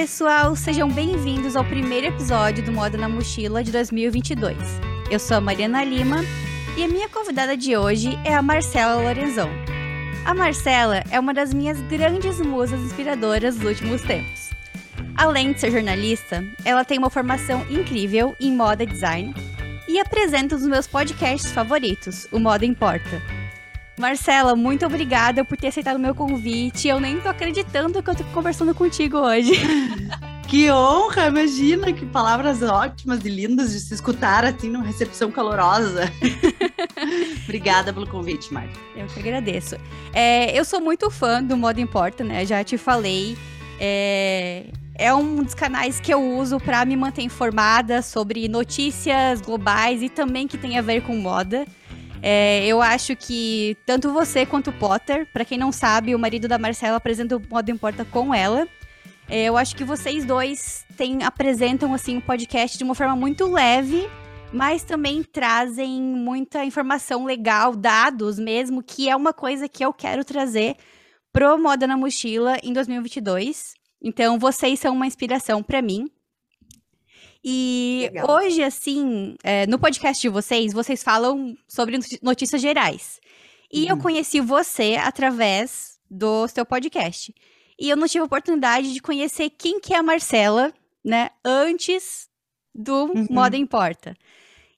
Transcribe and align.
pessoal, 0.00 0.56
sejam 0.56 0.90
bem-vindos 0.90 1.54
ao 1.54 1.62
primeiro 1.62 2.06
episódio 2.06 2.64
do 2.64 2.72
Moda 2.72 2.96
na 2.96 3.06
Mochila 3.06 3.62
de 3.62 3.70
2022. 3.70 4.56
Eu 5.10 5.18
sou 5.18 5.36
a 5.36 5.42
Mariana 5.42 5.84
Lima 5.84 6.24
e 6.74 6.82
a 6.82 6.88
minha 6.88 7.06
convidada 7.06 7.54
de 7.54 7.76
hoje 7.76 8.18
é 8.24 8.34
a 8.34 8.40
Marcela 8.40 9.02
Lorenzão. 9.02 9.50
A 10.24 10.32
Marcela 10.32 11.04
é 11.10 11.20
uma 11.20 11.34
das 11.34 11.52
minhas 11.52 11.78
grandes 11.82 12.40
musas 12.40 12.80
inspiradoras 12.80 13.56
dos 13.56 13.66
últimos 13.66 14.00
tempos. 14.00 14.48
Além 15.18 15.52
de 15.52 15.60
ser 15.60 15.70
jornalista, 15.70 16.42
ela 16.64 16.82
tem 16.82 16.96
uma 16.96 17.10
formação 17.10 17.66
incrível 17.68 18.34
em 18.40 18.56
moda 18.56 18.86
design 18.86 19.34
e 19.86 20.00
apresenta 20.00 20.54
um 20.54 20.58
dos 20.60 20.66
meus 20.66 20.86
podcasts 20.86 21.52
favoritos, 21.52 22.26
o 22.32 22.38
Moda 22.38 22.64
Importa. 22.64 23.20
Marcela, 24.00 24.56
muito 24.56 24.86
obrigada 24.86 25.44
por 25.44 25.56
ter 25.56 25.68
aceitado 25.68 25.96
o 25.96 26.00
meu 26.00 26.14
convite. 26.14 26.88
Eu 26.88 26.98
nem 26.98 27.20
tô 27.20 27.28
acreditando 27.28 28.02
que 28.02 28.10
eu 28.10 28.14
tô 28.16 28.24
conversando 28.32 28.74
contigo 28.74 29.18
hoje. 29.18 29.52
Que 30.50 30.68
honra, 30.68 31.28
imagina 31.28 31.92
que 31.92 32.04
palavras 32.04 32.60
ótimas 32.60 33.24
e 33.24 33.28
lindas 33.28 33.70
de 33.70 33.78
se 33.78 33.94
escutar 33.94 34.44
assim 34.44 34.68
numa 34.68 34.84
recepção 34.84 35.30
calorosa. 35.30 36.12
Obrigada 37.44 37.92
pelo 37.92 38.04
convite, 38.04 38.52
Marta. 38.52 38.76
Eu 38.96 39.06
que 39.06 39.20
agradeço. 39.20 39.76
É, 40.12 40.58
eu 40.58 40.64
sou 40.64 40.80
muito 40.80 41.08
fã 41.08 41.40
do 41.40 41.56
Modo 41.56 41.80
Importa, 41.80 42.24
né? 42.24 42.44
Já 42.44 42.64
te 42.64 42.76
falei. 42.76 43.38
É, 43.78 44.64
é 44.96 45.14
um 45.14 45.36
dos 45.36 45.54
canais 45.54 46.00
que 46.00 46.12
eu 46.12 46.20
uso 46.20 46.58
para 46.58 46.84
me 46.84 46.96
manter 46.96 47.22
informada 47.22 48.02
sobre 48.02 48.48
notícias 48.48 49.40
globais 49.40 50.02
e 50.02 50.08
também 50.08 50.48
que 50.48 50.58
tem 50.58 50.76
a 50.76 50.82
ver 50.82 51.02
com 51.02 51.14
moda. 51.14 51.64
É, 52.22 52.66
eu 52.66 52.82
acho 52.82 53.16
que 53.16 53.76
tanto 53.86 54.12
você 54.12 54.44
quanto 54.44 54.70
o 54.70 54.72
Potter, 54.72 55.26
para 55.32 55.44
quem 55.44 55.56
não 55.56 55.72
sabe, 55.72 56.14
o 56.14 56.18
marido 56.18 56.46
da 56.46 56.58
Marcela 56.58 56.96
apresenta 56.96 57.36
o 57.36 57.42
Modo 57.48 57.70
Importa 57.70 58.04
com 58.04 58.34
ela. 58.34 58.68
É, 59.28 59.44
eu 59.44 59.56
acho 59.56 59.74
que 59.76 59.84
vocês 59.84 60.24
dois 60.24 60.84
tem, 60.96 61.22
apresentam 61.22 61.94
assim 61.94 62.18
o 62.18 62.22
podcast 62.22 62.76
de 62.76 62.84
uma 62.84 62.94
forma 62.94 63.16
muito 63.16 63.50
leve, 63.50 64.08
mas 64.52 64.82
também 64.82 65.22
trazem 65.22 66.02
muita 66.02 66.64
informação 66.64 67.24
legal, 67.24 67.74
dados 67.74 68.38
mesmo, 68.38 68.82
que 68.82 69.08
é 69.08 69.16
uma 69.16 69.32
coisa 69.32 69.68
que 69.68 69.84
eu 69.84 69.92
quero 69.92 70.24
trazer 70.24 70.76
pro 71.32 71.56
Moda 71.58 71.86
na 71.86 71.96
Mochila 71.96 72.58
em 72.62 72.72
2022. 72.72 73.74
Então, 74.02 74.38
vocês 74.38 74.80
são 74.80 74.94
uma 74.94 75.06
inspiração 75.06 75.62
para 75.62 75.80
mim. 75.80 76.10
E 77.42 78.10
Legal. 78.12 78.30
hoje, 78.30 78.62
assim, 78.62 79.34
é, 79.42 79.66
no 79.66 79.78
podcast 79.78 80.20
de 80.20 80.28
vocês, 80.28 80.72
vocês 80.72 81.02
falam 81.02 81.56
sobre 81.66 81.98
notícias 82.22 82.60
gerais. 82.60 83.20
E 83.72 83.86
eu 83.86 83.94
uhum. 83.94 84.02
conheci 84.02 84.40
você 84.40 84.96
através 84.96 85.98
do 86.10 86.46
seu 86.48 86.66
podcast. 86.66 87.34
E 87.78 87.88
eu 87.88 87.96
não 87.96 88.06
tive 88.06 88.20
a 88.20 88.24
oportunidade 88.24 88.92
de 88.92 89.00
conhecer 89.00 89.50
quem 89.50 89.80
que 89.80 89.94
é 89.94 89.96
a 89.96 90.02
Marcela, 90.02 90.72
né, 91.04 91.30
antes 91.44 92.28
do 92.74 93.04
uhum. 93.06 93.26
Moda 93.30 93.56
Importa. 93.56 94.14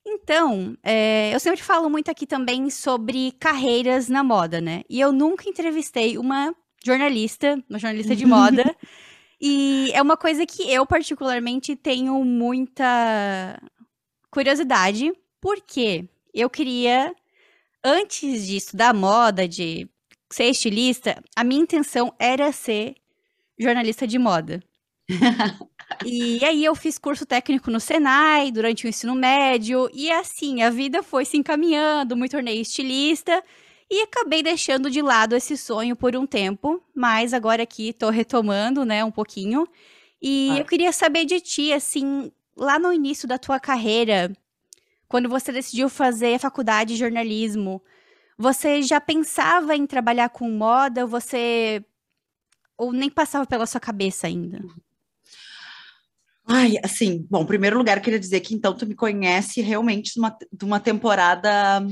Então, 0.06 0.76
é, 0.82 1.34
eu 1.34 1.40
sempre 1.40 1.62
falo 1.62 1.88
muito 1.88 2.10
aqui 2.10 2.26
também 2.26 2.70
sobre 2.70 3.32
carreiras 3.32 4.08
na 4.08 4.22
moda, 4.22 4.60
né? 4.60 4.82
E 4.88 5.00
eu 5.00 5.12
nunca 5.12 5.48
entrevistei 5.48 6.18
uma 6.18 6.54
jornalista, 6.84 7.62
uma 7.70 7.78
jornalista 7.78 8.14
de 8.14 8.26
moda, 8.26 8.64
E 9.44 9.90
é 9.92 10.00
uma 10.00 10.16
coisa 10.16 10.46
que 10.46 10.72
eu, 10.72 10.86
particularmente, 10.86 11.74
tenho 11.74 12.24
muita 12.24 13.60
curiosidade, 14.30 15.12
porque 15.40 16.08
eu 16.32 16.48
queria, 16.48 17.12
antes 17.82 18.46
de 18.46 18.56
estudar 18.56 18.94
moda, 18.94 19.48
de 19.48 19.90
ser 20.32 20.44
estilista, 20.44 21.20
a 21.34 21.42
minha 21.42 21.60
intenção 21.60 22.14
era 22.20 22.52
ser 22.52 22.94
jornalista 23.58 24.06
de 24.06 24.16
moda. 24.16 24.62
e 26.06 26.44
aí 26.44 26.64
eu 26.64 26.76
fiz 26.76 26.96
curso 26.96 27.26
técnico 27.26 27.68
no 27.68 27.80
Senai 27.80 28.52
durante 28.52 28.86
o 28.86 28.88
ensino 28.88 29.16
médio, 29.16 29.90
e 29.92 30.08
assim, 30.12 30.62
a 30.62 30.70
vida 30.70 31.02
foi 31.02 31.24
se 31.24 31.36
encaminhando, 31.36 32.16
me 32.16 32.28
tornei 32.28 32.60
estilista. 32.60 33.42
E 33.92 34.00
acabei 34.00 34.42
deixando 34.42 34.90
de 34.90 35.02
lado 35.02 35.36
esse 35.36 35.54
sonho 35.54 35.94
por 35.94 36.16
um 36.16 36.26
tempo, 36.26 36.82
mas 36.94 37.34
agora 37.34 37.62
aqui 37.62 37.92
tô 37.92 38.08
retomando, 38.08 38.86
né, 38.86 39.04
um 39.04 39.10
pouquinho. 39.10 39.68
E 40.20 40.48
ah. 40.52 40.60
eu 40.60 40.64
queria 40.64 40.90
saber 40.92 41.26
de 41.26 41.38
ti, 41.42 41.74
assim, 41.74 42.32
lá 42.56 42.78
no 42.78 42.90
início 42.90 43.28
da 43.28 43.36
tua 43.36 43.60
carreira, 43.60 44.32
quando 45.06 45.28
você 45.28 45.52
decidiu 45.52 45.90
fazer 45.90 46.36
a 46.36 46.38
faculdade 46.38 46.94
de 46.94 47.00
jornalismo, 47.00 47.82
você 48.38 48.80
já 48.80 48.98
pensava 48.98 49.76
em 49.76 49.86
trabalhar 49.86 50.30
com 50.30 50.50
moda? 50.50 51.04
Você 51.04 51.84
ou 52.78 52.94
nem 52.94 53.10
passava 53.10 53.44
pela 53.44 53.66
sua 53.66 53.78
cabeça 53.78 54.26
ainda? 54.26 54.58
Ai, 56.46 56.76
assim, 56.82 57.26
bom, 57.28 57.42
em 57.42 57.46
primeiro 57.46 57.76
lugar, 57.76 57.98
eu 57.98 58.02
queria 58.02 58.18
dizer 58.18 58.40
que 58.40 58.54
então 58.54 58.74
tu 58.74 58.86
me 58.86 58.94
conhece 58.94 59.60
realmente 59.60 60.14
de 60.14 60.18
uma, 60.18 60.38
de 60.50 60.64
uma 60.64 60.80
temporada 60.80 61.86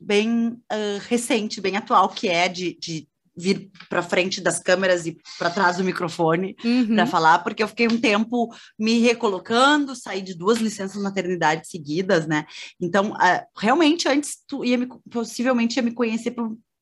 bem 0.00 0.48
uh, 0.48 0.98
recente, 1.08 1.60
bem 1.60 1.76
atual, 1.76 2.08
que 2.08 2.28
é 2.28 2.48
de, 2.48 2.78
de 2.80 3.08
vir 3.36 3.70
para 3.88 4.02
frente 4.02 4.40
das 4.40 4.58
câmeras 4.58 5.06
e 5.06 5.16
para 5.38 5.50
trás 5.50 5.76
do 5.76 5.84
microfone 5.84 6.56
uhum. 6.64 6.96
para 6.96 7.06
falar, 7.06 7.38
porque 7.38 7.62
eu 7.62 7.68
fiquei 7.68 7.86
um 7.86 8.00
tempo 8.00 8.52
me 8.76 8.98
recolocando, 8.98 9.94
saí 9.94 10.20
de 10.20 10.34
duas 10.34 10.58
licenças 10.58 11.00
maternidade 11.00 11.68
seguidas, 11.68 12.26
né? 12.26 12.46
Então, 12.80 13.12
uh, 13.12 13.46
realmente, 13.56 14.08
antes 14.08 14.38
tu 14.46 14.64
ia 14.64 14.76
me, 14.76 14.88
possivelmente 15.10 15.76
ia 15.76 15.82
me 15.82 15.92
conhecer 15.92 16.34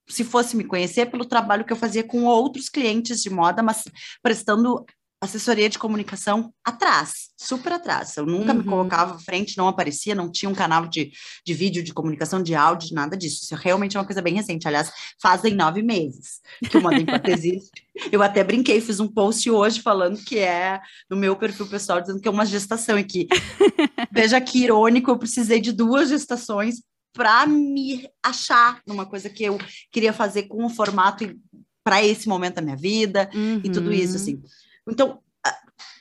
se 0.08 0.22
fosse 0.24 0.56
me 0.56 0.64
conhecer 0.64 1.06
pelo 1.06 1.24
trabalho 1.24 1.64
que 1.64 1.72
eu 1.72 1.76
fazia 1.76 2.04
com 2.04 2.24
outros 2.24 2.68
clientes 2.68 3.20
de 3.20 3.28
moda, 3.28 3.62
mas 3.62 3.82
prestando 4.22 4.84
assessoria 5.20 5.68
de 5.68 5.78
comunicação 5.78 6.52
atrás, 6.64 7.28
super 7.36 7.72
atrás. 7.72 8.16
Eu 8.16 8.26
nunca 8.26 8.52
uhum. 8.52 8.58
me 8.58 8.64
colocava 8.64 9.14
à 9.14 9.18
frente, 9.18 9.56
não 9.56 9.66
aparecia, 9.66 10.14
não 10.14 10.30
tinha 10.30 10.48
um 10.48 10.54
canal 10.54 10.86
de, 10.86 11.10
de 11.44 11.54
vídeo, 11.54 11.82
de 11.82 11.94
comunicação, 11.94 12.42
de 12.42 12.54
áudio, 12.54 12.94
nada 12.94 13.16
disso. 13.16 13.40
Isso 13.42 13.54
realmente 13.54 13.96
é 13.96 14.00
uma 14.00 14.06
coisa 14.06 14.20
bem 14.20 14.34
recente. 14.34 14.68
Aliás, 14.68 14.92
fazem 15.20 15.54
nove 15.54 15.82
meses 15.82 16.40
que 16.70 16.76
o 16.76 16.82
Moda 16.82 16.96
Enquanto 16.96 17.28
existe. 17.28 17.86
Eu 18.12 18.22
até 18.22 18.44
brinquei, 18.44 18.80
fiz 18.80 19.00
um 19.00 19.08
post 19.08 19.50
hoje 19.50 19.80
falando 19.80 20.22
que 20.22 20.38
é 20.38 20.80
no 21.08 21.16
meu 21.16 21.34
perfil 21.34 21.66
pessoal, 21.66 22.00
dizendo 22.00 22.20
que 22.20 22.28
é 22.28 22.30
uma 22.30 22.44
gestação 22.44 22.98
e 22.98 23.04
que, 23.04 23.26
veja 24.12 24.40
que 24.40 24.64
irônico, 24.64 25.10
eu 25.10 25.18
precisei 25.18 25.60
de 25.60 25.72
duas 25.72 26.10
gestações 26.10 26.82
para 27.14 27.46
me 27.46 28.06
achar 28.22 28.82
numa 28.86 29.06
coisa 29.06 29.30
que 29.30 29.44
eu 29.44 29.58
queria 29.90 30.12
fazer 30.12 30.42
com 30.42 30.66
o 30.66 30.68
formato 30.68 31.24
para 31.82 32.04
esse 32.04 32.28
momento 32.28 32.56
da 32.56 32.62
minha 32.62 32.76
vida 32.76 33.30
uhum. 33.32 33.62
e 33.64 33.70
tudo 33.70 33.92
isso, 33.92 34.16
assim. 34.16 34.42
Então, 34.88 35.20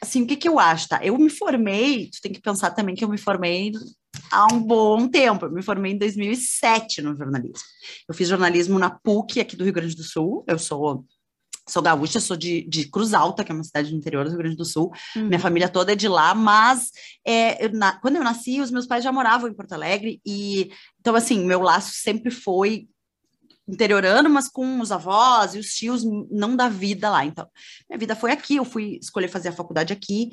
assim, 0.01 0.23
o 0.23 0.28
que, 0.28 0.35
que 0.35 0.47
eu 0.47 0.59
acho, 0.59 0.88
tá? 0.88 1.00
Eu 1.03 1.18
me 1.18 1.29
formei, 1.29 2.09
tu 2.09 2.22
tem 2.22 2.31
que 2.31 2.41
pensar 2.41 2.72
também 2.72 2.96
que 2.96 3.03
eu 3.03 3.09
me 3.09 3.18
formei 3.18 3.72
há 4.31 4.46
um 4.53 4.62
bom 4.62 5.07
tempo. 5.07 5.46
Eu 5.46 5.51
me 5.51 5.62
formei 5.62 5.94
em 5.94 5.97
2007 5.97 7.01
no 7.01 7.16
jornalismo. 7.16 7.68
Eu 8.07 8.16
fiz 8.16 8.28
jornalismo 8.28 8.79
na 8.79 8.90
PUC, 8.90 9.40
aqui 9.40 9.56
do 9.56 9.63
Rio 9.63 9.74
Grande 9.74 9.95
do 9.95 10.03
Sul. 10.03 10.44
Eu 10.47 10.59
sou 10.59 11.06
sou 11.68 11.81
gaúcha, 11.81 12.19
sou 12.19 12.38
de, 12.38 12.62
de 12.69 12.88
Cruz 12.88 13.13
Alta, 13.13 13.44
que 13.44 13.51
é 13.51 13.56
uma 13.56 13.63
cidade 13.63 13.90
do 13.90 13.97
interior 13.97 14.24
do 14.24 14.29
Rio 14.29 14.38
Grande 14.38 14.56
do 14.56 14.66
Sul. 14.66 14.91
Uhum. 15.16 15.25
Minha 15.25 15.40
família 15.40 15.68
toda 15.68 15.94
é 15.94 15.95
de 15.95 16.07
lá, 16.07 16.35
mas 16.35 16.91
é, 17.25 17.66
eu, 17.66 17.72
na, 17.74 18.00
quando 18.00 18.18
eu 18.18 18.24
nasci, 18.24 18.62
os 18.62 18.69
meus 18.69 18.85
pais 18.85 19.03
já 19.03 19.12
moravam 19.12 19.50
em 19.50 19.53
Porto 19.53 19.74
Alegre 19.74 20.22
e 20.24 20.69
então 21.00 21.16
assim, 21.16 21.44
meu 21.44 21.62
laço 21.62 21.91
sempre 21.94 22.29
foi 22.29 22.88
interiorano, 23.67 24.29
mas 24.29 24.47
com 24.47 24.79
os 24.79 24.91
avós 24.91 25.55
e 25.55 25.59
os 25.59 25.73
tios 25.73 26.03
não 26.29 26.55
da 26.55 26.69
vida 26.69 27.09
lá. 27.09 27.25
Então, 27.25 27.47
minha 27.89 27.99
vida 27.99 28.15
foi 28.15 28.31
aqui, 28.31 28.55
eu 28.57 28.65
fui 28.65 28.99
escolher 29.01 29.27
fazer 29.27 29.49
a 29.49 29.53
faculdade 29.53 29.91
aqui. 29.91 30.31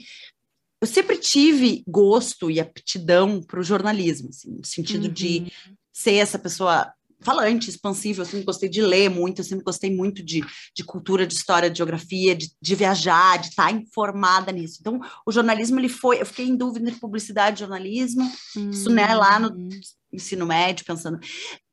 Eu 0.80 0.86
sempre 0.86 1.16
tive 1.16 1.82
gosto 1.86 2.50
e 2.50 2.60
aptidão 2.60 3.40
para 3.40 3.60
o 3.60 3.64
jornalismo, 3.64 4.30
assim, 4.30 4.50
no 4.50 4.64
sentido 4.64 5.06
uhum. 5.06 5.12
de 5.12 5.52
ser 5.92 6.14
essa 6.14 6.38
pessoa 6.38 6.92
falante, 7.20 7.70
expansível, 7.70 8.24
eu 8.24 8.28
sempre 8.28 8.44
gostei 8.44 8.68
de 8.68 8.82
ler 8.82 9.08
muito, 9.08 9.40
eu 9.40 9.44
sempre 9.44 9.64
gostei 9.64 9.94
muito 9.94 10.24
de, 10.24 10.44
de 10.74 10.82
cultura, 10.82 11.24
de 11.24 11.34
história, 11.34 11.70
de 11.70 11.78
geografia, 11.78 12.34
de, 12.34 12.50
de 12.60 12.74
viajar, 12.74 13.38
de 13.38 13.50
estar 13.50 13.70
informada 13.70 14.50
nisso. 14.50 14.78
Então, 14.80 15.00
o 15.24 15.30
jornalismo, 15.30 15.78
ele 15.78 15.88
foi, 15.88 16.20
eu 16.20 16.26
fiquei 16.26 16.48
em 16.48 16.56
dúvida 16.56 16.88
entre 16.88 17.00
publicidade 17.00 17.58
e 17.58 17.60
jornalismo, 17.60 18.28
isso, 18.56 18.90
né, 18.90 19.14
lá 19.14 19.38
no 19.38 19.50
uhum 19.50 19.70
ensino 20.12 20.46
médio, 20.46 20.84
pensando. 20.84 21.18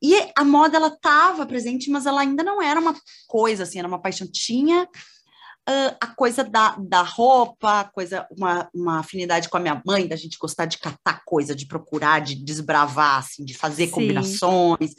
E 0.01 0.15
a 0.35 0.43
moda, 0.43 0.77
ela 0.77 0.87
estava 0.87 1.45
presente, 1.45 1.89
mas 1.89 2.05
ela 2.05 2.21
ainda 2.21 2.43
não 2.43 2.61
era 2.61 2.79
uma 2.79 2.95
coisa, 3.27 3.63
assim, 3.63 3.79
era 3.79 3.87
uma 3.87 4.01
paixão. 4.01 4.27
Tinha 4.31 4.83
uh, 4.83 5.97
a 6.01 6.07
coisa 6.07 6.43
da, 6.43 6.75
da 6.77 7.01
roupa, 7.01 7.89
coisa, 7.93 8.27
uma, 8.31 8.69
uma 8.73 8.99
afinidade 8.99 9.49
com 9.49 9.57
a 9.57 9.59
minha 9.59 9.81
mãe, 9.85 10.07
da 10.07 10.15
gente 10.15 10.37
gostar 10.37 10.65
de 10.65 10.77
catar 10.77 11.21
coisa, 11.25 11.55
de 11.55 11.65
procurar, 11.65 12.19
de 12.19 12.35
desbravar, 12.35 13.19
assim, 13.19 13.43
de 13.43 13.53
fazer 13.53 13.87
Sim. 13.87 13.91
combinações. 13.91 14.95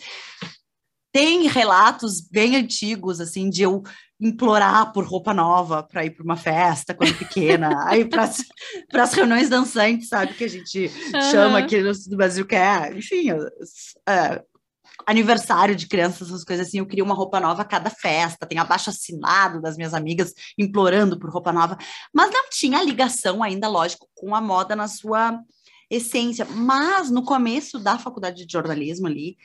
Tem 1.12 1.48
relatos 1.48 2.20
bem 2.20 2.56
antigos, 2.56 3.20
assim, 3.20 3.50
de 3.50 3.62
eu 3.62 3.82
implorar 4.20 4.92
por 4.92 5.04
roupa 5.04 5.32
nova 5.32 5.82
para 5.82 6.04
ir 6.04 6.10
para 6.10 6.24
uma 6.24 6.36
festa 6.36 6.94
quando 6.94 7.16
pequena, 7.16 7.70
aí 7.88 8.04
para 8.04 9.02
as 9.02 9.12
reuniões 9.14 9.48
dançantes, 9.48 10.08
sabe, 10.08 10.34
que 10.34 10.44
a 10.44 10.48
gente 10.48 10.90
uhum. 11.14 11.22
chama 11.30 11.58
aqui 11.58 11.80
no, 11.80 12.16
Brasil, 12.16 12.46
que 12.46 12.54
é, 12.54 12.92
enfim, 12.96 13.30
é, 14.08 14.42
aniversário 15.06 15.74
de 15.74 15.88
crianças, 15.88 16.28
essas 16.28 16.44
coisas 16.44 16.68
assim, 16.68 16.78
eu 16.78 16.86
queria 16.86 17.04
uma 17.04 17.14
roupa 17.14 17.40
nova 17.40 17.62
a 17.62 17.64
cada 17.64 17.88
festa, 17.88 18.46
tem 18.46 18.58
abaixo 18.58 18.90
assinado 18.90 19.60
das 19.60 19.76
minhas 19.76 19.94
amigas 19.94 20.34
implorando 20.58 21.18
por 21.18 21.30
roupa 21.30 21.52
nova, 21.52 21.78
mas 22.12 22.30
não 22.30 22.48
tinha 22.50 22.82
ligação 22.82 23.42
ainda, 23.42 23.68
lógico, 23.68 24.08
com 24.14 24.34
a 24.34 24.40
moda 24.40 24.76
na 24.76 24.86
sua 24.86 25.40
essência. 25.90 26.44
Mas 26.44 27.10
no 27.10 27.24
começo 27.24 27.78
da 27.78 27.98
faculdade 27.98 28.44
de 28.44 28.52
jornalismo 28.52 29.06
ali, 29.06 29.36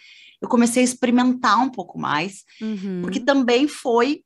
eu 0.42 0.50
comecei 0.50 0.82
a 0.82 0.86
experimentar 0.86 1.60
um 1.60 1.70
pouco 1.70 1.98
mais, 1.98 2.44
uhum. 2.62 3.02
porque 3.02 3.20
também 3.20 3.68
foi 3.68 4.22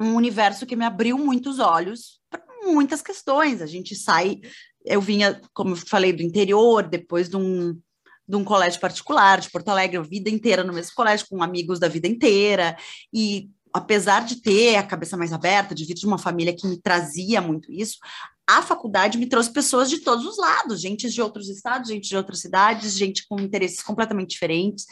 um 0.00 0.14
universo 0.14 0.66
que 0.66 0.76
me 0.76 0.84
abriu 0.84 1.18
muitos 1.18 1.58
olhos 1.58 2.20
para 2.30 2.42
muitas 2.62 3.02
questões. 3.02 3.62
A 3.62 3.66
gente 3.66 3.94
sai, 3.94 4.40
eu 4.84 5.00
vinha, 5.00 5.40
como 5.52 5.72
eu 5.72 5.76
falei, 5.76 6.12
do 6.12 6.22
interior, 6.22 6.82
depois 6.82 7.28
de 7.28 7.36
um 7.36 7.78
de 8.26 8.36
um 8.36 8.44
colégio 8.44 8.80
particular 8.80 9.38
de 9.38 9.50
Porto 9.50 9.68
Alegre, 9.68 9.98
a 9.98 10.02
vida 10.02 10.30
inteira 10.30 10.64
no 10.64 10.72
mesmo 10.72 10.94
colégio, 10.94 11.26
com 11.28 11.42
amigos 11.42 11.78
da 11.78 11.88
vida 11.88 12.08
inteira, 12.08 12.74
e 13.12 13.50
apesar 13.70 14.24
de 14.24 14.36
ter 14.40 14.76
a 14.76 14.82
cabeça 14.82 15.16
mais 15.16 15.32
aberta, 15.32 15.74
de 15.74 15.84
vir 15.84 15.94
de 15.94 16.06
uma 16.06 16.16
família 16.16 16.54
que 16.56 16.66
me 16.66 16.80
trazia 16.80 17.40
muito 17.42 17.70
isso, 17.70 17.98
a 18.46 18.60
faculdade 18.60 19.16
me 19.16 19.26
trouxe 19.26 19.50
pessoas 19.50 19.88
de 19.88 20.00
todos 20.00 20.26
os 20.26 20.36
lados, 20.38 20.80
gente 20.80 21.08
de 21.08 21.22
outros 21.22 21.48
estados, 21.48 21.88
gente 21.88 22.08
de 22.08 22.16
outras 22.16 22.40
cidades, 22.40 22.92
gente 22.92 23.26
com 23.26 23.40
interesses 23.40 23.82
completamente 23.82 24.30
diferentes. 24.30 24.86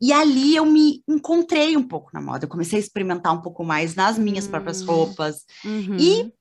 E 0.00 0.12
ali 0.12 0.54
eu 0.56 0.66
me 0.66 1.02
encontrei 1.08 1.76
um 1.76 1.86
pouco 1.86 2.10
na 2.12 2.20
moda. 2.20 2.44
Eu 2.44 2.48
comecei 2.48 2.78
a 2.78 2.82
experimentar 2.82 3.32
um 3.32 3.40
pouco 3.40 3.64
mais 3.64 3.94
nas 3.94 4.18
minhas 4.18 4.46
hum. 4.46 4.50
próprias 4.50 4.82
roupas 4.82 5.44
uhum. 5.64 5.96
e, 5.98 6.32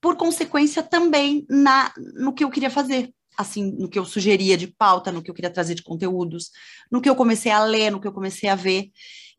por 0.00 0.16
consequência, 0.16 0.82
também 0.82 1.46
na 1.48 1.92
no 1.96 2.32
que 2.32 2.44
eu 2.44 2.50
queria 2.50 2.70
fazer 2.70 3.12
assim, 3.36 3.72
no 3.72 3.88
que 3.88 3.98
eu 3.98 4.04
sugeria 4.04 4.58
de 4.58 4.66
pauta, 4.66 5.10
no 5.10 5.22
que 5.22 5.30
eu 5.30 5.34
queria 5.34 5.50
trazer 5.50 5.74
de 5.74 5.82
conteúdos, 5.82 6.50
no 6.90 7.00
que 7.00 7.08
eu 7.08 7.16
comecei 7.16 7.50
a 7.50 7.64
ler, 7.64 7.90
no 7.90 8.00
que 8.00 8.06
eu 8.06 8.12
comecei 8.12 8.48
a 8.48 8.54
ver. 8.54 8.90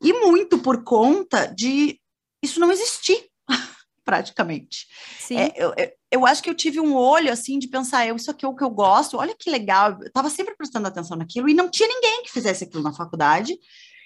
E 0.01 0.11
muito 0.13 0.57
por 0.59 0.83
conta 0.83 1.45
de 1.45 1.99
isso 2.43 2.59
não 2.59 2.71
existir, 2.71 3.29
praticamente. 4.03 4.87
Sim. 5.19 5.37
É, 5.37 5.53
eu, 5.55 5.73
eu 6.13 6.27
acho 6.27 6.43
que 6.43 6.49
eu 6.49 6.53
tive 6.53 6.79
um 6.79 6.95
olho, 6.95 7.31
assim, 7.31 7.57
de 7.57 7.67
pensar, 7.67 8.07
eu, 8.07 8.15
isso 8.15 8.29
aqui 8.29 8.45
é 8.45 8.47
o 8.47 8.55
que 8.55 8.63
eu 8.63 8.69
gosto, 8.69 9.17
olha 9.17 9.35
que 9.35 9.49
legal. 9.49 9.97
Eu 9.99 10.07
estava 10.07 10.29
sempre 10.29 10.55
prestando 10.55 10.87
atenção 10.87 11.17
naquilo 11.17 11.49
e 11.49 11.55
não 11.55 11.71
tinha 11.71 11.89
ninguém 11.89 12.21
que 12.21 12.31
fizesse 12.31 12.65
aquilo 12.65 12.83
na 12.83 12.93
faculdade. 12.93 13.57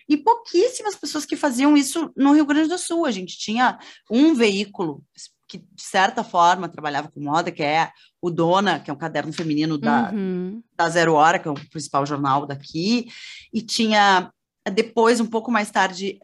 E 0.08 0.16
pouquíssimas 0.16 0.96
pessoas 0.96 1.26
que 1.26 1.36
faziam 1.36 1.76
isso 1.76 2.10
no 2.16 2.32
Rio 2.32 2.46
Grande 2.46 2.70
do 2.70 2.78
Sul. 2.78 3.06
A 3.06 3.12
gente 3.12 3.38
tinha 3.38 3.78
um 4.10 4.34
veículo 4.34 5.04
que 5.50 5.58
de 5.58 5.84
certa 5.84 6.24
forma 6.24 6.70
trabalhava 6.70 7.10
com 7.10 7.22
moda, 7.22 7.52
que 7.52 7.64
é 7.64 7.92
o 8.22 8.30
Dona, 8.30 8.80
que 8.80 8.90
é 8.90 8.94
um 8.94 8.98
caderno 8.98 9.34
feminino 9.34 9.78
da, 9.78 10.12
uhum. 10.12 10.62
da 10.76 10.90
Zero 10.90 11.14
Hora, 11.14 11.40
que 11.40 11.48
é 11.48 11.52
o 11.52 11.70
principal 11.70 12.06
jornal 12.06 12.46
daqui, 12.46 13.08
e 13.54 13.62
tinha 13.62 14.32
depois, 14.70 15.20
um 15.20 15.26
pouco 15.26 15.52
mais 15.52 15.72
tarde, 15.72 16.20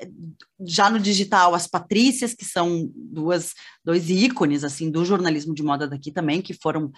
já 0.66 0.90
no 0.90 1.00
digital, 1.00 1.54
as 1.54 1.68
Patrícias, 1.68 2.34
que 2.34 2.46
são 2.46 2.90
duas, 2.96 3.54
dois 3.84 4.10
ícones, 4.10 4.64
assim, 4.64 4.90
do 4.90 5.06
jornalismo 5.06 5.54
de 5.54 5.64
moda 5.64 5.88
daqui 5.88 6.12
também, 6.12 6.42
que 6.42 6.54
foram 6.54 6.92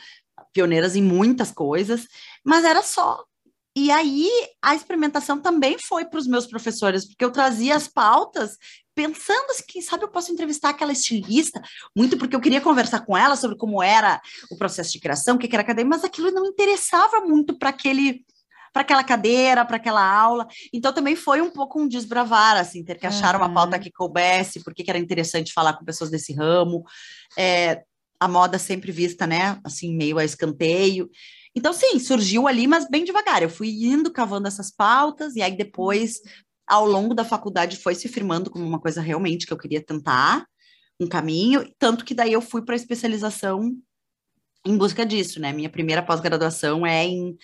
pioneiras 0.54 0.96
em 0.96 1.02
muitas 1.02 1.52
coisas, 1.52 2.08
mas 2.44 2.64
era 2.64 2.82
só. 2.82 3.24
E 3.78 3.92
aí, 3.92 4.30
a 4.62 4.74
experimentação 4.74 5.40
também 5.40 5.78
foi 5.78 6.06
para 6.06 6.20
os 6.20 6.28
meus 6.28 6.48
professores, 6.48 7.06
porque 7.06 7.26
eu 7.26 7.32
trazia 7.32 7.76
as 7.76 7.88
pautas 7.90 8.58
pensando 8.96 9.52
assim, 9.52 9.64
quem 9.68 9.82
sabe 9.82 10.06
eu 10.06 10.08
posso 10.08 10.32
entrevistar 10.32 10.70
aquela 10.70 10.94
estilista, 10.94 11.62
muito 11.94 12.18
porque 12.18 12.34
eu 12.34 12.40
queria 12.40 12.62
conversar 12.62 13.02
com 13.02 13.18
ela 13.18 13.36
sobre 13.36 13.58
como 13.58 13.84
era 13.84 14.22
o 14.50 14.58
processo 14.58 14.94
de 14.94 15.02
criação, 15.02 15.36
o 15.36 15.38
que 15.38 15.54
era 15.54 15.62
a 15.62 15.66
cadeia, 15.66 15.86
mas 15.86 16.06
aquilo 16.06 16.32
não 16.32 16.46
interessava 16.46 17.20
muito 17.20 17.60
para 17.60 17.70
aquele 17.70 18.26
para 18.76 18.82
aquela 18.82 19.06
cadeira, 19.06 19.64
para 19.64 19.78
aquela 19.78 20.06
aula. 20.06 20.46
Então 20.74 20.92
também 20.92 21.16
foi 21.16 21.42
um 21.42 21.50
pouco 21.50 21.80
um 21.80 21.88
desbravar, 21.88 22.58
assim, 22.58 22.84
ter 22.84 23.00
que 23.00 23.08
achar 23.08 23.34
uhum. 23.34 23.42
uma 23.42 23.54
pauta 23.54 23.80
que 23.80 23.90
coubesse, 23.90 24.62
porque 24.66 24.84
que 24.84 24.90
era 24.90 25.00
interessante 25.00 25.54
falar 25.54 25.78
com 25.78 25.86
pessoas 25.86 26.10
desse 26.10 26.34
ramo. 26.34 26.84
É, 27.38 27.84
a 28.20 28.28
moda 28.28 28.60
sempre 28.60 28.92
vista, 28.92 29.26
né, 29.26 29.58
assim, 29.64 29.96
meio 29.96 30.18
a 30.18 30.26
escanteio. 30.26 31.10
Então, 31.56 31.72
sim, 31.72 31.98
surgiu 32.00 32.50
ali, 32.50 32.68
mas 32.68 32.86
bem 32.90 33.06
devagar. 33.06 33.42
Eu 33.42 33.50
fui 33.50 33.70
indo 33.70 34.12
cavando 34.12 34.46
essas 34.46 34.70
pautas, 34.70 35.38
e 35.38 35.42
aí 35.42 35.56
depois 35.56 36.20
ao 36.68 36.86
longo 36.86 37.14
da 37.14 37.24
faculdade 37.24 37.78
foi 37.78 37.96
se 37.96 38.10
firmando 38.10 38.50
como 38.52 38.66
uma 38.66 38.82
coisa 38.82 39.00
realmente 39.00 39.48
que 39.48 39.54
eu 39.54 39.58
queria 39.58 39.82
tentar, 39.82 40.46
um 41.00 41.08
caminho, 41.08 41.66
tanto 41.80 42.04
que 42.04 42.14
daí 42.14 42.34
eu 42.34 42.42
fui 42.42 42.62
para 42.62 42.76
a 42.76 42.82
especialização 42.82 43.72
em 44.66 44.78
busca 44.78 45.06
disso, 45.06 45.40
né? 45.40 45.54
Minha 45.54 45.70
primeira 45.70 46.04
pós-graduação 46.04 46.86
é 46.86 47.06
em 47.06 47.38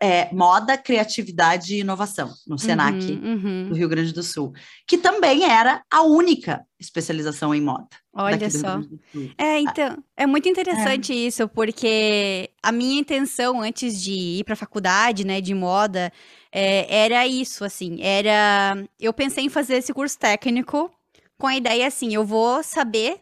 é, 0.00 0.32
moda, 0.32 0.76
criatividade 0.76 1.74
e 1.74 1.80
inovação 1.80 2.30
no 2.46 2.58
Senac 2.58 2.96
uhum, 2.96 3.34
uhum. 3.34 3.68
do 3.68 3.74
Rio 3.74 3.88
Grande 3.88 4.12
do 4.12 4.22
Sul, 4.22 4.52
que 4.86 4.98
também 4.98 5.44
era 5.44 5.82
a 5.90 6.02
única 6.02 6.64
especialização 6.78 7.54
em 7.54 7.60
moda. 7.60 7.88
Olha 8.12 8.50
só. 8.50 8.80
É, 9.36 9.60
então, 9.60 10.02
é 10.16 10.26
muito 10.26 10.48
interessante 10.48 11.12
é. 11.12 11.16
isso, 11.16 11.48
porque 11.48 12.50
a 12.62 12.72
minha 12.72 13.00
intenção 13.00 13.60
antes 13.60 14.02
de 14.02 14.12
ir 14.12 14.44
para 14.44 14.54
a 14.54 14.56
faculdade, 14.56 15.24
né, 15.24 15.40
de 15.40 15.54
moda, 15.54 16.12
é, 16.52 17.04
era 17.04 17.26
isso, 17.26 17.64
assim, 17.64 17.98
era... 18.00 18.76
Eu 18.98 19.12
pensei 19.12 19.44
em 19.44 19.50
fazer 19.50 19.76
esse 19.76 19.92
curso 19.92 20.18
técnico 20.18 20.90
com 21.38 21.46
a 21.46 21.56
ideia, 21.56 21.86
assim, 21.86 22.14
eu 22.14 22.24
vou 22.24 22.62
saber 22.62 23.20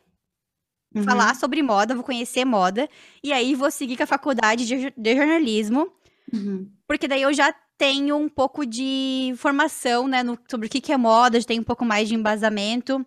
uhum. 0.94 1.02
falar 1.02 1.34
sobre 1.34 1.62
moda, 1.62 1.94
vou 1.94 2.04
conhecer 2.04 2.44
moda, 2.44 2.88
e 3.22 3.32
aí 3.32 3.54
vou 3.54 3.70
seguir 3.70 3.96
com 3.96 4.04
a 4.04 4.06
faculdade 4.06 4.66
de, 4.66 4.92
de 4.96 5.16
jornalismo, 5.16 5.90
uhum. 6.34 6.68
porque 6.86 7.08
daí 7.08 7.22
eu 7.22 7.32
já 7.32 7.54
tenho 7.76 8.16
um 8.16 8.28
pouco 8.28 8.64
de 8.64 9.34
formação, 9.36 10.06
né, 10.06 10.22
no, 10.22 10.38
sobre 10.48 10.66
o 10.66 10.70
que, 10.70 10.80
que 10.80 10.92
é 10.92 10.96
moda, 10.96 11.40
já 11.40 11.46
tenho 11.46 11.60
um 11.60 11.64
pouco 11.64 11.84
mais 11.84 12.08
de 12.08 12.14
embasamento, 12.14 13.04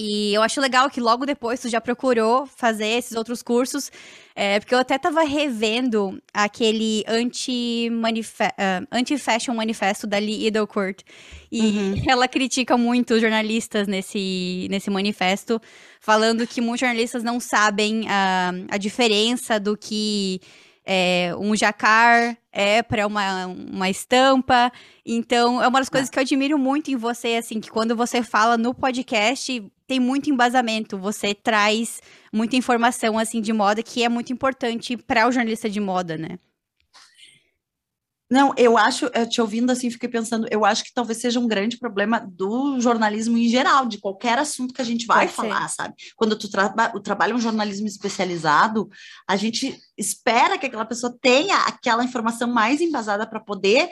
e 0.00 0.32
eu 0.32 0.42
acho 0.42 0.60
legal 0.60 0.88
que 0.88 1.00
logo 1.00 1.26
depois 1.26 1.58
tu 1.58 1.68
já 1.68 1.80
procurou 1.80 2.46
fazer 2.46 2.86
esses 2.86 3.16
outros 3.16 3.42
cursos, 3.42 3.90
é, 4.36 4.60
porque 4.60 4.72
eu 4.72 4.78
até 4.78 4.96
tava 4.96 5.24
revendo 5.24 6.22
aquele 6.32 7.02
anti-fashion 7.08 7.96
uh, 8.84 8.86
anti 8.92 9.56
manifesto 9.56 10.06
da 10.06 10.18
Lee 10.18 10.46
Edelcourt. 10.46 11.02
E 11.50 11.60
uhum. 11.60 12.02
ela 12.06 12.28
critica 12.28 12.76
muito 12.76 13.14
os 13.14 13.20
jornalistas 13.20 13.88
nesse, 13.88 14.68
nesse 14.70 14.88
manifesto, 14.88 15.60
falando 16.00 16.46
que 16.46 16.60
muitos 16.60 16.80
jornalistas 16.80 17.24
não 17.24 17.40
sabem 17.40 18.02
uh, 18.02 18.66
a 18.70 18.78
diferença 18.78 19.58
do 19.58 19.76
que 19.76 20.40
é, 20.90 21.34
um 21.38 21.54
jacar 21.54 22.34
é 22.50 22.82
para 22.82 23.06
uma, 23.06 23.46
uma 23.46 23.90
estampa. 23.90 24.72
Então, 25.04 25.62
é 25.62 25.68
uma 25.68 25.80
das 25.80 25.90
coisas 25.90 26.08
é. 26.08 26.12
que 26.12 26.18
eu 26.18 26.22
admiro 26.22 26.58
muito 26.58 26.90
em 26.90 26.96
você, 26.96 27.34
assim, 27.34 27.60
que 27.60 27.70
quando 27.70 27.94
você 27.94 28.22
fala 28.22 28.56
no 28.56 28.72
podcast, 28.72 29.70
tem 29.86 30.00
muito 30.00 30.30
embasamento, 30.30 30.96
você 30.96 31.34
traz 31.34 32.00
muita 32.32 32.56
informação, 32.56 33.18
assim, 33.18 33.42
de 33.42 33.52
moda, 33.52 33.82
que 33.82 34.02
é 34.02 34.08
muito 34.08 34.32
importante 34.32 34.96
para 34.96 35.28
o 35.28 35.30
jornalista 35.30 35.68
de 35.68 35.78
moda, 35.78 36.16
né? 36.16 36.38
Não, 38.30 38.52
eu 38.58 38.76
acho, 38.76 39.06
eu 39.14 39.26
te 39.26 39.40
ouvindo 39.40 39.70
assim, 39.70 39.90
fiquei 39.90 40.08
pensando, 40.08 40.46
eu 40.50 40.64
acho 40.64 40.84
que 40.84 40.92
talvez 40.92 41.18
seja 41.18 41.40
um 41.40 41.48
grande 41.48 41.78
problema 41.78 42.20
do 42.20 42.78
jornalismo 42.78 43.38
em 43.38 43.48
geral, 43.48 43.86
de 43.86 43.98
qualquer 43.98 44.38
assunto 44.38 44.74
que 44.74 44.82
a 44.82 44.84
gente 44.84 45.06
vai 45.06 45.26
Pode 45.26 45.36
falar, 45.36 45.66
ser. 45.68 45.76
sabe? 45.76 45.94
Quando 46.14 46.36
tu 46.36 46.50
tra 46.50 46.68
trabalha 47.02 47.34
um 47.34 47.40
jornalismo 47.40 47.86
especializado, 47.86 48.88
a 49.26 49.34
gente 49.34 49.80
espera 49.96 50.58
que 50.58 50.66
aquela 50.66 50.84
pessoa 50.84 51.16
tenha 51.22 51.56
aquela 51.60 52.04
informação 52.04 52.48
mais 52.52 52.82
embasada 52.82 53.26
para 53.26 53.40
poder 53.40 53.88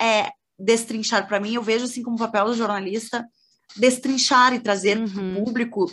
é, 0.00 0.30
destrinchar. 0.56 1.26
Para 1.26 1.40
mim, 1.40 1.54
eu 1.54 1.62
vejo 1.62 1.84
assim 1.84 2.02
como 2.02 2.16
papel 2.16 2.44
do 2.46 2.54
jornalista 2.54 3.26
destrinchar 3.76 4.54
e 4.54 4.60
trazer 4.60 4.98
uhum. 4.98 5.08
para 5.08 5.22
o 5.22 5.44
público 5.44 5.86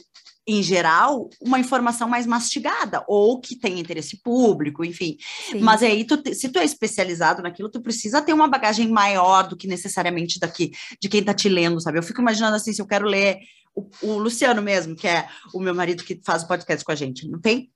em 0.48 0.63
geral, 0.63 1.30
uma 1.42 1.60
informação 1.60 2.08
mais 2.08 2.25
mastigada, 2.25 3.04
ou 3.08 3.42
que 3.42 3.56
tem 3.56 3.80
interesse 3.80 4.22
público, 4.22 4.86
enfim. 4.86 5.18
Sim. 5.51 5.60
Mas 5.60 5.84
aí, 5.84 6.06
tu, 6.06 6.22
se 6.34 6.50
tu 6.50 6.58
é 6.58 6.63
especializado 6.63 7.44
naquilo, 7.44 7.70
tu 7.70 7.82
precisa 7.82 8.22
ter 8.22 8.32
uma 8.32 8.48
bagagem 8.48 8.88
maior 8.88 9.48
do 9.48 9.58
que 9.58 9.68
necessariamente 9.68 10.39
daqui, 10.39 10.72
de 11.01 11.10
quem 11.10 11.20
está 11.20 11.34
te 11.34 11.50
lendo, 11.50 11.82
sabe? 11.82 12.00
Eu 12.00 12.04
fico 12.04 12.22
imaginando 12.22 12.56
assim, 12.56 12.72
se 12.72 12.82
eu 12.82 12.88
quero 12.88 13.06
ler 13.06 13.39
o, 13.75 13.89
o 14.01 14.18
Luciano 14.18 14.62
mesmo, 14.62 14.96
que 14.96 15.08
é 15.08 15.27
o 15.54 15.60
meu 15.60 15.75
marido 15.75 16.04
que 16.04 16.20
faz 16.25 16.44
o 16.44 16.48
podcast 16.48 16.84
com 16.86 16.94
a 16.94 16.96
gente, 16.96 17.27
não 17.27 17.42
tem 17.42 17.70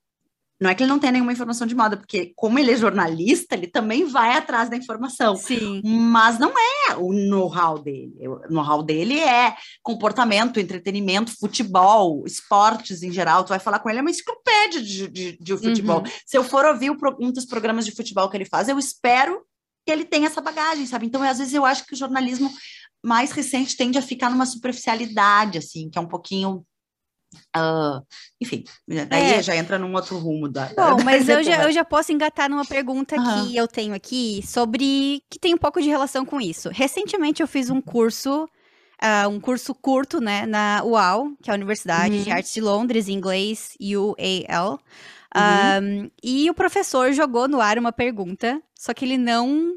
não 0.62 0.70
é 0.70 0.74
que 0.74 0.82
ele 0.82 0.90
não 0.90 0.98
tenha 0.98 1.12
nenhuma 1.12 1.32
informação 1.32 1.66
de 1.66 1.74
moda, 1.74 1.96
porque 1.96 2.32
como 2.36 2.58
ele 2.58 2.70
é 2.70 2.76
jornalista, 2.76 3.56
ele 3.56 3.66
também 3.66 4.04
vai 4.04 4.36
atrás 4.36 4.70
da 4.70 4.76
informação. 4.76 5.34
Sim. 5.34 5.82
Mas 5.84 6.38
não 6.38 6.52
é 6.56 6.94
o 6.96 7.12
know-how 7.12 7.78
dele. 7.78 8.14
O 8.28 8.52
know-how 8.52 8.82
dele 8.82 9.18
é 9.18 9.56
comportamento, 9.82 10.60
entretenimento, 10.60 11.36
futebol, 11.36 12.22
esportes 12.24 13.02
em 13.02 13.10
geral. 13.10 13.42
Tu 13.42 13.48
vai 13.48 13.58
falar 13.58 13.80
com 13.80 13.90
ele, 13.90 13.98
é 13.98 14.02
uma 14.02 14.10
enciclopédia 14.10 14.80
de, 14.80 15.08
de, 15.08 15.38
de 15.38 15.56
futebol. 15.58 15.98
Uhum. 15.98 16.12
Se 16.24 16.38
eu 16.38 16.44
for 16.44 16.64
ouvir 16.64 16.92
um 17.20 17.32
dos 17.32 17.44
programas 17.44 17.84
de 17.84 17.90
futebol 17.90 18.30
que 18.30 18.36
ele 18.36 18.44
faz, 18.44 18.68
eu 18.68 18.78
espero 18.78 19.42
que 19.84 19.90
ele 19.90 20.04
tenha 20.04 20.28
essa 20.28 20.40
bagagem, 20.40 20.86
sabe? 20.86 21.06
Então, 21.06 21.22
às 21.24 21.38
vezes, 21.38 21.54
eu 21.54 21.64
acho 21.64 21.84
que 21.84 21.94
o 21.94 21.96
jornalismo 21.96 22.52
mais 23.04 23.32
recente 23.32 23.76
tende 23.76 23.98
a 23.98 24.02
ficar 24.02 24.30
numa 24.30 24.46
superficialidade, 24.46 25.58
assim, 25.58 25.90
que 25.90 25.98
é 25.98 26.00
um 26.00 26.06
pouquinho 26.06 26.64
Uh, 27.56 28.04
enfim, 28.40 28.64
daí 28.86 29.34
é. 29.34 29.42
já 29.42 29.56
entra 29.56 29.78
num 29.78 29.94
outro 29.94 30.18
rumo 30.18 30.48
da. 30.48 30.66
Bom, 30.66 30.96
da, 30.96 31.04
mas 31.04 31.26
da 31.26 31.34
eu, 31.34 31.42
já, 31.42 31.64
eu 31.64 31.72
já 31.72 31.84
posso 31.84 32.12
engatar 32.12 32.48
numa 32.48 32.64
pergunta 32.64 33.16
uhum. 33.16 33.46
que 33.46 33.56
eu 33.56 33.68
tenho 33.68 33.94
aqui 33.94 34.42
sobre 34.46 35.22
que 35.30 35.38
tem 35.38 35.54
um 35.54 35.58
pouco 35.58 35.80
de 35.80 35.88
relação 35.88 36.24
com 36.24 36.40
isso. 36.40 36.70
Recentemente 36.70 37.42
eu 37.42 37.46
fiz 37.46 37.70
um 37.70 37.80
curso, 37.80 38.44
uh, 38.44 39.28
um 39.28 39.40
curso 39.40 39.74
curto, 39.74 40.20
né, 40.20 40.46
na 40.46 40.82
UAL, 40.84 41.30
que 41.42 41.50
é 41.50 41.52
a 41.52 41.56
Universidade 41.56 42.16
uhum. 42.16 42.22
de 42.22 42.30
Artes 42.30 42.52
de 42.52 42.60
Londres, 42.60 43.08
em 43.08 43.14
inglês, 43.14 43.76
UAL. 43.80 44.80
Uhum. 45.34 46.04
Um, 46.04 46.10
e 46.22 46.50
o 46.50 46.54
professor 46.54 47.12
jogou 47.12 47.48
no 47.48 47.60
ar 47.60 47.78
uma 47.78 47.92
pergunta, 47.92 48.60
só 48.74 48.92
que 48.92 49.04
ele 49.04 49.16
não 49.16 49.76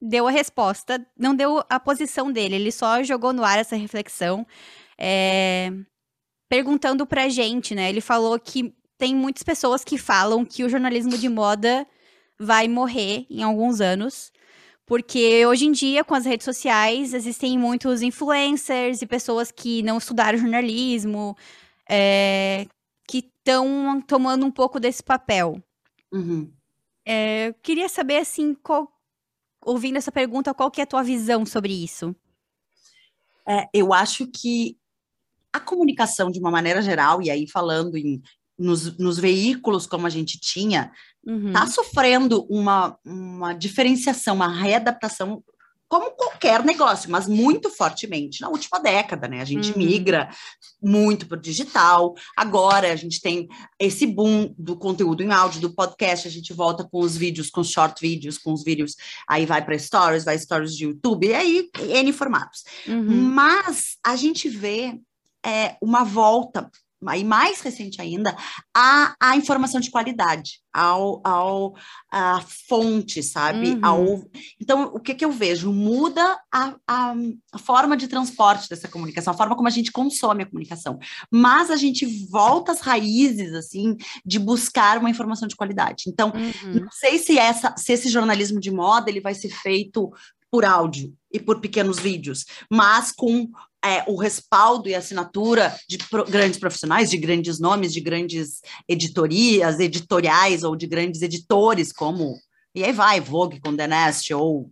deu 0.00 0.26
a 0.26 0.30
resposta, 0.30 1.04
não 1.16 1.34
deu 1.34 1.62
a 1.70 1.78
posição 1.78 2.32
dele, 2.32 2.56
ele 2.56 2.72
só 2.72 3.02
jogou 3.04 3.32
no 3.32 3.44
ar 3.44 3.58
essa 3.58 3.76
reflexão. 3.76 4.44
É, 4.98 5.72
perguntando 6.52 7.06
pra 7.06 7.30
gente, 7.30 7.74
né? 7.74 7.88
Ele 7.88 8.02
falou 8.02 8.38
que 8.38 8.74
tem 8.98 9.16
muitas 9.16 9.42
pessoas 9.42 9.82
que 9.82 9.96
falam 9.96 10.44
que 10.44 10.62
o 10.62 10.68
jornalismo 10.68 11.16
de 11.16 11.26
moda 11.26 11.86
vai 12.38 12.68
morrer 12.68 13.24
em 13.30 13.42
alguns 13.42 13.80
anos. 13.80 14.30
Porque 14.84 15.46
hoje 15.46 15.64
em 15.64 15.72
dia, 15.72 16.04
com 16.04 16.14
as 16.14 16.26
redes 16.26 16.44
sociais, 16.44 17.14
existem 17.14 17.58
muitos 17.58 18.02
influencers 18.02 19.00
e 19.00 19.06
pessoas 19.06 19.50
que 19.50 19.82
não 19.82 19.96
estudaram 19.96 20.36
jornalismo, 20.38 21.34
é, 21.88 22.66
que 23.08 23.20
estão 23.20 24.02
tomando 24.06 24.44
um 24.44 24.50
pouco 24.50 24.78
desse 24.78 25.02
papel. 25.02 25.58
Uhum. 26.12 26.52
É, 27.06 27.48
eu 27.48 27.54
queria 27.62 27.88
saber, 27.88 28.18
assim, 28.18 28.52
qual, 28.52 28.92
ouvindo 29.64 29.96
essa 29.96 30.12
pergunta, 30.12 30.52
qual 30.52 30.70
que 30.70 30.82
é 30.82 30.84
a 30.84 30.86
tua 30.86 31.02
visão 31.02 31.46
sobre 31.46 31.72
isso? 31.72 32.14
É, 33.48 33.70
eu 33.72 33.94
acho 33.94 34.26
que 34.26 34.76
a 35.52 35.60
comunicação 35.60 36.30
de 36.30 36.38
uma 36.38 36.50
maneira 36.50 36.80
geral, 36.80 37.20
e 37.22 37.30
aí 37.30 37.48
falando 37.48 37.96
em, 37.96 38.22
nos, 38.58 38.96
nos 38.98 39.18
veículos 39.18 39.86
como 39.86 40.06
a 40.06 40.10
gente 40.10 40.38
tinha, 40.38 40.90
está 41.24 41.62
uhum. 41.62 41.70
Sofrendo 41.70 42.46
uma, 42.50 42.98
uma 43.04 43.52
diferenciação, 43.52 44.34
uma 44.34 44.48
readaptação 44.48 45.42
como 45.92 46.10
qualquer 46.12 46.64
negócio, 46.64 47.10
mas 47.10 47.28
muito 47.28 47.68
fortemente 47.68 48.40
na 48.40 48.48
última 48.48 48.80
década, 48.80 49.28
né? 49.28 49.42
A 49.42 49.44
gente 49.44 49.72
uhum. 49.72 49.76
migra 49.76 50.30
muito 50.82 51.26
para 51.26 51.36
o 51.36 51.40
digital. 51.40 52.14
Agora 52.34 52.90
a 52.90 52.96
gente 52.96 53.20
tem 53.20 53.46
esse 53.78 54.06
boom 54.06 54.54
do 54.58 54.74
conteúdo 54.74 55.22
em 55.22 55.30
áudio, 55.30 55.60
do 55.60 55.74
podcast. 55.74 56.26
A 56.26 56.30
gente 56.30 56.54
volta 56.54 56.82
com 56.82 57.00
os 57.00 57.14
vídeos, 57.14 57.50
com 57.50 57.60
os 57.60 57.70
short 57.70 58.00
vídeos, 58.00 58.38
com 58.38 58.54
os 58.54 58.64
vídeos. 58.64 58.96
Aí 59.28 59.44
vai 59.44 59.62
para 59.62 59.78
stories, 59.78 60.24
vai 60.24 60.38
stories 60.38 60.74
de 60.74 60.84
YouTube, 60.84 61.26
e 61.26 61.34
aí 61.34 61.70
N 61.78 62.10
formatos. 62.14 62.64
Uhum. 62.88 63.02
Mas 63.02 63.98
a 64.02 64.16
gente 64.16 64.48
vê 64.48 64.98
é, 65.44 65.76
uma 65.80 66.04
volta, 66.04 66.70
e 67.16 67.24
mais 67.24 67.60
recente 67.60 68.00
ainda, 68.00 68.36
à, 68.72 69.14
à 69.20 69.36
informação 69.36 69.80
de 69.80 69.90
qualidade, 69.90 70.60
ao, 70.72 71.20
ao 71.26 71.74
à 72.10 72.40
fonte, 72.68 73.22
sabe? 73.22 73.70
Uhum. 73.70 73.80
Ao, 73.82 74.22
então, 74.60 74.84
o 74.94 75.00
que, 75.00 75.14
que 75.14 75.24
eu 75.24 75.32
vejo? 75.32 75.72
Muda 75.72 76.38
a, 76.52 76.76
a, 76.86 77.14
a, 77.52 77.58
forma 77.58 77.96
de 77.96 78.06
transporte 78.06 78.68
dessa 78.68 78.86
comunicação, 78.86 79.32
a 79.32 79.36
forma 79.36 79.56
como 79.56 79.66
a 79.66 79.72
gente 79.72 79.90
consome 79.90 80.44
a 80.44 80.46
comunicação. 80.46 80.98
Mas 81.30 81.70
a 81.70 81.76
gente 81.76 82.06
volta 82.28 82.70
às 82.70 82.80
raízes, 82.80 83.52
assim, 83.52 83.96
de 84.24 84.38
buscar 84.38 84.98
uma 84.98 85.10
informação 85.10 85.48
de 85.48 85.56
qualidade. 85.56 86.04
Então, 86.06 86.32
uhum. 86.32 86.82
não 86.82 86.90
sei 86.92 87.18
se, 87.18 87.36
essa, 87.36 87.74
se 87.76 87.92
esse 87.92 88.08
jornalismo 88.08 88.60
de 88.60 88.70
moda 88.70 89.10
ele 89.10 89.20
vai 89.20 89.34
ser 89.34 89.50
feito 89.50 90.10
por 90.50 90.64
áudio 90.64 91.12
e 91.32 91.40
por 91.40 91.60
pequenos 91.60 91.98
vídeos, 91.98 92.44
mas 92.70 93.12
com 93.12 93.48
é, 93.84 94.04
o 94.06 94.16
respaldo 94.16 94.88
e 94.88 94.94
assinatura 94.94 95.76
de 95.88 95.98
pro, 95.98 96.24
grandes 96.24 96.58
profissionais, 96.58 97.10
de 97.10 97.16
grandes 97.16 97.58
nomes, 97.58 97.92
de 97.92 98.00
grandes 98.00 98.60
editorias, 98.88 99.80
editoriais 99.80 100.62
ou 100.62 100.76
de 100.76 100.86
grandes 100.86 101.22
editores, 101.22 101.92
como. 101.92 102.38
E 102.74 102.84
aí 102.84 102.92
vai, 102.92 103.20
Vogue, 103.20 103.60
Condé 103.60 103.86
Nast, 103.86 104.32
ou 104.32 104.70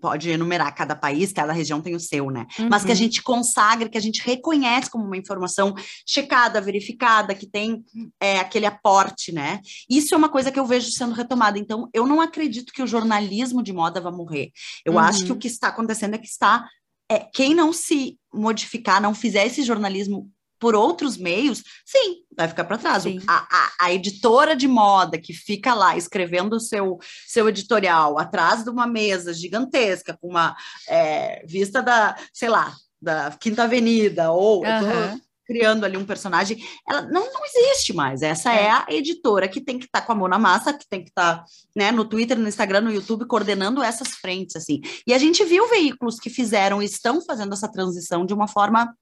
pode 0.00 0.30
enumerar 0.30 0.74
cada 0.74 0.94
país, 0.96 1.32
cada 1.32 1.52
região 1.52 1.80
tem 1.80 1.94
o 1.94 2.00
seu, 2.00 2.30
né? 2.30 2.46
Uhum. 2.58 2.68
Mas 2.70 2.84
que 2.84 2.90
a 2.90 2.94
uhum. 2.94 2.98
gente 2.98 3.22
consagra, 3.22 3.88
que 3.88 3.98
a 3.98 4.00
gente 4.00 4.22
reconhece 4.22 4.90
como 4.90 5.04
uma 5.04 5.16
informação 5.16 5.74
checada, 6.06 6.60
verificada, 6.60 7.34
que 7.34 7.46
tem 7.46 7.84
é, 8.20 8.38
aquele 8.38 8.66
aporte, 8.66 9.32
né? 9.32 9.60
Isso 9.88 10.14
é 10.14 10.18
uma 10.18 10.28
coisa 10.28 10.50
que 10.50 10.58
eu 10.58 10.66
vejo 10.66 10.90
sendo 10.90 11.14
retomada. 11.14 11.58
Então, 11.58 11.88
eu 11.92 12.06
não 12.06 12.20
acredito 12.20 12.72
que 12.72 12.82
o 12.82 12.86
jornalismo 12.86 13.62
de 13.62 13.72
moda 13.72 14.00
vá 14.00 14.10
morrer. 14.10 14.50
Eu 14.84 14.94
uhum. 14.94 14.98
acho 14.98 15.24
que 15.24 15.32
o 15.32 15.36
que 15.36 15.48
está 15.48 15.68
acontecendo 15.68 16.14
é 16.14 16.18
que 16.18 16.26
está 16.26 16.66
é, 17.08 17.20
quem 17.20 17.54
não 17.54 17.72
se 17.72 18.18
modificar, 18.32 19.00
não 19.00 19.14
fizer 19.14 19.46
esse 19.46 19.62
jornalismo 19.62 20.30
por 20.58 20.74
outros 20.74 21.16
meios, 21.16 21.62
sim, 21.84 22.22
vai 22.36 22.48
ficar 22.48 22.64
para 22.64 22.78
trás. 22.78 23.04
A, 23.26 23.46
a, 23.50 23.72
a, 23.86 23.92
editora 23.92 24.56
de 24.56 24.66
moda 24.66 25.18
que 25.18 25.32
fica 25.32 25.74
lá 25.74 25.96
escrevendo 25.96 26.56
o 26.56 26.60
seu, 26.60 26.98
seu 27.26 27.48
editorial 27.48 28.18
atrás 28.18 28.64
de 28.64 28.70
uma 28.70 28.86
mesa 28.86 29.32
gigantesca, 29.32 30.16
com 30.20 30.28
uma 30.28 30.56
é, 30.88 31.44
vista 31.46 31.82
da, 31.82 32.16
sei 32.32 32.48
lá, 32.48 32.74
da 33.00 33.30
Quinta 33.32 33.64
Avenida, 33.64 34.30
ou 34.30 34.64
uhum 34.64 35.20
criando 35.46 35.84
ali 35.84 35.96
um 35.96 36.04
personagem, 36.04 36.58
ela 36.86 37.02
não, 37.02 37.32
não 37.32 37.40
existe 37.44 37.92
mais. 37.92 38.20
Essa 38.20 38.52
é. 38.52 38.64
é 38.64 38.70
a 38.70 38.86
editora 38.90 39.48
que 39.48 39.60
tem 39.60 39.78
que 39.78 39.86
estar 39.86 40.00
tá 40.00 40.06
com 40.06 40.12
a 40.12 40.14
mão 40.16 40.28
na 40.28 40.38
massa, 40.38 40.72
que 40.72 40.86
tem 40.88 41.02
que 41.02 41.10
estar 41.10 41.38
tá, 41.38 41.44
né, 41.74 41.92
no 41.92 42.04
Twitter, 42.04 42.36
no 42.36 42.48
Instagram, 42.48 42.80
no 42.80 42.92
YouTube, 42.92 43.26
coordenando 43.26 43.82
essas 43.82 44.08
frentes, 44.08 44.56
assim. 44.56 44.80
E 45.06 45.14
a 45.14 45.18
gente 45.18 45.44
viu 45.44 45.68
veículos 45.68 46.18
que 46.18 46.28
fizeram 46.28 46.82
e 46.82 46.84
estão 46.84 47.24
fazendo 47.24 47.52
essa 47.52 47.70
transição 47.70 48.26
de 48.26 48.34
uma 48.34 48.48
forma 48.48 48.92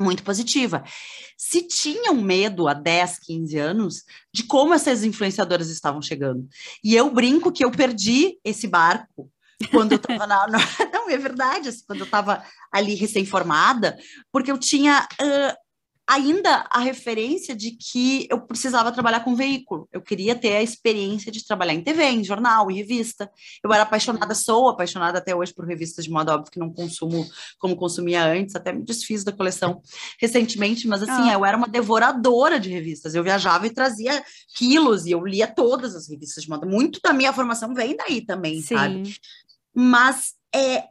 muito 0.00 0.22
positiva. 0.22 0.82
Se 1.36 1.62
tinham 1.62 2.14
medo 2.14 2.68
há 2.68 2.74
10, 2.74 3.18
15 3.20 3.58
anos 3.58 4.04
de 4.32 4.44
como 4.44 4.74
essas 4.74 5.04
influenciadoras 5.04 5.68
estavam 5.68 6.00
chegando. 6.00 6.48
E 6.82 6.94
eu 6.94 7.10
brinco 7.10 7.52
que 7.52 7.64
eu 7.64 7.70
perdi 7.70 8.38
esse 8.44 8.66
barco 8.66 9.30
quando 9.70 9.92
eu 9.92 9.96
estava 9.96 10.26
na. 10.26 10.46
Não, 10.92 11.10
é 11.10 11.16
verdade, 11.18 11.68
assim, 11.68 11.84
quando 11.86 12.00
eu 12.00 12.06
estava 12.06 12.42
ali 12.72 12.94
recém-formada, 12.94 13.98
porque 14.32 14.50
eu 14.50 14.58
tinha. 14.58 15.06
Uh, 15.20 15.69
ainda 16.10 16.66
a 16.68 16.80
referência 16.80 17.54
de 17.54 17.70
que 17.70 18.26
eu 18.28 18.40
precisava 18.40 18.90
trabalhar 18.90 19.20
com 19.20 19.36
veículo. 19.36 19.88
Eu 19.92 20.02
queria 20.02 20.34
ter 20.34 20.56
a 20.56 20.62
experiência 20.62 21.30
de 21.30 21.46
trabalhar 21.46 21.72
em 21.72 21.82
TV, 21.82 22.02
em 22.02 22.24
jornal, 22.24 22.68
em 22.68 22.74
revista. 22.74 23.30
Eu 23.62 23.72
era 23.72 23.84
apaixonada, 23.84 24.34
sou 24.34 24.68
apaixonada 24.68 25.18
até 25.18 25.32
hoje 25.36 25.54
por 25.54 25.64
revistas 25.64 26.04
de 26.04 26.10
moda, 26.10 26.34
óbvio 26.34 26.50
que 26.50 26.58
não 26.58 26.68
consumo 26.68 27.24
como 27.60 27.76
consumia 27.76 28.24
antes, 28.24 28.56
até 28.56 28.72
me 28.72 28.82
desfiz 28.82 29.22
da 29.22 29.30
coleção 29.30 29.80
recentemente, 30.20 30.88
mas 30.88 31.00
assim, 31.00 31.30
ah. 31.30 31.34
eu 31.34 31.46
era 31.46 31.56
uma 31.56 31.68
devoradora 31.68 32.58
de 32.58 32.68
revistas. 32.68 33.14
Eu 33.14 33.22
viajava 33.22 33.68
e 33.68 33.70
trazia 33.70 34.20
quilos 34.56 35.06
e 35.06 35.12
eu 35.12 35.24
lia 35.24 35.46
todas 35.46 35.94
as 35.94 36.08
revistas 36.08 36.42
de 36.42 36.50
moda. 36.50 36.66
Muito 36.66 36.98
da 37.00 37.12
minha 37.12 37.32
formação 37.32 37.72
vem 37.72 37.94
daí 37.94 38.20
também, 38.20 38.60
Sim. 38.60 38.74
sabe? 38.74 39.14
Mas 39.72 40.34
é, 40.52 40.88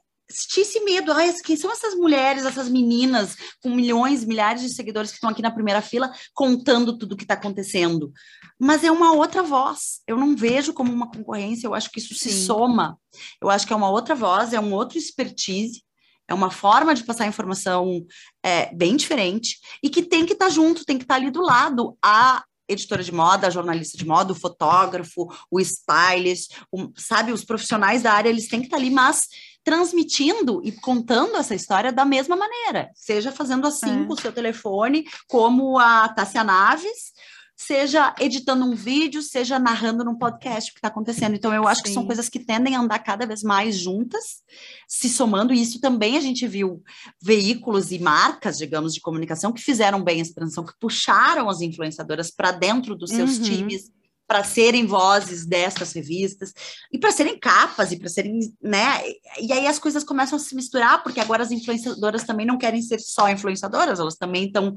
tinha 0.48 0.64
esse 0.64 0.80
medo, 0.82 1.12
ai, 1.12 1.34
quem 1.44 1.56
são 1.56 1.72
essas 1.72 1.96
mulheres, 1.96 2.46
essas 2.46 2.70
meninas 2.70 3.36
com 3.62 3.70
milhões, 3.70 4.24
milhares 4.24 4.62
de 4.62 4.74
seguidores 4.74 5.10
que 5.10 5.16
estão 5.16 5.30
aqui 5.30 5.42
na 5.42 5.52
primeira 5.52 5.82
fila 5.82 6.12
contando 6.34 6.98
tudo 6.98 7.14
o 7.14 7.18
que 7.18 7.24
está 7.24 7.34
acontecendo. 7.34 8.12
Mas 8.60 8.84
é 8.84 8.92
uma 8.92 9.14
outra 9.14 9.42
voz. 9.42 10.02
Eu 10.08 10.18
não 10.18 10.36
vejo 10.36 10.74
como 10.74 10.92
uma 10.92 11.10
concorrência, 11.10 11.66
eu 11.66 11.74
acho 11.74 11.90
que 11.90 12.00
isso 12.00 12.14
Sim. 12.14 12.30
se 12.30 12.46
soma. 12.46 12.98
Eu 13.42 13.50
acho 13.50 13.66
que 13.66 13.74
é 13.74 13.76
uma 13.76 13.90
outra 13.90 14.14
voz, 14.14 14.54
é 14.54 14.60
um 14.60 14.74
outro 14.74 14.98
expertise, 14.98 15.84
é 16.28 16.34
uma 16.34 16.52
forma 16.52 16.94
de 16.94 17.04
passar 17.04 17.26
informação 17.26 18.06
é, 18.44 18.74
bem 18.76 18.96
diferente 18.96 19.58
e 19.82 19.90
que 19.90 20.04
tem 20.04 20.26
que 20.26 20.34
estar 20.34 20.46
tá 20.46 20.52
junto, 20.52 20.86
tem 20.86 20.98
que 20.98 21.04
estar 21.04 21.16
tá 21.16 21.20
ali 21.20 21.32
do 21.32 21.42
lado 21.42 21.98
a 22.04 22.44
editora 22.70 23.04
de 23.04 23.12
moda, 23.12 23.48
a 23.48 23.50
jornalista 23.50 23.98
de 23.98 24.06
moda, 24.06 24.32
o 24.32 24.36
fotógrafo, 24.36 25.28
o 25.50 25.60
stylist, 25.60 26.52
o, 26.72 26.92
sabe, 26.96 27.32
os 27.32 27.44
profissionais 27.44 28.04
da 28.04 28.14
área, 28.14 28.30
eles 28.30 28.48
têm 28.48 28.60
que 28.60 28.68
estar 28.68 28.78
tá 28.78 28.84
ali, 28.84 28.92
mas 28.92 29.28
transmitindo 29.64 30.62
e 30.64 30.72
contando 30.72 31.38
essa 31.38 31.56
história 31.56 31.92
da 31.92 32.06
mesma 32.06 32.36
maneira, 32.36 32.90
seja 32.96 33.32
fazendo 33.32 33.68
assim 33.68 34.04
é. 34.04 34.06
com 34.06 34.14
o 34.14 34.20
seu 34.20 34.32
telefone, 34.32 35.06
como 35.28 35.78
a 35.78 36.08
Tássia 36.10 36.44
Naves, 36.44 37.14
seja 37.60 38.16
editando 38.18 38.64
um 38.66 38.74
vídeo, 38.74 39.22
seja 39.22 39.60
narrando 39.60 40.06
num 40.06 40.18
podcast 40.18 40.72
o 40.72 40.74
que 40.74 40.78
está 40.78 40.88
acontecendo. 40.88 41.36
Então, 41.36 41.54
eu 41.54 41.68
acho 41.68 41.82
Sim. 41.82 41.84
que 41.84 41.94
são 41.94 42.06
coisas 42.06 42.30
que 42.30 42.40
tendem 42.40 42.74
a 42.74 42.80
andar 42.80 43.00
cada 43.00 43.26
vez 43.26 43.44
mais 43.44 43.78
juntas, 43.78 44.44
se 44.88 45.10
somando, 45.10 45.54
e 45.54 45.62
isso 45.62 45.82
também 45.82 46.16
a 46.16 46.22
gente 46.22 46.48
viu 46.48 46.82
veículos 47.22 47.92
e 47.92 48.00
marcas, 48.00 48.58
digamos, 48.58 48.94
de 48.94 49.02
comunicação 49.02 49.52
que 49.52 49.62
fizeram 49.62 50.02
bem 50.02 50.22
essa 50.22 50.34
transição, 50.34 50.66
que 50.66 50.74
puxaram 50.80 51.50
as 51.50 51.60
influenciadoras 51.60 52.32
para 52.32 52.54
dentro 52.54 52.96
dos 52.96 53.10
seus 53.10 53.38
uhum. 53.38 53.44
times 53.44 53.92
para 54.30 54.44
serem 54.44 54.86
vozes 54.86 55.44
destas 55.44 55.92
revistas 55.92 56.54
e 56.94 57.00
para 57.00 57.12
serem 57.12 57.40
capas 57.40 57.92
e 57.92 57.98
para 57.98 58.08
serem, 58.08 58.40
né? 58.62 59.02
E 59.42 59.52
aí 59.52 59.66
as 59.66 59.80
coisas 59.80 60.04
começam 60.04 60.36
a 60.38 60.40
se 60.40 60.56
misturar, 60.56 61.02
porque 61.02 61.20
agora 61.20 61.42
as 61.42 61.50
influenciadoras 61.50 62.24
também 62.26 62.46
não 62.46 62.56
querem 62.56 62.80
ser 62.80 63.00
só 63.00 63.28
influenciadoras, 63.28 64.00
elas 64.00 64.18
também 64.18 64.46
estão 64.46 64.76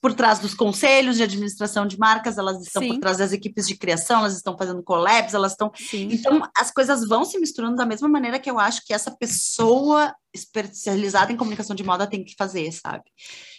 por 0.00 0.14
trás 0.14 0.38
dos 0.38 0.54
conselhos 0.54 1.16
de 1.16 1.24
administração 1.24 1.84
de 1.84 1.98
marcas, 1.98 2.38
elas 2.38 2.62
estão 2.62 2.80
Sim. 2.80 2.90
por 2.90 3.00
trás 3.00 3.16
das 3.16 3.32
equipes 3.32 3.66
de 3.66 3.76
criação, 3.76 4.20
elas 4.20 4.36
estão 4.36 4.56
fazendo 4.56 4.80
collabs, 4.80 5.34
elas 5.34 5.52
estão. 5.52 5.72
Sim. 5.74 6.10
Então, 6.12 6.40
as 6.56 6.70
coisas 6.70 7.04
vão 7.04 7.24
se 7.24 7.36
misturando 7.40 7.74
da 7.74 7.84
mesma 7.84 8.08
maneira 8.08 8.38
que 8.38 8.48
eu 8.48 8.60
acho 8.60 8.86
que 8.86 8.94
essa 8.94 9.10
pessoa 9.10 10.14
especializada 10.32 11.32
em 11.32 11.36
comunicação 11.36 11.74
de 11.74 11.82
moda 11.82 12.06
tem 12.06 12.22
que 12.22 12.36
fazer, 12.38 12.70
sabe? 12.70 13.02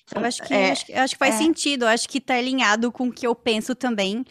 Então, 0.04 0.22
eu 0.22 0.28
acho 0.30 0.42
que, 0.44 0.54
é, 0.54 0.72
acho, 0.72 0.86
acho 0.94 1.14
que 1.16 1.20
faz 1.20 1.36
é... 1.36 1.38
sentido, 1.40 1.84
eu 1.84 1.90
acho 1.90 2.08
que 2.08 2.20
está 2.20 2.36
alinhado 2.36 2.90
com 2.90 3.10
o 3.10 3.12
que 3.12 3.28
eu 3.28 3.36
penso 3.36 3.76
também 3.76 4.24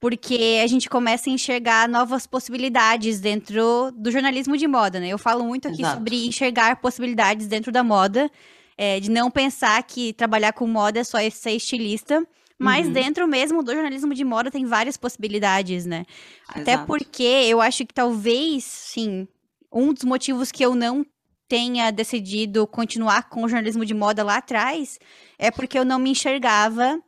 porque 0.00 0.58
a 0.64 0.66
gente 0.66 0.88
começa 0.88 1.28
a 1.28 1.32
enxergar 1.32 1.86
novas 1.86 2.26
possibilidades 2.26 3.20
dentro 3.20 3.92
do 3.94 4.10
jornalismo 4.10 4.56
de 4.56 4.66
moda, 4.66 4.98
né? 4.98 5.08
Eu 5.08 5.18
falo 5.18 5.44
muito 5.44 5.68
aqui 5.68 5.82
Exato. 5.82 5.98
sobre 5.98 6.26
enxergar 6.26 6.76
possibilidades 6.76 7.46
dentro 7.46 7.70
da 7.70 7.84
moda, 7.84 8.30
é, 8.78 8.98
de 8.98 9.10
não 9.10 9.30
pensar 9.30 9.82
que 9.82 10.14
trabalhar 10.14 10.54
com 10.54 10.66
moda 10.66 11.00
é 11.00 11.04
só 11.04 11.18
ser 11.30 11.52
estilista. 11.52 12.26
Mas 12.58 12.86
uhum. 12.86 12.92
dentro 12.92 13.26
mesmo 13.26 13.62
do 13.62 13.72
jornalismo 13.72 14.12
de 14.12 14.22
moda 14.22 14.50
tem 14.50 14.66
várias 14.66 14.96
possibilidades, 14.96 15.86
né? 15.86 16.04
Exato. 16.44 16.60
Até 16.60 16.76
porque 16.78 17.22
eu 17.22 17.58
acho 17.58 17.86
que 17.86 17.94
talvez, 17.94 18.64
sim, 18.64 19.26
um 19.72 19.94
dos 19.94 20.04
motivos 20.04 20.52
que 20.52 20.62
eu 20.62 20.74
não 20.74 21.04
tenha 21.48 21.90
decidido 21.90 22.66
continuar 22.66 23.30
com 23.30 23.42
o 23.42 23.48
jornalismo 23.48 23.84
de 23.84 23.94
moda 23.94 24.22
lá 24.22 24.36
atrás 24.36 24.98
é 25.38 25.50
porque 25.50 25.78
eu 25.78 25.86
não 25.86 25.98
me 25.98 26.10
enxergava 26.10 27.00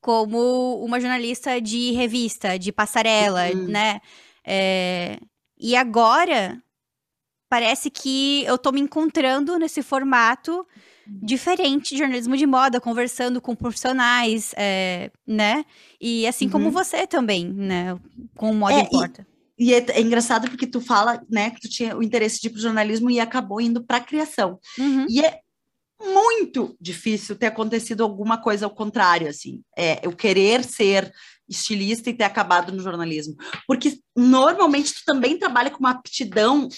como 0.00 0.84
uma 0.84 1.00
jornalista 1.00 1.60
de 1.60 1.92
revista, 1.92 2.58
de 2.58 2.72
passarela, 2.72 3.50
uhum. 3.50 3.68
né? 3.68 4.00
É... 4.46 5.18
E 5.58 5.76
agora 5.76 6.60
parece 7.48 7.90
que 7.90 8.44
eu 8.44 8.56
tô 8.56 8.72
me 8.72 8.80
encontrando 8.80 9.58
nesse 9.58 9.82
formato 9.82 10.66
diferente 11.06 11.90
de 11.90 11.98
jornalismo 11.98 12.36
de 12.36 12.46
moda, 12.46 12.80
conversando 12.80 13.40
com 13.40 13.54
profissionais, 13.54 14.54
é, 14.56 15.10
né? 15.26 15.64
E 16.00 16.26
assim 16.26 16.46
uhum. 16.46 16.52
como 16.52 16.70
você 16.70 17.06
também, 17.06 17.46
né? 17.52 17.98
Com 18.36 18.50
o 18.50 18.54
moda 18.54 18.74
é, 18.74 18.80
importa. 18.80 19.26
E, 19.58 19.70
e 19.70 19.74
é, 19.74 19.84
é, 19.90 20.00
engraçado 20.00 20.48
porque 20.48 20.66
tu 20.66 20.80
fala, 20.80 21.22
né, 21.28 21.50
que 21.50 21.60
tu 21.60 21.68
tinha 21.68 21.96
o 21.96 22.02
interesse 22.02 22.40
de 22.40 22.48
ir 22.48 22.50
pro 22.50 22.60
jornalismo 22.60 23.10
e 23.10 23.20
acabou 23.20 23.60
indo 23.60 23.84
para 23.84 24.00
criação. 24.00 24.58
Uhum. 24.78 25.06
E 25.08 25.20
é 25.20 25.40
muito 26.04 26.76
difícil 26.80 27.36
ter 27.36 27.46
acontecido 27.46 28.02
alguma 28.02 28.40
coisa 28.40 28.66
ao 28.66 28.74
contrário, 28.74 29.28
assim. 29.28 29.62
É, 29.76 30.06
eu 30.06 30.12
querer 30.12 30.64
ser 30.64 31.12
estilista 31.48 32.10
e 32.10 32.14
ter 32.14 32.24
acabado 32.24 32.72
no 32.72 32.82
jornalismo. 32.82 33.36
Porque 33.66 33.98
normalmente 34.16 34.94
tu 34.94 35.00
também 35.04 35.38
trabalha 35.38 35.70
com 35.70 35.78
uma 35.78 35.90
aptidão 35.90 36.68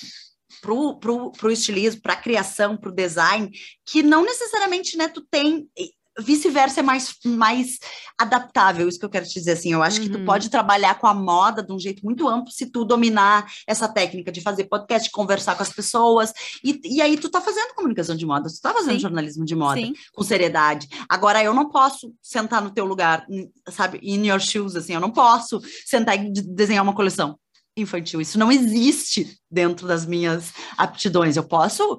pro, 0.61 0.99
pro, 0.99 1.33
pro 1.33 1.51
estilismo, 1.51 2.01
para 2.01 2.15
a 2.15 2.21
criação, 2.21 2.77
para 2.77 2.91
o 2.91 2.95
design, 2.95 3.51
que 3.85 4.03
não 4.03 4.25
necessariamente 4.25 4.97
né, 4.97 5.09
tu 5.09 5.21
tem 5.31 5.69
vice-versa 6.19 6.81
é 6.81 6.83
mais, 6.83 7.15
mais 7.25 7.79
adaptável, 8.19 8.89
isso 8.89 8.99
que 8.99 9.05
eu 9.05 9.11
quero 9.11 9.27
te 9.27 9.35
dizer, 9.35 9.53
assim, 9.53 9.73
eu 9.73 9.83
acho 9.83 9.99
uhum. 9.99 10.05
que 10.05 10.13
tu 10.13 10.19
uhum. 10.19 10.25
pode 10.25 10.49
trabalhar 10.49 10.99
com 10.99 11.07
a 11.07 11.15
moda 11.15 11.63
de 11.63 11.73
um 11.73 11.79
jeito 11.79 12.05
muito 12.05 12.29
amplo 12.29 12.53
se 12.53 12.67
tu 12.67 12.85
dominar 12.85 13.51
essa 13.67 13.89
técnica 13.89 14.31
de 14.31 14.41
fazer 14.41 14.65
podcast, 14.65 15.11
conversar 15.11 15.57
com 15.57 15.63
as 15.63 15.73
pessoas, 15.73 16.33
e, 16.63 16.81
e 16.85 17.03
aí 17.03 17.17
tu 17.17 17.29
tá 17.29 17.41
fazendo 17.41 17.75
comunicação 17.75 18.17
de 18.17 18.25
moda, 18.27 18.49
tu 18.49 18.61
tá 18.61 18.73
fazendo 18.73 18.95
Sim. 18.95 19.01
jornalismo 19.01 19.45
de 19.45 19.57
moda, 19.57 19.81
Sim. 19.81 19.93
com 20.13 20.23
seriedade. 20.23 20.89
Agora, 21.09 21.43
eu 21.43 21.53
não 21.53 21.69
posso 21.69 22.15
sentar 22.23 22.63
no 22.63 22.71
teu 22.71 22.85
lugar, 22.85 23.27
sabe, 23.71 23.99
in 24.03 24.27
your 24.27 24.41
shoes, 24.41 24.77
assim, 24.77 24.95
eu 24.95 25.01
não 25.01 25.11
posso 25.11 25.61
sentar 25.85 26.17
e 26.17 26.31
desenhar 26.31 26.83
uma 26.83 26.95
coleção 26.95 27.39
infantil. 27.77 28.21
Isso 28.21 28.39
não 28.39 28.53
existe 28.53 29.39
dentro 29.51 29.87
das 29.87 30.07
minhas 30.07 30.53
aptidões. 30.77 31.37
Eu 31.37 31.45
posso 31.45 31.99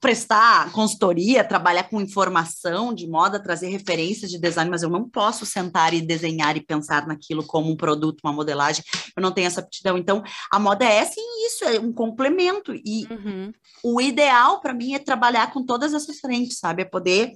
prestar 0.00 0.72
consultoria, 0.72 1.44
trabalhar 1.44 1.84
com 1.84 2.00
informação 2.00 2.94
de 2.94 3.06
moda, 3.06 3.38
trazer 3.38 3.68
referências 3.68 4.30
de 4.30 4.38
design, 4.38 4.70
mas 4.70 4.82
eu 4.82 4.88
não 4.88 5.08
posso 5.08 5.44
sentar 5.44 5.92
e 5.92 6.00
desenhar 6.00 6.56
e 6.56 6.64
pensar 6.64 7.06
naquilo 7.06 7.44
como 7.46 7.70
um 7.70 7.76
produto, 7.76 8.20
uma 8.24 8.32
modelagem. 8.32 8.82
Eu 9.14 9.22
não 9.22 9.30
tenho 9.30 9.46
essa 9.46 9.60
aptidão. 9.60 9.98
Então, 9.98 10.22
a 10.50 10.58
moda 10.58 10.86
é 10.86 11.04
sim 11.04 11.20
isso, 11.46 11.64
é 11.66 11.78
um 11.78 11.92
complemento. 11.92 12.72
E 12.74 13.06
uhum. 13.10 13.52
o 13.84 14.00
ideal 14.00 14.60
para 14.60 14.72
mim 14.72 14.94
é 14.94 14.98
trabalhar 14.98 15.52
com 15.52 15.64
todas 15.64 15.92
essas 15.92 16.18
frentes, 16.18 16.58
sabe? 16.58 16.82
É 16.82 16.86
poder 16.86 17.32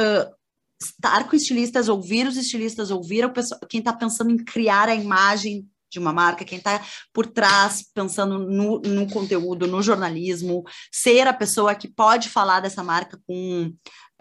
uh, 0.00 0.34
estar 0.80 1.28
com 1.28 1.36
estilistas, 1.36 1.90
ouvir 1.90 2.26
os 2.26 2.38
estilistas, 2.38 2.90
ouvir 2.90 3.24
o 3.24 3.32
pessoal, 3.32 3.60
quem 3.68 3.80
está 3.80 3.92
pensando 3.92 4.30
em 4.30 4.38
criar 4.38 4.88
a 4.88 4.94
imagem 4.94 5.68
de 5.92 5.98
uma 5.98 6.12
marca, 6.12 6.44
quem 6.44 6.56
está 6.58 6.80
por 7.12 7.26
trás, 7.26 7.84
pensando 7.94 8.38
no, 8.38 8.80
no, 8.80 9.06
conteúdo, 9.10 9.66
no 9.66 9.82
jornalismo, 9.82 10.64
ser 10.90 11.28
a 11.28 11.34
pessoa 11.34 11.74
que 11.74 11.86
pode 11.86 12.30
falar 12.30 12.60
dessa 12.60 12.82
marca 12.82 13.20
com, 13.26 13.70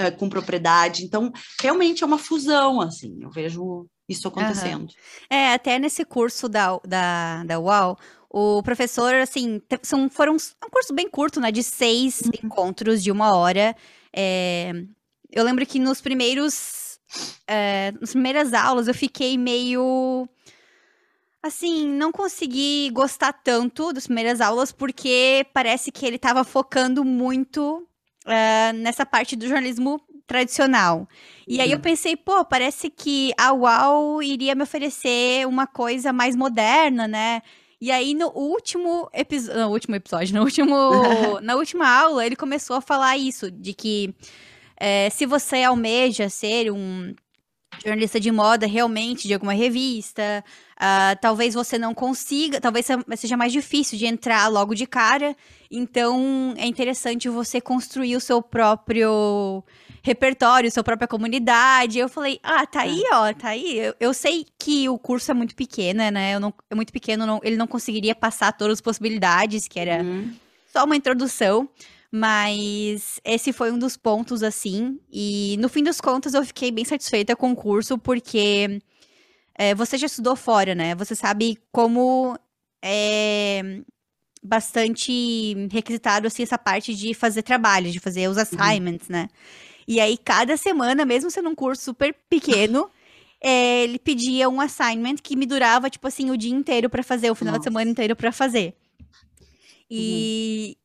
uh, 0.02 0.18
com 0.18 0.30
propriedade. 0.30 1.06
Então, 1.06 1.32
realmente 1.62 2.04
é 2.04 2.06
uma 2.06 2.18
fusão, 2.18 2.82
assim, 2.82 3.18
eu 3.22 3.32
vejo 3.32 3.88
isso 4.10 4.28
acontecendo. 4.28 4.82
Uhum. 4.82 4.88
É, 5.30 5.54
até 5.54 5.80
nesse 5.80 6.04
curso 6.04 6.50
da, 6.50 6.78
da, 6.86 7.46
da 7.46 7.60
UAU, 7.60 7.98
o 8.30 8.62
professor, 8.62 9.16
assim, 9.16 9.62
são, 9.82 10.10
foram 10.10 10.34
um 10.34 10.70
curso 10.70 10.94
bem 10.94 11.10
curto, 11.10 11.40
né, 11.40 11.52
de 11.52 11.64
seis 11.64 12.20
uhum. 12.20 12.32
encontros 12.44 13.02
de 13.02 13.12
uma 13.12 13.34
hora. 13.34 13.74
É, 14.14 14.74
eu 15.32 15.46
lembro 15.46 15.66
que 15.66 15.80
nos 15.80 16.02
primeiros, 16.02 17.00
é, 17.48 17.94
nas 18.02 18.12
primeiras 18.12 18.54
aulas 18.54 18.90
eu 18.90 18.94
fiquei 18.94 19.38
meio 19.38 20.28
Assim, 21.44 21.88
não 21.88 22.12
consegui 22.12 22.92
gostar 22.92 23.34
tanto 23.34 23.92
das 23.92 24.06
primeiras 24.06 24.40
aulas, 24.40 24.72
porque 24.72 25.46
parece 25.54 25.92
que 25.92 26.06
ele 26.06 26.18
estava 26.18 26.44
focando 26.44 27.04
muito 27.04 27.88
uh, 28.26 28.74
nessa 28.76 29.06
parte 29.06 29.36
do 29.36 29.48
jornalismo 29.48 30.00
tradicional. 30.28 31.08
E 31.48 31.56
uhum. 31.56 31.62
aí 31.62 31.72
eu 31.72 31.78
uhum. 31.78 31.82
pensei, 31.82 32.16
pô, 32.16 32.46
parece 32.46 32.90
que 32.90 33.34
a 33.38 33.52
UAU 33.54 34.22
iria 34.22 34.54
me 34.54 34.64
oferecer 34.64 35.48
uma 35.48 35.66
coisa 35.66 36.14
mais 36.14 36.36
moderna, 36.36 37.08
né? 37.08 37.42
E 37.82 37.92
aí, 37.92 38.14
no 38.14 38.28
último 38.30 39.10
episódio. 39.12 39.60
No 39.60 39.72
último 39.72 39.96
episódio, 39.96 40.36
no 40.36 40.44
último. 40.44 40.76
na 41.42 41.56
última 41.56 41.90
aula, 41.90 42.24
ele 42.24 42.36
começou 42.36 42.76
a 42.76 42.82
falar 42.82 43.18
isso: 43.18 43.50
de 43.50 43.74
que 43.74 44.14
é, 44.80 45.10
se 45.10 45.26
você 45.26 45.64
almeja 45.64 46.30
ser 46.30 46.72
um 46.72 47.14
jornalista 47.80 48.20
de 48.20 48.32
moda 48.32 48.68
realmente 48.68 49.28
de 49.28 49.34
alguma 49.34 49.54
revista. 49.54 50.44
Uh, 50.76 51.18
talvez 51.22 51.54
você 51.54 51.78
não 51.78 51.94
consiga, 51.94 52.60
talvez 52.60 52.88
seja 53.16 53.38
mais 53.38 53.52
difícil 53.52 53.98
de 53.98 54.06
entrar 54.06 54.48
logo 54.48 54.74
de 54.74 54.86
cara. 54.86 55.36
Então 55.70 56.54
é 56.58 56.66
interessante 56.66 57.30
você 57.30 57.62
construir 57.62 58.16
o 58.16 58.20
seu 58.20 58.42
próprio 58.42 59.64
repertório, 60.04 60.72
sua 60.72 60.84
própria 60.84 61.08
comunidade. 61.08 62.00
Eu 62.00 62.10
falei, 62.10 62.40
ah, 62.44 62.66
tá 62.66 62.82
aí, 62.82 63.04
é. 63.04 63.16
ó, 63.16 63.34
tá 63.34 63.50
aí. 63.50 63.78
Eu, 63.78 63.96
eu 64.00 64.14
sei 64.14 64.46
que 64.58 64.90
o 64.90 64.98
curso 64.98 65.32
é 65.32 65.34
muito 65.34 65.56
pequeno, 65.56 66.00
né? 66.12 66.36
Eu 66.36 66.40
não, 66.40 66.54
é 66.70 66.76
muito 66.76 66.92
pequeno, 66.92 67.26
não, 67.26 67.40
ele 67.44 67.56
não 67.56 67.68
conseguiria 67.68 68.16
passar 68.16 68.52
todas 68.52 68.74
as 68.74 68.82
possibilidades, 68.82 69.68
que 69.68 69.80
era 69.80 70.04
uhum. 70.04 70.34
só 70.72 70.86
uma 70.86 70.96
introdução. 70.96 71.70
Mas 72.12 73.22
esse 73.24 73.54
foi 73.54 73.72
um 73.72 73.80
dos 73.80 73.96
pontos, 73.96 74.44
assim. 74.44 75.00
E 75.10 75.56
no 75.60 75.70
fim 75.70 75.82
dos 75.82 76.02
contos, 76.02 76.34
eu 76.34 76.44
fiquei 76.44 76.70
bem 76.70 76.84
satisfeita 76.84 77.36
com 77.38 77.52
o 77.52 77.56
curso, 77.56 77.98
porque 77.98 78.82
é, 79.56 79.74
você 79.74 79.98
já 79.98 80.08
estudou 80.08 80.36
fora, 80.36 80.76
né? 80.76 80.94
Você 80.96 81.16
sabe 81.16 81.58
como 81.72 82.38
é 82.84 83.82
bastante 84.44 85.54
requisitado, 85.72 86.28
assim, 86.28 86.44
essa 86.44 86.58
parte 86.58 86.96
de 86.96 87.14
fazer 87.14 87.44
trabalho, 87.44 87.92
de 87.92 88.00
fazer 88.00 88.28
os 88.28 88.38
uhum. 88.38 88.44
assignments, 88.44 89.08
uhum. 89.08 89.16
né? 89.16 89.28
E 89.88 90.00
aí, 90.00 90.18
cada 90.18 90.58
semana, 90.58 91.06
mesmo 91.06 91.30
sendo 91.30 91.50
um 91.50 91.56
curso 91.56 91.84
super 91.84 92.14
pequeno, 92.30 92.90
é, 93.42 93.84
ele 93.84 94.00
pedia 94.00 94.50
um 94.50 94.60
assignment 94.60 95.18
que 95.24 95.36
me 95.36 95.46
durava, 95.46 95.90
tipo 95.90 96.08
assim, 96.08 96.30
o 96.32 96.38
dia 96.38 96.52
inteiro 96.52 96.90
para 96.90 97.04
fazer, 97.04 97.30
o 97.32 97.36
final 97.36 97.54
Nossa. 97.54 97.60
de 97.60 97.64
semana 97.66 97.90
inteiro 97.90 98.16
para 98.16 98.32
fazer. 98.32 98.76
E, 99.90 100.78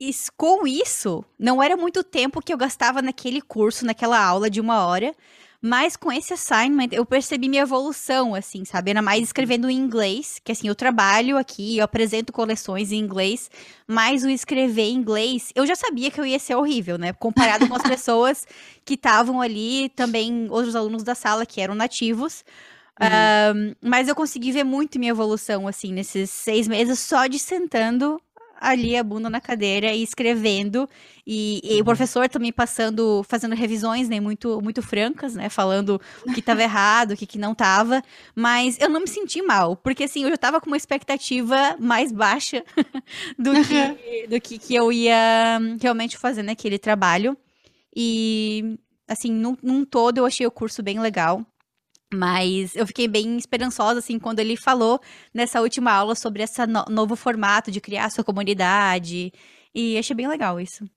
e 0.00 0.14
com 0.36 0.66
isso, 0.66 1.24
não 1.38 1.62
era 1.62 1.76
muito 1.76 2.04
tempo 2.04 2.40
que 2.40 2.52
eu 2.52 2.58
gastava 2.58 3.02
naquele 3.02 3.40
curso, 3.40 3.84
naquela 3.84 4.22
aula 4.22 4.48
de 4.48 4.60
uma 4.60 4.86
hora, 4.86 5.14
mas 5.60 5.96
com 5.96 6.12
esse 6.12 6.32
assignment 6.32 6.90
eu 6.92 7.04
percebi 7.04 7.48
minha 7.48 7.62
evolução, 7.62 8.32
assim, 8.32 8.64
sabe? 8.64 8.90
Ainda 8.90 9.02
mais 9.02 9.24
escrevendo 9.24 9.68
em 9.68 9.76
inglês, 9.76 10.40
que 10.44 10.52
assim, 10.52 10.68
eu 10.68 10.74
trabalho 10.74 11.36
aqui, 11.36 11.78
eu 11.78 11.84
apresento 11.84 12.32
coleções 12.32 12.92
em 12.92 12.98
inglês, 12.98 13.50
mas 13.86 14.22
o 14.22 14.28
escrever 14.30 14.82
em 14.84 14.94
inglês, 14.94 15.50
eu 15.56 15.66
já 15.66 15.74
sabia 15.74 16.12
que 16.12 16.20
eu 16.20 16.26
ia 16.26 16.38
ser 16.38 16.54
horrível, 16.54 16.96
né? 16.96 17.12
Comparado 17.12 17.68
com 17.68 17.74
as 17.74 17.82
pessoas 17.82 18.46
que 18.84 18.94
estavam 18.94 19.40
ali, 19.40 19.88
também 19.90 20.46
outros 20.48 20.76
alunos 20.76 21.02
da 21.02 21.16
sala 21.16 21.44
que 21.44 21.60
eram 21.60 21.74
nativos. 21.74 22.44
Uhum. 23.00 23.76
mas 23.80 24.08
eu 24.08 24.14
consegui 24.14 24.50
ver 24.50 24.64
muito 24.64 24.98
minha 24.98 25.12
evolução, 25.12 25.68
assim, 25.68 25.92
nesses 25.92 26.30
seis 26.30 26.66
meses, 26.66 26.98
só 26.98 27.28
de 27.28 27.38
sentando 27.38 28.20
ali 28.60 28.96
a 28.96 29.02
bunda 29.02 29.30
na 29.30 29.40
cadeira 29.40 29.92
e 29.92 30.02
escrevendo 30.02 30.88
e, 31.26 31.60
e, 31.62 31.74
o 31.74 31.78
uhum. 31.78 31.84
professor 31.84 32.28
também 32.28 32.52
passando, 32.52 33.24
fazendo 33.28 33.54
revisões, 33.54 34.08
né, 34.08 34.18
muito, 34.18 34.60
muito 34.60 34.82
francas, 34.82 35.34
né, 35.34 35.48
falando 35.48 36.00
o 36.26 36.32
que 36.32 36.40
estava 36.40 36.62
errado, 36.64 37.12
o 37.12 37.16
que, 37.16 37.26
que 37.26 37.38
não 37.38 37.52
estava, 37.52 38.02
mas 38.34 38.78
eu 38.80 38.88
não 38.88 39.00
me 39.00 39.08
senti 39.08 39.42
mal, 39.42 39.76
porque 39.76 40.04
assim, 40.04 40.22
eu 40.22 40.28
já 40.28 40.34
estava 40.34 40.60
com 40.60 40.66
uma 40.66 40.76
expectativa 40.76 41.76
mais 41.78 42.12
baixa 42.12 42.64
do 43.38 43.52
que, 43.52 44.26
do 44.26 44.40
que, 44.40 44.58
que 44.58 44.74
eu 44.74 44.90
ia 44.90 45.58
realmente 45.80 46.16
fazer 46.16 46.42
naquele 46.42 46.78
trabalho, 46.78 47.36
e 47.94 48.78
assim, 49.06 49.32
num, 49.32 49.56
num 49.62 49.84
todo 49.84 50.18
eu 50.18 50.26
achei 50.26 50.46
o 50.46 50.50
curso 50.50 50.82
bem 50.82 51.00
legal. 51.00 51.44
Mas 52.12 52.74
eu 52.74 52.86
fiquei 52.86 53.06
bem 53.06 53.36
esperançosa, 53.36 53.98
assim, 53.98 54.18
quando 54.18 54.40
ele 54.40 54.56
falou 54.56 54.98
nessa 55.32 55.60
última 55.60 55.92
aula 55.92 56.14
sobre 56.14 56.42
esse 56.42 56.66
no 56.66 56.84
novo 56.88 57.14
formato 57.14 57.70
de 57.70 57.80
criar 57.80 58.10
sua 58.10 58.24
comunidade. 58.24 59.32
E 59.74 59.98
achei 59.98 60.16
bem 60.16 60.26
legal 60.26 60.58
isso. 60.58 60.88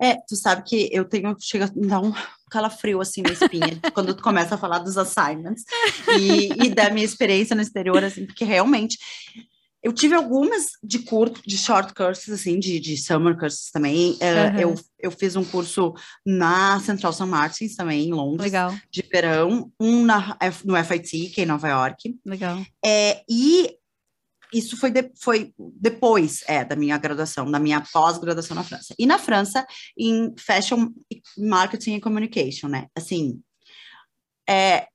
É, 0.00 0.14
tu 0.28 0.36
sabe 0.36 0.62
que 0.62 0.88
eu 0.92 1.04
tenho, 1.04 1.36
chega 1.40 1.64
a 1.64 1.70
dar 1.74 2.00
um 2.00 2.14
calafrio 2.50 3.00
assim 3.00 3.20
na 3.20 3.32
espinha 3.32 3.80
quando 3.92 4.14
tu 4.14 4.22
começa 4.22 4.54
a 4.54 4.58
falar 4.58 4.78
dos 4.78 4.96
assignments 4.96 5.64
e, 6.18 6.66
e, 6.66 6.70
da 6.70 6.88
minha 6.88 7.04
experiência 7.04 7.54
no 7.54 7.62
exterior, 7.62 8.02
assim, 8.02 8.24
porque 8.24 8.44
realmente 8.44 8.96
eu 9.82 9.92
tive 9.92 10.14
algumas 10.14 10.66
de 10.82 11.00
curto, 11.00 11.40
de 11.46 11.56
short 11.56 11.94
courses, 11.94 12.28
assim, 12.28 12.58
de, 12.58 12.80
de 12.80 12.96
summer 12.96 13.36
courses 13.38 13.70
também. 13.70 14.12
Uh, 14.14 14.60
eu, 14.60 14.74
eu 14.98 15.10
fiz 15.10 15.36
um 15.36 15.44
curso 15.44 15.94
na 16.26 16.80
Central 16.80 17.12
St. 17.12 17.24
Martins 17.24 17.76
também, 17.76 18.08
em 18.08 18.12
Londres. 18.12 18.50
Legal. 18.52 18.74
De 18.90 19.02
verão, 19.02 19.72
um 19.78 20.04
na, 20.04 20.36
no 20.64 20.84
FIT, 20.84 21.30
que 21.30 21.40
é 21.40 21.44
em 21.44 21.46
Nova 21.46 21.68
York. 21.68 22.18
Legal. 22.24 22.64
É, 22.84 23.22
e 23.28 23.76
isso 24.52 24.76
foi, 24.76 24.90
de, 24.90 25.12
foi 25.20 25.52
depois 25.58 26.42
é, 26.48 26.64
da 26.64 26.74
minha 26.74 26.98
graduação, 26.98 27.50
da 27.50 27.58
minha 27.58 27.80
pós-graduação 27.80 28.56
na 28.56 28.64
França. 28.64 28.94
E 28.98 29.06
na 29.06 29.18
França, 29.18 29.66
em 29.96 30.34
Fashion 30.38 30.88
Marketing 31.36 31.96
and 31.96 32.00
Communication, 32.00 32.68
né? 32.68 32.86
Assim, 32.96 33.40
é, 34.48 34.88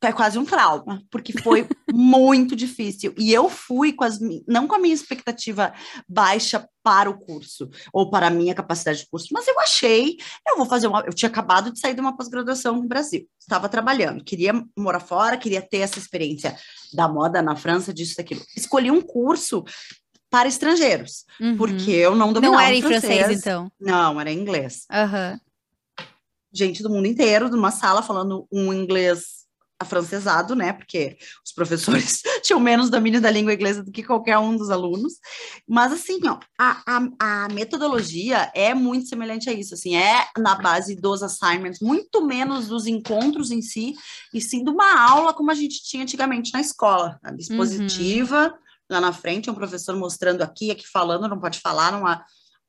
é 0.00 0.12
quase 0.12 0.38
um 0.38 0.44
trauma, 0.44 1.02
porque 1.10 1.32
foi 1.40 1.66
muito 1.92 2.54
difícil. 2.54 3.14
E 3.18 3.32
eu 3.32 3.48
fui 3.48 3.92
com 3.92 4.04
as 4.04 4.18
não 4.46 4.66
com 4.66 4.74
a 4.74 4.78
minha 4.78 4.94
expectativa 4.94 5.72
baixa 6.08 6.66
para 6.82 7.08
o 7.08 7.18
curso 7.18 7.68
ou 7.92 8.10
para 8.10 8.26
a 8.26 8.30
minha 8.30 8.54
capacidade 8.54 9.00
de 9.00 9.08
curso, 9.08 9.28
mas 9.32 9.46
eu 9.46 9.58
achei, 9.60 10.16
eu 10.48 10.56
vou 10.56 10.66
fazer 10.66 10.88
uma, 10.88 11.00
eu 11.00 11.12
tinha 11.12 11.28
acabado 11.28 11.72
de 11.72 11.78
sair 11.78 11.94
de 11.94 12.00
uma 12.00 12.16
pós-graduação 12.16 12.76
no 12.76 12.88
Brasil, 12.88 13.26
estava 13.38 13.68
trabalhando, 13.68 14.24
queria 14.24 14.52
morar 14.76 15.00
fora, 15.00 15.36
queria 15.36 15.62
ter 15.62 15.78
essa 15.78 15.98
experiência 15.98 16.56
da 16.92 17.08
moda 17.08 17.40
na 17.40 17.54
França, 17.54 17.94
disso 17.94 18.16
daquilo. 18.16 18.42
Escolhi 18.56 18.90
um 18.90 19.00
curso 19.00 19.64
para 20.28 20.48
estrangeiros, 20.48 21.24
uhum. 21.40 21.56
porque 21.56 21.90
eu 21.90 22.16
não 22.16 22.32
dominava 22.32 22.56
Não 22.56 22.66
era 22.66 22.74
em 22.74 22.82
francês, 22.82 23.18
francês, 23.18 23.40
então? 23.40 23.70
Não, 23.78 24.20
era 24.20 24.30
em 24.30 24.38
inglês. 24.38 24.86
Uhum. 24.90 25.38
Gente 26.52 26.82
do 26.82 26.90
mundo 26.90 27.06
inteiro, 27.06 27.48
numa 27.48 27.70
sala 27.70 28.02
falando 28.02 28.46
um 28.50 28.72
inglês 28.72 29.41
afrancesado, 29.82 30.54
né? 30.54 30.72
Porque 30.72 31.16
os 31.44 31.52
professores 31.52 32.22
tinham 32.42 32.58
menos 32.58 32.90
domínio 32.90 33.20
da 33.20 33.30
língua 33.30 33.52
inglesa 33.52 33.82
do 33.82 33.92
que 33.92 34.02
qualquer 34.02 34.38
um 34.38 34.56
dos 34.56 34.70
alunos. 34.70 35.14
Mas, 35.68 35.92
assim, 35.92 36.20
ó, 36.26 36.38
a, 36.58 36.82
a, 36.86 37.44
a, 37.44 37.48
metodologia 37.48 38.50
é 38.54 38.74
muito 38.74 39.08
semelhante 39.08 39.50
a 39.50 39.52
isso, 39.52 39.74
assim, 39.74 39.96
é 39.96 40.26
na 40.38 40.54
base 40.54 40.96
dos 40.96 41.22
assignments, 41.22 41.80
muito 41.80 42.24
menos 42.24 42.68
dos 42.68 42.86
encontros 42.86 43.50
em 43.50 43.62
si, 43.62 43.94
e 44.32 44.40
sim 44.40 44.64
de 44.64 44.70
uma 44.70 45.00
aula 45.08 45.34
como 45.34 45.50
a 45.50 45.54
gente 45.54 45.82
tinha 45.82 46.02
antigamente 46.02 46.52
na 46.52 46.60
escola, 46.60 47.18
a 47.22 47.30
dispositiva, 47.32 48.46
uhum. 48.46 48.52
lá 48.90 49.00
na 49.00 49.12
frente, 49.12 49.50
um 49.50 49.54
professor 49.54 49.94
mostrando 49.96 50.42
aqui, 50.42 50.70
aqui 50.70 50.86
falando, 50.86 51.28
não 51.28 51.40
pode 51.40 51.60
falar 51.60 51.92
numa 51.92 52.24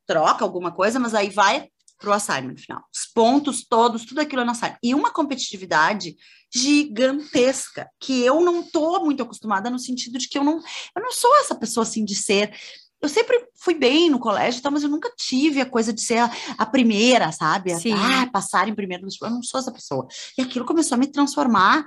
troca, 0.06 0.44
alguma 0.44 0.72
coisa, 0.72 1.00
mas 1.00 1.14
aí 1.14 1.30
vai 1.30 1.68
para 2.04 2.12
o 2.12 2.14
assignment 2.14 2.58
final. 2.58 2.84
Os 2.94 3.06
pontos 3.06 3.66
todos, 3.66 4.04
tudo 4.04 4.20
aquilo 4.20 4.42
é 4.42 4.46
no 4.46 4.52
assignment. 4.52 4.78
E 4.84 4.94
uma 4.94 5.10
competitividade 5.10 6.18
gigantesca, 6.54 7.90
que 7.98 8.22
eu 8.22 8.42
não 8.42 8.60
estou 8.60 9.04
muito 9.06 9.24
acostumada 9.24 9.70
no 9.70 9.80
sentido 9.80 10.20
de 10.20 10.28
que 10.28 10.38
eu 10.38 10.44
não, 10.44 10.58
eu 10.96 11.02
não 11.02 11.14
sou 11.14 11.34
essa 11.38 11.56
pessoa 11.56 11.84
assim 11.84 12.04
de 12.04 12.14
ser. 12.14 12.54
Eu 13.02 13.08
sempre 13.08 13.48
fui 13.56 13.74
bem 13.74 14.10
no 14.10 14.20
colégio, 14.20 14.62
tá, 14.62 14.70
mas 14.70 14.84
eu 14.84 14.90
nunca 14.90 15.12
tive 15.18 15.62
a 15.62 15.66
coisa 15.66 15.94
de 15.94 16.02
ser 16.02 16.18
a, 16.18 16.32
a 16.58 16.66
primeira, 16.66 17.32
sabe? 17.32 17.72
A, 17.72 17.78
ah, 18.22 18.30
passar 18.30 18.68
em 18.68 18.76
primeiro. 18.76 19.08
Eu 19.22 19.30
não 19.30 19.42
sou 19.42 19.60
essa 19.60 19.72
pessoa. 19.72 20.06
E 20.38 20.42
aquilo 20.42 20.66
começou 20.66 20.96
a 20.96 21.00
me 21.00 21.08
transformar 21.08 21.86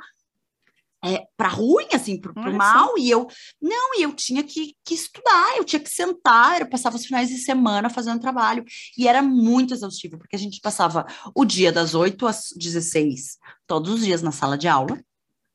é, 1.07 1.25
para 1.37 1.49
ruim, 1.49 1.87
assim, 1.92 2.21
para 2.21 2.33
o 2.33 2.55
mal, 2.55 2.99
e 2.99 3.09
eu, 3.09 3.29
não, 3.62 3.99
e 3.99 4.03
eu 4.03 4.12
tinha 4.12 4.42
que, 4.42 4.75
que 4.85 4.95
estudar, 4.95 5.57
eu 5.57 5.64
tinha 5.64 5.79
que 5.79 5.88
sentar, 5.88 6.61
eu 6.61 6.69
passava 6.69 6.97
os 6.97 7.07
finais 7.07 7.29
de 7.29 7.38
semana 7.38 7.88
fazendo 7.88 8.21
trabalho, 8.21 8.64
e 8.99 9.07
era 9.07 9.23
muito 9.23 9.73
exaustivo, 9.73 10.19
porque 10.19 10.35
a 10.35 10.38
gente 10.38 10.61
passava 10.61 11.07
o 11.35 11.45
dia 11.45 11.71
das 11.71 11.95
8 11.95 12.27
às 12.27 12.49
16, 12.57 13.38
todos 13.66 13.95
os 13.95 14.05
dias 14.05 14.23
na 14.23 14.33
sala 14.33 14.59
de 14.59 14.66
aula, 14.66 15.01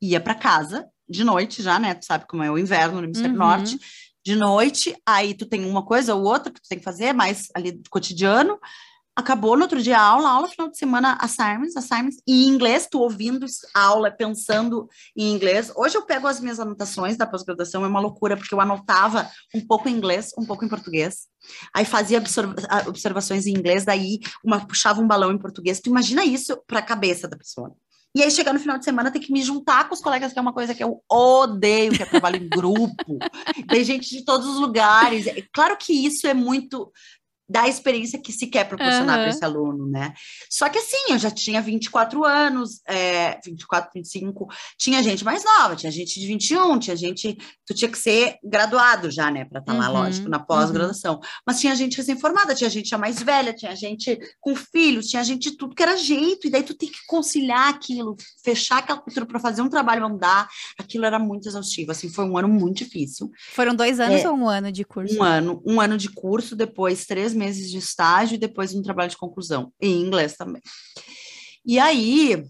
ia 0.02 0.22
para 0.22 0.36
casa, 0.36 0.88
de 1.10 1.24
noite 1.24 1.62
já, 1.62 1.78
né, 1.78 1.94
tu 1.94 2.06
sabe 2.06 2.26
como 2.28 2.44
é 2.44 2.50
o 2.50 2.58
inverno 2.58 3.02
no 3.02 3.08
hemisfério 3.08 3.34
uhum. 3.34 3.40
norte, 3.40 3.78
de 4.24 4.36
noite, 4.36 4.96
aí 5.06 5.34
tu 5.34 5.46
tem 5.46 5.66
uma 5.66 5.84
coisa 5.84 6.16
ou 6.16 6.24
outra 6.24 6.54
que 6.54 6.62
tu 6.62 6.70
tem 6.70 6.78
que 6.78 6.84
fazer, 6.84 7.12
mais 7.12 7.48
ali 7.56 7.72
do 7.72 7.90
cotidiano, 7.90 8.58
acabou 9.15 9.56
no 9.56 9.63
outro 9.63 9.82
dia 9.82 9.97
a 9.97 10.02
aula, 10.02 10.30
aula 10.30 10.47
final 10.47 10.69
de 10.69 10.78
semana, 10.78 11.17
assignments, 11.19 11.76
assignments, 11.76 12.17
em 12.28 12.47
inglês, 12.47 12.88
tu 12.89 13.00
ouvindo 13.00 13.45
aula, 13.74 14.10
pensando 14.10 14.88
em 15.15 15.34
inglês. 15.34 15.71
Hoje 15.76 15.97
eu 15.97 16.06
pego 16.06 16.28
as 16.28 16.39
minhas 16.39 16.60
anotações 16.60 17.17
da 17.17 17.26
pós-graduação, 17.26 17.84
é 17.84 17.88
uma 17.88 18.00
loucura, 18.00 18.38
porque 18.38 18.54
eu 18.54 18.62
anotava 18.62 19.30
um 19.54 19.65
pouco 19.65 19.89
em 19.89 19.93
inglês, 19.93 20.32
um 20.38 20.45
pouco 20.45 20.63
em 20.63 20.69
português, 20.69 21.28
aí 21.74 21.86
fazia 21.86 22.21
observações 22.88 23.45
em 23.45 23.52
inglês, 23.52 23.86
daí 23.86 24.19
uma 24.43 24.65
puxava 24.65 25.02
um 25.02 25.08
balão 25.08 25.32
em 25.32 25.38
português. 25.38 25.80
Tu 25.80 25.89
imagina 25.89 26.24
isso 26.24 26.58
para 26.65 26.80
a 26.80 26.84
cabeça 26.84 27.28
da 27.28 27.38
pessoa. 27.38 27.76
E 28.13 28.21
aí, 28.21 28.30
chegar 28.30 28.52
no 28.52 28.60
final 28.60 28.78
de 28.78 28.84
semana, 28.84 29.10
ter 29.10 29.19
que 29.19 29.32
me 29.32 29.41
juntar 29.41 29.88
com 29.88 29.95
os 29.95 30.02
colegas, 30.02 30.34
que 30.34 30.39
é 30.39 30.41
uma 30.41 30.52
coisa 30.52 30.76
que 30.76 30.84
eu 30.84 31.02
odeio, 31.10 31.93
que 31.93 32.04
é 32.04 32.06
trabalho 32.06 32.36
em 32.36 32.50
grupo. 32.50 33.17
Tem 33.69 33.86
gente 33.86 34.10
de 34.10 34.26
todos 34.26 34.45
os 34.47 34.60
lugares. 34.60 35.28
É 35.28 35.41
claro 35.54 35.78
que 35.78 35.93
isso 35.93 36.28
é 36.28 36.34
muito 36.34 36.91
da 37.52 37.68
experiência 37.68 38.18
que 38.18 38.32
se 38.32 38.48
quer 38.48 38.64
proporcionar 38.64 39.18
uhum. 39.18 39.24
para 39.24 39.30
esse 39.30 39.44
aluno, 39.44 39.86
né? 39.86 40.14
Só 40.50 40.70
que 40.70 40.78
assim, 40.78 41.12
eu 41.12 41.20
já 41.20 41.30
tinha 41.30 41.62
24 41.62 42.24
anos, 42.24 42.82
é, 42.88 43.38
24, 43.46 43.92
25, 43.94 44.48
tinha 44.78 45.04
gente 45.04 45.26
mais 45.26 45.44
nova, 45.44 45.76
tinha 45.76 45.92
gente 45.92 46.18
de 46.18 46.26
21, 46.26 46.80
tinha 46.80 46.96
gente, 46.96 47.38
tu 47.66 47.74
tinha 47.74 47.92
que 47.92 47.98
ser 47.98 48.38
graduado 48.42 49.12
já, 49.12 49.30
né, 49.30 49.44
para 49.44 49.60
estar 49.60 49.74
tá 49.74 49.78
lá, 49.78 49.88
uhum. 49.88 49.94
lógico, 50.06 50.30
na 50.30 50.40
pós-graduação. 50.40 51.16
Uhum. 51.16 51.22
Mas 51.46 51.60
tinha 51.60 51.76
gente 51.76 51.98
recém-formada, 51.98 52.56
tinha 52.56 52.70
gente 52.70 52.88
já 52.88 52.98
mais 52.98 53.22
velha, 53.22 53.54
tinha 53.54 53.76
gente 53.76 54.18
com 54.40 54.56
filhos, 54.56 55.08
tinha 55.08 55.24
gente 55.24 55.52
de 55.52 55.58
tudo 55.58 55.76
que 55.76 55.84
era 55.84 55.98
jeito, 55.98 56.48
e 56.48 56.50
daí 56.50 56.64
tu 56.64 56.74
tem 56.74 56.88
que 56.88 57.06
conciliar 57.06 57.68
aquilo, 57.68 58.16
fechar 58.46 58.78
aquela 58.78 59.00
cultura 59.00 59.26
para 59.26 59.40
fazer 59.42 59.62
um 59.62 59.70
trabalho 59.70 60.06
andar, 60.06 60.48
aquilo 60.80 61.04
era 61.04 61.20
muito 61.20 61.50
exaustivo, 61.50 61.92
assim, 61.92 62.08
foi 62.08 62.24
um 62.24 62.38
ano 62.38 62.48
muito 62.48 62.78
difícil. 62.78 63.30
Foram 63.52 63.76
dois 63.76 64.00
anos 64.00 64.22
é, 64.22 64.30
ou 64.30 64.38
um 64.38 64.48
ano 64.48 64.72
de 64.72 64.86
curso? 64.86 65.18
Um 65.18 65.24
ano, 65.24 65.62
um 65.66 65.82
ano 65.82 65.98
de 65.98 66.10
curso, 66.10 66.56
depois 66.56 67.06
três 67.06 67.34
meses 67.34 67.40
de 67.49 67.77
estágio 67.77 68.36
e 68.36 68.39
depois 68.39 68.73
um 68.73 68.82
trabalho 68.82 69.10
de 69.10 69.17
conclusão, 69.17 69.71
em 69.82 70.01
inglês 70.01 70.36
também. 70.36 70.62
E 71.65 71.80
aí, 71.80 72.43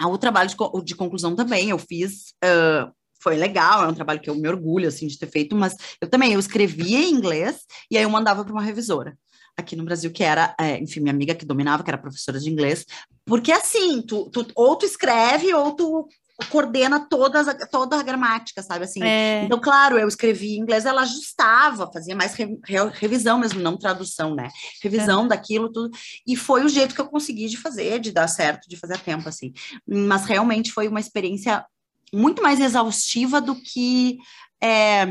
o 0.00 0.18
trabalho 0.18 0.48
de, 0.48 0.56
de 0.84 0.94
conclusão 0.94 1.34
também 1.34 1.70
eu 1.70 1.78
fiz, 1.78 2.34
uh, 2.44 2.92
foi 3.20 3.36
legal, 3.36 3.84
é 3.84 3.88
um 3.88 3.94
trabalho 3.94 4.20
que 4.20 4.30
eu 4.30 4.34
me 4.34 4.48
orgulho, 4.48 4.88
assim, 4.88 5.06
de 5.06 5.18
ter 5.18 5.26
feito, 5.26 5.54
mas 5.54 5.76
eu 6.00 6.08
também, 6.08 6.32
eu 6.32 6.40
escrevia 6.40 6.98
em 6.98 7.10
inglês 7.10 7.60
e 7.90 7.96
aí 7.96 8.02
eu 8.02 8.10
mandava 8.10 8.44
para 8.44 8.52
uma 8.52 8.62
revisora 8.62 9.16
aqui 9.56 9.76
no 9.76 9.84
Brasil, 9.84 10.10
que 10.10 10.24
era, 10.24 10.54
é, 10.58 10.78
enfim, 10.78 11.00
minha 11.00 11.12
amiga 11.12 11.34
que 11.34 11.44
dominava, 11.44 11.82
que 11.82 11.90
era 11.90 11.98
professora 11.98 12.40
de 12.40 12.48
inglês, 12.48 12.86
porque 13.26 13.52
assim, 13.52 14.00
tu, 14.02 14.30
tu, 14.30 14.46
ou 14.54 14.76
tu 14.76 14.86
escreve 14.86 15.52
ou 15.52 15.72
tu 15.72 16.08
coordena 16.48 17.00
todas, 17.00 17.46
toda 17.70 17.96
a 17.96 18.02
gramática, 18.02 18.62
sabe 18.62 18.84
assim? 18.84 19.02
É. 19.02 19.44
Então, 19.44 19.60
claro, 19.60 19.98
eu 19.98 20.08
escrevi 20.08 20.56
em 20.56 20.60
inglês, 20.60 20.86
ela 20.86 21.02
ajustava, 21.02 21.90
fazia 21.92 22.16
mais 22.16 22.34
re, 22.34 22.58
re, 22.64 22.76
revisão 22.92 23.38
mesmo, 23.38 23.60
não 23.60 23.76
tradução, 23.76 24.34
né? 24.34 24.48
Revisão 24.82 25.24
é. 25.26 25.28
daquilo 25.28 25.70
tudo. 25.70 25.90
E 26.26 26.36
foi 26.36 26.64
o 26.64 26.68
jeito 26.68 26.94
que 26.94 27.00
eu 27.00 27.08
consegui 27.08 27.48
de 27.48 27.56
fazer, 27.56 27.98
de 28.00 28.12
dar 28.12 28.28
certo, 28.28 28.68
de 28.68 28.76
fazer 28.76 28.94
a 28.94 28.98
tempo, 28.98 29.28
assim. 29.28 29.52
Mas 29.86 30.24
realmente 30.24 30.72
foi 30.72 30.88
uma 30.88 31.00
experiência 31.00 31.64
muito 32.12 32.42
mais 32.42 32.58
exaustiva 32.58 33.40
do 33.40 33.54
que 33.54 34.18
é, 34.62 35.06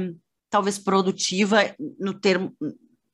talvez 0.50 0.78
produtiva 0.78 1.74
no 2.00 2.14
termo 2.14 2.54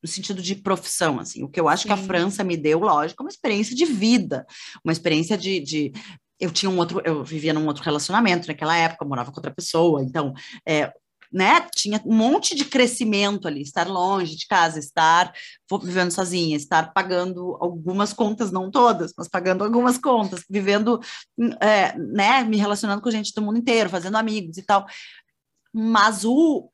no 0.05 0.07
sentido 0.07 0.39
de 0.39 0.53
profissão, 0.53 1.19
assim, 1.19 1.43
o 1.43 1.49
que 1.49 1.59
eu 1.59 1.67
acho 1.67 1.81
Sim. 1.81 1.87
que 1.87 1.93
a 1.93 1.97
França 1.97 2.43
me 2.43 2.55
deu, 2.55 2.79
lógico, 2.79 3.23
é 3.23 3.25
uma 3.25 3.29
experiência 3.31 3.75
de 3.75 3.85
vida, 3.85 4.45
uma 4.83 4.91
experiência 4.93 5.35
de, 5.35 5.59
de 5.59 5.91
eu 6.39 6.51
tinha 6.51 6.69
um 6.69 6.77
outro, 6.77 7.01
eu 7.05 7.23
vivia 7.23 7.53
num 7.53 7.65
outro 7.67 7.83
relacionamento 7.83 8.47
naquela 8.47 8.75
época, 8.75 9.05
morava 9.05 9.31
com 9.31 9.37
outra 9.37 9.53
pessoa, 9.53 10.03
então, 10.03 10.33
é, 10.67 10.91
né, 11.31 11.67
tinha 11.75 12.01
um 12.05 12.15
monte 12.15 12.55
de 12.55 12.65
crescimento 12.65 13.47
ali, 13.47 13.61
estar 13.61 13.87
longe 13.87 14.35
de 14.35 14.47
casa, 14.47 14.79
estar 14.79 15.33
vivendo 15.83 16.11
sozinha, 16.11 16.55
estar 16.55 16.93
pagando 16.93 17.57
algumas 17.59 18.13
contas, 18.13 18.51
não 18.51 18.71
todas, 18.71 19.13
mas 19.17 19.27
pagando 19.27 19.63
algumas 19.63 19.97
contas, 19.97 20.43
vivendo, 20.49 20.99
é, 21.59 21.97
né, 21.97 22.43
me 22.43 22.57
relacionando 22.57 23.01
com 23.01 23.11
gente 23.11 23.33
do 23.33 23.41
mundo 23.41 23.59
inteiro, 23.59 23.89
fazendo 23.89 24.15
amigos 24.15 24.57
e 24.57 24.61
tal. 24.61 24.85
Mas 25.73 26.23
o 26.23 26.69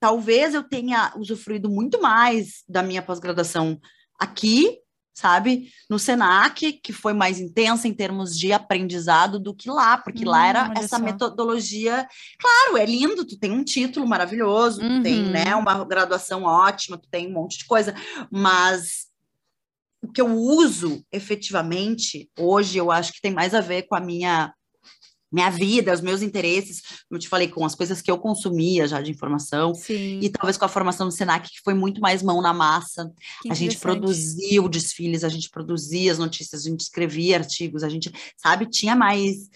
talvez 0.00 0.54
eu 0.54 0.62
tenha 0.62 1.12
usufruído 1.16 1.68
muito 1.68 2.00
mais 2.00 2.62
da 2.68 2.82
minha 2.82 3.02
pós-graduação 3.02 3.80
aqui 4.18 4.78
sabe? 5.18 5.72
No 5.90 5.98
Senac, 5.98 6.74
que 6.74 6.92
foi 6.92 7.12
mais 7.12 7.40
intensa 7.40 7.88
em 7.88 7.92
termos 7.92 8.38
de 8.38 8.52
aprendizado 8.52 9.40
do 9.40 9.52
que 9.52 9.68
lá, 9.68 9.98
porque 9.98 10.24
hum, 10.24 10.30
lá 10.30 10.46
era 10.46 10.72
essa 10.76 10.96
só. 10.96 11.02
metodologia. 11.02 12.06
Claro, 12.38 12.76
é 12.76 12.86
lindo, 12.86 13.24
tu 13.24 13.36
tem 13.36 13.50
um 13.50 13.64
título 13.64 14.06
maravilhoso, 14.06 14.80
uhum. 14.80 14.98
tu 14.98 15.02
tem, 15.02 15.24
né, 15.24 15.56
uhum. 15.56 15.62
uma 15.62 15.84
graduação 15.84 16.44
ótima, 16.44 16.96
tu 16.96 17.08
tem 17.10 17.26
um 17.26 17.32
monte 17.32 17.58
de 17.58 17.64
coisa, 17.64 17.92
mas 18.30 19.08
o 20.00 20.06
que 20.06 20.20
eu 20.20 20.32
uso 20.32 21.04
efetivamente 21.10 22.30
hoje, 22.38 22.78
eu 22.78 22.92
acho 22.92 23.12
que 23.12 23.20
tem 23.20 23.32
mais 23.32 23.54
a 23.54 23.60
ver 23.60 23.82
com 23.88 23.96
a 23.96 24.00
minha 24.00 24.54
minha 25.30 25.50
vida, 25.50 25.92
os 25.92 26.00
meus 26.00 26.22
interesses, 26.22 26.80
como 27.08 27.16
eu 27.16 27.18
te 27.18 27.28
falei, 27.28 27.48
com 27.48 27.64
as 27.64 27.74
coisas 27.74 28.00
que 28.00 28.10
eu 28.10 28.18
consumia 28.18 28.88
já 28.88 29.00
de 29.00 29.10
informação, 29.10 29.74
Sim. 29.74 30.20
e 30.22 30.28
talvez 30.30 30.56
com 30.56 30.64
a 30.64 30.68
formação 30.68 31.06
do 31.06 31.12
Senac, 31.12 31.48
que 31.48 31.60
foi 31.62 31.74
muito 31.74 32.00
mais 32.00 32.22
mão 32.22 32.40
na 32.40 32.52
massa. 32.54 33.12
Que 33.42 33.52
a 33.52 33.54
gente 33.54 33.76
produzia 33.78 34.62
o 34.62 34.68
desfiles, 34.68 35.24
a 35.24 35.28
gente 35.28 35.50
produzia 35.50 36.10
as 36.12 36.18
notícias, 36.18 36.64
a 36.64 36.70
gente 36.70 36.80
escrevia 36.80 37.36
artigos, 37.36 37.82
a 37.82 37.88
gente, 37.88 38.12
sabe, 38.36 38.66
tinha 38.66 38.96
mais. 38.96 39.48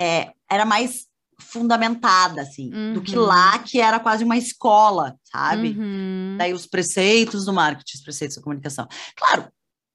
É, 0.00 0.30
era 0.50 0.64
mais 0.64 1.06
fundamentada, 1.38 2.42
assim, 2.42 2.70
do 2.92 3.00
que 3.00 3.16
Uhum. 3.16 3.24
lá, 3.24 3.58
que 3.58 3.80
era 3.80 3.98
quase 3.98 4.24
uma 4.24 4.36
escola, 4.36 5.16
sabe? 5.24 5.70
Uhum. 5.70 6.36
Daí 6.38 6.52
os 6.52 6.66
preceitos 6.66 7.44
do 7.46 7.52
marketing, 7.52 7.96
os 7.96 8.02
preceitos 8.02 8.36
da 8.36 8.42
comunicação. 8.42 8.86
Claro, 9.16 9.48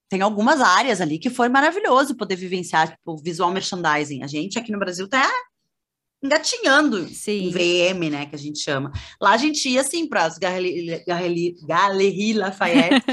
tem 0.10 0.22
algumas 0.22 0.62
áreas 0.62 1.02
ali 1.02 1.18
que 1.18 1.30
foi 1.30 1.50
maravilhoso 1.50 2.15
poder 2.15 2.36
vivenciar, 2.36 2.91
tipo, 2.91 3.18
visual 3.18 3.52
merchandising. 3.52 4.24
A 4.24 4.28
gente 4.28 4.60
aqui 4.60 4.72
no 4.72 4.80
Brasil 4.80 5.08
tá 5.08 5.30
engatinhando 6.24 7.00
em 7.00 7.08
Sim. 7.08 7.50
VM, 7.52 8.10
né, 8.10 8.26
que 8.26 8.36
a 8.36 8.39
gente 8.39 8.60
chama. 8.60 8.91
Lá 9.22 9.34
a 9.34 9.38
gente 9.38 9.68
ia, 9.70 9.82
assim, 9.82 10.08
para 10.08 10.26
as 10.26 10.38
Galeries 10.38 12.36
Lafayette, 12.36 13.06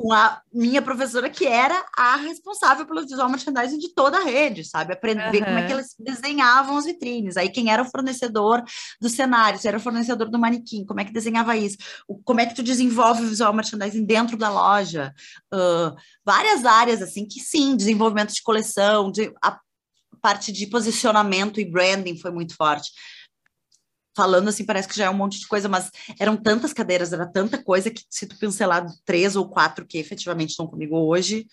com 0.00 0.14
a 0.14 0.40
minha 0.50 0.80
professora, 0.80 1.28
que 1.28 1.46
era 1.46 1.84
a 1.94 2.16
responsável 2.16 2.86
pelo 2.86 3.02
visual 3.02 3.28
merchandising 3.28 3.76
de 3.78 3.92
toda 3.94 4.16
a 4.16 4.24
rede, 4.24 4.64
sabe? 4.64 4.94
Aprender 4.94 5.44
como 5.44 5.58
é 5.58 5.62
que 5.66 5.72
eles 5.74 5.94
desenhavam 5.98 6.78
as 6.78 6.86
vitrines. 6.86 7.36
Aí 7.36 7.50
quem 7.50 7.70
era 7.70 7.82
o 7.82 7.84
fornecedor 7.84 8.64
do 8.98 9.10
cenário, 9.10 9.58
se 9.60 9.68
era 9.68 9.76
o 9.76 9.80
fornecedor 9.80 10.30
do 10.30 10.38
manequim, 10.38 10.86
como 10.86 11.00
é 11.00 11.04
que 11.04 11.12
desenhava 11.12 11.54
isso, 11.54 11.76
o- 12.08 12.16
como 12.22 12.40
é 12.40 12.46
que 12.46 12.54
tu 12.54 12.62
desenvolve 12.62 13.22
o 13.24 13.28
visual 13.28 13.52
merchandising 13.52 14.06
dentro 14.06 14.38
da 14.38 14.48
loja, 14.48 15.12
Ah, 15.52 15.94
várias 16.24 16.64
áreas 16.64 17.02
assim 17.02 17.26
que 17.26 17.38
sim, 17.38 17.76
desenvolvimento 17.76 18.32
de 18.32 18.42
coleção, 18.42 19.10
de, 19.12 19.30
a 19.44 19.58
parte 20.22 20.50
de 20.50 20.66
posicionamento 20.66 21.60
e 21.60 21.70
branding 21.70 22.16
foi 22.16 22.30
muito 22.30 22.54
forte. 22.56 22.90
Falando 24.16 24.48
assim, 24.48 24.64
parece 24.64 24.88
que 24.88 24.96
já 24.96 25.04
é 25.06 25.10
um 25.10 25.14
monte 25.14 25.38
de 25.38 25.46
coisa, 25.46 25.68
mas 25.68 25.90
eram 26.18 26.36
tantas 26.36 26.72
cadeiras, 26.72 27.12
era 27.12 27.26
tanta 27.26 27.62
coisa 27.62 27.90
que 27.90 28.02
se 28.10 28.26
tu 28.26 28.36
pincelar 28.38 28.84
três 29.04 29.36
ou 29.36 29.48
quatro 29.48 29.86
que 29.86 29.98
efetivamente 29.98 30.50
estão 30.50 30.66
comigo 30.66 30.96
hoje, 30.96 31.46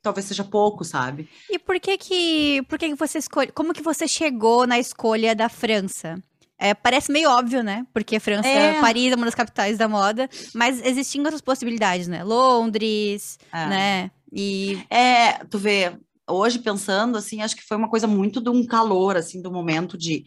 talvez 0.00 0.26
seja 0.26 0.44
pouco, 0.44 0.84
sabe? 0.84 1.28
E 1.50 1.58
por 1.58 1.80
que 1.80 1.98
que, 1.98 2.62
por 2.68 2.78
que 2.78 2.88
que 2.90 2.94
você 2.94 3.18
escolhe, 3.18 3.50
como 3.50 3.72
que 3.74 3.82
você 3.82 4.06
chegou 4.06 4.66
na 4.66 4.78
escolha 4.78 5.34
da 5.34 5.48
França? 5.48 6.14
É, 6.56 6.72
parece 6.72 7.10
meio 7.10 7.28
óbvio, 7.30 7.64
né? 7.64 7.84
Porque 7.92 8.20
França, 8.20 8.46
É. 8.48 8.80
Paris 8.80 9.12
é 9.12 9.16
uma 9.16 9.24
das 9.24 9.34
capitais 9.34 9.76
da 9.76 9.88
moda, 9.88 10.30
mas 10.54 10.80
existiam 10.84 11.24
outras 11.24 11.40
possibilidades, 11.40 12.06
né? 12.06 12.22
Londres, 12.22 13.38
É. 13.52 13.66
né? 13.66 14.10
E 14.32 14.78
É, 14.88 15.32
tu 15.50 15.58
vê, 15.58 15.96
hoje 16.28 16.60
pensando 16.60 17.18
assim, 17.18 17.42
acho 17.42 17.56
que 17.56 17.62
foi 17.64 17.76
uma 17.76 17.90
coisa 17.90 18.06
muito 18.06 18.40
de 18.40 18.50
um 18.50 18.64
calor, 18.64 19.16
assim, 19.16 19.42
do 19.42 19.50
momento 19.50 19.98
de. 19.98 20.24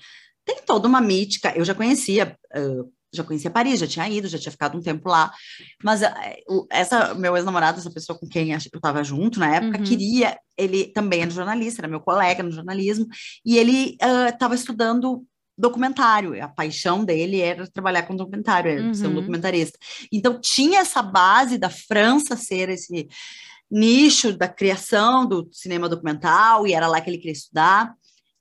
Tem 0.47 0.57
toda 0.65 0.87
uma 0.87 1.01
mítica. 1.01 1.53
Eu 1.55 1.63
já 1.65 1.75
conhecia, 1.75 2.35
ah, 2.53 2.83
já 3.13 3.23
conhecia 3.23 3.51
Paris, 3.51 3.79
já 3.81 3.87
tinha 3.87 4.07
ido, 4.09 4.27
já 4.27 4.39
tinha 4.39 4.51
ficado 4.51 4.77
um 4.77 4.81
tempo 4.81 5.09
lá. 5.09 5.31
Mas 5.83 6.01
o- 6.49 6.65
essa, 6.71 7.13
meu 7.13 7.35
ex-namorado, 7.35 7.79
essa 7.79 7.91
pessoa 7.91 8.17
com 8.17 8.27
quem 8.27 8.51
eu 8.51 8.57
estava 8.57 9.03
junto 9.03 9.39
na 9.39 9.55
época, 9.55 9.77
Uhum. 9.77 9.83
queria. 9.83 10.37
Ele 10.57 10.85
também 10.87 11.21
era 11.21 11.29
jornalista, 11.31 11.81
era 11.81 11.87
meu 11.87 11.99
colega 11.99 12.41
no 12.41 12.51
jornalismo, 12.51 13.05
e 13.45 13.57
ele 13.57 13.97
estava 14.31 14.55
estudando 14.55 15.23
documentário. 15.57 16.41
A 16.43 16.47
paixão 16.47 17.03
dele 17.03 17.41
era 17.41 17.67
trabalhar 17.71 18.03
com 18.03 18.15
documentário, 18.15 18.71
era 18.71 18.93
ser 18.93 19.07
um 19.07 19.09
Uhum. 19.09 19.15
documentarista. 19.15 19.77
Então 20.11 20.39
tinha 20.39 20.79
essa 20.79 21.01
base 21.01 21.57
da 21.57 21.69
França 21.69 22.35
ser 22.37 22.69
esse 22.69 23.07
nicho 23.69 24.31
da 24.37 24.47
criação 24.47 25.25
do 25.25 25.49
cinema 25.51 25.89
documental 25.89 26.65
e 26.67 26.73
era 26.73 26.87
lá 26.87 27.01
que 27.01 27.09
ele 27.09 27.17
queria 27.17 27.33
estudar. 27.33 27.93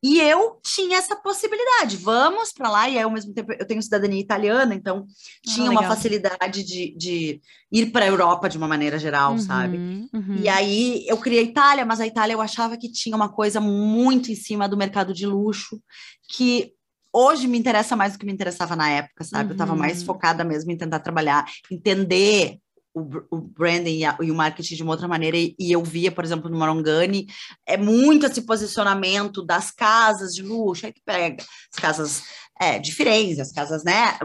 E 0.02 0.20
eu 0.20 0.61
tinha 0.62 0.98
essa 0.98 1.16
possibilidade, 1.16 1.96
vamos 1.96 2.52
para 2.52 2.68
lá, 2.70 2.88
e 2.88 2.96
aí, 2.98 3.02
ao 3.02 3.11
mesmo 3.11 3.32
tempo 3.32 3.52
eu 3.52 3.66
tenho 3.66 3.82
cidadania 3.82 4.20
italiana, 4.20 4.74
então 4.74 5.06
tinha 5.42 5.70
uma 5.70 5.80
Ah, 5.80 5.82
legal. 5.82 5.96
facilidade 5.96 6.62
de, 6.62 6.94
de 6.96 7.40
ir 7.72 7.87
para 7.90 8.04
a 8.04 8.09
Europa 8.09 8.48
de 8.48 8.59
uma 8.59 8.68
maneira 8.68 8.98
geral, 8.98 9.38
sabe? 9.38 9.78
Uhum, 9.78 10.09
uhum. 10.12 10.42
E 10.42 10.48
aí 10.48 11.04
eu 11.09 11.16
criei 11.16 11.40
a 11.40 11.42
Itália, 11.44 11.85
mas 11.87 11.98
a 12.00 12.06
Itália 12.06 12.35
eu 12.35 12.40
achava 12.42 12.76
que 12.76 12.92
tinha 12.92 13.16
uma 13.16 13.28
coisa 13.32 13.61
muito 13.61 14.30
em 14.30 14.35
cima 14.37 14.68
do 14.68 14.76
mercado 14.76 15.12
de 15.14 15.26
luxo, 15.26 15.80
que 16.28 16.72
hoje 17.12 17.48
me 17.48 17.59
interessa 17.59 17.96
mais 17.96 18.12
do 18.12 18.18
que 18.18 18.26
me 18.26 18.32
interessava 18.32 18.76
na 18.76 18.90
época, 18.90 19.24
sabe? 19.24 19.50
Eu 19.50 19.54
estava 19.54 19.74
mais 19.74 20.00
Uhum. 20.00 20.06
focada 20.06 20.44
mesmo 20.44 20.70
em 20.70 20.76
tentar 20.76 21.00
trabalhar, 21.00 21.46
entender 21.70 22.59
o, 22.96 23.04
br- 23.04 23.24
o 23.30 23.37
branding 23.37 24.00
e, 24.22 24.30
o 24.30 24.35
marketing 24.35 24.74
de 24.74 24.82
uma 24.82 24.92
outra 24.92 25.06
maneira, 25.06 25.37
e, 25.37 25.54
eu 25.59 25.85
via, 25.85 26.11
por 26.11 26.24
exemplo, 26.24 26.48
no 26.48 26.59
Marongani, 26.59 27.26
é 27.66 27.76
muito 27.76 28.24
esse 28.24 28.40
posicionamento 28.42 29.44
das 29.44 29.70
casas 29.70 30.35
de 30.35 30.42
luxo, 30.42 30.87
aí 30.87 30.92
tu 30.92 31.02
pega 31.04 31.37
as 31.72 31.78
casas 31.78 32.22
é, 32.59 32.78
de 32.78 32.92
Firenze, 32.92 33.40
as 33.40 33.52
casas, 33.52 33.85
né, 33.85 34.18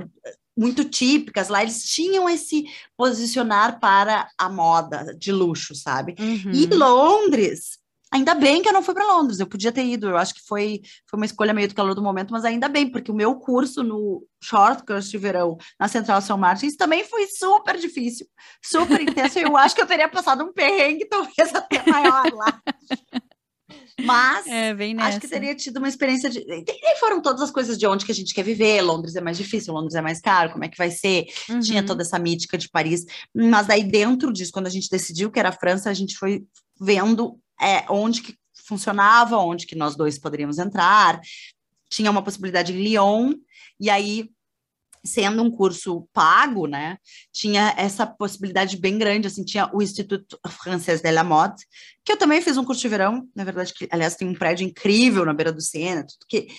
muito 0.57 0.85
típicas, 0.85 1.49
lá 1.49 1.61
eles 1.61 1.83
tinham 1.83 2.29
esse 2.29 2.63
posicionar 2.95 3.79
para 3.79 4.29
a 4.37 4.49
moda 4.49 5.13
de 5.17 5.33
luxo, 5.33 5.75
sabe? 5.75 6.15
Uhum. 6.17 6.51
E 6.53 6.65
Londres, 6.67 7.80
ainda 8.11 8.35
bem 8.35 8.61
que 8.61 8.67
eu 8.69 8.73
não 8.73 8.83
fui 8.83 8.93
para 8.93 9.05
Londres, 9.05 9.39
eu 9.39 9.47
podia 9.47 9.71
ter 9.71 9.85
ido, 9.85 10.09
eu 10.09 10.17
acho 10.17 10.33
que 10.33 10.41
foi, 10.45 10.81
foi 11.09 11.17
uma 11.17 11.25
escolha 11.25 11.53
meio 11.53 11.67
do 11.67 11.75
calor 11.75 11.95
do 11.95 12.01
momento, 12.01 12.31
mas 12.31 12.43
ainda 12.45 12.67
bem, 12.67 12.91
porque 12.91 13.11
o 13.11 13.15
meu 13.15 13.35
curso 13.35 13.83
no 13.83 14.23
Short 14.43 14.83
Course 14.85 15.09
de 15.09 15.17
verão 15.17 15.57
na 15.79 15.87
Central 15.87 16.21
São 16.21 16.37
Martins 16.37 16.75
também 16.75 17.03
foi 17.05 17.27
super 17.27 17.77
difícil, 17.77 18.27
super 18.63 18.99
intenso, 19.01 19.39
e 19.39 19.43
eu 19.43 19.55
acho 19.55 19.73
que 19.73 19.81
eu 19.81 19.87
teria 19.87 20.09
passado 20.09 20.43
um 20.43 20.51
perrengue 20.53 21.05
talvez 21.07 21.33
até 21.55 21.89
maior 21.89 22.31
lá. 22.33 22.61
Mas 24.03 24.47
É. 24.47 24.73
Acho 24.99 25.19
que 25.19 25.27
teria 25.27 25.55
tido 25.55 25.77
uma 25.77 25.87
experiência 25.87 26.29
de. 26.29 26.39
E 26.39 26.95
foram 26.99 27.21
todas 27.21 27.41
as 27.41 27.51
coisas 27.51 27.77
de 27.77 27.85
onde 27.85 28.05
que 28.05 28.11
a 28.11 28.15
gente 28.15 28.33
quer 28.33 28.43
viver. 28.43 28.81
Londres 28.81 29.15
é 29.15 29.21
mais 29.21 29.37
difícil, 29.37 29.73
Londres 29.73 29.95
é 29.95 30.01
mais 30.01 30.19
caro, 30.19 30.51
como 30.51 30.65
é 30.65 30.67
que 30.67 30.77
vai 30.77 30.89
ser? 30.89 31.25
Tinha 31.61 31.81
Uhum. 31.81 31.85
toda 31.85 32.01
essa 32.01 32.17
mítica 32.17 32.57
de 32.57 32.69
Paris. 32.69 33.05
Mas 33.33 33.67
daí, 33.67 33.83
dentro 33.83 34.33
disso, 34.33 34.51
quando 34.51 34.67
a 34.67 34.71
gente 34.71 34.89
decidiu 34.89 35.29
que 35.31 35.39
era 35.39 35.49
a 35.49 35.53
França, 35.53 35.89
a 35.89 35.93
gente 35.93 36.17
foi 36.17 36.43
vendo 36.79 37.39
é, 37.61 37.85
onde 37.89 38.21
que 38.21 38.35
funcionava, 38.65 39.37
onde 39.37 39.65
que 39.65 39.75
nós 39.75 39.95
dois 39.95 40.17
poderíamos 40.17 40.57
entrar. 40.57 41.19
Tinha 41.89 42.09
uma 42.09 42.23
possibilidade 42.23 42.73
em 42.73 42.81
Lyon, 42.81 43.33
e 43.79 43.89
aí. 43.89 44.29
Sendo 45.03 45.41
um 45.41 45.49
curso 45.49 46.07
pago, 46.13 46.67
né? 46.67 46.95
Tinha 47.33 47.73
essa 47.75 48.05
possibilidade 48.05 48.77
bem 48.77 48.99
grande, 48.99 49.25
assim, 49.25 49.43
tinha 49.43 49.67
o 49.73 49.81
Instituto 49.81 50.39
Français 50.47 51.01
de 51.01 51.09
la 51.09 51.23
Mode, 51.23 51.65
que 52.05 52.11
eu 52.11 52.17
também 52.17 52.39
fiz 52.39 52.55
um 52.55 52.63
curso 52.63 52.83
de 52.83 52.87
verão, 52.87 53.27
na 53.35 53.43
verdade, 53.43 53.73
que, 53.73 53.87
aliás, 53.89 54.15
tem 54.15 54.27
um 54.27 54.35
prédio 54.35 54.63
incrível 54.63 55.25
na 55.25 55.33
beira 55.33 55.51
do 55.51 55.59
Sena, 55.59 56.05
tudo 56.05 56.27
que 56.29 56.49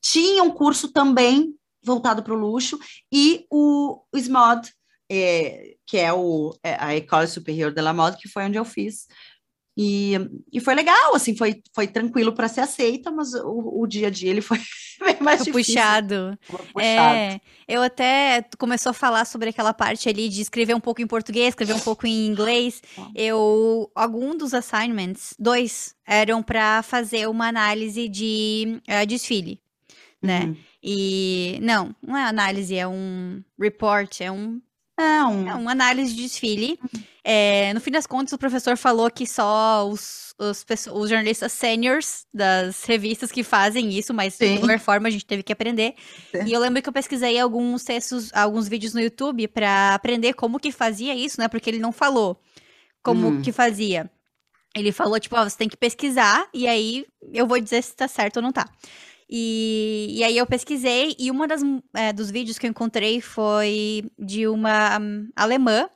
tinha 0.00 0.42
um 0.42 0.50
curso 0.50 0.92
também 0.92 1.54
voltado 1.82 2.22
para 2.22 2.32
o 2.32 2.38
luxo, 2.38 2.78
e 3.12 3.46
o, 3.50 4.02
SMOD, 4.14 4.70
é, 5.10 5.74
que 5.86 5.98
é, 5.98 6.12
o, 6.12 6.58
é 6.62 6.76
a 6.82 6.94
École 6.94 7.26
Supérieure 7.26 7.74
de 7.74 7.82
la 7.82 7.92
Mode, 7.92 8.16
que 8.16 8.28
foi 8.28 8.44
onde 8.44 8.58
eu 8.58 8.64
fiz. 8.64 9.06
E, 9.76 10.12
e 10.52 10.60
foi 10.60 10.74
legal, 10.74 11.16
assim, 11.16 11.36
foi, 11.36 11.60
foi 11.74 11.88
tranquilo 11.88 12.32
para 12.32 12.46
ser 12.46 12.60
aceita, 12.60 13.10
mas 13.10 13.34
o, 13.34 13.80
o 13.82 13.86
dia 13.88 14.06
a 14.06 14.10
dia 14.10 14.30
ele 14.30 14.40
foi 14.40 14.58
bem 15.04 15.16
mais 15.20 15.42
Foi 15.42 15.52
difícil. 15.52 15.74
puxado. 15.74 16.38
Foi 16.42 16.58
puxado. 16.58 16.80
É, 16.80 17.40
eu 17.66 17.82
até 17.82 18.44
começou 18.56 18.90
a 18.90 18.94
falar 18.94 19.24
sobre 19.24 19.48
aquela 19.48 19.74
parte 19.74 20.08
ali 20.08 20.28
de 20.28 20.40
escrever 20.40 20.74
um 20.74 20.80
pouco 20.80 21.02
em 21.02 21.06
português, 21.06 21.48
escrever 21.48 21.74
um 21.74 21.80
pouco 21.80 22.06
em 22.06 22.26
inglês. 22.26 22.80
Tá. 22.94 23.10
Eu 23.16 23.90
algum 23.96 24.36
dos 24.36 24.54
assignments, 24.54 25.34
dois, 25.38 25.96
eram 26.06 26.40
pra 26.40 26.80
fazer 26.82 27.28
uma 27.28 27.48
análise 27.48 28.08
de 28.08 28.80
eh, 28.86 29.04
desfile, 29.04 29.60
né? 30.22 30.44
Uhum. 30.44 30.56
E 30.82 31.58
não, 31.62 31.96
não 32.00 32.16
é 32.16 32.24
análise, 32.24 32.76
é 32.76 32.86
um 32.86 33.42
report, 33.58 34.20
é 34.20 34.30
um 34.30 34.60
É, 34.98 35.24
um, 35.24 35.48
é 35.48 35.54
uma 35.54 35.72
análise 35.72 36.14
de 36.14 36.22
desfile. 36.22 36.78
É, 37.24 37.72
no 37.74 37.80
fim 37.80 37.90
das 37.90 38.06
contas, 38.06 38.32
o 38.32 38.38
professor 38.38 38.76
falou 38.76 39.10
que 39.10 39.26
só 39.26 39.88
os, 39.88 40.34
os, 40.38 40.64
os 40.92 41.08
jornalistas 41.10 41.52
seniors 41.52 42.26
das 42.32 42.84
revistas 42.84 43.32
que 43.32 43.42
fazem 43.42 43.90
isso, 43.92 44.14
mas 44.14 44.38
de 44.38 44.46
Sim. 44.46 44.58
qualquer 44.58 44.78
forma 44.78 45.08
a 45.08 45.10
gente 45.10 45.24
teve 45.26 45.42
que 45.42 45.52
aprender. 45.52 45.94
Sim. 46.30 46.44
E 46.46 46.52
eu 46.52 46.60
lembro 46.60 46.80
que 46.80 46.88
eu 46.88 46.92
pesquisei 46.92 47.38
alguns 47.40 47.82
textos, 47.82 48.32
alguns 48.32 48.68
vídeos 48.68 48.94
no 48.94 49.00
YouTube 49.00 49.48
pra 49.48 49.94
aprender 49.94 50.34
como 50.34 50.60
que 50.60 50.70
fazia 50.70 51.14
isso, 51.14 51.40
né? 51.40 51.48
Porque 51.48 51.68
ele 51.70 51.78
não 51.80 51.90
falou 51.92 52.40
como 53.02 53.26
Uhum. 53.28 53.42
que 53.42 53.50
fazia. 53.52 54.08
Ele 54.76 54.92
falou, 54.92 55.18
tipo, 55.20 55.36
ó, 55.36 55.44
você 55.44 55.56
tem 55.56 55.68
que 55.68 55.76
pesquisar 55.76 56.46
e 56.52 56.66
aí 56.68 57.04
eu 57.32 57.46
vou 57.46 57.60
dizer 57.60 57.82
se 57.82 57.94
tá 57.96 58.06
certo 58.08 58.36
ou 58.36 58.42
não 58.42 58.52
tá. 58.52 58.68
E, 59.28 60.08
e 60.10 60.24
aí 60.24 60.36
eu 60.36 60.46
pesquisei 60.46 61.16
e 61.18 61.30
uma 61.30 61.46
das 61.48 61.62
é, 61.94 62.12
dos 62.12 62.30
vídeos 62.30 62.58
que 62.58 62.66
eu 62.66 62.70
encontrei 62.70 63.20
foi 63.20 64.04
de 64.18 64.46
uma 64.46 64.98
hum, 64.98 65.28
alemã 65.34 65.88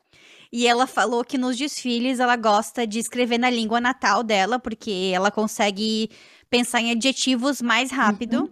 e 0.52 0.66
ela 0.66 0.86
falou 0.86 1.24
que 1.24 1.36
nos 1.36 1.56
desfiles 1.56 2.20
ela 2.20 2.36
gosta 2.36 2.86
de 2.86 2.98
escrever 2.98 3.38
na 3.38 3.50
língua 3.50 3.80
natal 3.80 4.22
dela 4.22 4.58
porque 4.58 5.12
ela 5.14 5.30
consegue 5.30 6.10
pensar 6.48 6.80
em 6.80 6.90
adjetivos 6.92 7.60
mais 7.60 7.90
rápido. 7.90 8.50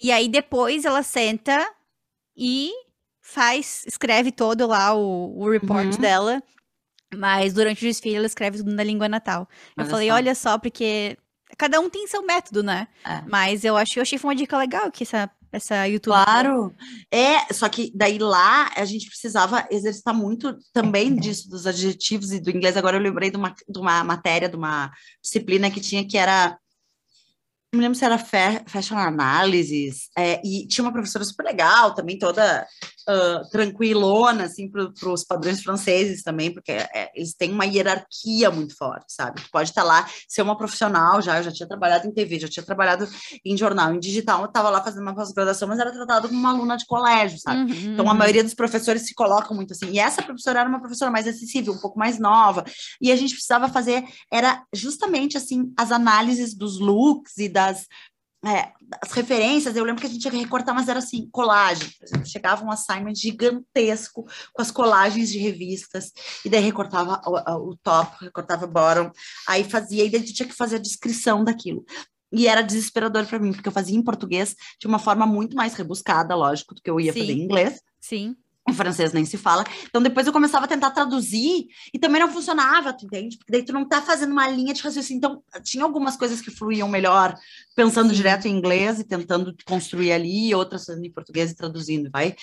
E 0.00 0.12
aí 0.12 0.28
depois 0.28 0.84
ela 0.84 1.02
senta 1.02 1.68
e 2.36 2.70
faz, 3.20 3.84
escreve 3.86 4.30
todo 4.32 4.66
lá 4.66 4.94
o, 4.94 5.36
o 5.38 5.50
report 5.50 5.94
Uhum. 5.94 6.00
dela 6.00 6.42
Mas 7.16 7.52
durante 7.54 7.84
o 7.84 7.88
desfile 7.88 8.16
ela 8.16 8.26
escreve 8.26 8.58
tudo 8.58 8.72
na 8.72 8.84
língua 8.84 9.08
natal. 9.08 9.48
Eu 9.76 9.84
Olha 9.84 9.90
falei, 9.90 10.08
só. 10.08 10.14
olha 10.14 10.34
só, 10.34 10.58
porque 10.58 11.16
cada 11.56 11.80
um 11.80 11.88
tem 11.88 12.06
seu 12.06 12.22
método, 12.22 12.62
né? 12.62 12.88
É. 13.04 13.22
Mas 13.26 13.64
eu 13.64 13.76
achei, 13.76 14.00
eu 14.00 14.02
achei 14.02 14.18
foi 14.18 14.28
uma 14.30 14.36
dica 14.36 14.58
legal 14.58 14.90
que 14.90 15.04
essa, 15.04 15.30
essa 15.50 15.86
youtuber. 15.88 16.24
Claro, 16.24 16.74
é, 17.10 17.52
só 17.52 17.68
que 17.68 17.90
daí 17.94 18.18
lá 18.18 18.70
a 18.76 18.84
gente 18.84 19.06
precisava 19.06 19.66
exercitar 19.70 20.14
muito 20.14 20.56
também 20.72 21.14
disso, 21.14 21.48
dos 21.48 21.66
adjetivos 21.66 22.32
e 22.32 22.40
do 22.40 22.50
inglês. 22.50 22.76
Agora 22.76 22.96
eu 22.96 23.02
lembrei 23.02 23.30
de 23.30 23.36
uma, 23.36 23.54
de 23.68 23.78
uma 23.78 24.04
matéria, 24.04 24.48
de 24.48 24.56
uma 24.56 24.90
disciplina 25.22 25.70
que 25.70 25.80
tinha 25.80 26.06
que 26.06 26.18
era. 26.18 26.58
Não 27.70 27.78
me 27.78 27.82
lembro 27.82 27.98
se 27.98 28.04
era 28.04 28.16
fa- 28.16 28.64
Fashion 28.66 28.96
Analysis, 28.96 30.08
é, 30.16 30.40
e 30.42 30.66
tinha 30.66 30.82
uma 30.82 30.92
professora 30.92 31.22
super 31.22 31.44
legal, 31.44 31.94
também 31.94 32.18
toda 32.18 32.66
ah, 33.08 33.42
tranquilona, 33.50 34.44
assim, 34.44 34.70
para 34.70 35.08
os 35.10 35.24
padrões 35.24 35.62
franceses 35.62 36.22
também, 36.22 36.52
porque 36.52 36.72
é, 36.72 37.10
eles 37.14 37.32
têm 37.32 37.50
uma 37.50 37.64
hierarquia 37.64 38.50
muito 38.50 38.76
forte, 38.76 39.14
sabe? 39.14 39.40
Tu 39.40 39.50
pode 39.50 39.70
estar 39.70 39.82
lá, 39.82 40.06
ser 40.28 40.42
uma 40.42 40.58
profissional 40.58 41.22
já, 41.22 41.38
eu 41.38 41.44
já 41.44 41.50
tinha 41.50 41.66
trabalhado 41.66 42.06
em 42.06 42.12
TV, 42.12 42.38
já 42.38 42.48
tinha 42.48 42.62
trabalhado 42.62 43.08
em 43.42 43.56
jornal, 43.56 43.94
em 43.94 43.98
digital, 43.98 44.40
eu 44.40 44.46
estava 44.46 44.68
lá 44.68 44.82
fazendo 44.84 45.02
uma 45.02 45.14
pós-graduação, 45.14 45.66
mas 45.66 45.78
era 45.78 45.90
tratado 45.90 46.28
como 46.28 46.38
uma 46.38 46.50
aluna 46.50 46.76
de 46.76 46.84
colégio, 46.84 47.38
sabe? 47.38 47.72
Uhum, 47.72 47.94
Então, 47.94 48.06
a 48.06 48.12
uhum. 48.12 48.18
maioria 48.18 48.44
dos 48.44 48.52
professores 48.52 49.06
se 49.06 49.14
colocam 49.14 49.56
muito 49.56 49.72
assim. 49.72 49.90
E 49.90 49.98
essa 49.98 50.22
professora 50.22 50.60
era 50.60 50.68
uma 50.68 50.80
professora 50.80 51.10
mais 51.10 51.26
acessível, 51.26 51.72
um 51.72 51.78
pouco 51.78 51.98
mais 51.98 52.18
nova. 52.18 52.62
E 53.00 53.10
a 53.10 53.16
gente 53.16 53.32
precisava 53.32 53.70
fazer, 53.70 54.04
era 54.30 54.62
justamente 54.74 55.38
assim, 55.38 55.72
as 55.78 55.90
análises 55.90 56.54
dos 56.54 56.78
looks 56.78 57.38
e 57.38 57.48
das. 57.48 57.86
É, 58.46 58.72
as 59.02 59.10
referências, 59.12 59.74
eu 59.74 59.84
lembro 59.84 60.00
que 60.00 60.06
a 60.06 60.10
gente 60.10 60.20
tinha 60.20 60.30
que 60.30 60.38
recortar, 60.38 60.74
mas 60.74 60.88
era 60.88 61.00
assim, 61.00 61.28
colagem. 61.32 61.88
Chegava 62.24 62.64
um 62.64 62.70
assignment 62.70 63.14
gigantesco 63.14 64.24
com 64.52 64.62
as 64.62 64.70
colagens 64.70 65.30
de 65.30 65.38
revistas, 65.38 66.12
e 66.44 66.48
daí 66.48 66.62
recortava 66.62 67.20
o, 67.26 67.70
o 67.70 67.76
top, 67.78 68.24
recortava 68.24 68.64
o 68.64 68.68
bottom, 68.68 69.10
aí 69.46 69.64
fazia, 69.64 70.04
e 70.04 70.10
daí 70.10 70.22
tu 70.22 70.32
tinha 70.32 70.48
que 70.48 70.54
fazer 70.54 70.76
a 70.76 70.80
descrição 70.80 71.42
daquilo. 71.42 71.84
E 72.30 72.46
era 72.46 72.62
desesperador 72.62 73.26
para 73.26 73.38
mim, 73.38 73.52
porque 73.52 73.68
eu 73.68 73.72
fazia 73.72 73.96
em 73.96 74.02
português 74.02 74.54
de 74.78 74.86
uma 74.86 74.98
forma 74.98 75.26
muito 75.26 75.56
mais 75.56 75.74
rebuscada, 75.74 76.34
lógico, 76.34 76.74
do 76.74 76.82
que 76.82 76.90
eu 76.90 77.00
ia 77.00 77.12
Sim. 77.12 77.20
fazer 77.20 77.32
em 77.32 77.42
inglês. 77.42 77.80
Sim. 78.00 78.36
Em 78.68 78.72
francês 78.72 79.12
nem 79.12 79.24
se 79.24 79.36
fala. 79.36 79.64
Então 79.86 80.02
depois 80.02 80.26
eu 80.26 80.32
começava 80.32 80.64
a 80.66 80.68
tentar 80.68 80.90
traduzir 80.90 81.66
e 81.92 81.98
também 81.98 82.20
não 82.20 82.30
funcionava, 82.30 82.92
tu 82.92 83.06
entende? 83.06 83.36
Porque 83.38 83.52
daí 83.52 83.62
tu 83.64 83.72
não 83.72 83.84
tá 83.88 84.02
fazendo 84.02 84.32
uma 84.32 84.48
linha 84.48 84.74
de 84.74 84.82
raciocínio. 84.82 85.18
Então 85.18 85.42
tinha 85.62 85.84
algumas 85.84 86.16
coisas 86.16 86.40
que 86.40 86.50
fluíam 86.50 86.88
melhor 86.88 87.34
pensando 87.74 88.12
direto 88.12 88.46
em 88.48 88.50
inglês 88.56 88.98
e 88.98 89.04
tentando 89.04 89.54
construir 89.64 90.12
ali, 90.12 90.52
outras 90.54 90.88
em 90.88 91.10
português 91.10 91.50
e 91.52 91.56
traduzindo. 91.56 92.10
Vai, 92.10 92.34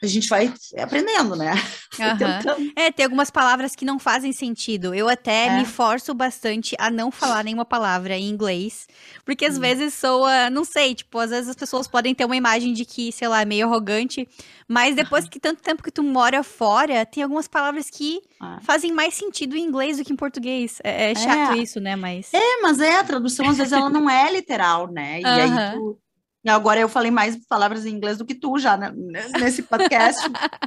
a 0.00 0.06
gente 0.06 0.28
vai 0.28 0.52
aprendendo, 0.78 1.34
né? 1.36 1.52
Tentando. 1.96 2.72
É, 2.76 2.90
tem 2.92 3.04
algumas 3.04 3.30
palavras 3.30 3.74
que 3.74 3.84
não 3.84 3.98
fazem 3.98 4.32
sentido. 4.32 4.94
Eu 4.94 5.08
até 5.08 5.46
É. 5.46 5.56
me 5.58 5.64
forço 5.66 6.14
bastante 6.14 6.74
a 6.78 6.90
não 6.90 7.10
falar 7.10 7.42
nenhuma 7.44 7.64
palavra 7.64 8.16
em 8.16 8.28
inglês, 8.28 8.86
porque 9.24 9.44
às 9.46 9.56
Hum. 9.56 9.60
vezes 9.60 9.94
soa, 9.94 10.48
não 10.50 10.64
sei, 10.64 10.94
tipo, 10.94 11.18
às 11.18 11.30
vezes 11.30 11.48
as 11.50 11.56
pessoas 11.56 11.88
podem 11.88 12.14
ter 12.14 12.24
uma 12.24 12.36
imagem 12.36 12.72
de 12.72 12.84
que, 12.84 13.10
sei 13.12 13.26
lá, 13.28 13.40
é 13.42 13.44
meio 13.44 13.66
arrogante, 13.66 14.28
mas 14.68 14.94
depois 14.94 15.28
que 15.28 15.40
tanto 15.40 15.60
tempo 15.62 15.73
que 15.82 15.90
tu 15.90 16.02
mora 16.02 16.42
fora, 16.42 17.04
tem 17.06 17.22
algumas 17.22 17.48
palavras 17.48 17.90
que 17.90 18.20
Ah. 18.40 18.58
fazem 18.62 18.92
mais 18.92 19.14
sentido 19.14 19.56
em 19.56 19.64
inglês 19.64 19.96
do 19.98 20.04
que 20.04 20.12
em 20.12 20.16
português. 20.16 20.78
É, 20.84 21.10
é 21.10 21.14
chato 21.14 21.52
É. 21.52 21.56
isso, 21.58 21.80
né? 21.80 21.96
Mas. 21.96 22.28
É, 22.32 22.60
mas 22.62 22.80
é, 22.80 22.96
a 22.96 23.04
tradução 23.04 23.48
às 23.48 23.56
vezes 23.56 23.72
ela 23.72 23.90
não 23.90 24.08
é 24.08 24.30
literal, 24.32 24.90
né? 24.90 25.20
E 25.20 25.26
aí 25.26 25.40
Aham. 25.50 25.72
tu. 25.74 25.98
e 26.44 26.50
Agora 26.50 26.78
eu 26.78 26.88
falei 26.90 27.10
mais 27.10 27.36
palavras 27.48 27.86
em 27.86 27.90
inglês 27.90 28.18
do 28.18 28.24
que 28.26 28.34
tu 28.34 28.58
já, 28.58 28.76
né? 28.76 28.92
Nesse 29.40 29.62
podcast. 29.62 30.20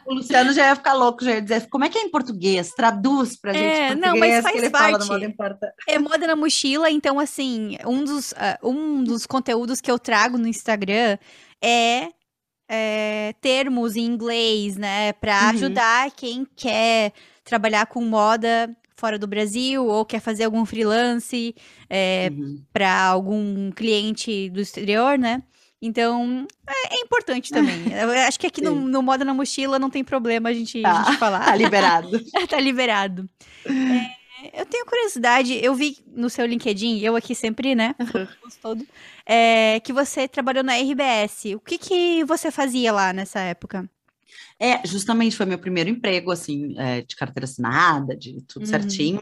o 0.08 0.14
Luciano 0.16 0.52
já 0.52 0.68
ia 0.70 0.76
ficar 0.76 0.94
louco, 0.94 1.24
já 1.24 1.34
ia 1.36 1.42
dizer, 1.42 1.68
como 1.70 1.86
é 1.86 1.90
que 1.90 2.00
é 2.00 2.02
em 2.02 2.10
português? 2.10 2.72
Traduz 2.72 3.36
pra 3.40 3.54
gente 3.54 3.64
É, 3.92 3.96
não, 3.96 4.18
mas 4.18 4.42
faz 4.42 4.54
que 4.54 4.58
ele 4.58 4.70
fala 4.72 4.98
parte. 4.98 5.24
importa. 5.26 5.72
É 5.88 6.00
moda 6.00 6.26
na 6.26 6.36
mochila, 6.36 6.90
então, 6.90 7.20
assim, 7.20 7.78
um 7.86 8.04
dos, 8.04 8.34
ah, 8.38 8.58
um 8.64 9.04
dos 9.04 9.28
conteúdos 9.28 9.80
que 9.80 9.92
eu 9.92 10.00
trago 10.00 10.36
no 10.38 10.48
Instagram 10.48 11.18
é, 11.64 12.10
é, 12.70 13.34
termos 13.42 13.96
em 13.96 14.06
inglês, 14.06 14.76
né? 14.78 15.14
Pra 15.14 15.44
Uhum. 15.44 15.50
ajudar 15.50 16.12
quem 16.12 16.46
quer 16.56 17.14
trabalhar 17.44 17.86
com 17.88 18.02
moda 18.04 18.76
fora 18.96 19.18
do 19.20 19.28
Brasil 19.28 19.86
ou 19.86 20.04
quer 20.06 20.20
fazer 20.20 20.46
algum 20.46 20.66
freelance 20.66 21.56
é, 21.90 22.30
Uhum. 22.32 22.62
para 22.74 23.04
algum 23.06 23.72
cliente 23.72 24.50
do 24.50 24.60
exterior, 24.60 25.18
né? 25.18 25.44
Então, 25.80 26.48
é, 26.68 26.96
é 26.96 27.00
importante 27.02 27.52
também. 27.52 27.84
Eu 27.94 28.10
acho 28.28 28.40
que 28.40 28.48
aqui 28.48 28.62
no, 28.64 28.74
no 28.88 29.04
Moda 29.04 29.24
na 29.24 29.34
Mochila 29.34 29.78
não 29.78 29.92
tem 29.92 30.04
problema 30.04 30.50
a 30.50 30.54
gente, 30.54 30.84
a 30.84 30.92
Tá. 30.92 31.04
gente 31.04 31.18
falar. 31.20 31.46
Tá 31.46 31.56
liberado. 31.56 32.20
tá 32.50 32.60
liberado. 32.60 33.30
É, 34.54 34.62
eu 34.62 34.66
tenho 34.68 34.86
curiosidade, 34.86 35.60
eu 35.66 35.74
vi 35.74 35.98
no 36.16 36.30
seu 36.30 36.46
LinkedIn, 36.46 37.00
eu 37.00 37.16
aqui 37.16 37.34
sempre, 37.34 37.74
né, 37.74 37.96
posto 38.40 38.60
todo, 38.62 38.86
é, 39.28 39.80
que 39.82 39.92
você 39.92 40.28
trabalhou 40.28 40.64
na 40.64 40.74
RBS. 40.78 41.54
O 41.56 41.60
que 41.60 41.78
que 41.78 42.24
você 42.24 42.50
fazia 42.50 42.92
lá 42.94 43.12
nessa 43.12 43.40
época? 43.42 43.90
É, 44.60 44.86
justamente 44.88 45.36
foi 45.36 45.46
meu 45.46 45.60
primeiro 45.60 45.90
emprego, 45.90 46.32
assim, 46.32 46.74
é, 46.80 47.02
de 47.02 47.16
carteira 47.16 47.46
assinada, 47.46 48.16
de 48.16 48.42
tudo 48.44 48.64
Uhum. 48.64 48.70
certinho, 48.70 49.22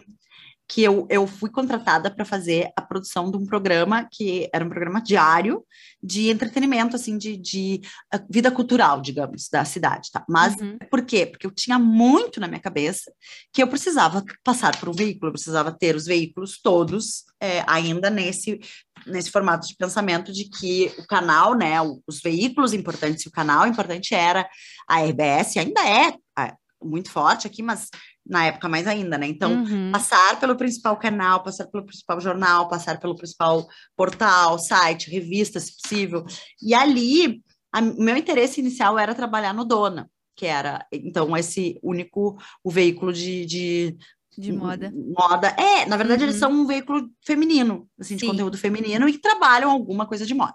que 0.67 0.81
eu, 0.81 1.07
eu 1.09 1.27
fui 1.27 1.49
contratada 1.49 2.09
para 2.09 2.25
fazer 2.25 2.71
a 2.75 2.81
produção 2.81 3.29
de 3.29 3.37
um 3.37 3.45
programa 3.45 4.07
que 4.11 4.49
era 4.51 4.65
um 4.65 4.69
programa 4.69 5.01
diário 5.01 5.63
de 6.01 6.29
entretenimento, 6.29 6.95
assim, 6.95 7.17
de, 7.17 7.37
de 7.37 7.81
ah, 8.11 8.19
vida 8.29 8.49
cultural, 8.49 8.99
digamos, 8.99 9.47
da 9.49 9.63
cidade, 9.63 10.11
tá? 10.11 10.25
Mas 10.27 10.55
Uhum. 10.55 10.77
por 10.89 11.03
quê? 11.03 11.25
Porque 11.25 11.45
eu 11.45 11.51
tinha 11.51 11.77
muito 11.77 12.39
na 12.39 12.47
minha 12.47 12.59
cabeça 12.59 13.11
que 13.53 13.61
eu 13.61 13.67
precisava 13.67 14.23
passar 14.43 14.79
por 14.79 14.89
um 14.89 14.93
veículo, 14.93 15.29
eu 15.29 15.33
precisava 15.33 15.71
ter 15.71 15.95
os 15.95 16.05
veículos 16.05 16.59
todos 16.61 17.25
é, 17.39 17.63
ainda 17.67 18.09
nesse, 18.09 18.59
nesse 19.05 19.29
formato 19.29 19.67
de 19.67 19.75
pensamento 19.75 20.31
de 20.31 20.49
que 20.49 20.93
o 20.97 21.05
canal, 21.05 21.55
né, 21.55 21.75
os 22.07 22.21
veículos 22.21 22.73
importantes 22.73 23.25
o 23.25 23.31
canal 23.31 23.67
importante 23.67 24.13
era 24.15 24.47
a 24.87 25.01
RBS, 25.01 25.57
ainda 25.57 25.87
é 25.87 26.13
ah, 26.35 26.55
muito 26.81 27.11
forte 27.11 27.47
aqui, 27.47 27.61
mas 27.61 27.89
na 28.25 28.45
época 28.45 28.67
mais 28.67 28.87
ainda, 28.87 29.17
né? 29.17 29.27
Então, 29.27 29.53
Uhum. 29.63 29.91
passar 29.91 30.39
pelo 30.39 30.55
principal 30.55 30.97
canal, 30.97 31.43
passar 31.43 31.67
pelo 31.67 31.85
principal 31.85 32.19
jornal, 32.19 32.67
passar 32.67 32.99
pelo 32.99 33.15
principal 33.15 33.67
portal, 33.95 34.57
site, 34.57 35.09
revista, 35.11 35.59
se 35.59 35.73
possível. 35.81 36.25
E 36.61 36.73
ali, 36.73 37.41
a- 37.71 37.81
o 37.81 38.01
meu 38.01 38.17
interesse 38.17 38.59
inicial 38.61 38.97
era 38.97 39.13
trabalhar 39.13 39.53
no 39.53 39.63
Dona, 39.63 40.09
que 40.35 40.45
era, 40.45 40.85
então, 40.91 41.37
esse 41.37 41.79
único, 41.83 42.35
o 42.63 42.71
veículo 42.71 43.13
de... 43.13 43.45
de 43.45 43.97
de 44.37 44.51
moda. 44.51 44.91
Moda. 44.93 45.47
É, 45.57 45.85
na 45.85 45.95
verdade, 45.95 46.23
Uhum. 46.23 46.27
eles 46.29 46.39
são 46.39 46.51
um 46.51 46.65
veículo 46.67 47.09
feminino, 47.25 47.87
assim, 47.97 48.15
de 48.17 48.21
Sim. 48.25 48.27
conteúdo 48.27 48.57
feminino, 48.57 49.07
e 49.07 49.17
trabalham 49.17 49.71
alguma 49.71 50.05
coisa 50.05 50.25
de 50.25 50.33
moda. 50.33 50.53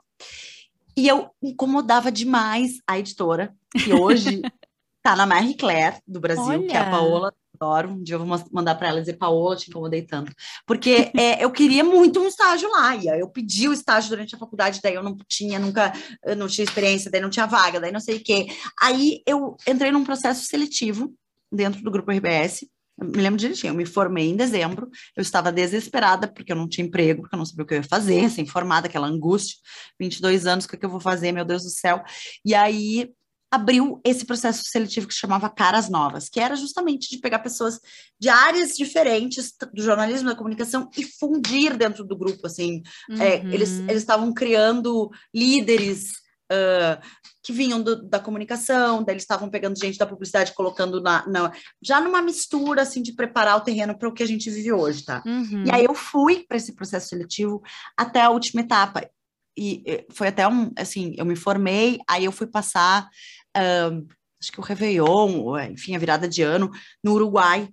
E 0.95 1.09
eu 1.09 1.31
incomodava 1.43 2.13
demais 2.13 2.73
a 2.87 2.99
editora, 2.99 3.55
que 3.83 3.91
hoje 3.95 4.43
tá 5.03 5.17
na 5.17 5.25
Marie 5.25 5.55
Claire, 5.55 5.97
do 6.07 6.21
Brasil, 6.21 6.67
que 6.67 6.77
é 6.77 6.79
a 6.79 6.83
Olha! 6.83 6.91
Paola. 6.91 7.35
Adoro. 7.61 7.91
Um 7.91 8.03
dia 8.03 8.15
eu 8.15 8.25
vou 8.25 8.45
mandar 8.51 8.75
para 8.75 8.89
ela 8.89 9.01
dizer, 9.01 9.19
Paola, 9.19 9.55
te 9.55 9.69
incomodei 9.69 10.01
tanto. 10.03 10.33
Porque 10.67 11.13
é, 11.15 11.45
eu 11.45 11.51
queria 11.51 11.85
muito 11.85 12.19
um 12.19 12.27
estágio 12.27 12.71
lá. 12.71 12.97
E 12.97 13.07
eu 13.07 13.29
pedi 13.29 13.69
o 13.69 13.73
estágio 13.73 14.09
durante 14.09 14.35
a 14.35 14.39
faculdade, 14.39 14.81
daí 14.83 14.95
eu 14.95 15.03
não 15.03 15.15
tinha, 15.29 15.59
nunca, 15.59 15.93
não 16.39 16.49
tinha 16.49 16.65
experiência, 16.65 17.11
daí 17.11 17.21
não 17.21 17.29
tinha 17.29 17.47
vaga, 17.47 17.79
daí 17.79 17.93
não 17.93 18.01
sei 18.01 18.17
o 18.17 18.25
quê. 18.25 18.47
Aí 18.81 19.23
eu 19.27 19.57
entrei 19.69 19.93
num 19.93 20.05
processo 20.05 20.47
seletivo 20.47 21.13
dentro 21.53 21.83
do 21.83 21.91
grupo 21.91 22.11
RBS. 22.11 22.67
Me 22.99 23.23
lembro 23.23 23.39
direitinho, 23.39 23.71
eu 23.71 23.75
me 23.75 23.87
formei 23.87 24.29
em 24.29 24.37
dezembro, 24.37 24.91
eu 25.17 25.23
estava 25.23 25.51
desesperada 25.51 26.29
porque 26.29 26.53
eu 26.53 26.57
não 26.57 26.69
tinha 26.69 26.87
emprego, 26.87 27.23
porque 27.23 27.35
eu 27.35 27.39
não 27.39 27.47
sabia 27.47 27.65
o 27.65 27.67
que 27.67 27.73
eu 27.73 27.79
ia 27.79 27.83
fazer, 27.83 28.21
recém-formada, 28.21 28.89
aquela 28.89 29.07
angústia, 29.07 29.57
22 29.99 30.47
anos, 30.47 30.67
o 30.67 30.69
que, 30.69 30.77
é 30.77 30.79
que 30.79 30.85
eu 30.85 30.91
vou 30.91 31.01
fazer, 31.01 31.33
meu 31.33 31.45
Deus 31.45 31.63
do 31.63 31.71
céu. 31.71 32.03
E 32.45 32.55
aí 32.55 33.11
abriu 33.51 34.01
esse 34.05 34.25
processo 34.25 34.63
seletivo 34.65 35.09
que 35.09 35.15
se 35.15 35.21
chamava 35.21 35.51
Caras 35.51 35.89
Novas, 35.89 36.29
que 36.29 36.39
era 36.39 36.55
justamente 36.55 37.11
de 37.11 37.19
pegar 37.19 37.41
pessoas 37.41 37.81
de 38.19 38.29
áreas 38.29 38.77
diferentes 38.77 39.53
do 39.75 39.83
jornalismo, 39.83 40.29
da 40.29 40.37
comunicação 40.37 40.89
e 40.97 41.03
fundir 41.05 41.77
dentro 41.77 42.05
do 42.05 42.17
grupo, 42.17 42.47
assim. 42.47 42.83
É, 43.19 43.37
Uhum. 43.39 43.51
eles 43.53 43.81
eles 43.81 44.03
estavam 44.03 44.33
criando 44.33 45.11
líderes 45.35 46.13
ah, 46.53 47.01
que 47.45 47.53
vinham 47.53 47.81
do- 47.81 48.03
da 48.09 48.19
comunicação, 48.19 49.05
daí 49.05 49.15
eles 49.15 49.23
estavam 49.23 49.49
pegando 49.49 49.79
gente 49.79 49.97
da 49.97 50.05
publicidade, 50.07 50.53
colocando 50.53 51.01
na, 51.01 51.25
na- 51.29 51.53
já 51.81 52.01
numa 52.01 52.21
mistura, 52.21 52.83
assim, 52.83 53.01
de 53.03 53.13
preparar 53.13 53.57
o 53.57 53.61
terreno 53.61 53.97
para 53.97 54.09
o 54.09 54.13
que 54.13 54.23
a 54.23 54.27
gente 54.27 54.51
vive 54.51 54.73
hoje, 54.73 55.05
tá? 55.05 55.23
Uhum. 55.25 55.65
E 55.65 55.71
aí 55.71 55.85
eu 55.85 55.95
fui 55.95 56.45
para 56.47 56.57
esse 56.57 56.75
processo 56.75 57.09
seletivo 57.09 57.63
até 57.97 58.21
a 58.23 58.31
última 58.31 58.63
etapa. 58.63 59.09
E 59.57 59.83
eh, 59.87 60.07
foi 60.11 60.29
até 60.29 60.47
um, 60.49 60.73
assim, 60.77 61.15
eu 61.17 61.25
me 61.25 61.37
formei, 61.37 61.99
aí 62.09 62.25
eu 62.25 62.33
fui 62.33 62.47
passar, 62.49 63.09
acho 63.55 64.53
que 64.53 64.61
o 64.61 64.63
Réveillon, 64.63 65.57
eh, 65.57 65.71
enfim, 65.73 65.95
a 65.95 65.99
virada 65.99 66.29
de 66.29 66.43
ano, 66.43 66.71
no 67.03 67.13
Uruguai. 67.13 67.69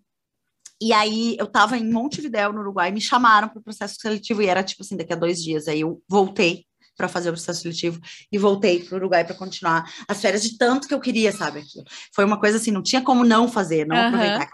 E 0.82 0.94
aí 0.94 1.36
eu 1.40 1.46
estava 1.46 1.78
em 1.78 1.90
Montevidéu, 1.90 2.54
no 2.54 2.60
Uruguai, 2.60 2.92
me 2.92 3.02
chamaram 3.02 3.50
para 3.50 3.60
o 3.60 3.64
processo 3.64 3.96
seletivo, 4.00 4.42
e 4.42 4.48
era 4.48 4.64
tipo 4.64 4.84
assim, 4.84 4.96
daqui 4.96 5.14
a 5.14 5.16
dois 5.16 5.42
dias. 5.42 5.68
Aí 5.68 5.82
eu 5.82 6.04
voltei 6.08 6.66
para 6.96 7.08
fazer 7.08 7.30
o 7.30 7.34
processo 7.34 7.62
seletivo 7.62 8.02
e 8.32 8.38
voltei 8.38 8.84
para 8.84 8.96
o 8.96 8.98
Uruguai 8.98 9.24
para 9.24 9.36
continuar 9.36 9.90
as 10.08 10.20
férias 10.20 10.42
de 10.42 10.58
tanto 10.58 10.88
que 10.88 10.94
eu 10.94 11.00
queria, 11.00 11.32
sabe? 11.32 11.60
Aquilo. 11.60 11.86
Foi 12.14 12.26
uma 12.26 12.40
coisa 12.40 12.58
assim, 12.58 12.72
não 12.72 12.82
tinha 12.82 13.02
como 13.02 13.24
não 13.24 13.48
fazer, 13.48 13.86
não 13.88 13.96
Aham. 13.96 14.08
aproveitar. 14.08 14.50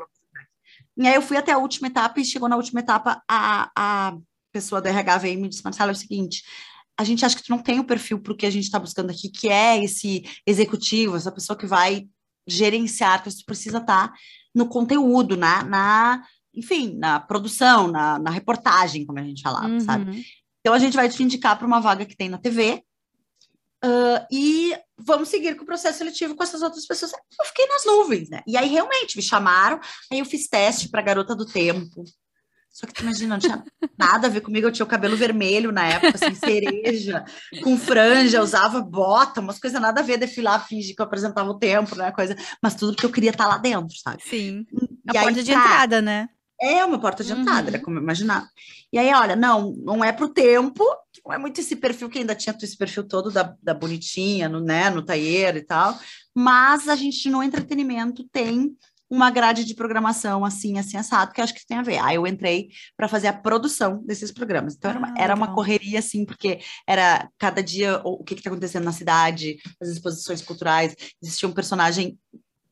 E 0.96 1.08
aí 1.08 1.16
eu 1.16 1.22
fui 1.22 1.38
até 1.38 1.52
a 1.52 1.58
última 1.58 1.88
etapa 1.88 2.20
e 2.20 2.26
chegou 2.26 2.48
na 2.48 2.56
última 2.56 2.82
etapa 2.82 3.24
a, 3.28 3.72
a 3.76 4.18
pessoa 4.52 4.82
do 4.82 4.88
RH 4.88 5.18
veio 5.18 5.40
e 5.40 5.42
me 5.42 5.50
disse, 5.50 5.64
Marcelo, 5.64 5.90
é 5.90 5.94
o 5.94 5.98
seguinte, 5.98 6.44
a 6.98 7.04
gente 7.04 7.26
acha 7.26 7.36
que 7.36 7.44
tu 7.44 7.50
não 7.50 7.60
tem 7.60 7.80
o 7.80 7.86
perfil 7.86 8.20
para 8.20 8.34
o 8.34 8.38
que 8.38 8.46
a 8.46 8.50
gente 8.52 8.66
está 8.66 8.80
buscando 8.80 9.10
aqui, 9.10 9.30
que 9.30 9.50
é 9.50 9.84
esse 9.84 10.24
executivo, 10.46 11.16
essa 11.16 11.32
pessoa 11.32 11.58
que 11.58 11.66
vai 11.66 12.08
gerenciar, 12.48 13.24
que 13.24 13.30
tu 13.30 13.46
precisa 13.46 13.80
estar 13.80 14.10
tá 14.10 14.14
no 14.54 14.68
conteúdo, 14.68 15.36
na, 15.36 15.64
na 15.64 16.24
enfim, 16.54 16.96
na 16.98 17.20
produção, 17.20 17.88
na, 17.88 18.20
na 18.20 18.30
reportagem, 18.30 19.06
como 19.06 19.20
a 19.20 19.24
gente 19.24 19.42
falava, 19.42 19.70
uhum. 19.70 19.80
sabe? 19.80 20.26
Então 20.60 20.74
a 20.74 20.80
gente 20.80 20.96
vai 20.96 21.10
te 21.10 21.24
indicar 21.24 21.58
para 21.58 21.66
uma 21.66 21.80
vaga 21.80 22.06
que 22.06 22.16
tem 22.16 22.30
na 22.30 22.38
TV, 22.38 22.84
Uh, 23.84 24.24
e 24.32 24.74
vamos 24.98 25.28
seguir 25.28 25.58
com 25.58 25.64
o 25.64 25.66
processo 25.66 25.98
seletivo 25.98 26.36
com 26.36 26.44
essas 26.44 26.62
outras 26.62 26.86
pessoas. 26.86 27.12
Eu 27.12 27.46
fiquei 27.48 27.68
nas 27.68 27.86
nuvens, 27.86 28.30
né? 28.30 28.42
E 28.48 28.56
aí 28.56 28.70
realmente 28.70 29.18
me 29.18 29.22
chamaram, 29.22 29.78
aí 30.10 30.20
eu 30.20 30.26
fiz 30.26 30.48
teste 30.48 30.88
para 30.88 31.02
garota 31.02 31.36
do 31.36 31.46
tempo. 31.46 32.06
Só 32.74 32.88
que 32.88 32.94
tu 32.94 33.04
imagina, 33.04 33.36
não 33.36 33.40
tinha 33.40 33.64
nada 33.96 34.26
a 34.26 34.30
ver 34.32 34.42
comigo, 34.42 34.66
eu 34.66 34.72
tinha 34.72 34.84
o 34.84 34.90
cabelo 34.90 35.16
vermelho 35.16 35.72
na 35.72 35.86
época, 35.86 36.14
assim, 36.16 36.34
cereja, 36.34 37.24
com 37.64 37.78
franja, 37.78 38.42
usava 38.42 38.82
bota, 38.82 39.42
umas 39.42 39.60
coisas 39.60 39.80
nada 39.80 40.02
a 40.02 40.04
ver, 40.04 40.18
desfilar, 40.18 40.68
fingir 40.68 40.96
que 40.96 41.02
eu 41.02 41.06
apresentava 41.06 41.48
o 41.52 41.60
tempo, 41.60 41.96
né, 41.96 42.12
coisa, 42.12 42.36
mas 42.62 42.74
tudo 42.74 42.94
porque 42.94 43.06
eu 43.06 43.12
queria 43.12 43.30
estar 43.30 43.48
lá 43.48 43.60
dentro, 43.60 43.96
sabe? 43.96 44.24
Sim, 44.24 44.66
e 45.06 45.16
a 45.16 45.22
porta 45.22 45.40
aí, 45.40 45.44
de 45.44 45.54
tá, 45.54 45.60
entrada, 45.60 46.02
né? 46.02 46.28
É 46.60 46.84
uma 46.84 47.00
porta 47.00 47.24
de 47.24 47.32
entrada, 47.32 47.62
uhum. 47.62 47.68
era 47.76 47.80
como 47.80 47.98
eu 48.00 48.02
imaginava. 48.02 48.48
E 48.92 48.98
aí, 48.98 49.14
olha, 49.14 49.36
não, 49.36 49.76
não 49.84 50.04
é 50.04 50.12
pro 50.12 50.30
tempo, 50.30 50.84
não 51.24 51.32
é 51.32 51.38
muito 51.38 51.62
esse 51.62 51.76
perfil 51.76 52.10
que 52.10 52.18
ainda 52.18 52.34
tinha 52.34 52.56
esse 52.60 52.78
perfil 52.78 53.04
todo 53.04 53.30
da, 53.30 53.56
da 53.62 53.76
bonitinha, 53.76 54.50
no, 54.50 54.60
né, 54.60 54.90
no 54.90 55.04
taieiro 55.04 55.60
e 55.60 55.64
tal, 55.64 55.96
mas 56.34 56.90
a 56.90 56.96
gente 56.96 57.30
no 57.30 57.44
entretenimento 57.44 58.28
tem 58.32 58.76
uma 59.14 59.30
grade 59.30 59.64
de 59.64 59.76
programação 59.76 60.44
assim, 60.44 60.80
assim, 60.80 60.98
assado, 60.98 61.32
que 61.32 61.40
eu 61.40 61.44
acho 61.44 61.54
que 61.54 61.68
tem 61.68 61.78
a 61.78 61.84
ver. 61.84 62.00
Aí 62.00 62.16
eu 62.16 62.26
entrei 62.26 62.70
para 62.98 63.08
fazer 63.08 63.28
a 63.28 63.34
produção 63.34 64.04
desses 64.04 64.32
programas. 64.32 64.74
Então, 64.74 64.90
ah, 64.90 64.94
era, 64.94 65.00
uma, 65.00 65.14
era 65.20 65.36
uma 65.36 65.54
correria, 65.54 66.00
assim, 66.00 66.26
porque 66.26 66.60
era 66.88 67.30
cada 67.38 67.62
dia 67.62 68.02
o, 68.04 68.22
o 68.22 68.24
que 68.24 68.34
está 68.34 68.50
acontecendo 68.50 68.86
na 68.86 68.92
cidade, 68.92 69.58
as 69.80 69.90
exposições 69.90 70.42
culturais. 70.42 70.96
Existia 71.22 71.48
um 71.48 71.54
personagem 71.54 72.18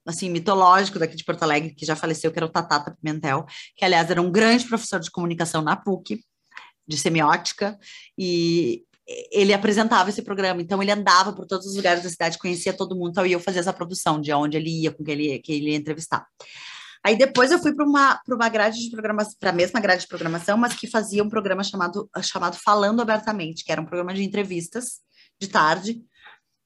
assim, 0.04 0.32
mitológico 0.32 0.98
daqui 0.98 1.16
de 1.16 1.24
Porto 1.24 1.44
Alegre, 1.44 1.76
que 1.76 1.86
já 1.86 1.96
faleceu, 1.96 2.32
que 2.32 2.40
era 2.40 2.48
o 2.48 2.50
Tatata 2.50 2.98
Pimentel, 3.00 3.46
que, 3.76 3.86
aliás, 3.86 4.10
era 4.10 4.20
um 4.20 4.32
grande 4.32 4.66
professor 4.66 5.00
de 5.00 5.12
comunicação 5.12 5.62
na 5.62 5.76
PUC, 5.76 6.20
de 6.88 6.98
semiótica, 6.98 7.78
e 8.18 8.84
ele 9.32 9.54
apresentava 9.54 10.10
esse 10.10 10.22
programa, 10.22 10.62
então 10.62 10.82
ele 10.82 10.92
andava 10.92 11.34
por 11.34 11.46
todos 11.46 11.68
os 11.68 11.76
lugares 11.76 12.04
da 12.04 12.10
cidade, 12.10 12.38
conhecia 12.38 12.74
todo 12.74 12.96
mundo, 12.96 13.12
então, 13.12 13.26
e 13.26 13.32
eu 13.32 13.40
fazia 13.40 13.62
essa 13.62 13.74
produção, 13.74 14.20
de 14.20 14.32
onde 14.34 14.58
ele 14.58 14.70
ia, 14.84 14.92
com 14.92 15.04
quem 15.04 15.14
ele, 15.14 15.40
que 15.40 15.54
ele 15.54 15.72
ia 15.72 15.78
entrevistar. 15.78 16.26
Aí 17.04 17.18
depois 17.18 17.52
eu 17.52 17.60
fui 17.60 17.74
para 17.74 17.86
uma, 17.86 18.20
uma 18.28 18.50
grade 18.50 18.80
de 18.80 18.92
programação, 18.92 19.34
para 19.40 19.50
a 19.50 19.54
mesma 19.54 19.80
grade 19.80 20.02
de 20.02 20.08
programação, 20.08 20.58
mas 20.58 20.74
que 20.74 20.88
fazia 20.88 21.24
um 21.24 21.30
programa 21.30 21.64
chamado, 21.64 22.10
chamado 22.22 22.58
Falando 22.64 23.02
Abertamente, 23.02 23.64
que 23.64 23.72
era 23.72 23.82
um 23.82 23.86
programa 23.86 24.14
de 24.14 24.24
entrevistas 24.24 25.00
de 25.40 25.48
tarde, 25.48 26.02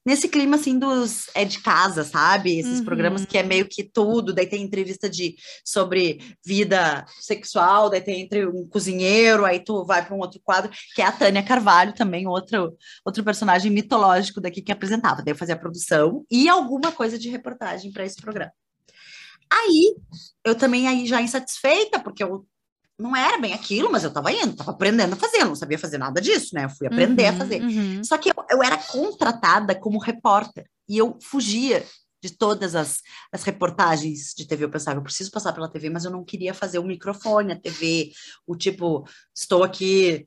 nesse 0.06 0.28
clima 0.28 0.54
assim 0.54 0.78
dos 0.78 1.26
é 1.34 1.44
de 1.44 1.58
casa, 1.58 2.04
sabe? 2.04 2.58
Esses 2.58 2.78
uhum. 2.78 2.84
programas 2.84 3.26
que 3.26 3.36
é 3.36 3.42
meio 3.42 3.66
que 3.68 3.82
tudo, 3.82 4.32
daí 4.32 4.46
tem 4.46 4.62
entrevista 4.62 5.10
de 5.10 5.34
sobre 5.64 6.36
vida 6.44 7.04
sexual, 7.20 7.90
daí 7.90 8.00
tem 8.00 8.20
entre 8.20 8.46
um 8.46 8.66
cozinheiro, 8.68 9.44
aí 9.44 9.58
tu 9.58 9.84
vai 9.84 10.04
para 10.04 10.14
um 10.14 10.20
outro 10.20 10.40
quadro, 10.40 10.70
que 10.94 11.02
é 11.02 11.06
a 11.06 11.12
Tânia 11.12 11.42
Carvalho 11.42 11.92
também, 11.92 12.26
outro 12.26 12.76
outro 13.04 13.24
personagem 13.24 13.70
mitológico 13.70 14.40
daqui 14.40 14.62
que 14.62 14.72
apresentava. 14.72 15.22
Daí 15.22 15.32
eu 15.32 15.36
fazia 15.36 15.56
a 15.56 15.58
produção 15.58 16.24
e 16.30 16.48
alguma 16.48 16.92
coisa 16.92 17.18
de 17.18 17.28
reportagem 17.28 17.90
para 17.90 18.04
esse 18.04 18.16
programa. 18.16 18.52
Aí, 19.52 19.94
eu 20.44 20.54
também 20.54 20.88
aí 20.88 21.06
já 21.06 21.22
insatisfeita, 21.22 22.00
porque 22.00 22.22
eu 22.22 22.46
não 22.98 23.14
era 23.14 23.38
bem 23.38 23.52
aquilo, 23.52 23.90
mas 23.90 24.02
eu 24.02 24.08
estava 24.08 24.32
indo, 24.32 24.52
estava 24.52 24.70
aprendendo 24.70 25.12
a 25.12 25.16
fazer, 25.16 25.38
eu 25.38 25.46
não 25.46 25.54
sabia 25.54 25.78
fazer 25.78 25.98
nada 25.98 26.20
disso, 26.20 26.54
né? 26.54 26.64
Eu 26.64 26.70
fui 26.70 26.86
aprender 26.86 27.24
uhum, 27.24 27.28
a 27.28 27.38
fazer. 27.38 27.62
Uhum. 27.62 28.04
Só 28.04 28.16
que 28.16 28.30
eu, 28.30 28.34
eu, 28.50 28.62
era 28.62 28.78
contratada 28.78 29.74
como 29.74 29.98
repórter 29.98 30.66
e 30.88 30.96
eu 30.96 31.18
fugia 31.20 31.84
de 32.22 32.30
todas 32.30 32.74
as, 32.74 33.02
as 33.30 33.42
reportagens 33.42 34.32
de 34.34 34.46
TV. 34.46 34.64
Eu 34.64 34.70
pensava, 34.70 34.98
eu 34.98 35.02
preciso 35.02 35.30
passar 35.30 35.52
pela 35.52 35.70
TV, 35.70 35.90
mas 35.90 36.04
eu 36.04 36.10
não 36.10 36.24
queria 36.24 36.54
fazer 36.54 36.78
o 36.78 36.84
microfone, 36.84 37.52
a 37.52 37.60
TV, 37.60 38.12
o 38.46 38.56
tipo, 38.56 39.06
estou 39.34 39.62
aqui. 39.62 40.26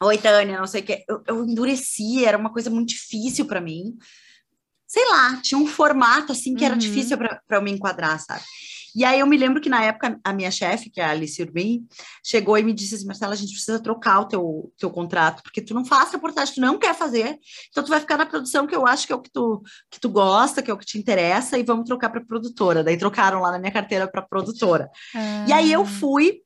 Oi, 0.00 0.16
Tânia, 0.16 0.58
não 0.58 0.68
sei 0.68 0.82
o 0.82 0.84
que. 0.84 1.04
Eu, 1.08 1.22
eu 1.26 1.44
endureci, 1.44 2.24
era 2.24 2.38
uma 2.38 2.52
coisa 2.52 2.70
muito 2.70 2.90
difícil 2.90 3.46
para 3.46 3.60
mim. 3.60 3.98
Sei 4.86 5.04
lá, 5.08 5.40
tinha 5.42 5.58
um 5.58 5.66
formato 5.66 6.30
assim 6.30 6.54
que 6.54 6.62
uhum. 6.62 6.70
era 6.70 6.76
difícil 6.76 7.18
para 7.18 7.40
eu 7.50 7.62
me 7.62 7.72
enquadrar, 7.72 8.18
sabe? 8.20 8.44
E 8.94 9.04
aí 9.04 9.20
eu 9.20 9.26
me 9.26 9.36
lembro 9.36 9.60
que 9.60 9.68
na 9.68 9.82
época 9.84 10.18
a 10.24 10.32
minha 10.32 10.50
chefe, 10.50 10.90
que 10.90 11.00
é 11.00 11.04
a 11.04 11.10
Alice 11.10 11.40
Urbim, 11.42 11.86
chegou 12.24 12.56
e 12.58 12.62
me 12.62 12.72
disse 12.72 12.94
assim, 12.94 13.06
Marcela, 13.06 13.32
a 13.32 13.36
gente 13.36 13.52
precisa 13.52 13.80
trocar 13.80 14.20
o 14.20 14.24
teu, 14.26 14.72
teu 14.78 14.90
contrato, 14.90 15.42
porque 15.42 15.60
tu 15.60 15.74
não 15.74 15.84
faz 15.84 16.10
reportagem, 16.12 16.54
tu 16.54 16.60
não 16.60 16.78
quer 16.78 16.94
fazer, 16.94 17.38
então 17.68 17.84
tu 17.84 17.90
vai 17.90 18.00
ficar 18.00 18.16
na 18.16 18.26
produção 18.26 18.66
que 18.66 18.74
eu 18.74 18.86
acho 18.86 19.06
que 19.06 19.12
é 19.12 19.16
o 19.16 19.20
que 19.20 19.30
tu, 19.30 19.62
que 19.90 20.00
tu 20.00 20.08
gosta, 20.08 20.62
que 20.62 20.70
é 20.70 20.74
o 20.74 20.78
que 20.78 20.86
te 20.86 20.98
interessa, 20.98 21.58
e 21.58 21.62
vamos 21.62 21.86
trocar 21.86 22.10
para 22.10 22.24
produtora. 22.24 22.82
Daí 22.84 22.96
trocaram 22.96 23.40
lá 23.40 23.52
na 23.52 23.58
minha 23.58 23.72
carteira 23.72 24.08
para 24.08 24.22
produtora. 24.22 24.90
Ah. 25.14 25.44
E 25.48 25.52
aí 25.52 25.72
eu 25.72 25.84
fui 25.84 26.40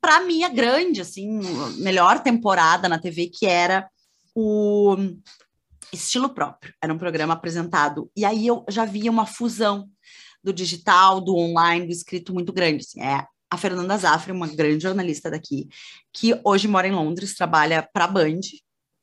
para 0.00 0.20
minha 0.20 0.48
grande, 0.48 1.00
assim, 1.00 1.40
melhor 1.78 2.20
temporada 2.20 2.88
na 2.88 2.98
TV, 2.98 3.28
que 3.28 3.46
era 3.46 3.88
o 4.34 4.96
Estilo 5.92 6.30
Próprio. 6.30 6.74
Era 6.82 6.92
um 6.92 6.98
programa 6.98 7.34
apresentado. 7.34 8.10
E 8.16 8.24
aí 8.24 8.46
eu 8.46 8.64
já 8.68 8.84
via 8.84 9.10
uma 9.10 9.26
fusão 9.26 9.88
do 10.42 10.52
digital, 10.52 11.20
do 11.20 11.36
online, 11.36 11.86
do 11.86 11.92
escrito 11.92 12.32
muito 12.32 12.52
grande. 12.52 12.84
Assim. 12.84 13.00
É 13.00 13.26
a 13.50 13.56
Fernanda 13.56 13.98
Zafra, 13.98 14.32
uma 14.32 14.48
grande 14.48 14.82
jornalista 14.82 15.30
daqui, 15.30 15.68
que 16.12 16.38
hoje 16.42 16.66
mora 16.66 16.88
em 16.88 16.92
Londres, 16.92 17.34
trabalha 17.34 17.86
para 17.92 18.06
a 18.06 18.08
Band, 18.08 18.40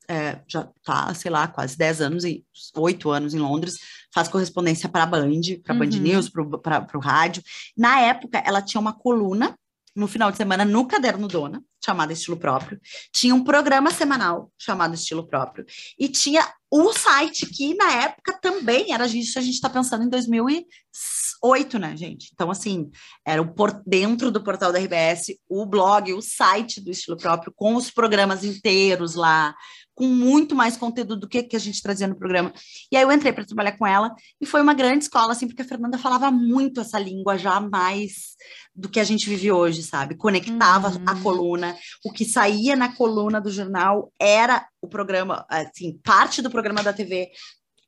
é, 0.08 0.40
já 0.48 0.68
está, 0.76 1.14
sei 1.14 1.30
lá, 1.30 1.46
quase 1.46 1.78
10 1.78 2.00
anos, 2.00 2.24
e 2.24 2.44
8 2.76 3.10
anos 3.10 3.32
em 3.32 3.38
Londres, 3.38 3.78
faz 4.12 4.26
correspondência 4.26 4.88
para 4.88 5.04
a 5.04 5.06
Band, 5.06 5.40
para 5.62 5.72
a 5.72 5.78
uhum. 5.78 5.88
Band 5.88 5.98
News, 5.98 6.28
para 6.28 6.98
o 6.98 7.00
rádio. 7.00 7.42
Na 7.76 8.00
época, 8.00 8.42
ela 8.44 8.60
tinha 8.60 8.80
uma 8.80 8.92
coluna 8.92 9.56
no 9.94 10.08
final 10.08 10.30
de 10.30 10.36
semana 10.36 10.64
no 10.64 10.86
Caderno 10.86 11.28
Dona, 11.28 11.62
chamada 11.84 12.12
Estilo 12.12 12.36
Próprio, 12.36 12.80
tinha 13.12 13.34
um 13.34 13.42
programa 13.42 13.90
semanal 13.90 14.50
chamado 14.58 14.94
Estilo 14.94 15.26
Próprio, 15.26 15.64
e 15.98 16.08
tinha 16.08 16.46
o 16.70 16.92
site 16.92 17.46
que 17.46 17.74
na 17.74 17.92
época 18.04 18.38
também 18.40 18.92
era 18.92 19.04
isso, 19.06 19.38
a 19.38 19.42
gente 19.42 19.54
está 19.54 19.68
pensando 19.68 20.04
em 20.04 20.08
2008, 20.08 21.78
né, 21.78 21.96
gente? 21.96 22.30
Então, 22.32 22.50
assim, 22.50 22.90
era 23.26 23.42
o 23.42 23.52
por 23.52 23.82
dentro 23.84 24.30
do 24.30 24.42
portal 24.42 24.72
da 24.72 24.78
RBS, 24.78 25.36
o 25.48 25.66
blog, 25.66 26.12
o 26.12 26.22
site 26.22 26.80
do 26.80 26.90
Estilo 26.90 27.16
Próprio, 27.16 27.52
com 27.56 27.74
os 27.74 27.90
programas 27.90 28.44
inteiros 28.44 29.16
lá, 29.16 29.54
com 30.00 30.06
muito 30.06 30.54
mais 30.54 30.78
conteúdo 30.78 31.14
do 31.14 31.28
que, 31.28 31.42
que 31.42 31.54
a 31.54 31.58
gente 31.58 31.82
trazia 31.82 32.06
no 32.06 32.16
programa. 32.16 32.54
E 32.90 32.96
aí 32.96 33.02
eu 33.02 33.12
entrei 33.12 33.34
para 33.34 33.44
trabalhar 33.44 33.76
com 33.76 33.86
ela 33.86 34.14
e 34.40 34.46
foi 34.46 34.62
uma 34.62 34.72
grande 34.72 35.04
escola, 35.04 35.32
assim, 35.32 35.46
porque 35.46 35.60
a 35.60 35.64
Fernanda 35.66 35.98
falava 35.98 36.30
muito 36.30 36.80
essa 36.80 36.98
língua 36.98 37.36
já 37.36 37.60
mais 37.60 38.30
do 38.74 38.88
que 38.88 38.98
a 38.98 39.04
gente 39.04 39.28
vive 39.28 39.52
hoje, 39.52 39.82
sabe? 39.82 40.16
Conectava 40.16 40.88
uhum. 40.88 41.04
a 41.06 41.20
coluna. 41.20 41.76
O 42.02 42.10
que 42.10 42.24
saía 42.24 42.74
na 42.74 42.96
coluna 42.96 43.42
do 43.42 43.50
jornal 43.50 44.10
era 44.18 44.66
o 44.80 44.88
programa, 44.88 45.44
assim, 45.50 46.00
parte 46.02 46.40
do 46.40 46.50
programa 46.50 46.82
da 46.82 46.94
TV 46.94 47.28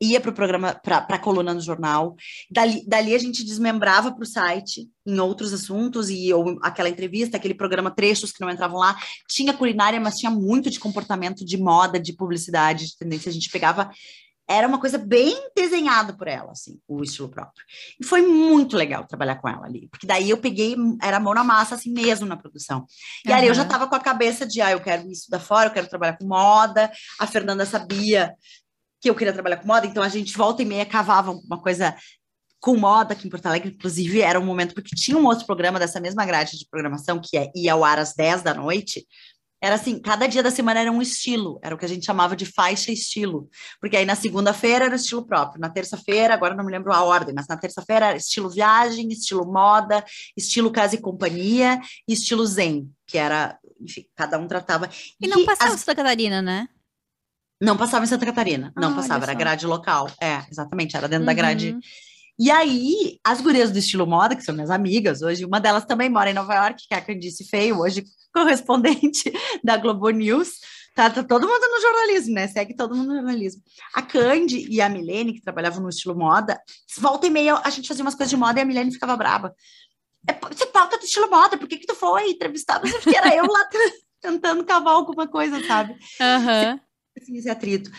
ia 0.03 0.21
para 0.21 0.31
o 0.31 0.35
programa, 0.35 0.75
para 0.75 0.99
a 1.09 1.19
coluna 1.19 1.55
no 1.55 1.61
jornal. 1.61 2.17
Dali, 2.51 2.85
dali 2.87 3.15
a 3.15 3.19
gente 3.19 3.45
desmembrava 3.45 4.13
para 4.13 4.25
o 4.25 4.27
site 4.27 4.89
em 5.07 5.19
outros 5.21 5.53
assuntos, 5.53 6.11
e 6.11 6.33
ou 6.33 6.59
aquela 6.63 6.89
entrevista, 6.89 7.37
aquele 7.37 7.55
programa, 7.55 7.91
trechos 7.91 8.33
que 8.33 8.41
não 8.41 8.51
entravam 8.51 8.79
lá. 8.79 8.97
Tinha 9.29 9.55
culinária, 9.55 10.01
mas 10.01 10.17
tinha 10.17 10.31
muito 10.31 10.69
de 10.69 10.81
comportamento, 10.81 11.45
de 11.45 11.57
moda, 11.57 12.01
de 12.01 12.13
publicidade, 12.13 12.87
de 12.87 12.97
tendência. 12.97 13.31
A 13.31 13.33
gente 13.33 13.51
pegava. 13.51 13.91
Era 14.49 14.67
uma 14.67 14.81
coisa 14.81 14.99
bem 14.99 15.35
desenhada 15.57 16.13
por 16.13 16.27
ela, 16.27 16.51
assim, 16.51 16.79
o 16.87 17.03
estilo 17.03 17.29
próprio. 17.29 17.65
E 17.99 18.05
foi 18.05 18.23
muito 18.23 18.77
legal 18.77 19.07
trabalhar 19.07 19.37
com 19.37 19.49
ela 19.49 19.65
ali, 19.65 19.89
porque 19.89 20.07
daí 20.07 20.29
eu 20.29 20.37
peguei, 20.37 20.75
era 21.01 21.21
mão 21.21 21.33
na 21.33 21.45
massa, 21.45 21.77
assim 21.77 21.93
mesmo, 21.93 22.27
na 22.27 22.37
produção. 22.37 22.85
E 23.25 23.31
uhum. 23.31 23.37
ali 23.37 23.47
eu 23.47 23.55
já 23.55 23.63
estava 23.63 23.87
com 23.87 23.95
a 23.95 24.01
cabeça 24.01 24.45
de, 24.45 24.61
ah, 24.61 24.73
eu 24.73 24.81
quero 24.81 25.09
isso 25.11 25.31
da 25.31 25.39
fora, 25.39 25.69
eu 25.69 25.73
quero 25.73 25.89
trabalhar 25.89 26.19
com 26.19 26.27
moda. 26.27 26.91
A 27.21 27.27
Fernanda 27.27 27.65
sabia 27.65 28.35
que 29.03 29.11
eu 29.11 29.15
queria 29.17 29.33
trabalhar 29.33 29.57
com 29.57 29.67
moda, 29.67 29.85
então 29.85 30.03
a 30.03 30.09
gente 30.09 30.37
volta 30.37 30.63
e 30.63 30.65
meia 30.65 30.87
cavava 30.87 31.33
uma 31.33 31.61
coisa 31.61 31.95
com 32.61 32.77
moda 32.77 33.13
aqui 33.13 33.27
em 33.27 33.31
Porto 33.31 33.47
Alegre, 33.47 33.73
inclusive 33.75 34.23
era 34.23 34.39
um 34.39 34.45
momento, 34.45 34.73
porque 34.73 34.95
tinha 34.95 35.19
um 35.19 35.27
outro 35.27 35.45
programa 35.45 35.81
dessa 35.81 36.01
mesma 36.01 36.25
grade 36.25 36.57
de 36.57 36.67
programação, 36.71 37.21
que 37.21 37.37
é, 37.37 37.51
ia 37.57 37.73
ao 37.73 37.83
ar 37.83 37.99
às 37.99 38.15
10 38.15 38.43
da 38.43 38.55
noite, 38.55 39.05
era 39.61 39.75
assim, 39.75 40.01
cada 40.01 40.29
dia 40.29 40.43
da 40.43 40.51
semana 40.51 40.81
era 40.81 40.91
um 40.91 41.03
estilo, 41.03 41.59
era 41.63 41.75
o 41.75 41.79
que 41.79 41.85
a 41.85 41.89
gente 41.89 42.07
chamava 42.07 42.37
de 42.37 42.47
faixa 42.47 42.93
estilo, 42.93 43.49
porque 43.81 43.97
aí 43.97 44.05
na 44.05 44.15
segunda-feira 44.15 44.85
era 44.85 44.95
estilo 44.95 45.27
próprio, 45.27 45.61
na 45.61 45.69
terça-feira, 45.69 46.35
agora 46.35 46.55
não 46.55 46.65
me 46.65 46.71
lembro 46.71 46.93
a 46.93 47.03
ordem, 47.03 47.35
mas 47.35 47.49
na 47.49 47.57
terça-feira 47.57 48.07
era 48.07 48.17
estilo 48.17 48.49
viagem, 48.49 49.09
estilo 49.09 49.45
moda, 49.45 50.05
estilo 50.37 50.71
casa 50.71 50.95
e 50.95 51.01
companhia, 51.01 51.81
e 52.07 52.13
estilo 52.13 52.47
zen, 52.47 52.89
que 53.07 53.19
era, 53.19 53.59
enfim, 53.81 54.05
cada 54.15 54.39
um 54.39 54.47
tratava. 54.47 54.89
E, 55.21 55.27
e 55.27 55.29
não 55.29 55.45
passava 55.45 55.75
as... 55.75 55.81
Santa 55.81 55.97
Catarina, 55.97 56.41
né? 56.41 56.69
Não 57.63 57.77
passava 57.77 58.05
em 58.05 58.09
Santa 58.09 58.27
Catarina, 58.27 58.73
não 58.77 58.91
ah, 58.91 58.97
passava, 58.97 59.25
era 59.25 59.35
grade 59.35 59.69
local. 59.69 60.11
É, 60.21 60.43
exatamente, 60.51 60.97
era 60.97 61.07
dentro 61.07 61.23
uhum. 61.23 61.27
da 61.27 61.33
grade. 61.33 61.79
E 62.37 62.51
aí, 62.51 63.21
as 63.23 63.41
gurias 63.41 63.71
do 63.71 63.79
estilo 63.79 64.05
moda, 64.05 64.35
que 64.35 64.43
são 64.43 64.53
minhas 64.53 64.69
amigas 64.69 65.23
hoje, 65.23 65.45
uma 65.45 65.61
delas 65.61 65.85
também 65.85 66.09
mora 66.09 66.29
em 66.29 66.35
Nova 66.35 66.53
York, 66.55 66.89
que 66.89 66.93
é 66.93 66.97
a 66.97 67.01
Candice 67.01 67.49
Feio, 67.49 67.79
hoje 67.79 68.03
correspondente 68.35 69.33
da 69.63 69.77
Globo 69.77 70.11
News. 70.11 70.59
Tá, 70.93 71.09
tá, 71.09 71.23
todo 71.23 71.47
mundo 71.47 71.69
no 71.69 71.81
jornalismo, 71.81 72.35
né? 72.35 72.49
Segue 72.49 72.75
todo 72.75 72.97
mundo 72.97 73.11
no 73.11 73.15
jornalismo. 73.15 73.63
A 73.95 74.03
Candy 74.03 74.67
e 74.69 74.81
a 74.81 74.89
Milene, 74.89 75.35
que 75.35 75.41
trabalhavam 75.41 75.81
no 75.81 75.89
estilo 75.89 76.17
moda, 76.17 76.61
volta 76.99 77.29
e 77.29 77.31
meia 77.31 77.61
a 77.63 77.71
gente 77.71 77.87
fazia 77.87 78.05
umas 78.05 78.17
coisas 78.17 78.31
de 78.31 78.37
moda 78.37 78.59
e 78.59 78.63
a 78.63 78.65
Milene 78.65 78.91
ficava 78.91 79.17
brava. 79.17 79.55
É, 80.29 80.33
você 80.53 80.67
pauta 80.67 80.99
do 80.99 81.05
estilo 81.05 81.31
moda, 81.31 81.57
por 81.57 81.69
que, 81.69 81.79
que 81.79 81.87
tu 81.87 81.95
foi 81.95 82.31
entrevistar? 82.31 82.81
Porque 82.81 83.17
era 83.17 83.35
eu 83.37 83.47
lá 83.47 83.69
tentando 84.21 84.65
cavar 84.65 84.95
alguma 84.95 85.29
coisa, 85.29 85.65
sabe? 85.65 85.93
Uhum. 85.93 86.81
Assim, 87.21 87.37
esse 87.37 87.49
atrito. 87.51 87.91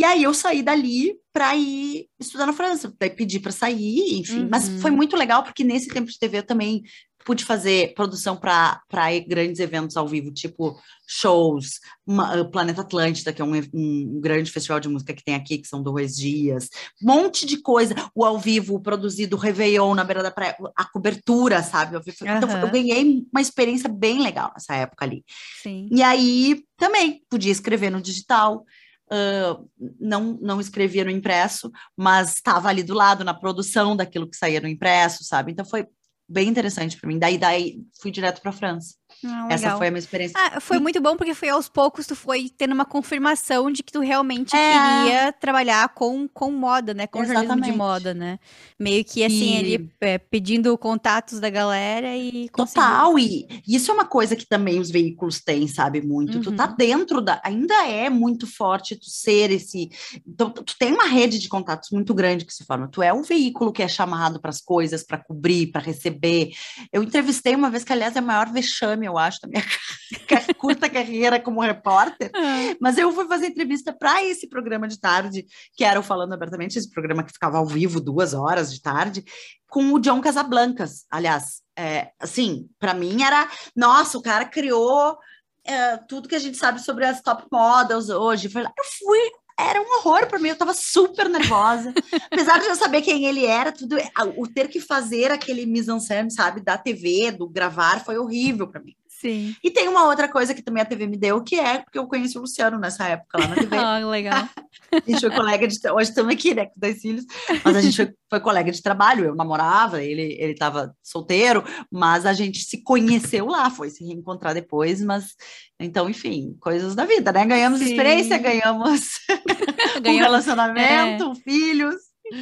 E 0.00 0.04
aí 0.04 0.22
eu 0.22 0.32
saí 0.32 0.62
dali 0.62 1.14
para 1.30 1.54
ir 1.54 2.06
estudar 2.18 2.46
na 2.46 2.54
França, 2.54 2.90
daí 2.98 3.10
pedi 3.10 3.38
para 3.38 3.52
sair, 3.52 4.18
enfim. 4.18 4.44
Uhum. 4.44 4.48
Mas 4.50 4.66
foi 4.80 4.90
muito 4.90 5.14
legal 5.14 5.42
porque 5.42 5.62
nesse 5.62 5.88
tempo 5.88 6.10
de 6.10 6.18
TV 6.18 6.38
eu 6.38 6.42
também 6.42 6.82
pude 7.22 7.44
fazer 7.44 7.92
produção 7.92 8.34
para 8.34 8.80
grandes 9.28 9.60
eventos 9.60 9.98
ao 9.98 10.08
vivo, 10.08 10.32
tipo 10.32 10.80
shows, 11.06 11.80
uma, 12.06 12.40
uh, 12.40 12.50
Planeta 12.50 12.80
Atlântida, 12.80 13.30
que 13.30 13.42
é 13.42 13.44
um, 13.44 13.52
um, 13.74 14.18
grande 14.22 14.50
festival 14.50 14.80
de 14.80 14.88
música 14.88 15.12
que 15.12 15.22
tem 15.22 15.34
aqui, 15.34 15.58
que 15.58 15.68
são 15.68 15.82
dois 15.82 16.16
dias, 16.16 16.70
um 17.02 17.12
monte 17.12 17.44
de 17.44 17.58
coisa, 17.58 17.94
o 18.14 18.24
ao 18.24 18.38
vivo 18.38 18.80
produzido, 18.80 19.36
o 19.36 19.38
Réveillon 19.38 19.94
na 19.94 20.02
beira 20.02 20.22
da 20.22 20.30
praia, 20.30 20.56
a 20.74 20.84
cobertura, 20.86 21.62
sabe? 21.62 21.94
Eu, 21.94 22.00
uhum. 22.00 22.36
Então 22.38 22.58
eu 22.58 22.70
ganhei 22.70 23.22
uma 23.30 23.42
experiência 23.42 23.90
bem 23.90 24.22
legal 24.22 24.50
nessa 24.54 24.74
época 24.74 25.04
ali. 25.04 25.22
Sim. 25.62 25.90
E 25.92 26.02
aí 26.02 26.64
também 26.78 27.22
podia 27.28 27.52
escrever 27.52 27.90
no 27.90 28.00
digital, 28.00 28.64
Uh, 29.12 29.68
não, 29.98 30.38
não 30.40 30.60
escrevia 30.60 31.04
no 31.04 31.10
impresso, 31.10 31.70
mas 31.96 32.34
estava 32.34 32.68
ali 32.68 32.82
do 32.82 32.94
lado 32.94 33.24
na 33.24 33.34
produção 33.34 33.96
daquilo 33.96 34.28
que 34.28 34.36
saía 34.36 34.60
no 34.60 34.68
impresso, 34.68 35.24
sabe? 35.24 35.50
Então 35.50 35.64
foi 35.64 35.86
bem 36.28 36.48
interessante 36.48 36.96
para 36.96 37.08
mim. 37.08 37.18
Daí, 37.18 37.36
daí 37.36 37.82
fui 38.00 38.12
direto 38.12 38.40
para 38.40 38.50
a 38.50 38.54
França. 38.54 38.94
Ah, 39.24 39.48
Essa 39.50 39.76
foi 39.76 39.88
a 39.88 39.90
minha 39.90 39.98
experiência. 39.98 40.34
Ah, 40.38 40.60
foi 40.60 40.78
muito 40.78 41.00
bom 41.00 41.16
porque 41.16 41.34
foi 41.34 41.48
aos 41.48 41.68
poucos 41.68 42.06
tu 42.06 42.16
foi 42.16 42.50
tendo 42.56 42.72
uma 42.72 42.84
confirmação 42.84 43.70
de 43.70 43.82
que 43.82 43.92
tu 43.92 44.00
realmente 44.00 44.54
é. 44.56 44.72
queria 44.72 45.32
trabalhar 45.32 45.88
com, 45.90 46.26
com 46.28 46.50
moda, 46.50 46.94
né? 46.94 47.06
Com 47.06 47.22
Exatamente. 47.22 47.48
jornalismo 47.48 47.72
de 47.72 47.78
moda, 47.78 48.14
né? 48.14 48.38
Meio 48.78 49.04
que 49.04 49.24
assim, 49.24 49.56
e... 49.56 49.58
ele 49.58 49.90
é, 50.00 50.18
pedindo 50.18 50.76
contatos 50.78 51.40
da 51.40 51.50
galera 51.50 52.16
e 52.16 52.48
conseguiu. 52.48 52.82
Total, 52.82 53.18
e 53.18 53.46
isso 53.66 53.90
é 53.90 53.94
uma 53.94 54.04
coisa 54.04 54.34
que 54.34 54.46
também 54.46 54.80
os 54.80 54.90
veículos 54.90 55.40
têm, 55.40 55.68
sabe? 55.68 56.00
Muito. 56.00 56.36
Uhum. 56.36 56.42
Tu 56.42 56.52
tá 56.52 56.68
uhum. 56.68 56.76
dentro 56.76 57.20
da. 57.20 57.40
Ainda 57.44 57.86
é 57.86 58.08
muito 58.08 58.46
forte 58.46 58.96
tu 58.96 59.08
ser 59.10 59.50
esse. 59.50 59.90
Então, 60.26 60.50
tu 60.50 60.74
tem 60.78 60.92
uma 60.92 61.06
rede 61.06 61.38
de 61.38 61.48
contatos 61.48 61.90
muito 61.90 62.14
grande 62.14 62.44
que 62.44 62.54
se 62.54 62.64
forma. 62.64 62.88
Tu 62.88 63.02
é 63.02 63.12
um 63.12 63.22
veículo 63.22 63.72
que 63.72 63.82
é 63.82 63.88
chamado 63.88 64.40
para 64.40 64.50
as 64.50 64.60
coisas, 64.60 65.02
para 65.02 65.18
cobrir, 65.18 65.68
para 65.68 65.80
receber. 65.80 66.50
Eu 66.92 67.02
entrevistei 67.02 67.54
uma 67.54 67.70
vez 67.70 67.84
que, 67.84 67.92
aliás, 67.92 68.16
é 68.16 68.20
o 68.20 68.24
maior 68.24 68.50
vexame 68.50 68.99
eu 69.06 69.18
acho, 69.18 69.40
da 69.42 69.48
minha 69.48 69.64
curta 70.58 70.88
carreira 70.88 71.40
como 71.40 71.60
repórter. 71.60 72.30
É. 72.34 72.76
Mas 72.80 72.98
eu 72.98 73.12
fui 73.12 73.26
fazer 73.26 73.46
entrevista 73.46 73.92
para 73.92 74.24
esse 74.24 74.48
programa 74.48 74.88
de 74.88 74.98
tarde, 74.98 75.46
que 75.74 75.84
era 75.84 75.98
o 75.98 76.02
Falando 76.02 76.32
Abertamente, 76.32 76.78
esse 76.78 76.90
programa 76.90 77.22
que 77.22 77.32
ficava 77.32 77.58
ao 77.58 77.66
vivo 77.66 78.00
duas 78.00 78.34
horas 78.34 78.72
de 78.72 78.80
tarde, 78.80 79.24
com 79.68 79.92
o 79.92 80.00
John 80.00 80.20
Casablancas. 80.20 81.04
Aliás, 81.10 81.62
é, 81.76 82.10
assim, 82.18 82.68
para 82.78 82.94
mim 82.94 83.22
era, 83.22 83.48
nossa, 83.74 84.18
o 84.18 84.22
cara 84.22 84.44
criou 84.44 85.16
é, 85.64 85.96
tudo 85.96 86.28
que 86.28 86.34
a 86.34 86.40
gente 86.40 86.56
sabe 86.56 86.80
sobre 86.80 87.04
as 87.04 87.20
top 87.20 87.44
models 87.50 88.08
hoje. 88.08 88.50
Eu 88.54 88.84
fui 88.98 89.30
era 89.68 89.80
um 89.80 89.98
horror 89.98 90.26
para 90.26 90.38
mim, 90.38 90.48
eu 90.48 90.54
estava 90.54 90.74
super 90.74 91.28
nervosa. 91.28 91.92
Apesar 92.30 92.58
de 92.58 92.66
eu 92.66 92.74
saber 92.74 93.02
quem 93.02 93.24
ele 93.26 93.44
era, 93.44 93.72
tudo 93.72 93.96
o 94.36 94.46
ter 94.46 94.68
que 94.68 94.80
fazer 94.80 95.30
aquele 95.30 95.66
mise-en-scène, 95.66 96.30
sabe, 96.30 96.60
da 96.60 96.78
TV, 96.78 97.30
do 97.30 97.48
gravar, 97.48 98.04
foi 98.04 98.18
horrível 98.18 98.66
para 98.66 98.80
mim. 98.80 98.94
Sim. 99.20 99.54
E 99.62 99.70
tem 99.70 99.86
uma 99.86 100.06
outra 100.06 100.26
coisa 100.28 100.54
que 100.54 100.62
também 100.62 100.82
a 100.82 100.86
TV 100.86 101.06
me 101.06 101.18
deu, 101.18 101.42
que 101.42 101.60
é 101.60 101.78
porque 101.78 101.98
eu 101.98 102.06
conheci 102.06 102.38
o 102.38 102.40
Luciano 102.40 102.78
nessa 102.78 103.06
época 103.06 103.38
lá 103.38 103.48
na 103.48 103.54
TV. 103.54 103.76
ah, 103.76 103.98
legal. 103.98 104.48
a 104.90 105.10
gente 105.10 105.20
foi 105.20 105.30
colega 105.30 105.68
de. 105.68 105.90
Hoje 105.90 106.08
estamos 106.08 106.32
aqui, 106.32 106.54
né, 106.54 106.66
com 106.66 106.72
dois 106.76 107.02
filhos, 107.02 107.26
mas 107.62 107.76
a 107.76 107.82
gente 107.82 107.96
foi, 107.96 108.14
foi 108.30 108.40
colega 108.40 108.72
de 108.72 108.80
trabalho. 108.80 109.26
Eu 109.26 109.34
namorava, 109.34 110.02
ele 110.02 110.30
ele 110.40 110.52
estava 110.52 110.94
solteiro, 111.02 111.62
mas 111.90 112.24
a 112.24 112.32
gente 112.32 112.60
se 112.60 112.82
conheceu 112.82 113.46
lá, 113.46 113.68
foi 113.68 113.90
se 113.90 114.02
reencontrar 114.02 114.54
depois. 114.54 115.02
Mas 115.02 115.34
então, 115.78 116.08
enfim, 116.08 116.56
coisas 116.58 116.94
da 116.94 117.04
vida, 117.04 117.30
né? 117.30 117.44
Ganhamos 117.44 117.80
Sim. 117.80 117.90
experiência, 117.90 118.38
ganhamos 118.38 119.18
um 120.06 120.18
relacionamento, 120.18 121.32
é. 121.32 121.34
filhos. 121.42 121.96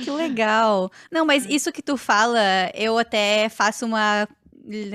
Que 0.04 0.10
legal. 0.10 0.92
Não, 1.10 1.26
mas 1.26 1.44
isso 1.44 1.72
que 1.72 1.82
tu 1.82 1.96
fala, 1.96 2.70
eu 2.72 2.98
até 2.98 3.48
faço 3.48 3.84
uma 3.84 4.28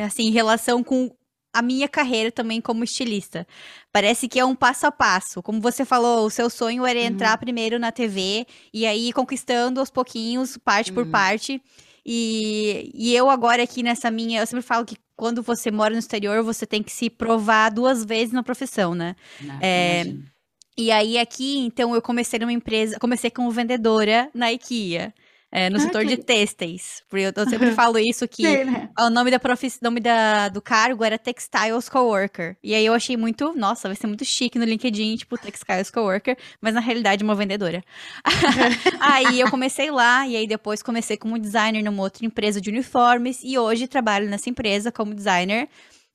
assim, 0.06 0.30
relação 0.30 0.84
com 0.84 1.12
a 1.54 1.62
minha 1.62 1.88
carreira 1.88 2.32
também 2.32 2.60
como 2.60 2.84
estilista. 2.84 3.48
Parece 3.92 4.28
que 4.28 4.40
é 4.40 4.46
um 4.46 4.56
passo 4.56 4.88
a 4.88 4.92
passo. 4.92 5.44
Como 5.44 5.62
você 5.62 5.86
falou, 5.86 6.26
o 6.26 6.30
seu 6.30 6.50
sonho 6.50 6.86
era 6.86 7.00
entrar 7.00 7.34
uhum. 7.34 7.38
primeiro 7.38 7.78
na 7.78 7.92
TV 7.92 8.48
e 8.74 8.86
aí 8.86 9.14
conquistando 9.14 9.80
aos 9.80 9.92
pouquinhos, 9.92 10.58
parte 10.58 10.90
uhum. 10.90 10.96
por 10.96 11.06
parte. 11.06 11.62
E, 12.06 12.92
e 12.94 13.16
eu 13.16 13.30
agora 13.30 13.64
aqui 13.64 13.84
nessa 13.84 14.12
minha, 14.12 14.42
eu 14.42 14.48
sempre 14.48 14.64
falo 14.64 14.84
que 14.84 14.98
quando 15.16 15.42
você 15.42 15.72
mora 15.72 15.94
no 15.94 16.00
exterior, 16.00 16.44
você 16.44 16.66
tem 16.66 16.82
que 16.82 16.92
se 16.92 17.10
provar 17.10 17.70
duas 17.70 18.04
vezes 18.04 18.34
na 18.34 18.44
profissão, 18.44 18.96
né? 18.96 19.16
Não, 19.40 19.60
é, 19.62 20.14
e 20.76 20.92
aí 20.92 21.20
aqui, 21.20 21.60
então, 21.60 21.94
eu 21.94 22.02
comecei 22.02 22.40
numa 22.40 22.52
empresa, 22.52 22.98
comecei 23.00 23.30
como 23.30 23.52
vendedora 23.52 24.30
na 24.34 24.52
IKEA 24.52 25.14
é, 25.56 25.70
no 25.70 25.78
ah, 25.78 25.80
setor 25.80 26.02
que... 26.02 26.08
de 26.08 26.18
têxteis. 26.18 27.04
Porque 27.08 27.26
eu, 27.26 27.32
eu 27.36 27.48
sempre 27.48 27.72
falo 27.74 28.00
isso, 28.00 28.28
que 28.28 28.42
Sim, 28.44 28.64
né? 28.64 28.90
o 29.00 29.10
nome, 29.12 29.30
da 29.30 29.40
profiss... 29.40 29.80
nome 29.80 30.00
da, 30.00 30.50
do 30.50 30.60
cargo 30.60 31.04
era 31.04 31.16
Textiles 31.16 31.88
Coworker. 31.88 32.58
E 32.64 32.74
aí 32.74 32.84
eu 32.84 32.94
achei 32.94 33.16
muito, 33.16 33.54
nossa, 33.56 33.88
vai 33.88 33.96
ser 33.96 34.08
muito 34.08 34.26
chique 34.26 34.58
no 34.58 34.66
LinkedIn, 34.66 35.16
tipo, 35.16 35.38
Textiles 35.38 35.92
Coworker, 35.92 36.36
mas 36.60 36.74
na 36.74 36.80
realidade 36.80 37.24
uma 37.24 37.36
vendedora. 37.36 37.84
aí 39.00 39.40
eu 39.40 39.52
comecei 39.52 39.92
lá, 39.92 40.28
e 40.28 40.36
aí 40.36 40.48
depois 40.48 40.82
comecei 40.82 41.18
como 41.18 41.38
designer 41.38 41.84
numa 41.84 42.02
outra 42.02 42.26
empresa 42.26 42.60
de 42.60 42.72
uniformes, 42.72 43.42
e 43.44 43.56
hoje 43.56 43.88
trabalho 43.88 44.28
nessa 44.28 44.50
empresa 44.50 44.92
como 44.92 45.14
designer. 45.14 45.70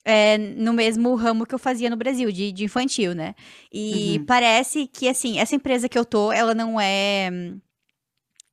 É, 0.05 0.39
no 0.39 0.73
mesmo 0.73 1.15
ramo 1.15 1.45
que 1.45 1.55
eu 1.55 1.59
fazia 1.59 1.91
no 1.91 1.97
Brasil, 1.97 2.33
de, 2.33 2.51
de 2.51 2.65
infantil, 2.65 3.15
né? 3.15 3.35
E 3.71 4.17
uhum. 4.19 4.25
parece 4.25 4.87
que, 4.87 5.07
assim, 5.07 5.39
essa 5.39 5.55
empresa 5.55 5.89
que 5.89 5.99
eu 5.99 6.05
tô, 6.05 6.33
ela 6.33 6.55
não 6.55 6.81
é 6.81 7.31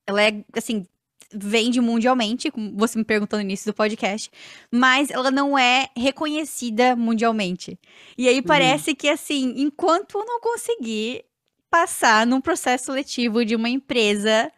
ela 0.08 0.22
é, 0.22 0.44
assim, 0.56 0.86
vende 1.34 1.82
mundialmente, 1.82 2.52
como 2.52 2.76
você 2.76 2.98
me 2.98 3.04
perguntou 3.04 3.38
no 3.38 3.44
início 3.44 3.72
do 3.72 3.76
podcast, 3.76 4.32
mas 4.72 5.10
ela 5.10 5.32
não 5.32 5.58
é 5.58 5.90
reconhecida 5.96 6.96
mundialmente. 6.96 7.80
E 8.18 8.28
aí 8.28 8.38
uhum. 8.38 8.44
parece 8.44 8.92
uhum. 8.92 8.96
que, 8.96 9.10
assim, 9.10 9.54
enquanto 9.58 10.18
eu 10.18 10.26
não 10.26 10.40
conseguir 10.40 11.26
passar 11.70 12.26
num 12.26 12.40
processo 12.40 12.86
seletivo 12.86 13.44
de 13.44 13.56
uma 13.56 13.68
empresa 13.68 14.52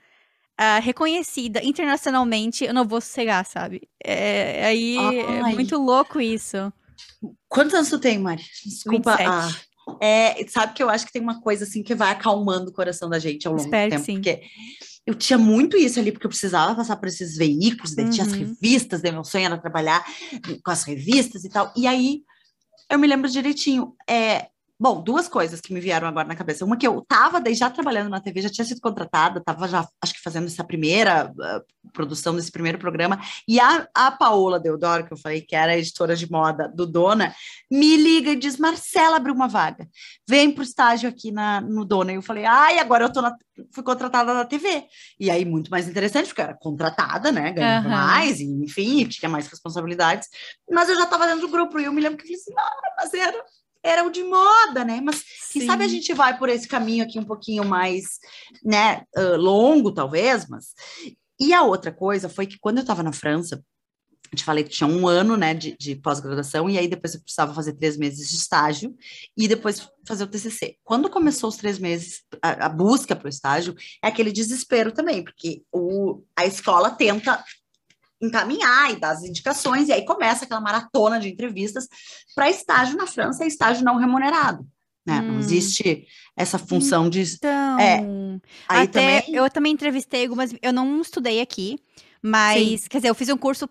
uh, 0.60 0.82
reconhecida 0.82 1.64
internacionalmente, 1.64 2.66
eu 2.66 2.74
não 2.74 2.88
vou 2.88 3.02
sossegar, 3.02 3.46
sabe? 3.46 3.88
É, 4.04 4.66
aí 4.66 4.98
é 4.98 5.44
muito 5.54 5.78
louco 5.78 6.20
isso. 6.20 6.72
Quantos 7.48 7.74
anos 7.74 7.90
tu 7.90 8.00
tem, 8.00 8.20
Mari? 8.20 8.44
Desculpa. 8.64 9.18
27. 9.18 9.30
Ah, 9.30 9.52
é, 10.02 10.46
sabe 10.48 10.74
que 10.74 10.84
eu 10.84 10.90
acho 10.90 11.06
que 11.06 11.14
tem 11.14 11.22
uma 11.22 11.42
coisa 11.42 11.64
assim 11.64 11.82
que 11.82 11.96
vai 11.96 12.12
acalmando 12.12 12.70
o 12.70 12.74
coração 12.74 13.10
da 13.10 13.20
gente 13.20 13.48
ao 13.48 13.54
longo 13.54 13.66
Espero 13.66 13.90
do 13.90 14.04
tempo. 14.04 14.22
Porque 14.22 14.42
eu 15.08 15.16
tinha 15.16 15.40
muito 15.40 15.78
isso 15.78 15.98
ali, 15.98 16.12
porque 16.12 16.26
eu 16.26 16.30
precisava 16.30 16.76
passar 16.76 16.98
por 16.98 17.08
esses 17.08 17.38
veículos, 17.38 17.96
daí 17.96 18.06
uhum. 18.06 18.12
tinha 18.12 18.26
as 18.26 18.34
uhum. 18.34 18.40
revistas, 18.40 19.02
daí 19.02 19.14
meu 19.14 19.24
sonho 19.24 19.46
era 19.46 19.58
trabalhar 19.58 20.06
com 20.62 20.70
as 20.70 20.84
revistas 20.84 21.46
e 21.46 21.50
tal. 21.50 21.72
E 21.78 21.88
aí 21.88 22.24
eu 22.92 23.00
me 23.00 23.08
lembro 23.08 23.30
direitinho. 23.30 23.96
É, 24.08 24.50
Bom, 24.80 25.02
duas 25.02 25.28
coisas 25.28 25.60
que 25.60 25.74
me 25.74 25.80
vieram 25.80 26.08
agora 26.08 26.28
na 26.28 26.36
cabeça. 26.36 26.64
Uma 26.64 26.78
que 26.78 26.88
eu 26.88 27.00
estava 27.00 27.42
já 27.56 27.68
trabalhando 27.68 28.10
na 28.10 28.22
TV, 28.22 28.42
já 28.42 28.50
tinha 28.50 28.66
sido 28.66 28.80
contratada, 28.80 29.40
estava 29.40 29.68
já, 29.68 29.88
acho 30.00 30.14
que 30.14 30.22
fazendo 30.22 30.46
essa 30.46 30.64
primeira 30.64 31.32
uh, 31.32 31.92
produção 31.92 32.36
desse 32.36 32.52
primeiro 32.52 32.78
programa. 32.78 33.20
E 33.48 33.60
a, 33.60 33.88
a 33.92 34.12
Paola 34.12 34.60
Deodoro, 34.60 35.08
que 35.08 35.14
eu 35.14 35.18
falei 35.18 35.42
que 35.42 35.56
era 35.56 35.76
editora 35.76 36.16
de 36.16 36.30
moda 36.32 36.68
do 36.68 36.86
Dona, 36.86 37.34
me 37.72 37.98
liga 37.98 38.32
e 38.32 38.36
diz: 38.36 38.58
Marcela 38.58 39.18
abriu 39.18 39.34
uma 39.34 39.48
vaga, 39.48 39.88
vem 40.30 40.52
para 40.52 40.62
o 40.62 40.64
estágio 40.64 41.10
aqui 41.10 41.32
na, 41.32 41.60
no 41.60 41.84
Dona. 41.84 42.12
E 42.12 42.16
eu 42.16 42.22
falei: 42.22 42.46
ai, 42.46 42.78
agora 42.78 43.06
eu 43.06 43.12
tô 43.12 43.20
na, 43.20 43.36
fui 43.72 43.84
contratada 43.84 44.32
na 44.32 44.46
TV. 44.46 44.86
E 45.20 45.32
aí, 45.32 45.44
muito 45.44 45.72
mais 45.72 45.88
interessante, 45.88 46.28
porque 46.28 46.42
eu 46.42 46.46
era 46.46 46.54
contratada, 46.54 47.32
né? 47.32 47.52
Ganhava 47.52 47.88
uhum. 47.88 47.96
mais, 47.96 48.40
e, 48.40 48.46
enfim, 48.46 49.08
tinha 49.08 49.28
mais 49.28 49.48
responsabilidades. 49.48 50.30
Mas 50.70 50.88
eu 50.88 50.96
já 50.96 51.06
estava 51.06 51.26
dentro 51.26 51.42
do 51.42 51.50
grupo, 51.50 51.80
e 51.80 51.86
eu 51.86 51.92
me 51.92 52.02
lembro 52.02 52.20
que 52.20 52.26
eu 52.26 52.28
falei 52.28 52.42
assim: 52.42 52.54
ah, 52.56 52.94
mas 53.00 53.14
era 53.16 53.44
era 53.88 54.06
o 54.06 54.12
de 54.12 54.24
moda, 54.24 54.84
né? 54.84 55.00
Mas 55.02 55.24
quem 55.52 55.66
sabe 55.66 55.86
a 55.86 55.88
gente 55.88 56.14
vai 56.14 56.38
por 56.38 56.50
esse 56.50 56.68
caminho 56.68 57.04
aqui 57.04 57.18
um 57.18 57.26
pouquinho 57.26 57.64
mais, 57.64 58.20
né, 58.64 59.04
uh, 59.18 59.38
longo, 59.38 59.92
talvez, 59.92 60.48
mas... 60.48 60.74
E 61.40 61.54
a 61.54 61.62
outra 61.62 61.92
coisa 61.92 62.28
foi 62.28 62.48
que 62.48 62.58
quando 62.60 62.78
eu 62.78 62.82
estava 62.82 63.04
na 63.04 63.14
França, 63.14 63.64
te 64.36 64.44
falei 64.44 64.64
que 64.64 64.72
tinha 64.72 64.88
um 64.88 65.08
ano, 65.08 65.38
né, 65.38 65.54
de, 65.54 65.78
de 65.78 65.96
pós-graduação, 65.96 66.70
e 66.70 66.78
aí 66.78 66.88
depois 66.88 67.14
eu 67.14 67.22
precisava 67.22 67.54
fazer 67.54 67.74
três 67.74 67.96
meses 67.96 68.30
de 68.30 68.36
estágio, 68.36 68.96
e 69.38 69.48
depois 69.48 69.88
fazer 70.06 70.24
o 70.24 70.28
TCC. 70.28 70.78
Quando 70.84 71.10
começou 71.10 71.50
os 71.50 71.56
três 71.56 71.80
meses, 71.80 72.24
a, 72.42 72.66
a 72.66 72.70
busca 72.70 73.16
para 73.16 73.28
o 73.28 73.30
estágio, 73.30 73.76
é 74.04 74.08
aquele 74.08 74.32
desespero 74.32 74.92
também, 74.92 75.24
porque 75.24 75.64
o, 75.72 76.24
a 76.36 76.46
escola 76.46 76.90
tenta 76.90 77.44
encaminhar 78.22 78.92
e 78.92 79.00
dar 79.00 79.12
as 79.12 79.24
indicações, 79.24 79.90
e 79.90 79.94
aí 79.94 80.06
começa 80.06 80.46
aquela 80.46 80.62
maratona 80.62 81.20
de 81.20 81.30
entrevistas 81.30 81.88
para 82.36 82.50
estágio 82.50 82.98
na 82.98 83.08
França, 83.08 83.44
é 83.44 83.48
estágio 83.48 83.86
não 83.86 83.98
remunerado. 83.98 84.66
Né? 85.06 85.20
Hum. 85.20 85.32
Não 85.34 85.40
existe 85.40 86.06
essa 86.36 86.58
função 86.58 87.10
de. 87.10 87.22
Então, 87.22 87.80
é, 87.80 88.04
aí 88.68 88.88
também... 88.88 89.24
eu 89.34 89.50
também 89.50 89.72
entrevistei 89.72 90.24
algumas. 90.24 90.54
Eu 90.62 90.74
não 90.74 91.00
estudei 91.02 91.40
aqui, 91.40 91.80
mas, 92.22 92.82
Sim. 92.82 92.88
quer 92.90 92.98
dizer, 92.98 93.10
eu 93.10 93.16
fiz 93.16 93.30
um 93.30 93.38
curso 93.38 93.70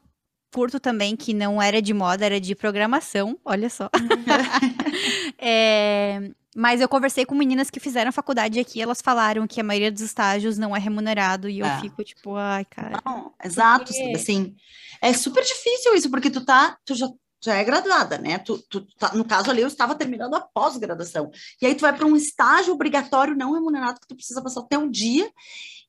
curto 0.52 0.80
também 0.80 1.14
que 1.14 1.34
não 1.34 1.60
era 1.60 1.82
de 1.82 1.92
moda, 1.92 2.24
era 2.24 2.40
de 2.40 2.54
programação, 2.54 3.38
olha 3.44 3.68
só. 3.68 3.90
é, 5.38 6.30
mas 6.56 6.80
eu 6.80 6.88
conversei 6.88 7.26
com 7.26 7.34
meninas 7.34 7.68
que 7.68 7.78
fizeram 7.78 8.10
faculdade 8.10 8.58
aqui, 8.58 8.80
elas 8.80 9.02
falaram 9.02 9.46
que 9.46 9.60
a 9.60 9.64
maioria 9.64 9.92
dos 9.92 10.00
estágios 10.00 10.56
não 10.56 10.74
é 10.74 10.78
remunerado 10.78 11.50
e 11.50 11.58
eu 11.58 11.66
é. 11.66 11.80
fico 11.82 12.02
tipo, 12.02 12.34
ai, 12.34 12.64
cara. 12.64 12.98
Não, 13.04 13.34
exato, 13.44 13.92
assim, 14.14 14.56
é 15.02 15.12
super 15.12 15.44
difícil 15.44 15.94
isso, 15.94 16.10
porque 16.10 16.30
tu 16.30 16.42
tá, 16.42 16.78
tu 16.82 16.94
já, 16.94 17.10
já 17.44 17.56
é 17.56 17.62
graduada, 17.62 18.16
né? 18.16 18.38
Tu, 18.38 18.56
tu 18.70 18.86
tá, 18.98 19.12
no 19.14 19.22
caso 19.22 19.50
ali, 19.50 19.60
eu 19.60 19.68
estava 19.68 19.94
terminando 19.94 20.32
a 20.32 20.40
pós-graduação. 20.40 21.30
E 21.60 21.66
aí 21.66 21.74
tu 21.74 21.82
vai 21.82 21.94
para 21.94 22.06
um 22.06 22.16
estágio 22.16 22.72
obrigatório 22.72 23.36
não 23.36 23.52
remunerado 23.52 24.00
que 24.00 24.08
tu 24.08 24.16
precisa 24.16 24.42
passar 24.42 24.60
até 24.60 24.78
um 24.78 24.90
dia. 24.90 25.30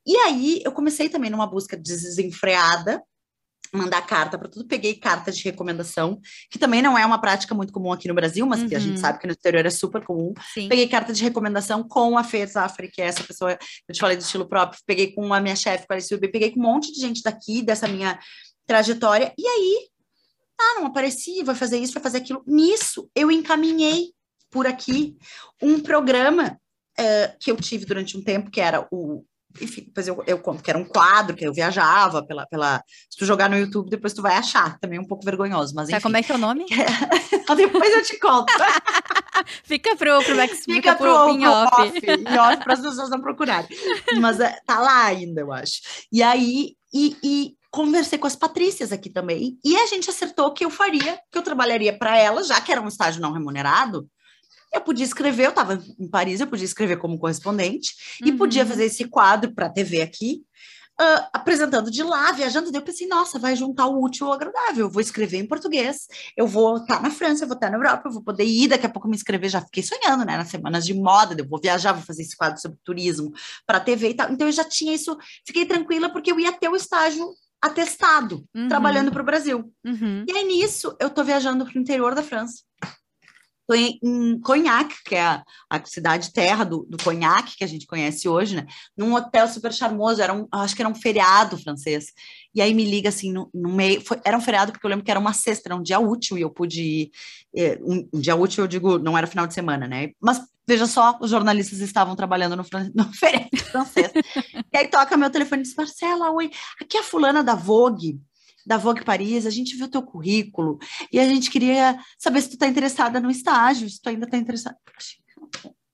E 0.05 0.18
aí 0.18 0.61
eu 0.65 0.74
comecei 0.74 1.07
também 1.07 1.30
numa 1.30 1.47
busca 1.47 1.78
desenfreada, 1.78 3.01
mandar 3.74 4.01
carta 4.01 4.38
para 4.38 4.47
tudo. 4.47 4.68
Peguei 4.68 4.95
carta 4.95 5.32
de 5.32 5.43
recomendação, 5.43 6.20
que 6.49 6.59
também 6.59 6.82
não 6.82 6.97
é 6.97 7.05
uma 7.05 7.20
prática 7.20 7.53
muito 7.53 7.74
comum 7.74 7.91
aqui 7.91 8.07
no 8.07 8.13
Brasil, 8.13 8.45
mas 8.45 8.61
uhum. 8.61 8.70
que 8.70 8.76
a 8.76 8.80
gente 8.80 8.95
uhum. 8.95 9.01
sabe 9.01 9.20
que 9.20 9.28
no 9.28 9.34
exterior 9.34 9.65
é 9.65 9.70
super 9.70 10.03
comum. 10.03 10.34
Sim. 10.53 10.70
Peguei 10.70 10.88
carta 10.88 11.13
de 11.13 11.24
recomendação 11.24 11.84
com 11.84 12.18
a 12.18 12.24
Fê 12.24 12.45
Zafre, 12.45 12.89
que 12.89 13.01
é 13.01 13.05
essa 13.05 13.24
pessoa, 13.24 13.57
eu 13.88 13.93
te 13.93 13.99
falei 13.99 14.18
do 14.18 14.22
estilo 14.22 14.47
próprio. 14.47 14.80
Peguei 14.86 15.13
com 15.13 15.34
a 15.34 15.39
minha 15.39 15.55
chefe, 15.55 15.88
com 15.88 15.93
a 15.93 15.95
Alice 15.95 16.18
peguei 16.18 16.51
com 16.51 16.59
um 16.59 16.63
monte 16.63 16.91
de 16.91 16.99
gente 16.99 17.22
daqui, 17.22 17.61
dessa 17.61 17.88
minha 17.88 18.20
trajetória. 18.65 19.34
E 19.38 19.47
aí, 19.47 19.88
ah, 20.59 20.80
não 20.80 20.88
aparecia, 20.88 21.43
vai 21.43 21.55
fazer 21.55 21.78
isso, 21.78 21.93
vai 21.93 22.03
fazer 22.03 22.20
aquilo. 22.20 22.43
Nisso, 22.45 23.09
eu 23.15 23.32
encaminhei 23.32 24.11
por 24.49 24.65
aqui 24.65 25.15
um 25.61 25.80
programa 25.80 26.59
uh, 26.99 27.38
que 27.39 27.51
eu 27.51 27.55
tive 27.57 27.86
durante 27.86 28.18
um 28.18 28.24
tempo, 28.24 28.49
que 28.49 28.61
era 28.61 28.88
o 28.91 29.24
enfim, 29.62 29.84
depois 29.86 30.08
eu, 30.08 30.24
eu 30.28 30.39
conto 30.39 30.62
que 30.62 30.70
era 30.70 30.78
um 30.78 30.86
quadro, 30.86 31.36
que 31.36 31.45
eu 31.45 31.54
viajava 31.54 32.26
pela, 32.26 32.45
pela. 32.45 32.84
Se 33.10 33.18
tu 33.18 33.26
jogar 33.26 33.50
no 33.50 33.58
YouTube, 33.58 33.89
depois 33.89 34.14
tu 34.14 34.22
vai 34.22 34.36
achar, 34.36 34.78
também 34.80 34.98
é 35.00 35.02
um 35.02 35.08
pouco 35.08 35.26
vergonhoso, 35.26 35.74
mas 35.74 35.89
enfim. 35.89 36.02
como 36.02 36.18
é 36.18 36.24
que 36.24 36.32
é 36.32 36.36
o 36.36 36.38
nome? 36.38 36.66
depois 37.56 37.93
eu 37.93 38.04
te 38.04 38.20
conto. 38.20 38.54
fica 39.64 39.95
pro, 39.95 40.24
pro 40.24 40.36
Max, 40.36 40.60
fica, 40.60 40.74
fica 40.74 40.95
pro, 40.95 41.14
pro 41.14 41.30
em 41.30 41.48
off. 41.48 41.82
off, 41.82 42.02
em 42.06 42.38
off 42.38 42.64
para 42.64 42.74
as 42.74 42.82
pessoas 42.82 43.10
não 43.10 43.22
procurarem. 43.22 43.70
Mas 44.20 44.39
é, 44.39 44.60
tá 44.66 44.80
lá 44.80 45.06
ainda, 45.06 45.41
eu 45.41 45.52
acho. 45.52 45.82
E 46.12 46.22
aí, 46.22 46.76
e, 46.93 47.18
e 47.24 47.58
conversei 47.72 48.18
com 48.18 48.28
as 48.28 48.36
Patrícias 48.36 48.91
aqui 48.91 49.10
também, 49.10 49.58
e 49.64 49.76
a 49.76 49.86
gente 49.88 50.10
acertou 50.10 50.54
que 50.54 50.66
eu 50.66 50.70
faria, 50.70 51.20
que 51.32 51.38
eu 51.38 51.43
trabalharia 51.43 51.98
para 51.98 52.18
elas, 52.18 52.48
já 52.48 52.62
que 52.62 52.72
era 52.72 52.82
um 52.82 52.88
estágio 52.88 53.22
não 53.22 53.34
remunerado, 53.34 54.08
eu 54.74 54.82
podia 54.82 55.05
escrever, 55.05 55.45
eu 55.45 55.49
estava 55.49 55.82
em 55.99 56.07
Paris, 56.07 56.39
eu 56.39 56.47
podia 56.47 56.65
escrever 56.65 56.97
como 56.97 57.18
correspondente 57.18 57.95
uhum. 58.22 58.28
e 58.28 58.32
podia 58.34 58.65
fazer 58.65 58.86
esse 58.86 59.05
quadro 59.05 59.53
para 59.53 59.68
a 59.68 59.70
TV 59.70 60.01
aqui, 60.01 60.43
uh, 60.99 61.28
apresentando 61.32 61.89
de 61.89 62.03
lá, 62.03 62.32
viajando. 62.32 62.72
Daí 62.72 62.82
eu 62.82 62.86
pensei, 62.86 63.07
nossa, 63.07 63.39
vai 63.39 63.55
juntar 63.55 63.88
o 63.88 64.03
útil 64.03 64.28
ao 64.28 64.34
agradável. 64.34 64.86
Eu 64.86 64.89
vou 64.89 65.01
escrever 65.01 65.38
em 65.38 65.47
português, 65.47 66.07
eu 66.36 66.47
vou 66.47 66.78
estar 66.78 66.97
tá 66.97 67.01
na 67.01 67.11
França, 67.11 67.43
eu 67.43 67.47
vou 67.47 67.55
estar 67.55 67.68
tá 67.68 67.72
na 67.72 67.78
Europa, 67.78 68.07
eu 68.07 68.11
vou 68.11 68.24
poder 68.24 68.45
ir 68.45 68.68
daqui 68.68 68.86
a 68.86 68.89
pouco 68.89 69.07
me 69.07 69.15
inscrever. 69.15 69.49
Já 69.49 69.61
fiquei 69.61 69.84
sonhando, 69.84 70.26
né? 70.26 70.38
Nas 70.38 70.49
semanas 70.49 70.86
de 70.86 70.93
moda, 70.93 71.36
eu 71.38 71.47
vou 71.47 71.59
viajar, 71.59 71.93
vou 71.93 72.03
fazer 72.03 72.24
esse 72.24 72.36
quadro 72.36 72.59
sobre 72.59 72.78
turismo 72.84 73.32
para 73.65 73.78
a 73.78 73.82
TV 73.82 74.09
e 74.09 74.13
tal. 74.13 74.32
Então 74.32 74.47
eu 74.47 74.53
já 74.53 74.63
tinha 74.63 74.93
isso, 74.93 75.18
fiquei 75.45 75.65
tranquila 75.65 76.09
porque 76.09 76.32
eu 76.32 76.39
ia 76.39 76.51
ter 76.51 76.70
o 76.70 76.76
estágio 76.76 77.28
atestado, 77.59 78.45
uhum. 78.55 78.68
trabalhando 78.68 79.11
para 79.11 79.22
o 79.22 79.26
Brasil. 79.26 79.74
Uhum. 79.84 80.26
E 80.28 80.32
aí 80.32 80.45
nisso, 80.45 80.95
eu 80.99 81.07
estou 81.07 81.24
viajando 81.24 81.65
para 81.65 81.76
o 81.76 81.82
interior 81.82 82.13
da 82.13 82.22
França 82.22 82.66
em 83.76 84.39
Cognac, 84.39 84.95
que 85.03 85.15
é 85.15 85.22
a, 85.22 85.43
a 85.70 85.86
cidade 85.86 86.32
terra 86.32 86.63
do, 86.63 86.86
do 86.89 86.97
Cognac, 87.03 87.55
que 87.55 87.63
a 87.63 87.68
gente 87.68 87.86
conhece 87.86 88.28
hoje, 88.30 88.55
né? 88.55 88.65
Num 88.95 89.13
hotel 89.13 89.47
super 89.47 89.74
charmoso, 89.74 90.22
era 90.22 90.34
um, 90.34 90.47
acho 90.51 90.76
que 90.76 90.82
era 90.82 90.89
um 90.89 90.95
feriado 90.95 91.57
francês. 91.57 92.13
E 92.55 92.61
aí 92.61 92.74
me 92.74 92.86
liga 92.86 93.09
assim, 93.09 93.32
no, 93.32 93.49
no 93.53 93.70
meio, 93.70 94.01
foi, 94.01 94.20
era 94.24 94.38
um 94.38 94.41
feriado 94.41 94.72
porque 94.72 94.86
eu 94.86 94.89
lembro 94.89 95.03
que 95.03 95.11
era 95.11 95.20
uma 95.20 95.34
sexta, 95.34 95.68
era 95.68 95.76
um 95.76 95.84
dia 95.84 95.99
útil, 95.99 96.38
e 96.38 96.41
eu 96.41 96.49
pude 96.49 96.82
ir, 96.82 97.11
é, 97.55 97.78
um, 97.82 98.07
um, 98.13 98.20
dia 98.20 98.36
útil 98.36 98.63
eu 98.63 98.68
digo, 98.68 98.97
não 98.97 99.18
era 99.18 99.28
final 99.28 99.45
de 99.45 99.53
semana, 99.53 99.88
né? 99.88 100.11
Mas 100.20 100.41
veja 100.68 100.86
só, 100.86 101.18
os 101.22 101.30
jornalistas 101.30 101.80
estavam 101.80 102.15
trabalhando 102.15 102.55
no, 102.55 102.63
no 102.95 103.13
feriado 103.13 103.57
francês. 103.57 104.11
e 104.74 104.78
aí 104.78 104.88
toca 104.88 105.18
meu 105.18 105.30
telefone 105.30 105.61
e 105.61 105.63
diz, 105.65 105.76
Marcela, 105.76 106.32
oi, 106.32 106.49
aqui 106.82 106.97
é 106.97 107.01
a 107.01 107.03
fulana 107.03 107.43
da 107.43 107.55
Vogue, 107.55 108.20
da 108.68 108.78
Vogue 108.78 109.05
Paris, 109.05 109.45
a 109.45 109.49
gente 109.49 109.78
viu 109.78 109.88
teu 109.88 110.03
currículo 110.03 110.78
e 111.09 111.18
a 111.18 111.24
gente 111.24 111.49
queria 111.49 111.97
saber 112.20 112.41
se 112.41 112.49
tu 112.49 112.57
tá 112.57 112.68
interessada 112.68 113.18
no 113.18 113.32
estágio, 113.32 113.89
se 113.89 114.01
tu 114.01 114.09
ainda 114.09 114.28
tá 114.28 114.36
interessada. 114.36 114.78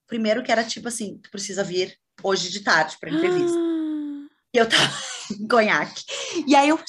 Primeiro 0.08 0.42
que 0.42 0.50
era 0.50 0.64
tipo 0.64 0.88
assim, 0.88 1.18
tu 1.18 1.30
precisa 1.30 1.62
vir 1.62 1.96
hoje 2.20 2.50
de 2.50 2.60
tarde 2.60 2.96
para 2.98 3.10
entrevista. 3.10 3.56
Ah. 3.56 4.28
E 4.52 4.58
eu 4.58 4.68
tava 4.68 4.92
em 5.40 5.46
conhaque. 5.46 6.04
E 6.48 6.56
aí 6.56 6.68
eu 6.68 6.80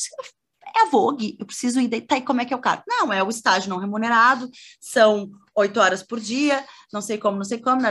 é 0.76 0.82
a 0.82 0.90
Vogue, 0.90 1.38
eu 1.40 1.46
preciso 1.46 1.80
ir, 1.80 2.02
tá, 2.02 2.18
e 2.18 2.22
como 2.22 2.42
é 2.42 2.46
que 2.46 2.54
é 2.54 2.58
o 2.58 2.62
cara? 2.62 2.84
Não, 2.88 3.12
é 3.12 3.24
o 3.24 3.30
estágio 3.30 3.70
não 3.70 3.78
remunerado, 3.78 4.50
são 4.80 5.30
oito 5.56 5.80
horas 5.80 6.04
por 6.04 6.20
dia, 6.20 6.64
não 6.92 7.02
sei 7.02 7.18
como, 7.18 7.38
não 7.38 7.46
sei 7.46 7.60
como, 7.60 7.82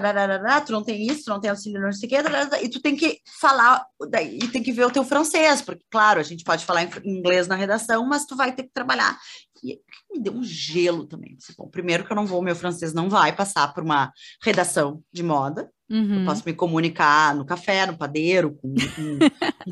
tu 0.67 0.73
não 0.73 0.85
tem 0.85 1.07
isso, 1.07 1.25
tu 1.25 1.31
não 1.31 1.41
tem 1.41 1.51
auxílio, 1.51 1.81
não 1.81 1.93
sei 1.93 2.09
o 2.09 2.23
dararara, 2.23 2.63
e 2.63 2.69
tu 2.69 2.81
tem 2.81 2.95
que 2.95 3.21
falar, 3.41 3.85
e 4.21 4.49
tem 4.49 4.63
que 4.63 4.73
ver 4.73 4.85
o 4.85 4.91
teu 4.91 5.05
francês, 5.05 5.63
porque, 5.63 5.85
claro, 5.91 6.21
a 6.21 6.23
gente 6.23 6.45
pode 6.45 6.65
falar 6.65 6.83
inglês 7.05 7.49
na 7.49 7.57
redação, 7.57 8.07
mas 8.07 8.27
tu 8.27 8.37
vai 8.37 8.55
ter 8.55 8.65
que 8.65 8.73
trabalhar. 8.73 9.19
E 9.63 9.81
me 10.13 10.21
deu 10.21 10.35
um 10.35 10.43
gelo 10.43 11.07
também. 11.07 11.39
Bom, 11.57 11.69
primeiro 11.69 12.05
que 12.05 12.13
eu 12.13 12.17
não 12.17 12.27
vou, 12.27 12.43
meu 12.43 12.55
francês 12.55 12.93
não 12.93 13.09
vai 13.09 13.35
passar 13.35 13.73
por 13.73 13.83
uma 13.83 14.13
redação 14.43 15.03
de 15.11 15.23
moda, 15.23 15.71
Uhum. 15.91 16.21
Eu 16.21 16.25
posso 16.25 16.43
me 16.47 16.55
comunicar 16.55 17.35
no 17.35 17.45
café, 17.45 17.87
no 17.87 17.97
padeiro, 17.97 18.55
com, 18.55 18.75
com 18.75 19.19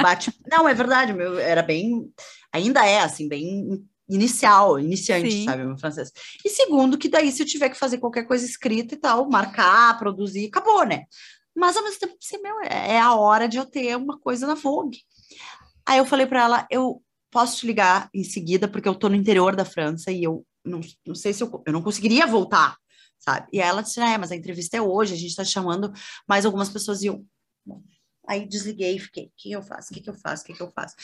bate. 0.00 0.32
Não, 0.50 0.68
é 0.68 0.74
verdade, 0.74 1.12
meu 1.12 1.38
era 1.38 1.62
bem, 1.62 2.10
ainda 2.52 2.86
é 2.86 3.00
assim, 3.00 3.28
bem 3.28 3.82
inicial, 4.08 4.78
iniciante, 4.78 5.30
Sim. 5.30 5.44
sabe, 5.44 5.64
meu 5.64 5.78
francês. 5.78 6.12
E 6.44 6.50
segundo, 6.50 6.98
que 6.98 7.08
daí 7.08 7.32
se 7.32 7.42
eu 7.42 7.46
tiver 7.46 7.70
que 7.70 7.78
fazer 7.78 7.98
qualquer 7.98 8.24
coisa 8.24 8.44
escrita 8.44 8.94
e 8.94 8.98
tal, 8.98 9.28
marcar, 9.28 9.98
produzir, 9.98 10.46
acabou, 10.46 10.84
né? 10.84 11.04
Mas 11.54 11.76
ao 11.76 11.84
mesmo 11.84 12.00
tempo, 12.00 12.16
assim, 12.22 12.40
meu, 12.42 12.60
é 12.62 12.98
a 12.98 13.14
hora 13.14 13.48
de 13.48 13.56
eu 13.56 13.66
ter 13.66 13.96
uma 13.96 14.18
coisa 14.18 14.46
na 14.46 14.54
Vogue. 14.54 14.98
Aí 15.86 15.98
eu 15.98 16.06
falei 16.06 16.26
para 16.26 16.42
ela, 16.42 16.66
eu 16.70 17.02
posso 17.30 17.58
te 17.58 17.66
ligar 17.66 18.08
em 18.14 18.24
seguida, 18.24 18.68
porque 18.68 18.88
eu 18.88 18.94
tô 18.94 19.08
no 19.08 19.16
interior 19.16 19.56
da 19.56 19.64
França 19.64 20.10
e 20.10 20.22
eu 20.22 20.44
não, 20.64 20.80
não 21.06 21.14
sei 21.14 21.32
se 21.32 21.42
eu, 21.42 21.62
eu 21.66 21.72
não 21.72 21.82
conseguiria 21.82 22.26
voltar, 22.26 22.76
sabe? 23.24 23.48
E 23.52 23.60
ela 23.60 23.82
disse, 23.82 24.00
é, 24.00 24.18
mas 24.18 24.32
a 24.32 24.36
entrevista 24.36 24.76
é 24.76 24.82
hoje, 24.82 25.14
a 25.14 25.16
gente 25.16 25.36
tá 25.36 25.44
chamando 25.44 25.92
mais 26.28 26.44
algumas 26.44 26.68
pessoas 26.68 27.02
e 27.02 27.06
eu... 27.06 27.24
Aí 28.28 28.46
desliguei 28.46 28.96
e 28.96 29.00
fiquei, 29.00 29.26
o 29.26 29.32
que 29.36 29.50
eu 29.50 29.62
faço? 29.62 29.90
O 29.90 29.94
que, 29.94 30.00
que 30.00 30.10
eu 30.10 30.14
faço? 30.14 30.42
O 30.42 30.46
que, 30.46 30.54
que 30.54 30.62
eu 30.62 30.70
faço? 30.70 30.94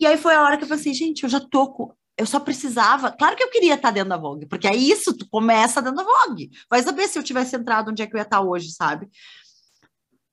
E 0.00 0.06
aí 0.06 0.16
foi 0.16 0.34
a 0.34 0.42
hora 0.42 0.56
que 0.56 0.64
eu 0.64 0.68
pensei, 0.68 0.94
gente, 0.94 1.22
eu 1.22 1.28
já 1.28 1.40
tô 1.40 1.70
com 1.72 1.94
eu 2.16 2.26
só 2.26 2.38
precisava. 2.38 3.10
Claro 3.10 3.36
que 3.36 3.42
eu 3.42 3.50
queria 3.50 3.74
estar 3.74 3.90
dentro 3.90 4.10
da 4.10 4.16
Vogue, 4.16 4.46
porque 4.46 4.68
é 4.68 4.74
isso, 4.74 5.16
tu 5.16 5.26
começa 5.28 5.80
dentro 5.80 6.04
da 6.04 6.04
Vogue. 6.04 6.50
Vai 6.68 6.82
saber 6.82 7.08
se 7.08 7.18
eu 7.18 7.22
tivesse 7.22 7.56
entrado 7.56 7.90
onde 7.90 8.02
é 8.02 8.06
que 8.06 8.14
eu 8.14 8.18
ia 8.18 8.22
estar 8.22 8.42
hoje, 8.42 8.70
sabe? 8.70 9.10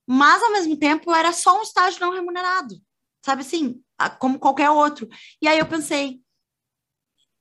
Mas, 0.06 0.42
ao 0.42 0.52
mesmo 0.52 0.78
tempo, 0.78 1.14
era 1.14 1.32
só 1.32 1.58
um 1.58 1.62
estágio 1.62 2.02
não 2.02 2.12
remunerado, 2.12 2.76
sabe 3.24 3.42
assim, 3.42 3.82
como 4.18 4.40
qualquer 4.40 4.70
outro. 4.72 5.08
E 5.42 5.48
aí 5.48 5.60
eu 5.60 5.68
pensei, 5.68 6.20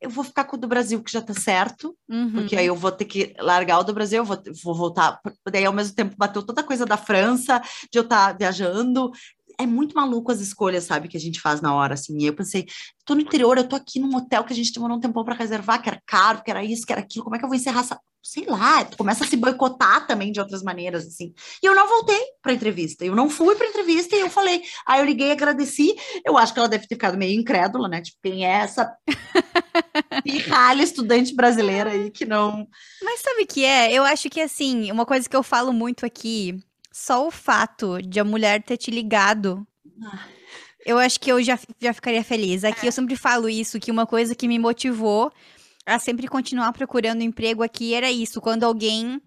eu 0.01 0.11
vou 0.11 0.23
ficar 0.23 0.45
com 0.45 0.57
o 0.57 0.59
do 0.59 0.69
Brasil, 0.69 1.03
que 1.03 1.13
já 1.13 1.21
tá 1.21 1.35
certo, 1.35 1.97
uhum. 2.09 2.33
porque 2.33 2.57
aí 2.57 2.67
eu 2.67 2.77
vou 2.77 2.93
ter 2.93 3.05
que 3.05 3.35
largar 3.41 3.81
o 3.81 3.85
do 3.85 3.93
Brasil, 3.93 4.25
vou, 4.25 4.39
vou 4.63 4.75
voltar, 4.75 5.21
daí 5.51 5.65
ao 5.65 5.73
mesmo 5.73 5.95
tempo 5.95 6.15
bateu 6.17 6.43
toda 6.43 6.61
a 6.61 6.65
coisa 6.65 6.87
da 6.87 6.97
França, 6.97 7.61
de 7.91 7.99
eu 7.99 8.05
estar 8.05 8.29
tá 8.29 8.33
viajando, 8.33 9.11
é 9.59 9.67
muito 9.67 9.95
maluco 9.95 10.31
as 10.31 10.41
escolhas, 10.41 10.85
sabe, 10.85 11.09
que 11.09 11.17
a 11.17 11.21
gente 11.21 11.41
faz 11.41 11.61
na 11.61 11.75
hora, 11.75 11.95
assim. 11.95 12.17
E 12.19 12.27
eu 12.27 12.33
pensei, 12.33 12.67
tô 13.05 13.15
no 13.15 13.21
interior, 13.21 13.59
eu 13.59 13.69
tô 13.69 13.75
aqui 13.75 13.99
num 13.99 14.15
hotel 14.15 14.45
que 14.45 14.53
a 14.53 14.57
gente 14.57 14.73
demorou 14.73 14.97
um 14.97 15.01
tempão 15.01 15.25
para 15.25 15.35
reservar, 15.35 15.83
que 15.83 15.89
era 15.89 16.01
caro, 16.07 16.43
que 16.45 16.51
era 16.51 16.65
isso, 16.65 16.87
que 16.87 16.93
era 16.93 17.03
aquilo, 17.03 17.25
como 17.25 17.35
é 17.35 17.39
que 17.39 17.45
eu 17.45 17.49
vou 17.49 17.57
encerrar 17.57 17.81
essa... 17.81 18.01
Sei 18.21 18.45
lá, 18.45 18.85
tu 18.85 18.97
começa 18.97 19.25
a 19.25 19.27
se 19.27 19.37
boicotar 19.37 20.07
também 20.07 20.31
de 20.31 20.41
outras 20.41 20.63
maneiras, 20.63 21.07
assim. 21.07 21.33
E 21.63 21.67
eu 21.67 21.75
não 21.75 21.89
voltei 21.89 22.21
pra 22.43 22.53
entrevista, 22.53 23.05
eu 23.05 23.15
não 23.15 23.31
fui 23.31 23.55
pra 23.57 23.67
entrevista 23.67 24.15
e 24.15 24.21
eu 24.21 24.29
falei, 24.29 24.63
aí 24.87 25.01
eu 25.01 25.07
liguei, 25.07 25.31
agradeci, 25.31 25.95
eu 26.25 26.37
acho 26.37 26.53
que 26.53 26.59
ela 26.59 26.69
deve 26.69 26.87
ter 26.87 26.97
ficado 26.97 27.17
meio 27.17 27.39
incrédula, 27.39 27.89
né, 27.89 28.03
tipo, 28.03 28.19
quem 28.23 28.45
é 28.45 28.51
essa 28.59 28.93
pirralha 30.23 30.83
estudante 30.83 31.35
brasileira 31.35 31.91
aí 31.91 32.11
que 32.11 32.27
não... 32.27 32.67
Mas 33.03 33.21
sabe 33.21 33.43
o 33.43 33.47
que 33.47 33.65
é? 33.65 33.93
Eu 33.93 34.03
acho 34.03 34.29
que, 34.29 34.41
assim, 34.41 34.91
uma 34.93 35.07
coisa 35.07 35.29
que 35.29 35.37
eu 35.37 35.43
falo 35.43 35.73
muito 35.73 36.05
aqui 36.05 36.61
só 36.99 37.29
o 37.29 37.31
fato 37.31 38.03
de 38.03 38.19
a 38.19 38.25
mulher 38.25 38.61
ter 38.61 38.77
te 38.77 38.91
ligado. 38.91 39.65
eu 40.85 40.99
acho 40.99 41.21
que 41.21 41.31
eu 41.31 41.41
já, 41.41 41.57
já 41.81 41.93
ficaria 41.93 42.25
feliz. 42.25 42.65
Aqui 42.65 42.87
eu 42.87 42.93
sempre 42.93 43.15
falo 43.15 43.49
isso, 43.49 43.79
que 43.79 43.91
uma 43.91 44.05
coisa 44.05 44.35
que 44.35 44.49
me 44.49 44.59
motivou 44.59 45.31
a 45.87 45.99
sempre 46.01 46.27
continuar 46.27 46.73
procurando 46.73 47.23
emprego 47.23 47.63
aqui 47.63 47.95
era 47.95 48.11
isso. 48.11 48.41
Quando 48.41 48.65
alguém 48.65 49.23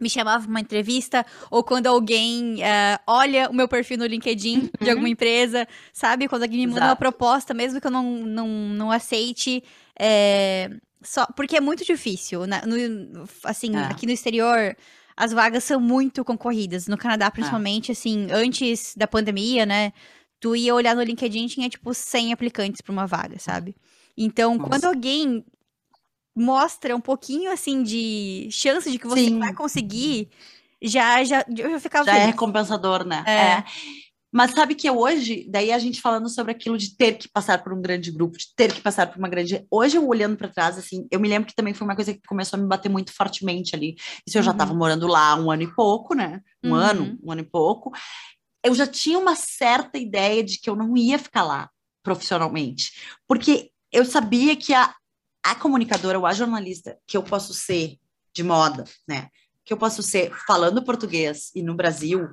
me 0.00 0.08
chamava 0.08 0.44
para 0.44 0.50
uma 0.50 0.60
entrevista, 0.60 1.26
ou 1.50 1.64
quando 1.64 1.88
alguém 1.88 2.56
uh, 2.56 2.98
olha 3.06 3.50
o 3.50 3.54
meu 3.54 3.66
perfil 3.68 3.98
no 3.98 4.06
LinkedIn 4.06 4.58
uhum. 4.58 4.70
de 4.80 4.90
alguma 4.90 5.08
empresa, 5.08 5.66
sabe? 5.92 6.28
Quando 6.28 6.44
alguém 6.44 6.60
me 6.60 6.66
manda 6.66 6.78
Exato. 6.78 6.90
uma 6.90 6.96
proposta, 6.96 7.52
mesmo 7.52 7.80
que 7.80 7.86
eu 7.86 7.90
não, 7.90 8.04
não, 8.04 8.48
não 8.48 8.90
aceite, 8.92 9.62
é, 9.98 10.70
só, 11.02 11.26
porque 11.36 11.56
é 11.56 11.60
muito 11.60 11.84
difícil. 11.84 12.46
Né? 12.46 12.62
No, 12.64 13.24
assim, 13.44 13.76
é. 13.76 13.84
aqui 13.84 14.06
no 14.06 14.12
exterior, 14.12 14.76
as 15.16 15.32
vagas 15.32 15.64
são 15.64 15.80
muito 15.80 16.24
concorridas. 16.24 16.86
No 16.86 16.96
Canadá, 16.96 17.26
é. 17.26 17.30
principalmente, 17.30 17.90
é. 17.90 17.92
assim, 17.92 18.28
antes 18.30 18.94
da 18.96 19.06
pandemia, 19.06 19.66
né? 19.66 19.92
Tu 20.40 20.56
ia 20.56 20.74
olhar 20.74 20.96
no 20.96 21.02
LinkedIn 21.02 21.46
tinha, 21.46 21.68
tipo, 21.68 21.94
100 21.94 22.32
aplicantes 22.32 22.80
para 22.80 22.92
uma 22.92 23.06
vaga, 23.06 23.38
sabe? 23.38 23.76
Então, 24.16 24.56
Nossa. 24.56 24.68
quando 24.68 24.84
alguém 24.86 25.44
mostra 26.34 26.96
um 26.96 27.00
pouquinho, 27.00 27.52
assim, 27.52 27.82
de 27.82 28.48
chance 28.50 28.90
de 28.90 28.98
que 28.98 29.06
você 29.06 29.26
Sim. 29.26 29.38
vai 29.38 29.54
conseguir, 29.54 30.28
já, 30.82 31.22
já, 31.22 31.44
eu 31.56 31.70
já 31.70 31.80
ficava 31.80 32.04
Já 32.04 32.12
é 32.12 32.14
feliz. 32.14 32.28
é 32.28 32.30
recompensador, 32.32 33.04
né? 33.04 33.22
É. 33.26 33.32
é. 33.32 33.64
Mas 34.32 34.52
sabe 34.52 34.74
que 34.74 34.90
hoje, 34.90 35.46
daí 35.50 35.70
a 35.70 35.78
gente 35.78 36.00
falando 36.00 36.26
sobre 36.30 36.52
aquilo 36.52 36.78
de 36.78 36.96
ter 36.96 37.18
que 37.18 37.28
passar 37.28 37.62
por 37.62 37.74
um 37.74 37.82
grande 37.82 38.10
grupo, 38.10 38.38
de 38.38 38.46
ter 38.56 38.72
que 38.72 38.80
passar 38.80 39.06
por 39.06 39.18
uma 39.18 39.28
grande. 39.28 39.66
Hoje, 39.70 39.98
eu 39.98 40.08
olhando 40.08 40.38
para 40.38 40.48
trás, 40.48 40.78
assim, 40.78 41.06
eu 41.10 41.20
me 41.20 41.28
lembro 41.28 41.46
que 41.46 41.54
também 41.54 41.74
foi 41.74 41.86
uma 41.86 41.94
coisa 41.94 42.14
que 42.14 42.20
começou 42.26 42.58
a 42.58 42.62
me 42.62 42.66
bater 42.66 42.88
muito 42.88 43.12
fortemente 43.12 43.76
ali. 43.76 43.94
Isso 44.26 44.38
eu 44.38 44.40
uhum. 44.40 44.46
já 44.46 44.52
estava 44.52 44.72
morando 44.72 45.06
lá 45.06 45.36
um 45.36 45.50
ano 45.50 45.62
e 45.64 45.74
pouco, 45.74 46.14
né? 46.14 46.40
Um 46.64 46.70
uhum. 46.70 46.74
ano, 46.74 47.18
um 47.22 47.30
ano 47.30 47.42
e 47.42 47.44
pouco. 47.44 47.92
Eu 48.64 48.74
já 48.74 48.86
tinha 48.86 49.18
uma 49.18 49.36
certa 49.36 49.98
ideia 49.98 50.42
de 50.42 50.58
que 50.58 50.70
eu 50.70 50.76
não 50.76 50.96
ia 50.96 51.18
ficar 51.18 51.42
lá 51.42 51.68
profissionalmente, 52.02 52.90
porque 53.28 53.70
eu 53.92 54.04
sabia 54.04 54.56
que 54.56 54.72
a, 54.72 54.94
a 55.44 55.54
comunicadora 55.54 56.18
ou 56.18 56.24
a 56.24 56.32
jornalista 56.32 56.98
que 57.06 57.16
eu 57.16 57.22
posso 57.22 57.52
ser 57.52 57.98
de 58.32 58.42
moda, 58.42 58.84
né? 59.06 59.28
Que 59.62 59.74
eu 59.74 59.76
posso 59.76 60.02
ser 60.02 60.32
falando 60.46 60.82
português 60.82 61.50
e 61.54 61.62
no 61.62 61.74
Brasil, 61.74 62.28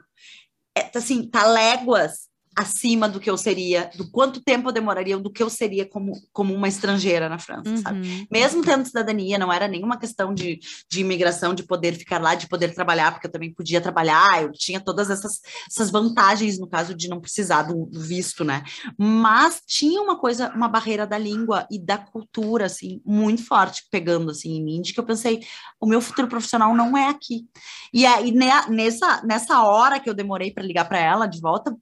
assim, 0.95 1.28
tá 1.30 1.45
léguas 1.45 2.28
acima 2.60 3.07
do 3.07 3.22
que 3.22 3.30
eu 3.30 3.38
seria, 3.38 3.89
do 3.95 4.12
quanto 4.12 4.41
tempo 4.41 4.68
eu 4.68 4.74
demoraria, 4.74 5.18
do 5.18 5.32
que 5.32 5.41
eu 5.41 5.49
seria 5.49 5.86
como, 5.86 6.12
como 6.34 6.53
uma 6.53 6.68
estrangeira 6.68 7.30
na 7.30 7.39
França, 7.39 7.70
uhum. 7.70 7.78
sabe? 7.78 8.28
Mesmo 8.30 8.62
tendo 8.62 8.86
cidadania, 8.86 9.38
não 9.38 9.51
era 9.51 9.66
nenhuma 9.66 9.97
questão 9.97 10.34
de, 10.34 10.60
de 10.91 10.99
imigração, 10.99 11.53
de 11.53 11.64
poder 11.64 11.93
ficar 11.93 12.22
lá, 12.22 12.36
de 12.36 12.49
poder 12.49 12.76
trabalhar, 12.76 13.14
porque 13.14 13.28
eu 13.28 13.32
também 13.32 13.53
podia 13.53 13.80
trabalhar, 13.80 14.43
eu 14.43 14.51
tinha 14.51 14.82
todas 14.82 15.10
essas, 15.10 15.39
essas 15.70 15.89
vantagens 15.89 16.60
no 16.60 16.68
caso 16.68 16.93
de 16.93 17.07
não 17.07 17.22
precisar 17.22 17.64
do, 17.64 17.86
do 17.86 18.01
visto, 18.01 18.43
né? 18.43 18.62
Mas 18.97 19.62
tinha 19.66 20.01
uma 20.01 20.20
coisa, 20.20 20.51
uma 20.53 20.68
barreira 20.68 21.07
da 21.07 21.18
língua 21.18 21.66
e 21.72 21.80
da 21.80 21.97
cultura, 21.97 22.66
assim, 22.66 23.01
muito 23.05 23.45
forte, 23.45 23.84
pegando, 23.89 24.32
assim, 24.32 24.57
em 24.57 24.64
mim, 24.64 24.82
de 24.82 24.93
que 24.93 24.99
eu 24.99 25.05
pensei, 25.05 25.39
o 25.80 25.88
meu 25.88 26.01
futuro 26.01 26.28
profissional 26.28 26.76
não 26.76 26.97
é 26.97 27.07
aqui. 27.07 27.45
E 27.93 28.05
aí, 28.05 28.34
nessa, 28.34 29.24
nessa 29.26 29.64
hora 29.64 29.97
que 29.97 30.10
eu 30.10 30.14
demorei 30.14 30.51
para 30.51 30.64
ligar 30.64 30.84
para 30.89 30.99
ela 30.99 31.26
de 31.26 31.39
volta, 31.39 31.74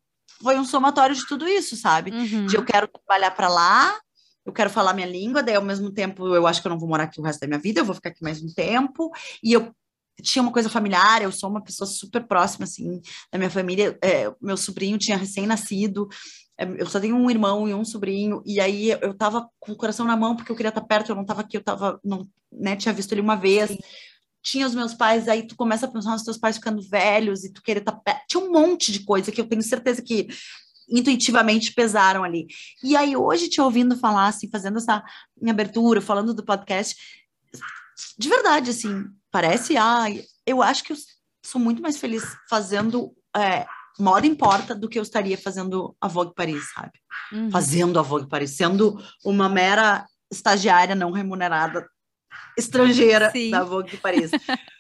foi 0.41 0.57
um 0.57 0.65
somatório 0.65 1.15
de 1.15 1.25
tudo 1.27 1.47
isso, 1.47 1.75
sabe? 1.75 2.11
Uhum. 2.11 2.45
De 2.45 2.55
eu 2.55 2.63
quero 2.63 2.87
trabalhar 2.87 3.31
para 3.31 3.47
lá, 3.47 3.97
eu 4.45 4.53
quero 4.53 4.69
falar 4.69 4.93
minha 4.93 5.07
língua, 5.07 5.43
daí 5.43 5.55
ao 5.55 5.63
mesmo 5.63 5.91
tempo 5.91 6.27
eu 6.33 6.47
acho 6.47 6.61
que 6.61 6.67
eu 6.67 6.71
não 6.71 6.79
vou 6.79 6.87
morar 6.87 7.03
aqui 7.03 7.19
o 7.19 7.23
resto 7.23 7.41
da 7.41 7.47
minha 7.47 7.59
vida, 7.59 7.81
eu 7.81 7.85
vou 7.85 7.95
ficar 7.95 8.09
aqui 8.09 8.23
mais 8.23 8.41
um 8.41 8.53
tempo, 8.53 9.11
e 9.43 9.53
eu 9.53 9.73
tinha 10.21 10.41
uma 10.41 10.51
coisa 10.51 10.69
familiar, 10.69 11.21
eu 11.21 11.31
sou 11.31 11.49
uma 11.49 11.61
pessoa 11.61 11.87
super 11.87 12.25
próxima, 12.25 12.63
assim, 12.63 13.01
da 13.31 13.37
minha 13.37 13.51
família, 13.51 13.97
é, 14.01 14.33
meu 14.41 14.57
sobrinho 14.57 14.97
tinha 14.97 15.17
recém-nascido, 15.17 16.07
é, 16.57 16.65
eu 16.77 16.87
só 16.87 16.99
tenho 16.99 17.15
um 17.15 17.29
irmão 17.29 17.67
e 17.67 17.73
um 17.73 17.85
sobrinho, 17.85 18.41
e 18.45 18.59
aí 18.59 18.89
eu 18.89 19.13
tava 19.13 19.47
com 19.59 19.73
o 19.73 19.75
coração 19.75 20.05
na 20.05 20.15
mão, 20.15 20.35
porque 20.35 20.51
eu 20.51 20.55
queria 20.55 20.69
estar 20.69 20.81
perto, 20.81 21.11
eu 21.11 21.15
não 21.15 21.25
tava 21.25 21.41
aqui, 21.41 21.57
eu 21.57 21.63
tava, 21.63 21.99
não, 22.03 22.27
né, 22.51 22.75
tinha 22.75 22.93
visto 22.93 23.11
ele 23.11 23.21
uma 23.21 23.35
vez, 23.35 23.69
Sim 23.69 23.77
tinha 24.47 24.65
os 24.65 24.73
meus 24.73 24.93
pais, 24.93 25.27
aí 25.27 25.45
tu 25.45 25.57
começa 25.57 25.85
a 25.85 25.91
pensar 25.91 26.11
nos 26.11 26.23
teus 26.23 26.37
pais 26.37 26.55
ficando 26.55 26.81
velhos 26.81 27.43
e 27.43 27.51
tu 27.51 27.61
querer 27.61 27.79
estar 27.79 27.91
tá 27.91 27.97
perto. 27.99 28.21
Tinha 28.29 28.41
um 28.41 28.49
monte 28.49 28.93
de 28.93 29.01
coisa 29.01 29.29
que 29.29 29.41
eu 29.41 29.47
tenho 29.47 29.61
certeza 29.61 30.01
que 30.01 30.29
intuitivamente 30.89 31.73
pesaram 31.73 32.23
ali. 32.23 32.47
E 32.81 32.95
aí, 32.95 33.13
hoje, 33.13 33.49
te 33.49 33.59
ouvindo 33.59 33.97
falar, 33.97 34.27
assim, 34.27 34.49
fazendo 34.49 34.77
essa 34.77 35.03
minha 35.39 35.51
abertura, 35.51 35.99
falando 35.99 36.33
do 36.33 36.45
podcast, 36.45 36.95
de 38.17 38.29
verdade, 38.29 38.69
assim, 38.69 39.05
parece, 39.29 39.75
ah, 39.75 40.05
eu 40.45 40.63
acho 40.63 40.85
que 40.85 40.93
eu 40.93 40.97
sou 41.45 41.59
muito 41.59 41.81
mais 41.81 41.97
feliz 41.97 42.23
fazendo 42.49 43.13
é, 43.35 43.65
moda 43.99 44.25
importa 44.25 44.73
do 44.73 44.87
que 44.87 44.97
eu 44.97 45.03
estaria 45.03 45.37
fazendo 45.37 45.93
a 45.99 46.07
Vogue 46.07 46.33
Paris, 46.33 46.71
sabe? 46.73 46.93
Uhum. 47.33 47.51
Fazendo 47.51 47.99
a 47.99 48.01
Vogue 48.01 48.29
Paris, 48.29 48.51
sendo 48.51 48.97
uma 49.25 49.49
mera 49.49 50.07
estagiária 50.31 50.95
não 50.95 51.11
remunerada 51.11 51.85
estrangeira 52.55 53.29
Sim. 53.31 53.51
da 53.51 53.63
Vogue 53.63 53.91
de 53.91 53.97
Paris. 53.97 54.31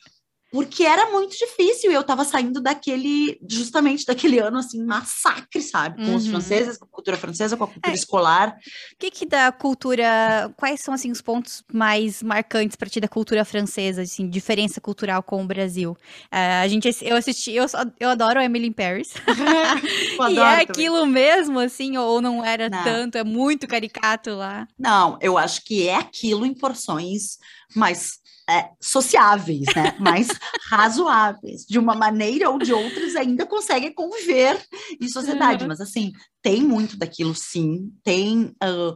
Porque 0.51 0.83
era 0.83 1.11
muito 1.11 1.37
difícil 1.37 1.91
e 1.91 1.93
eu 1.93 2.03
tava 2.03 2.23
saindo 2.23 2.61
daquele, 2.61 3.37
justamente 3.49 4.05
daquele 4.05 4.39
ano, 4.39 4.57
assim, 4.59 4.81
massacre, 4.83 5.61
sabe? 5.61 5.97
Com 5.97 6.11
uhum. 6.11 6.15
os 6.15 6.27
franceses, 6.27 6.77
com 6.77 6.85
a 6.85 6.87
cultura 6.87 7.17
francesa, 7.17 7.57
com 7.57 7.65
a 7.65 7.67
cultura 7.67 7.91
é. 7.91 7.95
escolar. 7.95 8.57
O 8.93 8.97
que 8.97 9.11
que 9.11 9.25
da 9.25 9.51
cultura, 9.51 10.53
quais 10.55 10.79
são, 10.79 10.93
assim, 10.93 11.11
os 11.11 11.21
pontos 11.21 11.63
mais 11.71 12.23
marcantes 12.23 12.77
para 12.77 12.89
ti 12.89 13.01
da 13.01 13.09
cultura 13.09 13.43
francesa, 13.43 14.03
assim, 14.03 14.29
diferença 14.29 14.79
cultural 14.79 15.21
com 15.21 15.43
o 15.43 15.47
Brasil? 15.47 15.91
Uh, 16.31 16.63
a 16.63 16.67
gente, 16.69 16.87
eu 17.01 17.17
assisti, 17.17 17.51
eu, 17.51 17.65
eu 17.99 18.09
adoro 18.09 18.39
Emily 18.39 18.67
in 18.67 18.73
Paris. 18.73 19.09
e 20.31 20.39
é 20.39 20.61
aquilo 20.61 20.99
também. 20.99 21.13
mesmo, 21.13 21.59
assim, 21.59 21.97
ou 21.97 22.21
não 22.21 22.43
era 22.43 22.69
não. 22.69 22.83
tanto, 22.83 23.17
é 23.17 23.23
muito 23.23 23.67
caricato 23.67 24.29
lá? 24.31 24.65
Não, 24.79 25.19
eu 25.21 25.37
acho 25.37 25.65
que 25.65 25.89
é 25.89 25.95
aquilo 25.95 26.45
em 26.45 26.53
porções 26.53 27.37
mais 27.75 28.19
é, 28.49 28.69
sociáveis, 28.81 29.65
né? 29.75 29.95
mais 29.99 30.27
razoáveis. 30.69 31.65
De 31.65 31.77
uma 31.77 31.95
maneira 31.95 32.49
ou 32.49 32.57
de 32.57 32.73
outras 32.73 33.15
ainda 33.15 33.45
conseguem 33.45 33.93
conviver 33.93 34.61
em 34.99 35.07
sociedade. 35.07 35.63
Uhum. 35.63 35.67
Mas, 35.67 35.81
assim, 35.81 36.11
tem 36.41 36.61
muito 36.61 36.97
daquilo, 36.97 37.35
sim. 37.35 37.91
Tem 38.03 38.55
uh, 38.63 38.95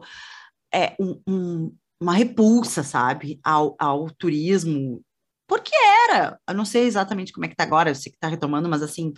é, 0.74 0.96
um, 1.00 1.22
um, 1.28 1.76
uma 2.00 2.14
repulsa, 2.14 2.84
sabe, 2.84 3.40
ao, 3.44 3.76
ao 3.80 4.10
turismo 4.12 5.04
porque 5.52 5.76
era, 6.10 6.40
eu 6.48 6.56
não 6.56 6.64
sei 6.64 6.86
exatamente 6.86 7.34
como 7.34 7.46
é 7.46 7.50
que 7.50 7.56
tá 7.58 7.64
agora, 7.64 7.90
eu 7.90 7.96
sei 7.96 8.10
que 8.10 8.18
tá 8.18 8.30
retomando, 8.30 8.70
mas 8.70 8.82
assim, 8.82 9.12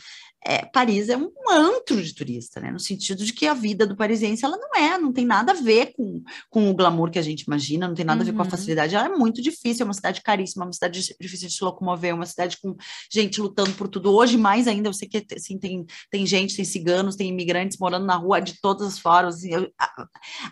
é, 0.46 0.66
Paris 0.66 1.10
é 1.10 1.18
um 1.18 1.32
antro 1.50 2.02
de 2.02 2.14
turista, 2.14 2.60
né? 2.60 2.72
No 2.72 2.80
sentido 2.80 3.24
de 3.24 3.34
que 3.34 3.48
a 3.48 3.54
vida 3.54 3.86
do 3.86 3.96
parisiense, 3.96 4.44
ela 4.44 4.58
não 4.58 4.76
é, 4.76 4.98
não 4.98 5.12
tem 5.12 5.26
nada 5.26 5.52
a 5.52 5.56
ver 5.56 5.94
com, 5.96 6.22
com 6.50 6.70
o 6.70 6.74
glamour 6.74 7.10
que 7.10 7.20
a 7.20 7.22
gente 7.22 7.42
imagina, 7.42 7.88
não 7.88 7.96
tem 7.96 8.06
nada 8.06 8.18
uhum. 8.18 8.24
a 8.24 8.32
ver 8.32 8.36
com 8.36 8.42
a 8.42 8.46
uhum. 8.46 8.52
facilidade, 8.52 8.96
ela 8.96 9.06
é 9.06 9.10
muito 9.10 9.42
difícil, 9.42 9.84
é 9.84 9.86
uma 9.86 9.94
cidade 9.94 10.22
caríssima, 10.22 10.66
uma 10.66 10.74
cidade 10.74 11.00
difícil 11.20 11.48
de 11.48 11.54
se 11.54 11.64
locomover, 11.64 12.14
uma 12.14 12.26
cidade 12.26 12.58
com 12.62 12.76
gente 13.12 13.40
lutando 13.42 13.72
por 13.74 13.88
tudo. 13.88 14.14
Hoje, 14.14 14.38
mais 14.38 14.68
ainda, 14.68 14.90
eu 14.90 14.94
sei 14.94 15.08
que 15.08 15.26
assim, 15.36 15.58
tem, 15.58 15.86
tem 16.10 16.26
gente, 16.26 16.56
tem 16.56 16.66
ciganos, 16.66 17.16
tem 17.16 17.30
imigrantes 17.30 17.78
morando 17.78 18.06
na 18.06 18.16
rua 18.16 18.40
de 18.40 18.60
todas 18.62 18.88
as 18.88 19.00
formas. 19.00 19.36
Assim, 19.36 19.52
a, 19.80 20.08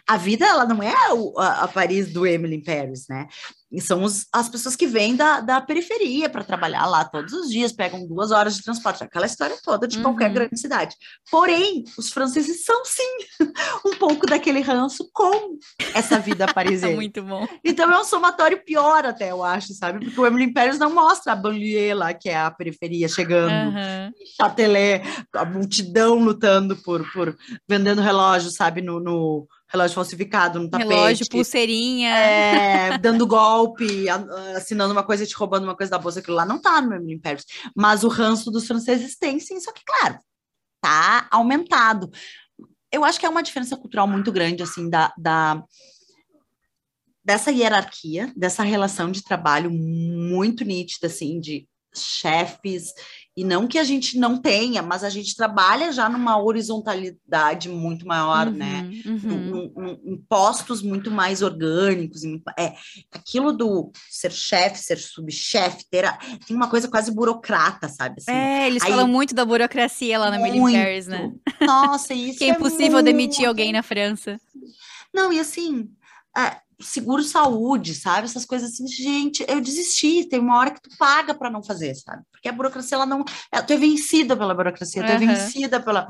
a, 0.07 0.17
vida, 0.17 0.45
ela 0.45 0.65
não 0.65 0.81
é 0.81 0.93
a, 1.37 1.63
a 1.63 1.67
Paris 1.67 2.11
do 2.11 2.25
Emily 2.25 2.63
Paris, 2.63 3.05
né? 3.09 3.27
São 3.79 4.03
os, 4.03 4.27
as 4.33 4.49
pessoas 4.49 4.75
que 4.75 4.85
vêm 4.85 5.15
da, 5.15 5.39
da 5.39 5.61
periferia 5.61 6.29
para 6.29 6.43
trabalhar 6.43 6.85
lá 6.87 7.05
todos 7.05 7.31
os 7.31 7.49
dias, 7.49 7.71
pegam 7.71 8.05
duas 8.05 8.31
horas 8.31 8.55
de 8.55 8.63
transporte, 8.63 9.03
aquela 9.03 9.25
história 9.25 9.57
toda 9.63 9.80
de 9.87 9.97
uhum. 9.97 10.03
qualquer 10.03 10.31
grande 10.31 10.59
cidade. 10.59 10.95
Porém, 11.29 11.83
os 11.97 12.11
franceses 12.11 12.63
são 12.63 12.83
sim 12.85 13.17
um 13.85 13.95
pouco 13.97 14.25
daquele 14.25 14.61
ranço 14.61 15.09
com 15.13 15.57
essa 15.93 16.19
vida 16.19 16.45
parisiense. 16.53 16.95
Muito 16.95 17.23
bom. 17.23 17.47
Então 17.63 17.91
é 17.91 17.99
um 17.99 18.03
somatório 18.03 18.63
pior 18.63 19.05
até, 19.05 19.31
eu 19.31 19.43
acho, 19.43 19.73
sabe? 19.73 20.03
Porque 20.05 20.19
o 20.19 20.25
Emily 20.25 20.53
Pérez 20.53 20.77
não 20.77 20.93
mostra 20.93 21.33
a 21.33 21.35
banlieue 21.35 21.93
lá, 21.93 22.13
que 22.13 22.29
é 22.29 22.37
a 22.37 22.51
periferia, 22.51 23.07
chegando, 23.07 23.75
uhum. 23.75 24.11
Châtelet, 24.37 25.03
a 25.33 25.45
multidão 25.45 26.15
lutando 26.15 26.75
por, 26.77 27.09
por 27.11 27.35
vendendo 27.67 28.01
relógio, 28.01 28.51
sabe, 28.51 28.81
no, 28.81 28.99
no 28.99 29.47
relógio 29.71 29.95
falsificado 29.95 30.59
no 30.59 30.69
tapete. 30.69 30.89
Relógio, 30.89 31.29
pulseirinha. 31.29 32.09
É, 32.09 32.97
dando 32.97 33.25
golpe, 33.25 34.09
assinando 34.55 34.91
uma 34.91 35.03
coisa 35.03 35.23
e 35.23 35.27
te 35.27 35.35
roubando 35.35 35.63
uma 35.63 35.75
coisa 35.75 35.91
da 35.91 35.97
bolsa. 35.97 36.19
Aquilo 36.19 36.35
lá 36.35 36.45
não 36.45 36.61
tá 36.61 36.81
no 36.81 36.93
Emily 36.93 37.19
Paris. 37.19 37.45
Mas 37.75 38.03
o 38.03 38.09
ranço 38.09 38.51
dos 38.51 38.67
franceses 38.67 39.17
tem 39.17 39.39
sim, 39.39 39.59
só 39.59 39.71
que, 39.71 39.81
claro, 39.85 40.19
tá 40.81 41.27
aumentado. 41.31 42.11
Eu 42.91 43.05
acho 43.05 43.19
que 43.19 43.25
é 43.25 43.29
uma 43.29 43.43
diferença 43.43 43.77
cultural 43.77 44.07
muito 44.07 44.31
grande, 44.31 44.61
assim, 44.61 44.89
da, 44.89 45.13
da 45.17 45.63
dessa 47.23 47.51
hierarquia, 47.51 48.33
dessa 48.35 48.63
relação 48.63 49.11
de 49.11 49.23
trabalho 49.23 49.71
muito 49.71 50.65
nítida, 50.65 51.07
assim, 51.07 51.39
de 51.39 51.67
chefes, 51.95 52.93
e 53.41 53.43
não 53.43 53.67
que 53.67 53.79
a 53.79 53.83
gente 53.83 54.19
não 54.19 54.37
tenha, 54.37 54.83
mas 54.83 55.03
a 55.03 55.09
gente 55.09 55.35
trabalha 55.35 55.91
já 55.91 56.07
numa 56.07 56.39
horizontalidade 56.39 57.69
muito 57.69 58.05
maior, 58.05 58.45
uhum, 58.45 58.53
né? 58.53 58.87
Uhum. 59.03 59.99
Em 60.05 60.15
postos 60.29 60.83
muito 60.83 61.09
mais 61.09 61.41
orgânicos. 61.41 62.21
É, 62.55 62.75
aquilo 63.11 63.51
do 63.51 63.91
ser 64.07 64.31
chefe, 64.31 64.77
ser 64.77 64.99
subchefe, 64.99 65.89
ter 65.89 66.05
a, 66.05 66.19
tem 66.45 66.55
uma 66.55 66.69
coisa 66.69 66.87
quase 66.87 67.11
burocrata, 67.11 67.89
sabe? 67.89 68.17
Assim, 68.19 68.31
é, 68.31 68.67
eles 68.67 68.83
Aí, 68.83 68.91
falam 68.91 69.07
muito 69.07 69.33
da 69.33 69.43
burocracia 69.43 70.19
lá 70.19 70.29
na 70.29 70.39
Emily 70.39 70.73
Paris, 70.73 71.07
né? 71.07 71.33
Nossa, 71.65 72.13
isso 72.13 72.37
Que 72.37 72.43
é, 72.43 72.49
é 72.49 72.51
impossível 72.51 72.91
muito... 72.91 73.05
demitir 73.05 73.47
alguém 73.47 73.73
na 73.73 73.81
França. 73.81 74.39
Não, 75.11 75.33
e 75.33 75.39
assim, 75.39 75.89
é, 76.37 76.57
seguro 76.81 77.23
saúde, 77.23 77.93
sabe? 77.93 78.25
Essas 78.25 78.45
coisas 78.45 78.71
assim, 78.71 78.87
gente, 78.87 79.45
eu 79.47 79.61
desisti. 79.61 80.25
Tem 80.25 80.39
uma 80.39 80.57
hora 80.57 80.71
que 80.71 80.81
tu 80.81 80.89
paga 80.97 81.33
para 81.33 81.49
não 81.49 81.63
fazer, 81.63 81.95
sabe? 81.95 82.23
Porque 82.31 82.47
a 82.47 82.51
burocracia, 82.51 82.95
ela 82.95 83.05
não. 83.05 83.23
Ela, 83.51 83.63
tu 83.63 83.73
é 83.73 83.77
vencida 83.77 84.35
pela 84.35 84.53
burocracia, 84.53 85.03
tu 85.03 85.09
uhum. 85.09 85.15
é 85.15 85.17
vencida 85.17 85.79
pela. 85.79 86.07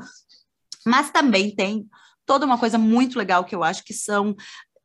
Mas 0.86 1.10
também 1.10 1.54
tem 1.54 1.86
toda 2.26 2.46
uma 2.46 2.58
coisa 2.58 2.78
muito 2.78 3.18
legal 3.18 3.44
que 3.44 3.54
eu 3.54 3.62
acho 3.62 3.84
que 3.84 3.94
são. 3.94 4.34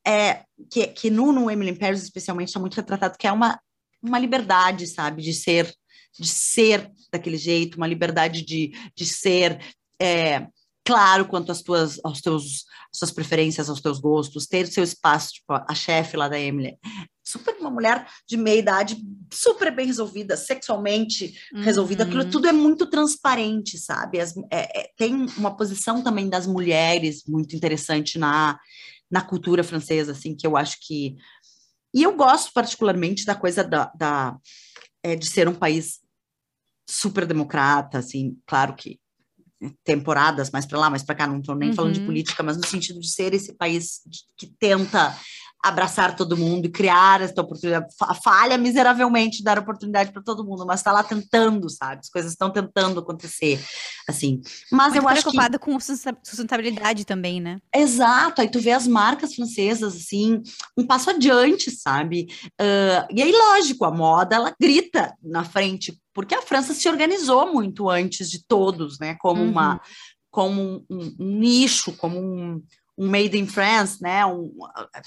É, 0.06 0.44
que, 0.72 0.88
que 0.88 1.10
no, 1.10 1.34
no 1.34 1.52
Emily 1.52 1.72
in 1.72 1.76
Paris, 1.76 2.04
especialmente, 2.04 2.48
está 2.50 2.60
muito 2.60 2.76
retratado, 2.76 3.18
que 3.18 3.28
é 3.28 3.32
uma, 3.32 3.60
uma 4.02 4.18
liberdade, 4.18 4.88
sabe? 4.88 5.22
De 5.22 5.34
ser 5.34 5.74
de 6.20 6.28
ser 6.28 6.92
daquele 7.12 7.38
jeito, 7.38 7.78
uma 7.78 7.88
liberdade 7.88 8.44
de, 8.44 8.72
de 8.96 9.06
ser 9.06 9.60
é, 10.02 10.48
claro 10.88 11.26
quanto 11.26 11.52
às 11.52 11.62
tuas, 11.62 12.00
aos 12.02 12.22
teus, 12.22 12.64
às 12.90 13.00
suas 13.00 13.12
preferências, 13.12 13.70
aos 13.70 13.82
teus 13.82 14.00
gostos, 14.00 14.48
ter 14.48 14.66
seu 14.68 14.86
espaço, 14.86 15.34
tipo 15.34 15.52
a 15.52 15.76
chefe 15.76 16.16
lá 16.16 16.30
da 16.30 16.40
Emily, 16.40 16.78
super 17.22 17.58
uma 17.60 17.70
mulher 17.70 18.08
de 18.26 18.38
meia 18.38 18.60
idade, 18.60 18.98
super 19.30 19.76
bem 19.76 19.86
resolvida, 19.86 20.38
sexualmente 20.38 21.38
uhum. 21.54 21.62
resolvida, 21.62 22.06
aquilo 22.06 22.30
tudo 22.30 22.48
é 22.48 22.54
muito 22.54 22.86
transparente, 22.86 23.78
sabe? 23.78 24.22
As, 24.22 24.34
é, 24.50 24.80
é, 24.80 24.92
tem 24.96 25.14
uma 25.38 25.58
posição 25.58 26.02
também 26.02 26.30
das 26.30 26.48
mulheres 26.48 27.24
muito 27.28 27.54
interessante 27.54 28.18
na, 28.18 28.58
na 29.12 29.22
cultura 29.22 29.66
francesa, 29.66 30.14
assim, 30.14 30.34
que 30.34 30.48
eu 30.48 30.56
acho 30.56 30.78
que... 30.80 31.18
E 31.94 32.04
eu 32.04 32.16
gosto 32.16 32.54
particularmente 32.54 33.26
da 33.26 33.36
coisa 33.36 33.62
da, 33.62 33.92
da 33.94 34.38
é, 35.04 35.16
de 35.16 35.26
ser 35.26 35.50
um 35.50 35.54
país 35.54 36.00
super 36.90 37.26
democrata, 37.26 37.98
assim, 37.98 38.38
claro 38.46 38.74
que 38.74 38.98
temporadas 39.84 40.52
mais 40.52 40.66
para 40.66 40.80
lá, 40.80 40.90
mais 40.90 41.04
para 41.04 41.16
cá, 41.16 41.28
não 41.28 41.40
estou 41.40 41.56
nem 41.56 41.70
uhum. 41.70 41.76
falando 41.76 41.94
de 41.94 42.00
uhum. 42.00 42.06
política, 42.06 42.44
mas 42.44 42.58
no 42.58 42.66
sentido 42.66 43.00
de 43.00 43.10
ser 43.10 43.34
esse 43.34 43.54
país 43.54 44.02
que 44.38 44.48
tenta 44.60 45.16
abraçar 45.64 46.16
todo 46.16 46.38
mundo 46.38 46.66
e 46.66 46.72
criar 46.72 47.22
essa 47.22 47.42
oportunidade, 47.42 47.88
falha 48.24 48.58
miseravelmente 48.58 49.44
dar 49.44 49.58
oportunidade 49.58 50.12
para 50.12 50.22
todo 50.22 50.46
mundo, 50.46 50.66
mas 50.66 50.80
está 50.80 50.92
lá 50.92 51.04
tentando, 51.04 51.70
sabe? 51.70 52.02
As 52.02 52.10
coisas 52.10 52.32
estão 52.32 52.50
tentando 52.50 53.00
acontecer, 53.00 53.60
assim. 54.08 54.42
Mas 54.72 54.94
Muito 54.94 55.04
eu 55.04 55.10
acho 55.10 55.22
preocupada 55.22 55.60
com 55.60 55.78
sustentabilidade 55.80 57.06
também, 57.06 57.42
né? 57.42 57.60
Exato, 57.76 58.42
aí 58.42 58.50
tu 58.50 58.60
vê 58.60 58.72
as 58.72 58.88
marcas 58.88 59.34
francesas, 59.34 59.96
assim, 59.96 60.42
um 60.78 60.86
passo 60.86 61.10
adiante, 61.10 61.72
sabe? 61.72 62.28
Uh, 62.62 63.08
e 63.14 63.22
aí, 63.22 63.32
lógico, 63.32 63.84
a 63.86 63.92
moda, 63.92 64.36
ela 64.36 64.56
grita 64.60 65.14
na 65.24 65.44
frente, 65.44 66.00
porque 66.14 66.36
a 66.36 66.42
França 66.42 66.74
se 66.74 66.88
organizou 66.88 67.52
muito 67.52 67.90
antes 67.90 68.30
de 68.30 68.46
todos, 68.46 69.00
né? 69.00 69.16
Como 69.20 69.42
uhum. 69.42 69.50
uma 69.50 69.82
como 70.30 70.62
um, 70.62 70.86
um, 70.88 71.16
um 71.20 71.40
nicho, 71.40 71.94
como 71.94 72.20
um, 72.20 72.62
um 72.98 73.08
made 73.08 73.38
in 73.38 73.46
France, 73.46 74.02
né? 74.02 74.26
Um, 74.26 74.52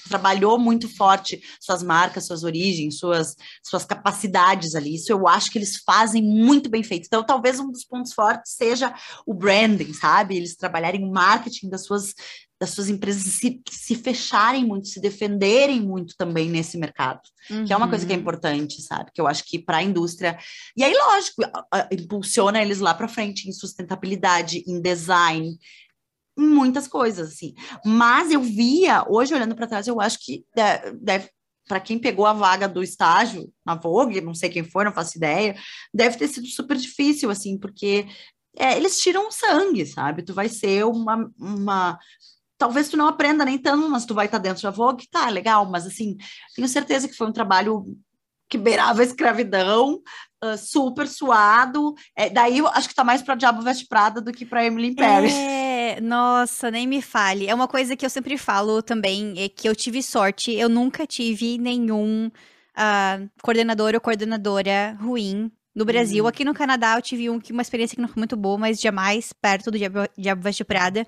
trabalhou 0.08 0.58
muito 0.58 0.88
forte 0.88 1.42
suas 1.60 1.82
marcas, 1.82 2.26
suas 2.26 2.44
origens, 2.44 2.98
suas, 2.98 3.34
suas 3.62 3.84
capacidades 3.84 4.74
ali. 4.74 4.94
Isso 4.94 5.10
eu 5.10 5.26
acho 5.26 5.50
que 5.50 5.58
eles 5.58 5.82
fazem 5.84 6.22
muito 6.22 6.70
bem 6.70 6.82
feito. 6.82 7.06
Então, 7.06 7.24
talvez 7.24 7.58
um 7.58 7.70
dos 7.70 7.84
pontos 7.84 8.12
fortes 8.12 8.52
seja 8.54 8.94
o 9.26 9.34
branding, 9.34 9.92
sabe? 9.92 10.36
Eles 10.36 10.56
trabalharem 10.56 11.04
o 11.04 11.10
marketing 11.10 11.68
das 11.68 11.84
suas 11.84 12.14
das 12.60 12.70
suas 12.70 12.90
empresas 12.90 13.22
se, 13.22 13.62
se 13.70 13.94
fecharem 13.94 14.66
muito, 14.66 14.86
se 14.86 15.00
defenderem 15.00 15.80
muito 15.80 16.14
também 16.14 16.50
nesse 16.50 16.76
mercado, 16.76 17.22
uhum. 17.50 17.64
que 17.64 17.72
é 17.72 17.76
uma 17.76 17.88
coisa 17.88 18.04
que 18.04 18.12
é 18.12 18.14
uhum. 18.14 18.20
importante, 18.20 18.82
sabe? 18.82 19.10
Que 19.14 19.20
eu 19.20 19.26
acho 19.26 19.44
que 19.46 19.58
para 19.58 19.78
a 19.78 19.82
indústria. 19.82 20.38
E 20.76 20.84
aí, 20.84 20.92
lógico, 20.92 21.42
impulsiona 21.90 22.60
eles 22.60 22.78
lá 22.78 22.92
para 22.92 23.08
frente 23.08 23.48
em 23.48 23.52
sustentabilidade, 23.52 24.62
em 24.66 24.78
design, 24.78 25.58
muitas 26.40 26.88
coisas, 26.88 27.28
assim. 27.28 27.54
Mas 27.84 28.30
eu 28.30 28.40
via, 28.40 29.04
hoje 29.08 29.34
olhando 29.34 29.54
para 29.54 29.66
trás, 29.66 29.86
eu 29.86 30.00
acho 30.00 30.18
que 30.24 30.44
deve, 31.00 31.28
para 31.68 31.78
quem 31.78 31.98
pegou 31.98 32.26
a 32.26 32.32
vaga 32.32 32.68
do 32.68 32.82
estágio 32.82 33.52
na 33.64 33.74
Vogue, 33.74 34.20
não 34.20 34.34
sei 34.34 34.48
quem 34.48 34.64
foi, 34.64 34.84
não 34.84 34.92
faço 34.92 35.16
ideia, 35.16 35.56
deve 35.94 36.16
ter 36.16 36.26
sido 36.26 36.46
super 36.48 36.76
difícil, 36.76 37.30
assim, 37.30 37.56
porque 37.56 38.06
é, 38.56 38.76
eles 38.76 39.00
tiram 39.00 39.30
sangue, 39.30 39.86
sabe? 39.86 40.22
Tu 40.22 40.34
vai 40.34 40.48
ser 40.48 40.84
uma, 40.84 41.30
uma. 41.38 41.98
Talvez 42.58 42.88
tu 42.88 42.96
não 42.96 43.06
aprenda 43.06 43.44
nem 43.44 43.56
tanto, 43.56 43.88
mas 43.88 44.04
tu 44.04 44.14
vai 44.14 44.26
estar 44.26 44.38
tá 44.38 44.42
dentro 44.42 44.62
da 44.62 44.70
Vogue, 44.70 45.08
tá, 45.10 45.28
legal, 45.28 45.64
mas 45.70 45.86
assim, 45.86 46.16
tenho 46.56 46.68
certeza 46.68 47.08
que 47.08 47.14
foi 47.14 47.28
um 47.28 47.32
trabalho 47.32 47.84
que 48.48 48.58
beirava 48.58 49.00
a 49.00 49.04
escravidão, 49.04 50.02
uh, 50.44 50.58
super 50.58 51.06
suado. 51.06 51.94
É, 52.16 52.28
daí 52.28 52.58
eu 52.58 52.66
acho 52.66 52.88
que 52.88 52.94
tá 52.94 53.04
mais 53.04 53.22
para 53.22 53.36
Diabo 53.36 53.62
Veste 53.62 53.86
Prada 53.86 54.20
do 54.20 54.32
que 54.32 54.44
para 54.44 54.64
Emily 54.66 54.88
in 54.88 54.94
Paris. 54.96 55.32
É, 55.32 55.79
nossa, 56.00 56.70
nem 56.70 56.86
me 56.86 57.00
fale. 57.00 57.48
É 57.48 57.54
uma 57.54 57.66
coisa 57.66 57.96
que 57.96 58.04
eu 58.04 58.10
sempre 58.10 58.36
falo 58.36 58.82
também, 58.82 59.34
é 59.38 59.48
que 59.48 59.68
eu 59.68 59.74
tive 59.74 60.02
sorte. 60.02 60.52
Eu 60.52 60.68
nunca 60.68 61.06
tive 61.06 61.56
nenhum 61.56 62.26
uh, 62.26 63.30
coordenador 63.42 63.94
ou 63.94 64.00
coordenadora 64.00 64.96
ruim 65.00 65.50
no 65.74 65.84
Brasil. 65.84 66.24
Uhum. 66.24 66.28
Aqui 66.28 66.44
no 66.44 66.54
Canadá 66.54 66.96
eu 66.96 67.02
tive 67.02 67.30
um, 67.30 67.40
uma 67.50 67.62
experiência 67.62 67.94
que 67.94 68.02
não 68.02 68.08
foi 68.08 68.20
muito 68.20 68.36
boa, 68.36 68.58
mas 68.58 68.80
jamais 68.80 69.32
perto 69.32 69.70
do 69.70 69.78
Diabo, 69.78 70.00
Diabo 70.16 70.42
Veste 70.42 70.64
Prada. 70.64 71.06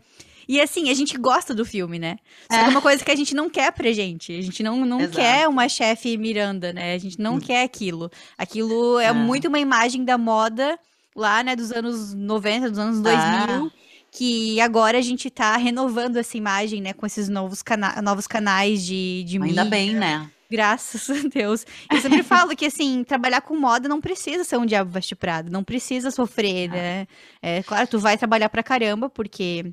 E 0.48 0.60
assim, 0.60 0.90
a 0.90 0.94
gente 0.94 1.16
gosta 1.16 1.54
do 1.54 1.64
filme, 1.64 1.98
né? 1.98 2.16
Só 2.50 2.58
é. 2.58 2.60
que 2.60 2.64
é 2.66 2.68
uma 2.68 2.82
coisa 2.82 3.04
que 3.04 3.10
a 3.10 3.16
gente 3.16 3.34
não 3.34 3.48
quer 3.48 3.72
pra 3.72 3.92
gente. 3.92 4.36
A 4.36 4.40
gente 4.40 4.62
não, 4.62 4.84
não 4.84 5.08
quer 5.08 5.48
uma 5.48 5.68
chefe 5.68 6.16
Miranda, 6.16 6.72
né? 6.72 6.94
A 6.94 6.98
gente 6.98 7.18
não 7.20 7.36
hum. 7.36 7.40
quer 7.40 7.62
aquilo. 7.62 8.10
Aquilo 8.36 8.98
é, 8.98 9.06
é, 9.06 9.12
muito 9.12 9.48
uma 9.48 9.58
imagem 9.58 10.04
da 10.04 10.18
moda 10.18 10.78
lá, 11.14 11.42
né, 11.42 11.54
dos 11.54 11.70
anos 11.70 12.14
90, 12.14 12.70
dos 12.70 12.78
anos 12.78 13.00
2000. 13.00 13.22
Ah. 13.22 13.70
Que 14.14 14.60
agora 14.60 14.98
a 14.98 15.00
gente 15.00 15.30
tá 15.30 15.56
renovando 15.56 16.18
essa 16.18 16.36
imagem, 16.36 16.82
né? 16.82 16.92
Com 16.92 17.06
esses 17.06 17.30
novos, 17.30 17.62
cana 17.62 18.00
novos 18.02 18.26
canais 18.26 18.84
de, 18.84 19.24
de 19.24 19.36
Ainda 19.36 19.46
mídia. 19.46 19.64
bem, 19.64 19.94
né? 19.94 20.30
Graças 20.50 21.08
a 21.08 21.26
Deus. 21.28 21.64
Eu 21.90 21.98
sempre 21.98 22.22
falo 22.22 22.54
que, 22.54 22.66
assim, 22.66 23.02
trabalhar 23.04 23.40
com 23.40 23.58
moda 23.58 23.88
não 23.88 24.02
precisa 24.02 24.44
ser 24.44 24.58
um 24.58 24.66
diabo 24.66 24.90
veste 24.90 25.16
prado, 25.16 25.50
não 25.50 25.64
precisa 25.64 26.10
sofrer, 26.10 26.68
né? 26.68 27.06
É, 27.40 27.62
claro, 27.62 27.88
tu 27.88 27.98
vai 27.98 28.18
trabalhar 28.18 28.50
pra 28.50 28.62
caramba, 28.62 29.08
porque 29.08 29.72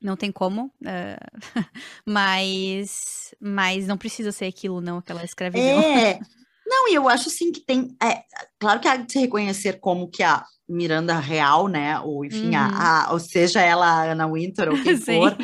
não 0.00 0.16
tem 0.16 0.32
como, 0.32 0.72
uh, 0.80 1.40
mas, 2.06 3.34
mas 3.38 3.86
não 3.86 3.98
precisa 3.98 4.32
ser 4.32 4.46
aquilo, 4.46 4.80
não, 4.80 4.96
aquela 4.96 5.22
escravidão. 5.22 5.80
É, 5.82 6.18
não, 6.70 6.88
e 6.88 6.94
eu 6.94 7.08
acho 7.08 7.28
assim 7.28 7.50
que 7.50 7.60
tem, 7.60 7.88
é, 8.00 8.22
claro 8.60 8.78
que 8.78 8.86
há 8.86 8.96
de 8.96 9.10
se 9.10 9.18
reconhecer 9.18 9.80
como 9.80 10.08
que 10.08 10.22
a 10.22 10.44
Miranda 10.68 11.18
real, 11.18 11.66
né, 11.66 11.98
ou 11.98 12.24
enfim, 12.24 12.54
uhum. 12.54 12.56
a, 12.56 13.06
a, 13.06 13.12
ou 13.12 13.18
seja 13.18 13.60
ela 13.60 13.86
a 13.86 14.12
Ana 14.12 14.30
Winter 14.30 14.68
ou 14.68 14.80
quem 14.80 14.96
for, 15.02 15.36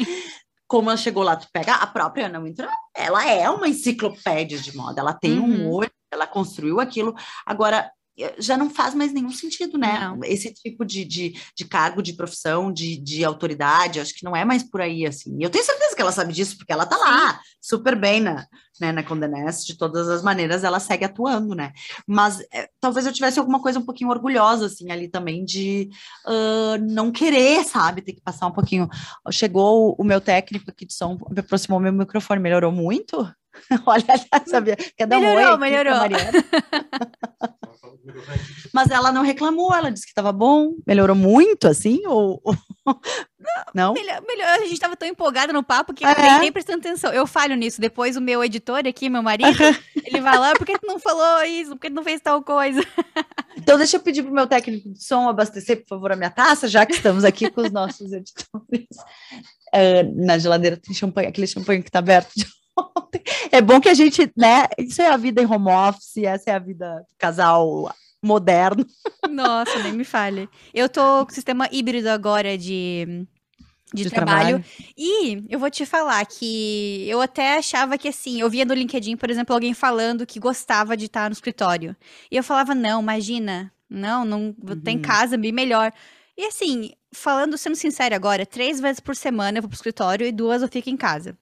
como 0.68 0.89
ela 0.89 0.97
chegou 0.97 1.24
lá, 1.24 1.35
tu 1.35 1.49
pega 1.53 1.74
a 1.74 1.87
própria 1.89 2.27
Ana 2.27 2.41
Winter, 2.41 2.68
ela 2.97 3.29
é 3.29 3.51
uma 3.51 3.68
enciclopédia 3.68 4.57
de 4.57 4.77
moda, 4.77 5.01
ela 5.01 5.12
tem 5.12 5.37
uhum. 5.37 5.66
um 5.66 5.72
olho, 5.72 5.91
ela 6.12 6.29
construiu 6.29 6.79
aquilo, 6.79 7.12
agora 7.45 7.91
já 8.39 8.57
não 8.57 8.71
faz 8.71 8.95
mais 8.95 9.12
nenhum 9.12 9.31
sentido, 9.31 9.77
né? 9.77 9.99
Não. 10.01 10.21
Esse 10.25 10.53
tipo 10.53 10.85
de, 10.85 11.05
de, 11.05 11.35
de, 11.55 11.64
cargo, 11.64 12.03
de 12.03 12.14
profissão, 12.14 12.73
de, 12.73 12.97
de 12.97 13.25
autoridade, 13.25 14.01
acho 14.01 14.14
que 14.14 14.25
não 14.25 14.35
é 14.35 14.45
mais 14.45 14.62
por 14.62 14.81
aí, 14.81 15.07
assim. 15.07 15.37
Eu 15.41 15.51
tenho 15.51 15.64
certeza 15.64 15.95
que 15.95 16.01
ela 16.01 16.12
sabe 16.12 16.33
disso, 16.33 16.57
porque 16.57 16.73
ela 16.73 16.87
tá 16.87 16.97
lá, 16.97 17.41
super 17.61 17.95
bem 17.95 18.21
na, 18.21 18.47
né, 18.81 18.93
na 18.93 19.03
Condé 19.03 19.29
Nast, 19.29 19.67
de 19.67 19.77
todas 19.79 20.09
as 20.09 20.23
maneiras 20.23 20.64
ela 20.64 20.81
segue 20.81 21.05
atuando, 21.05 21.55
né? 21.55 21.73
Mas 22.07 22.41
é, 22.53 22.69
talvez 22.81 23.07
eu 23.07 23.12
tivesse 23.12 23.39
alguma 23.39 23.61
coisa 23.61 23.79
um 23.79 23.85
pouquinho 23.85 24.11
orgulhosa, 24.11 24.67
assim, 24.67 24.91
ali 24.91 25.09
também, 25.09 25.45
de 25.45 25.91
uh, 26.27 26.79
não 26.89 27.12
querer, 27.12 27.64
sabe? 27.64 28.03
Ter 28.03 28.14
que 28.14 28.23
passar 28.23 28.47
um 28.47 28.53
pouquinho. 28.53 28.89
Chegou 29.31 29.91
o, 29.91 30.03
o 30.03 30.05
meu 30.05 30.21
técnico 30.21 30.71
aqui 30.71 30.87
de 30.87 30.95
som, 30.95 31.19
me 31.31 31.41
aproximou 31.41 31.81
meu 31.81 31.93
microfone, 31.93 32.41
melhorou 32.41 32.73
muito? 32.73 33.29
Olha, 33.87 34.05
sabia? 34.47 34.77
Quer 34.77 35.07
dar 35.07 35.21
melhorou, 35.21 35.49
um 35.49 35.53
oi? 35.53 35.59
Melhorou, 35.59 36.01
melhorou. 36.03 36.43
Mas 38.73 38.91
ela 38.91 39.11
não 39.13 39.23
reclamou, 39.23 39.75
ela 39.75 39.91
disse 39.91 40.05
que 40.05 40.13
estava 40.13 40.33
bom. 40.33 40.75
Melhorou 40.87 41.17
muito, 41.17 41.67
assim? 41.67 42.07
Ou. 42.07 42.41
Não? 43.75 43.95
Melhor, 43.95 44.23
melhor, 44.27 44.49
a 44.49 44.63
gente 44.63 44.73
estava 44.73 44.97
tão 44.97 45.09
empolgada 45.09 45.53
no 45.53 45.63
papo 45.63 45.95
que 45.95 46.05
eu 46.05 46.09
é. 46.09 46.39
nem 46.41 46.53
prestando 46.53 46.79
atenção. 46.79 47.13
Eu 47.13 47.27
falho 47.27 47.55
nisso. 47.55 47.81
Depois 47.81 48.17
o 48.17 48.21
meu 48.21 48.43
editor 48.43 48.87
aqui, 48.87 49.09
meu 49.09 49.23
marido, 49.23 49.49
ele 50.05 50.21
vai 50.21 50.37
lá, 50.39 50.55
por 50.55 50.67
que 50.67 50.79
tu 50.79 50.87
não 50.87 50.99
falou 50.99 51.43
isso? 51.45 51.71
Por 51.73 51.81
que 51.81 51.91
tu 51.91 51.95
não 51.95 52.05
fez 52.05 52.21
tal 52.21 52.43
coisa? 52.43 52.81
Então 53.57 53.79
deixa 53.79 53.97
eu 53.97 54.01
pedir 54.01 54.23
pro 54.23 54.33
meu 54.33 54.47
técnico 54.47 54.93
de 54.93 55.03
som 55.03 55.29
abastecer, 55.29 55.79
por 55.81 55.89
favor, 55.89 56.13
a 56.13 56.17
minha 56.17 56.31
taça, 56.31 56.69
já 56.69 56.85
que 56.85 56.95
estamos 56.95 57.25
aqui 57.25 57.51
com 57.51 57.63
os 57.63 57.73
nossos 57.73 58.13
editores. 58.13 58.87
Uh, 59.75 60.25
na 60.25 60.39
geladeira 60.39 60.77
tem 60.77 60.95
champanhe, 60.95 61.29
aquele 61.29 61.47
champanhe 61.47 61.83
que 61.83 61.89
está 61.89 61.99
aberto 61.99 62.33
de 62.37 62.47
ontem. 62.77 63.22
É 63.53 63.61
bom 63.61 63.81
que 63.81 63.89
a 63.89 63.95
gente, 63.95 64.31
né? 64.37 64.66
Isso 64.79 65.01
é 65.03 65.09
a 65.09 65.16
vida 65.16 65.41
em 65.43 65.47
home 65.47 65.70
office, 65.70 66.18
essa 66.18 66.51
é 66.51 66.55
a 66.55 66.59
vida 66.59 66.97
do 67.09 67.14
casal 67.18 67.95
moderno. 68.22 68.85
Nossa, 69.24 69.79
nem 69.79 69.93
me 69.93 70.05
fale. 70.05 70.49
Eu 70.72 70.89
tô 70.89 71.27
com 71.27 71.33
sistema 71.33 71.68
híbrido 71.72 72.09
agora 72.09 72.57
de, 72.57 73.27
de, 73.93 74.05
De 74.05 74.11
trabalho. 74.11 74.61
trabalho. 74.61 74.64
E 74.97 75.45
eu 75.49 75.59
vou 75.59 75.70
te 75.70 75.85
falar 75.87 76.24
que 76.27 77.07
eu 77.09 77.20
até 77.20 77.59
achava 77.59 77.99
que 77.99 78.09
assim, 78.09 78.41
eu 78.41 78.51
via 78.51 78.64
no 78.64 78.74
LinkedIn, 78.74 79.16
por 79.16 79.31
exemplo, 79.31 79.55
alguém 79.55 79.74
falando 79.74 80.27
que 80.27 80.39
gostava 80.41 80.97
de 80.97 81.07
estar 81.07 81.29
no 81.29 81.33
escritório. 81.35 81.97
E 82.31 82.37
eu 82.37 82.45
falava, 82.45 82.74
não, 82.74 83.03
imagina, 83.03 83.72
não, 83.91 84.24
não 84.24 84.55
em 84.87 84.97
Uhum. 84.97 84.99
casa, 84.99 85.37
bem 85.37 85.53
melhor. 85.53 85.93
E 86.37 86.45
assim, 86.47 86.93
falando, 87.12 87.59
sendo 87.59 87.77
sincera 87.77 88.14
agora, 88.16 88.47
três 88.47 88.81
vezes 88.81 89.01
por 89.01 89.16
semana 89.16 89.59
eu 89.59 89.62
vou 89.62 89.68
pro 89.68 89.77
escritório 89.77 90.27
e 90.27 90.33
duas 90.33 90.62
eu 90.62 90.68
fico 90.68 90.91
em 90.91 90.97
casa. 90.97 91.37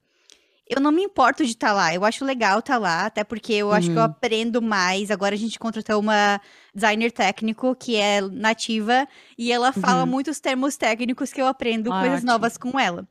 Eu 0.68 0.80
não 0.80 0.90
me 0.90 1.02
importo 1.02 1.44
de 1.44 1.50
estar 1.52 1.72
lá, 1.74 1.94
eu 1.94 2.04
acho 2.06 2.24
legal 2.24 2.58
estar 2.60 2.78
lá, 2.78 3.04
até 3.06 3.22
porque 3.22 3.52
eu 3.52 3.70
acho 3.70 3.88
que 3.90 3.96
eu 3.96 3.98
Uhum. 3.98 4.04
aprendo 4.04 4.62
mais. 4.62 5.10
Agora 5.10 5.34
a 5.34 5.38
gente 5.38 5.58
contratou 5.58 6.00
uma 6.00 6.40
designer 6.74 7.12
técnico 7.12 7.74
que 7.76 7.96
é 7.96 8.20
nativa 8.22 9.06
e 9.36 9.52
ela 9.52 9.72
fala 9.74 10.04
Uhum. 10.04 10.06
muitos 10.10 10.40
termos 10.40 10.76
técnicos 10.78 11.32
que 11.34 11.40
eu 11.42 11.46
aprendo 11.46 11.92
Ah, 11.92 12.00
coisas 12.00 12.18
ótimo. 12.20 12.32
novas 12.32 12.56
com 12.56 12.80
ela. 12.80 13.06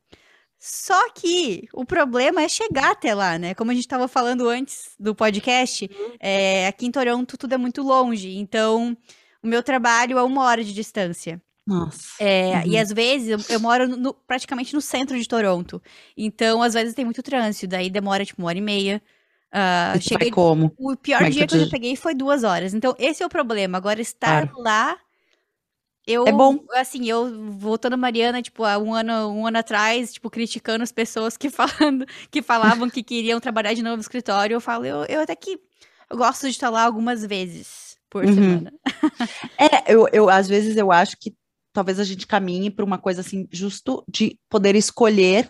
Só 0.57 1.09
que 1.11 1.67
o 1.73 1.85
problema 1.85 2.41
é 2.41 2.47
chegar 2.49 2.91
até 2.91 3.13
lá, 3.13 3.37
né? 3.37 3.53
Como 3.53 3.69
a 3.69 3.73
gente 3.73 3.83
estava 3.83 4.07
falando 4.07 4.47
antes 4.49 4.95
do 4.99 5.13
podcast, 5.13 5.85
Uhum. 5.91 6.15
é, 6.19 6.67
aqui 6.67 6.85
em 6.87 6.91
Toronto 6.91 7.37
tudo 7.37 7.53
é 7.53 7.57
muito 7.57 7.83
longe, 7.83 8.35
então 8.37 8.97
o 9.43 9.47
meu 9.47 9.61
trabalho 9.61 10.17
é 10.17 10.23
uma 10.23 10.43
hora 10.45 10.63
de 10.63 10.73
distância. 10.73 11.39
Nossa. 11.65 12.09
É, 12.19 12.65
E 12.67 12.77
Uhum. 12.77 12.81
às 12.81 12.91
vezes 12.91 13.27
eu, 13.29 13.43
eu 13.49 13.59
moro 13.59 13.87
no- 13.87 14.13
praticamente 14.13 14.73
no 14.73 14.81
centro 14.81 15.17
de 15.19 15.27
Toronto. 15.27 15.81
Então, 16.17 16.61
às 16.61 16.73
vezes 16.73 16.93
tem 16.93 17.05
muito 17.05 17.23
trânsito, 17.23 17.67
daí 17.67 17.89
demora 17.89 18.25
tipo 18.25 18.41
uma 18.41 18.47
hora 18.49 18.57
e 18.57 18.61
meia. 18.61 19.01
Ah, 19.51 19.97
E 19.97 19.99
cheguei, 20.01 20.31
como? 20.35 20.75
o 20.77 20.95
pior 20.97 21.19
como 21.19 21.27
é 21.27 21.31
que 21.31 21.35
dia 21.35 21.45
tu 21.45 21.47
que 21.47 21.55
eu 21.55 21.59
já 21.59 21.67
peguei 21.67 21.95
foi 21.95 22.13
duas 22.15 22.43
horas. 22.43 22.73
Então, 22.73 22.95
esse 22.99 23.23
é 23.23 23.25
o 23.25 23.29
problema. 23.29 23.77
Agora, 23.77 24.01
estar 24.01 24.49
lá. 24.57 24.97
Eu, 26.05 26.25
É 26.25 26.31
bom. 26.33 26.59
assim, 26.73 27.07
eu 27.09 27.51
voltando 27.57 27.93
a 27.93 27.97
Mariana, 27.97 28.41
tipo, 28.41 28.65
há 28.65 28.77
um 28.77 28.93
ano, 28.93 29.29
um 29.31 29.47
ano 29.47 29.57
atrás, 29.57 30.13
tipo, 30.13 30.29
criticando 30.29 30.83
as 30.83 30.91
pessoas 30.91 31.37
que 31.37 31.49
falando, 31.51 32.05
que 32.29 32.41
falavam 32.41 32.89
que 32.89 33.01
queriam 33.03 33.39
trabalhar 33.39 33.73
de 33.73 33.81
novo 33.81 33.95
no 33.97 34.01
escritório, 34.01 34.55
eu 34.55 34.61
falo, 34.61 34.85
eu, 34.85 35.05
eu 35.05 35.21
até 35.21 35.35
que 35.35 35.57
eu 36.09 36.17
gosto 36.17 36.41
de 36.43 36.49
estar 36.49 36.69
lá 36.69 36.83
algumas 36.83 37.25
vezes 37.25 37.97
por 38.09 38.27
Uhum. 38.27 38.27
semana. 38.27 38.73
É, 39.59 39.93
eu, 39.93 40.07
eu 40.13 40.29
às 40.29 40.47
vezes 40.47 40.77
eu 40.77 40.91
acho 40.91 41.17
que 41.17 41.35
talvez 41.73 41.99
a 41.99 42.03
gente 42.03 42.25
caminhe 42.27 42.69
para 42.69 42.85
uma 42.85 42.97
coisa 42.97 43.21
assim, 43.21 43.47
justo 43.51 44.03
de 44.07 44.39
poder 44.49 44.75
escolher 44.75 45.49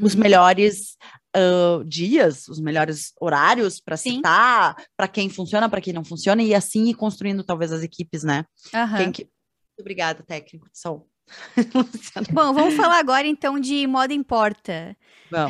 os 0.00 0.14
Uhum. 0.14 0.20
melhores 0.20 0.96
ah, 1.36 1.82
dias, 1.84 2.48
os 2.48 2.58
melhores 2.58 3.12
horários 3.20 3.78
para 3.78 3.96
Sim. 3.96 4.16
citar, 4.16 4.74
para 4.96 5.06
quem 5.06 5.28
funciona, 5.28 5.68
para 5.68 5.82
quem 5.82 5.92
não 5.92 6.02
funciona, 6.02 6.42
e 6.42 6.54
assim 6.54 6.88
ir 6.88 6.94
construindo 6.94 7.44
talvez 7.44 7.72
as 7.72 7.82
equipes, 7.82 8.24
né? 8.24 8.46
Aham. 8.74 8.96
Quem 8.96 9.12
que... 9.12 9.22
Muito 9.24 9.80
Obrigada, 9.80 10.22
técnico 10.22 10.70
de 10.70 10.78
som. 10.78 11.06
Bom, 12.32 12.54
vamos 12.54 12.74
falar 12.74 12.98
agora 12.98 13.26
então 13.26 13.60
de 13.60 13.86
Moda 13.86 14.14
Importa. 14.14 14.96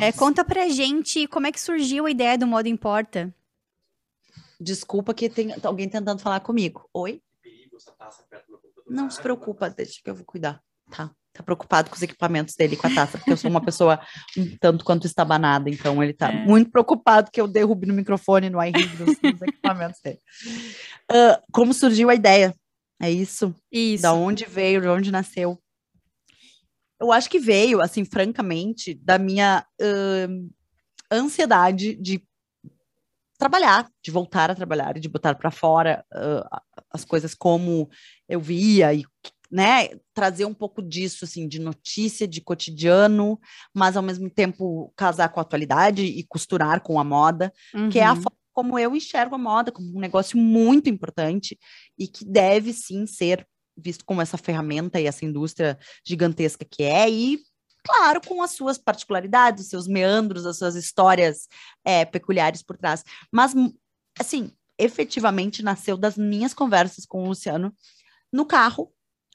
É, 0.01 0.11
conta 0.11 0.43
pra 0.43 0.67
gente 0.67 1.27
como 1.27 1.47
é 1.47 1.51
que 1.51 1.61
surgiu 1.61 2.05
a 2.05 2.11
ideia 2.11 2.37
do 2.37 2.45
Moda 2.45 2.67
Importa. 2.67 3.33
Desculpa 4.59 5.13
que 5.13 5.29
tem 5.29 5.55
alguém 5.63 5.87
tentando 5.87 6.19
falar 6.19 6.41
comigo. 6.41 6.89
Oi? 6.93 7.21
Não 8.89 9.09
se 9.09 9.21
preocupa, 9.21 9.69
deixa 9.69 9.99
que 10.03 10.09
eu 10.09 10.15
vou 10.15 10.25
cuidar. 10.25 10.61
Tá. 10.89 11.11
Tá 11.33 11.43
preocupado 11.43 11.89
com 11.89 11.95
os 11.95 12.01
equipamentos 12.01 12.55
dele, 12.55 12.75
com 12.75 12.87
a 12.87 12.89
taça, 12.95 13.17
porque 13.19 13.31
eu 13.31 13.37
sou 13.37 13.49
uma 13.51 13.61
pessoa 13.63 13.99
um 14.35 14.57
tanto 14.57 14.83
quanto 14.83 15.05
estabanada, 15.05 15.69
então 15.69 16.01
ele 16.01 16.13
tá 16.13 16.31
É. 16.31 16.45
muito 16.45 16.71
preocupado 16.71 17.29
que 17.31 17.39
eu 17.39 17.47
derrube 17.47 17.85
no 17.85 17.93
microfone, 17.93 18.49
no 18.49 18.63
iRig, 18.63 18.87
dos, 18.97 19.17
dos 19.19 19.41
equipamentos 19.43 20.01
dele. 20.01 20.19
Ah, 21.11 21.39
como 21.51 21.75
surgiu 21.75 22.09
a 22.09 22.15
ideia? 22.15 22.55
É 22.99 23.11
isso? 23.11 23.53
Isso. 23.71 24.01
Da 24.01 24.13
onde 24.13 24.45
veio, 24.45 24.81
de 24.81 24.87
onde 24.87 25.11
nasceu? 25.11 25.61
Eu 26.99 27.11
acho 27.11 27.29
que 27.29 27.37
veio, 27.39 27.79
assim, 27.81 28.03
francamente, 28.03 28.95
da 28.95 29.19
minha 29.19 29.63
ahn, 29.79 30.49
ansiedade 31.11 31.93
de 31.95 32.26
trabalhar, 33.37 33.89
de 34.03 34.11
voltar 34.11 34.49
a 34.51 34.55
trabalhar 34.55 34.97
e 34.97 34.99
de 34.99 35.09
botar 35.09 35.35
para 35.35 35.51
fora 35.51 36.05
ah, 36.13 36.61
as 36.91 37.05
coisas 37.05 37.33
como 37.35 37.89
eu 38.27 38.39
via 38.41 38.93
e 38.93 39.03
né, 39.49 39.89
trazer 40.13 40.43
um 40.45 40.53
pouco 40.53 40.81
disso 40.81 41.23
assim 41.23 41.47
de 41.47 41.59
notícia, 41.59 42.27
de 42.27 42.41
cotidiano, 42.41 43.39
mas 43.73 43.95
ao 43.95 44.03
mesmo 44.03 44.29
tempo 44.29 44.91
casar 44.95 45.29
com 45.29 45.39
a 45.39 45.43
atualidade 45.43 46.03
e 46.03 46.23
costurar 46.27 46.81
com 46.81 46.99
a 46.99 47.03
moda, 47.03 47.53
que 47.89 47.99
é 47.99 48.05
a 48.05 48.13
Uhum. 48.13 48.15
forma 48.15 48.37
como 48.53 48.77
eu 48.79 48.95
enxergo 48.95 49.35
a 49.35 49.37
moda 49.37 49.71
como 49.71 49.95
um 49.95 49.99
negócio 49.99 50.37
muito 50.37 50.89
importante 50.89 51.57
e 51.97 52.07
que 52.07 52.25
deve 52.25 52.73
sim 52.73 53.05
ser 53.05 53.47
visto 53.77 54.03
como 54.03 54.21
essa 54.21 54.37
ferramenta 54.37 54.99
e 54.99 55.05
essa 55.05 55.23
indústria 55.25 55.77
gigantesca 56.05 56.65
que 56.69 56.81
é 56.83 57.07
e 57.09 57.39
claro 57.87 58.21
com 58.21 58.41
as 58.41 58.51
suas 58.51 58.77
particularidades, 58.77 59.63
os 59.63 59.69
seus 59.69 59.87
meandros, 59.87 60.45
as 60.45 60.57
suas 60.57 60.75
histórias 60.75 61.47
é, 61.85 62.05
peculiares 62.05 62.61
por 62.61 62.77
trás, 62.77 63.03
mas 63.31 63.53
assim 64.19 64.51
efetivamente 64.77 65.63
nasceu 65.63 65.97
das 65.97 66.17
minhas 66.17 66.53
conversas 66.53 67.05
com 67.05 67.23
o 67.23 67.27
Luciano 67.29 67.73
no 68.31 68.45
carro 68.45 68.91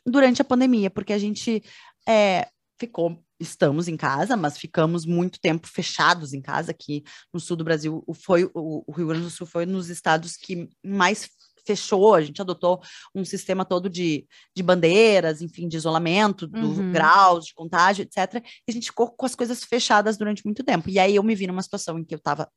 durante 0.07 0.42
a 0.42 0.44
pandemia, 0.44 0.90
porque 0.90 1.12
a 1.12 1.18
gente 1.18 1.64
é, 2.09 2.48
ficou 2.78 3.22
estamos 3.42 3.88
em 3.88 3.96
casa, 3.96 4.36
mas 4.36 4.57
ficamos 4.57 5.05
muito 5.05 5.40
tempo 5.40 5.66
fechados 5.66 6.32
em 6.32 6.40
casa 6.40 6.70
aqui 6.70 7.03
no 7.32 7.40
sul 7.40 7.57
do 7.57 7.64
Brasil. 7.64 8.05
Foi, 8.14 8.44
o, 8.55 8.84
o 8.86 8.92
Rio 8.92 9.09
Grande 9.09 9.24
do 9.24 9.30
Sul 9.30 9.46
foi 9.46 9.66
nos 9.66 9.90
estados 9.90 10.36
que 10.36 10.68
mais 10.84 11.28
fechou, 11.65 12.15
a 12.15 12.23
gente 12.23 12.41
adotou 12.41 12.81
um 13.15 13.25
sistema 13.25 13.65
todo 13.65 13.89
de, 13.89 14.27
de 14.55 14.63
bandeiras, 14.63 15.41
enfim, 15.41 15.69
de 15.69 15.77
isolamento, 15.77 16.47
do 16.47 16.59
Uhum. 16.73 16.93
graus 16.93 17.47
de 17.47 17.55
contágio, 17.55 18.03
etc. 18.03 18.43
E 18.67 18.71
a 18.71 18.73
gente 18.73 18.87
ficou 18.87 19.11
com 19.11 19.27
as 19.27 19.35
coisas 19.35 19.65
fechadas 19.65 20.17
durante 20.17 20.45
muito 20.45 20.65
tempo. 20.65 20.91
E 20.91 20.99
aí 20.99 21.17
eu 21.17 21.23
me 21.23 21.35
vi 21.35 21.47
numa 21.47 21.63
situação 21.63 21.99
em 21.99 22.05
que 22.05 22.15
eu 22.15 22.19
estava 22.19 22.51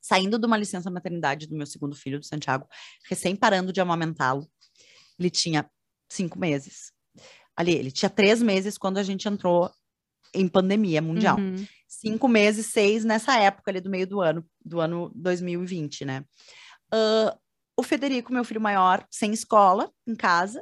saindo 0.00 0.38
de 0.38 0.46
uma 0.46 0.56
licença 0.56 0.90
maternidade 0.90 1.46
do 1.46 1.56
meu 1.56 1.66
segundo 1.66 1.94
filho, 1.94 2.18
do 2.18 2.26
Santiago, 2.26 2.66
recém 3.08 3.34
parando 3.36 3.72
de 3.72 3.80
amamentá-lo. 3.80 4.48
Ele 5.18 5.30
tinha 5.30 5.68
cinco 6.10 6.38
meses. 6.38 6.92
Ali, 7.56 7.74
ele 7.74 7.90
tinha 7.90 8.08
três 8.08 8.40
meses 8.40 8.78
quando 8.78 8.98
a 8.98 9.02
gente 9.02 9.28
entrou 9.28 9.70
em 10.32 10.46
pandemia 10.46 11.02
mundial. 11.02 11.38
Uhum. 11.38 11.66
Cinco 11.88 12.28
meses, 12.28 12.66
seis 12.66 13.04
nessa 13.04 13.38
época 13.38 13.70
ali 13.70 13.80
do 13.80 13.90
meio 13.90 14.06
do 14.06 14.20
ano, 14.20 14.44
do 14.64 14.80
ano 14.80 15.10
2020, 15.14 16.04
né? 16.04 16.24
Ah, 16.92 17.36
o 17.78 17.82
Federico, 17.84 18.32
meu 18.32 18.42
filho 18.42 18.60
maior, 18.60 19.06
sem 19.08 19.32
escola, 19.32 19.88
em 20.04 20.16
casa. 20.16 20.60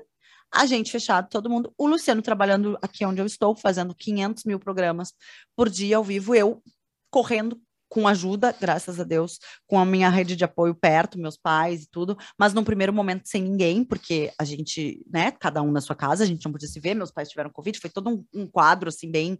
A 0.52 0.66
gente 0.66 0.92
fechado, 0.92 1.30
todo 1.30 1.48
mundo. 1.48 1.72
O 1.78 1.86
Luciano 1.86 2.20
trabalhando 2.20 2.78
aqui 2.82 3.06
onde 3.06 3.22
eu 3.22 3.26
estou, 3.26 3.56
fazendo 3.56 3.94
500 3.94 4.44
mil 4.44 4.60
programas 4.60 5.14
por 5.56 5.70
dia 5.70 5.96
ao 5.96 6.04
vivo. 6.04 6.34
Eu 6.34 6.62
correndo 7.10 7.58
com 7.88 8.06
ajuda, 8.06 8.54
graças 8.60 9.00
a 9.00 9.04
Deus, 9.04 9.38
com 9.66 9.78
a 9.78 9.84
minha 9.86 10.10
rede 10.10 10.36
de 10.36 10.44
apoio 10.44 10.74
perto, 10.74 11.18
meus 11.18 11.38
pais 11.38 11.84
e 11.84 11.90
tudo, 11.90 12.18
mas 12.38 12.52
num 12.52 12.64
primeiro 12.64 12.92
momento 12.92 13.26
sem 13.26 13.42
ninguém, 13.42 13.82
porque 13.82 14.30
a 14.38 14.44
gente, 14.44 15.02
né, 15.10 15.30
cada 15.30 15.62
um 15.62 15.70
na 15.70 15.80
sua 15.80 15.96
casa, 15.96 16.24
a 16.24 16.26
gente 16.26 16.44
não 16.44 16.52
podia 16.52 16.68
se 16.68 16.80
ver, 16.80 16.94
meus 16.94 17.12
pais 17.12 17.28
tiveram 17.28 17.48
Covid, 17.48 17.78
foi 17.78 17.88
todo 17.88 18.10
um, 18.10 18.24
um 18.34 18.46
quadro, 18.46 18.88
assim, 18.88 19.10
bem 19.10 19.38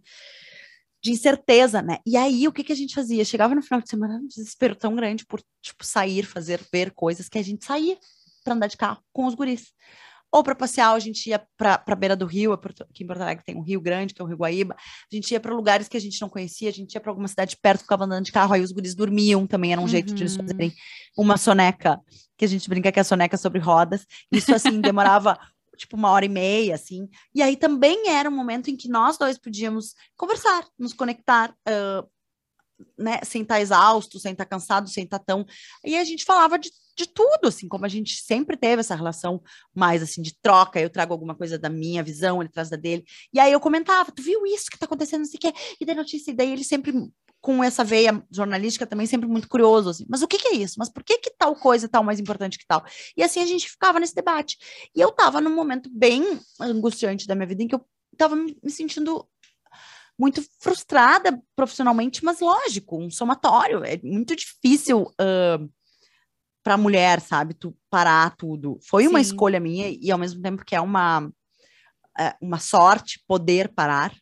de 1.07 1.13
incerteza, 1.13 1.81
né? 1.81 1.99
E 2.05 2.17
aí, 2.17 2.49
o 2.49 2.51
que 2.51 2.65
que 2.65 2.73
a 2.73 2.75
gente 2.75 2.93
fazia? 2.93 3.23
Chegava 3.23 3.55
no 3.55 3.61
final 3.61 3.81
de 3.81 3.89
semana, 3.89 4.15
um 4.15 4.27
desespero 4.27 4.75
tão 4.75 4.93
grande 4.93 5.25
por, 5.25 5.41
tipo, 5.61 5.85
sair, 5.85 6.25
fazer, 6.25 6.59
ver 6.71 6.91
coisas, 6.91 7.29
que 7.29 7.37
a 7.37 7.43
gente 7.43 7.63
saía 7.63 7.97
para 8.43 8.53
andar 8.53 8.67
de 8.67 8.75
carro 8.75 9.01
com 9.13 9.25
os 9.25 9.33
guris. 9.33 9.71
Ou 10.29 10.43
para 10.43 10.53
passear, 10.53 10.93
a 10.93 10.99
gente 10.99 11.29
ia 11.29 11.41
para 11.55 11.81
a 11.87 11.95
beira 11.95 12.13
do 12.13 12.25
rio, 12.25 12.51
aqui 12.51 13.05
em 13.05 13.07
Porto 13.07 13.21
Alegre 13.21 13.45
tem 13.45 13.55
um 13.55 13.61
rio 13.61 13.79
grande, 13.79 14.13
que 14.13 14.21
é 14.21 14.25
o 14.25 14.27
Rio 14.27 14.35
Guaíba. 14.35 14.75
A 14.75 15.15
gente 15.15 15.31
ia 15.31 15.39
para 15.39 15.55
lugares 15.55 15.87
que 15.87 15.95
a 15.95 16.01
gente 16.01 16.19
não 16.19 16.27
conhecia, 16.27 16.67
a 16.67 16.73
gente 16.73 16.93
ia 16.93 16.99
para 16.99 17.09
alguma 17.09 17.29
cidade 17.29 17.55
perto, 17.61 17.83
ficava 17.83 18.03
andando 18.03 18.25
de 18.25 18.33
carro, 18.33 18.53
aí 18.53 18.61
os 18.61 18.73
guris 18.73 18.93
dormiam, 18.93 19.47
também 19.47 19.71
era 19.71 19.79
um 19.79 19.85
uhum. 19.85 19.89
jeito 19.89 20.13
de 20.13 20.23
eles 20.23 20.35
fazerem 20.35 20.73
uma 21.17 21.37
soneca, 21.37 22.01
que 22.37 22.43
a 22.43 22.47
gente 22.49 22.67
brinca 22.67 22.91
que 22.91 22.99
é 22.99 23.01
a 23.01 23.05
soneca 23.05 23.37
sobre 23.37 23.59
rodas. 23.59 24.05
Isso, 24.29 24.53
assim, 24.53 24.81
demorava 24.81 25.39
tipo 25.77 25.95
uma 25.95 26.11
hora 26.11 26.25
e 26.25 26.29
meia, 26.29 26.75
assim. 26.75 27.07
E 27.33 27.41
aí 27.41 27.55
também 27.55 28.09
era 28.09 28.29
um 28.29 28.35
momento 28.35 28.69
em 28.69 28.75
que 28.75 28.89
nós 28.89 29.17
dois 29.17 29.37
podíamos 29.37 29.93
conversar, 30.17 30.67
nos 30.77 30.93
conectar, 30.93 31.51
uh, 31.67 32.09
né, 32.97 33.19
sem 33.23 33.41
estar 33.41 33.59
exausto, 33.59 34.19
sem 34.19 34.33
estar 34.33 34.45
cansado, 34.45 34.89
sem 34.89 35.03
estar 35.03 35.19
tão. 35.19 35.45
E 35.83 35.97
a 35.97 36.03
gente 36.03 36.25
falava 36.25 36.59
de, 36.59 36.69
de 36.95 37.07
tudo, 37.07 37.47
assim, 37.47 37.67
como 37.67 37.85
a 37.85 37.89
gente 37.89 38.21
sempre 38.21 38.57
teve 38.57 38.81
essa 38.81 38.95
relação 38.95 39.41
mais 39.73 40.01
assim 40.01 40.21
de 40.21 40.37
troca. 40.41 40.79
Eu 40.79 40.89
trago 40.89 41.13
alguma 41.13 41.35
coisa 41.35 41.57
da 41.57 41.69
minha 41.69 42.03
visão, 42.03 42.41
ele 42.41 42.51
traz 42.51 42.69
da 42.69 42.77
dele. 42.77 43.03
E 43.33 43.39
aí 43.39 43.51
eu 43.51 43.59
comentava, 43.59 44.11
tu 44.11 44.21
viu 44.21 44.45
isso 44.45 44.69
que 44.69 44.77
tá 44.77 44.85
acontecendo, 44.85 45.21
não 45.21 45.27
sei 45.27 45.37
o 45.37 45.41
quê, 45.41 45.53
e 45.79 45.85
da 45.85 45.95
notícia, 45.95 46.31
e 46.31 46.35
daí 46.35 46.51
ele 46.51 46.63
sempre 46.63 46.93
com 47.47 47.63
essa 47.63 47.81
veia 47.81 48.21
jornalística 48.29 48.85
também 48.85 49.07
sempre 49.07 49.25
muito 49.25 49.47
curioso, 49.47 49.91
assim, 49.91 50.05
mas 50.09 50.21
o 50.21 50.27
que, 50.27 50.37
que 50.37 50.49
é 50.49 50.55
isso? 50.55 50.75
Mas 50.77 50.89
por 50.89 51.01
que 51.01 51.17
que 51.17 51.29
tal 51.29 51.55
coisa 51.55 51.85
é 51.85 51.87
tal 51.87 52.03
mais 52.03 52.19
importante 52.19 52.57
que 52.57 52.67
tal? 52.67 52.83
E 53.15 53.23
assim 53.23 53.41
a 53.41 53.45
gente 53.45 53.69
ficava 53.69 54.01
nesse 54.01 54.13
debate. 54.13 54.57
E 54.93 54.99
eu 54.99 55.13
tava 55.13 55.39
num 55.39 55.55
momento 55.55 55.89
bem 55.89 56.41
angustiante 56.59 57.25
da 57.25 57.35
minha 57.35 57.47
vida 57.47 57.63
em 57.63 57.67
que 57.69 57.75
eu 57.75 57.87
tava 58.17 58.35
me 58.35 58.53
sentindo 58.67 59.25
muito 60.19 60.43
frustrada 60.59 61.41
profissionalmente, 61.55 62.21
mas 62.21 62.41
lógico, 62.41 63.01
um 63.01 63.09
somatório, 63.09 63.81
é 63.85 63.97
muito 64.03 64.35
difícil 64.35 65.03
uh, 65.03 65.71
para 66.61 66.75
mulher, 66.75 67.21
sabe? 67.21 67.53
Tu 67.53 67.73
parar 67.89 68.35
tudo. 68.35 68.77
Foi 68.81 69.07
uma 69.07 69.23
Sim. 69.23 69.29
escolha 69.29 69.57
minha 69.57 69.87
e 69.87 70.11
ao 70.11 70.19
mesmo 70.19 70.41
tempo 70.41 70.65
que 70.65 70.75
é 70.75 70.81
uma 70.81 71.31
é, 72.19 72.35
uma 72.41 72.59
sorte 72.59 73.23
poder 73.25 73.69
parar 73.69 74.13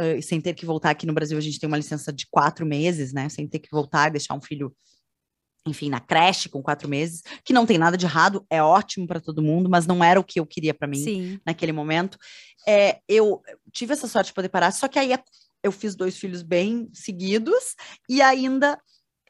eh, 0.00 0.20
sem 0.22 0.40
ter 0.40 0.54
que 0.54 0.64
voltar 0.66 0.90
aqui 0.90 1.06
no 1.06 1.12
Brasil. 1.12 1.36
A 1.38 1.40
gente 1.40 1.58
tem 1.60 1.66
uma 1.68 1.76
licença 1.76 2.12
de 2.12 2.26
quatro 2.30 2.64
meses, 2.66 3.12
né? 3.12 3.28
Sem 3.28 3.46
ter 3.46 3.58
que 3.58 3.68
voltar 3.70 4.08
e 4.08 4.12
deixar 4.12 4.34
um 4.34 4.40
filho, 4.40 4.74
enfim, 5.66 5.90
na 5.90 6.00
creche 6.00 6.48
com 6.48 6.62
quatro 6.62 6.88
meses, 6.88 7.22
que 7.44 7.52
não 7.52 7.66
tem 7.66 7.76
nada 7.78 7.96
de 7.96 8.06
errado, 8.06 8.44
é 8.48 8.62
ótimo 8.62 9.06
para 9.06 9.20
todo 9.20 9.42
mundo, 9.42 9.68
mas 9.68 9.86
não 9.86 10.02
era 10.02 10.18
o 10.18 10.24
que 10.24 10.40
eu 10.40 10.46
queria 10.46 10.72
para 10.72 10.88
mim 10.88 11.04
Sim. 11.04 11.40
naquele 11.44 11.72
momento. 11.72 12.16
É, 12.66 12.98
eu 13.06 13.42
tive 13.72 13.92
essa 13.92 14.08
sorte 14.08 14.28
de 14.28 14.34
poder 14.34 14.48
parar, 14.48 14.70
só 14.72 14.88
que 14.88 14.98
aí 14.98 15.12
eu 15.62 15.70
fiz 15.70 15.94
dois 15.94 16.16
filhos 16.16 16.42
bem 16.42 16.88
seguidos 16.94 17.74
e 18.08 18.22
ainda 18.22 18.78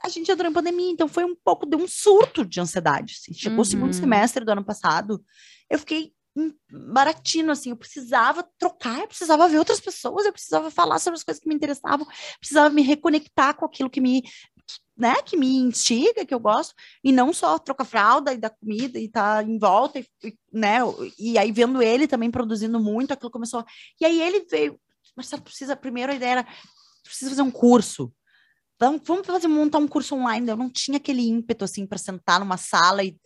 a 0.03 0.09
gente 0.09 0.31
entrou 0.31 0.49
em 0.49 0.55
pandemia, 0.55 0.91
então 0.93 1.09
foi 1.09 1.25
um 1.25 1.35
pouco 1.45 1.67
de 1.67 1.77
um 1.77 1.87
surto 1.87 2.45
de 2.45 2.61
ansiedade. 2.61 3.17
assim. 3.21 3.35
Chegou 3.35 3.61
o 3.61 3.65
segundo 3.65 3.93
Uhum. 3.93 4.01
semestre 4.01 4.45
do 4.45 4.51
ano 4.53 4.65
passado, 4.65 5.23
eu 5.69 5.79
fiquei 5.79 6.13
baratino, 6.71 7.51
assim, 7.53 7.71
eu 7.71 7.77
precisava 7.77 8.49
trocar, 8.59 9.01
eu 9.01 9.09
precisava 9.09 9.49
ver 9.49 9.59
outras 9.59 9.81
pessoas, 9.81 10.27
eu 10.27 10.33
precisava 10.33 10.71
falar 10.71 10.99
sobre 10.99 11.17
as 11.19 11.25
coisas 11.25 11.43
que 11.43 11.49
me 11.49 11.55
interessavam, 11.55 12.07
precisava 12.39 12.71
me 12.71 12.83
reconectar 12.83 13.57
com 13.57 13.65
aquilo 13.65 13.91
que 13.91 14.01
me, 14.01 14.23
né, 14.97 15.17
que 15.23 15.37
me 15.37 15.57
instiga, 15.57 16.25
que 16.25 16.33
eu 16.33 16.41
gosto, 16.41 16.75
e 17.03 17.11
não 17.11 17.33
só 17.33 17.59
trocar 17.59 17.85
fralda 17.85 18.33
e 18.33 18.39
dar 18.39 18.51
comida 18.51 18.99
e 18.99 19.09
tá 19.09 19.43
em 19.43 19.59
volta, 19.59 19.99
e, 19.99 20.07
né, 20.53 20.79
e 21.19 21.37
aí 21.37 21.51
vendo 21.51 21.83
ele 21.83 22.07
também 22.07 22.31
produzindo 22.31 22.79
muito, 22.79 23.13
aquilo 23.13 23.31
começou, 23.31 23.65
e 24.01 24.05
aí 24.05 24.21
ele 24.21 24.47
veio, 24.49 24.79
Marcelo, 25.17 25.43
precisa, 25.43 25.75
primeiro 25.75 26.13
a 26.13 26.15
ideia 26.15 26.31
era, 26.31 26.49
precisa 27.03 27.31
fazer 27.31 27.43
um 27.43 27.51
curso, 27.51 28.13
vamos, 28.79 29.03
vamos 29.05 29.27
fazer, 29.27 29.49
montar 29.49 29.79
um 29.79 29.89
curso 29.89 30.15
online, 30.15 30.49
eu 30.49 30.57
não 30.57 30.71
tinha 30.71 30.99
aquele 30.99 31.27
ímpeto, 31.29 31.65
assim, 31.65 31.87
para 31.87 31.99
sentar 31.99 32.39
numa 32.39 32.57
sala 32.57 33.03
e 33.03 33.19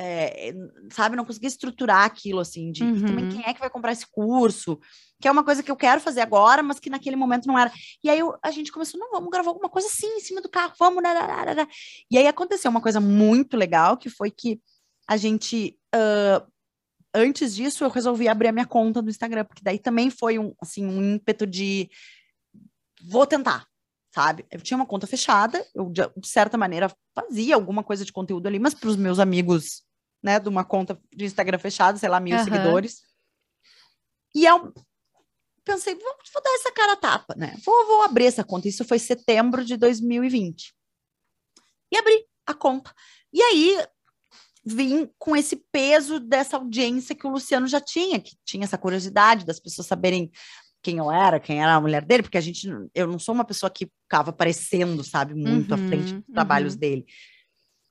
é, 0.00 0.54
sabe, 0.92 1.16
não 1.16 1.24
conseguia 1.24 1.48
estruturar 1.48 2.04
aquilo, 2.04 2.38
assim, 2.38 2.70
de 2.70 2.84
e 2.84 3.00
também 3.02 3.24
Uhum. 3.24 3.30
quem 3.30 3.42
é 3.44 3.52
que 3.52 3.58
vai 3.60 3.68
comprar 3.68 3.90
esse 3.92 4.06
curso, 4.06 4.78
que 5.20 5.26
é 5.26 5.30
uma 5.30 5.42
coisa 5.42 5.60
que 5.62 5.70
eu 5.70 5.76
quero 5.76 6.00
fazer 6.00 6.20
agora, 6.20 6.62
mas 6.62 6.78
que 6.78 6.88
naquele 6.88 7.16
momento 7.16 7.46
não 7.48 7.58
era. 7.58 7.72
E 8.04 8.08
aí 8.08 8.20
eu- 8.20 8.38
a 8.42 8.50
gente 8.52 8.70
começou, 8.70 9.00
não, 9.00 9.10
vamos 9.10 9.28
gravar 9.30 9.48
alguma 9.50 9.68
coisa 9.68 9.88
assim, 9.88 10.06
em 10.06 10.20
cima 10.20 10.40
do 10.40 10.48
carro, 10.48 10.72
vamos, 10.78 11.02
nararara. 11.02 11.66
E 12.10 12.16
aí 12.16 12.28
aconteceu 12.28 12.70
uma 12.70 12.80
coisa 12.80 13.00
muito 13.00 13.56
legal, 13.56 13.96
que 13.96 14.08
foi 14.08 14.30
que 14.30 14.60
a 15.08 15.16
gente, 15.16 15.76
ah, 15.92 16.46
antes 17.12 17.56
disso, 17.56 17.82
eu 17.82 17.90
resolvi 17.90 18.28
abrir 18.28 18.48
a 18.48 18.52
minha 18.52 18.66
conta 18.66 19.02
no 19.02 19.10
Instagram, 19.10 19.44
porque 19.44 19.62
daí 19.64 19.78
também 19.80 20.10
foi 20.10 20.38
um, 20.38 20.54
assim, 20.60 20.86
um 20.86 21.02
ímpeto 21.14 21.44
de, 21.46 21.90
vou 23.02 23.26
tentar, 23.26 23.66
sabe? 24.14 24.44
Eu 24.50 24.60
tinha 24.60 24.76
uma 24.76 24.86
conta 24.86 25.06
fechada, 25.06 25.64
eu 25.74 25.90
de 25.90 26.28
certa 26.28 26.56
maneira 26.56 26.88
fazia 27.14 27.54
alguma 27.56 27.82
coisa 27.82 28.04
de 28.04 28.12
conteúdo 28.12 28.46
ali, 28.46 28.58
mas 28.58 28.74
para 28.74 28.88
os 28.90 28.96
meus 28.96 29.18
amigos, 29.18 29.82
né, 30.22 30.38
de 30.38 30.48
uma 30.48 30.64
conta 30.64 31.00
de 31.14 31.24
Instagram 31.24 31.58
fechada, 31.58 31.98
sei 31.98 32.08
lá, 32.08 32.20
mil 32.20 32.34
Aham. 32.34 32.44
seguidores. 32.44 33.02
E 34.34 34.44
eu 34.44 34.72
pensei, 35.64 35.94
vou, 35.94 36.16
vou 36.32 36.42
dar 36.42 36.54
essa 36.54 36.72
cara 36.72 36.92
a 36.92 36.96
tapa, 36.96 37.34
né? 37.36 37.56
Vou, 37.64 37.86
vou 37.86 38.02
abrir 38.02 38.26
essa 38.26 38.44
conta. 38.44 38.68
Isso 38.68 38.84
foi 38.84 38.98
setembro 38.98 39.64
de 39.64 39.76
2020. 39.76 40.74
E 41.92 41.98
abri 41.98 42.24
a 42.46 42.54
conta. 42.54 42.94
E 43.32 43.42
aí 43.42 43.86
vim 44.64 45.10
com 45.18 45.36
esse 45.36 45.56
peso 45.72 46.20
dessa 46.20 46.56
audiência 46.56 47.14
que 47.14 47.26
o 47.26 47.30
Luciano 47.30 47.66
já 47.66 47.80
tinha, 47.80 48.20
que 48.20 48.36
tinha 48.44 48.64
essa 48.64 48.76
curiosidade 48.76 49.46
das 49.46 49.60
pessoas 49.60 49.86
saberem 49.86 50.30
quem 50.82 50.98
eu 50.98 51.10
era, 51.10 51.40
quem 51.40 51.62
era 51.62 51.74
a 51.74 51.80
mulher 51.80 52.04
dele, 52.04 52.22
porque 52.22 52.38
a 52.38 52.40
gente, 52.40 52.68
eu 52.94 53.06
não 53.06 53.18
sou 53.18 53.34
uma 53.34 53.44
pessoa 53.44 53.70
que 53.70 53.90
ficava 54.04 54.30
aparecendo, 54.30 55.02
sabe, 55.02 55.34
muito 55.34 55.74
à 55.74 55.76
frente 55.76 56.12
Uhum, 56.12 56.20
dos 56.20 56.32
trabalhos 56.32 56.74
uhum. 56.74 56.80
dele. 56.80 57.06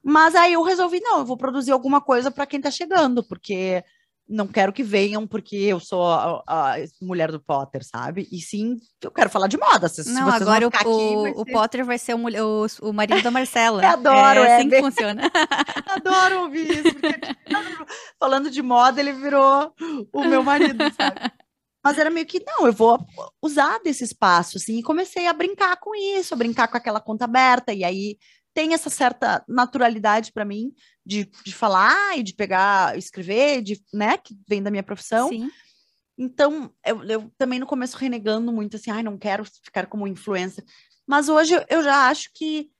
Mas 0.03 0.35
aí 0.35 0.53
eu 0.53 0.61
resolvi, 0.63 0.99
não, 1.01 1.19
eu 1.19 1.25
vou 1.25 1.37
produzir 1.37 1.71
alguma 1.71 1.99
coisa 2.01 2.31
para 2.31 2.45
quem 2.45 2.61
tá 2.61 2.71
chegando, 2.71 3.23
porque 3.23 3.83
não 4.29 4.45
quero 4.45 4.73
que 4.73 4.83
venham 4.83 5.25
porque 5.25 5.55
eu 5.55 5.79
sou 5.79 6.05
a, 6.05 6.43
a 6.47 6.75
mulher 7.01 7.31
do 7.31 7.39
Potter, 7.41 7.81
sabe? 7.85 8.27
E 8.31 8.41
sim, 8.41 8.77
eu 9.01 9.09
quero 9.09 9.29
falar 9.29 9.47
de 9.47 9.57
moda. 9.57 9.87
Se, 9.87 10.05
Não, 10.11 10.25
vocês 10.25 10.41
agora 10.41 10.65
o, 10.65 10.67
aqui, 10.67 10.85
o, 10.85 11.41
o 11.41 11.45
ser- 11.45 11.51
Potter 11.53 11.85
vai 11.85 11.97
ser 11.97 12.13
o, 12.13 12.19
o, 12.19 12.89
o 12.89 12.93
marido 12.93 13.21
da 13.21 13.31
Marcela. 13.31 13.81
Eu 13.83 13.89
adoro, 13.89 14.39
é 14.41 14.47
é 14.49 14.55
assim 14.57 14.69
bem- 14.69 14.81
que 14.83 14.85
funciona. 14.89 15.21
Adoro 15.87 16.41
ouvir 16.41 16.69
isso, 16.71 16.93
porque 16.93 17.19
falando 18.19 18.49
de 18.51 18.61
moda, 18.61 18.99
ele 18.99 19.13
virou 19.13 19.73
o 20.13 20.23
meu 20.25 20.43
marido, 20.43 20.83
sabe? 20.95 21.31
Mas 21.83 21.97
era 21.97 22.09
meio 22.09 22.25
que, 22.25 22.43
não, 22.45 22.67
eu 22.67 22.73
vou 22.73 22.99
usar 23.41 23.79
desse 23.79 24.03
espaço, 24.03 24.57
assim, 24.57 24.77
e 24.79 24.83
comecei 24.83 25.25
a 25.25 25.31
brincar 25.31 25.77
com 25.77 25.95
isso, 25.95 26.33
a 26.33 26.37
brincar 26.37 26.67
com 26.67 26.75
aquela 26.75 26.99
conta 26.99 27.23
aberta, 27.23 27.71
e 27.71 27.85
aí 27.85 28.17
tem 28.57 28.73
essa 28.73 28.89
certa 28.89 29.45
naturalidade 29.47 30.31
para 30.33 30.43
mim 30.43 30.73
de, 31.05 31.29
de 31.45 31.53
falar 31.53 32.17
e 32.17 32.23
de 32.23 32.33
pegar, 32.33 32.97
escrever, 32.97 33.61
de, 33.61 33.79
né, 33.93 34.17
que 34.17 34.35
vem 34.49 34.63
da 34.63 34.71
minha 34.71 34.81
profissão. 34.81 35.29
Sim. 35.29 35.47
Então, 36.17 36.73
eu, 36.83 37.03
eu 37.03 37.31
também 37.37 37.59
no 37.59 37.67
começo 37.67 37.95
renegando 37.95 38.51
muito, 38.51 38.75
assim, 38.75 38.89
ai, 38.89 39.03
não 39.03 39.15
quero 39.15 39.45
ficar 39.63 39.85
como 39.85 40.07
influencer. 40.07 40.65
Mas 41.05 41.29
hoje 41.29 41.53
eu- 41.53 41.63
eu 41.69 41.83
já 41.83 42.09
acho 42.09 42.31
que 42.33 42.71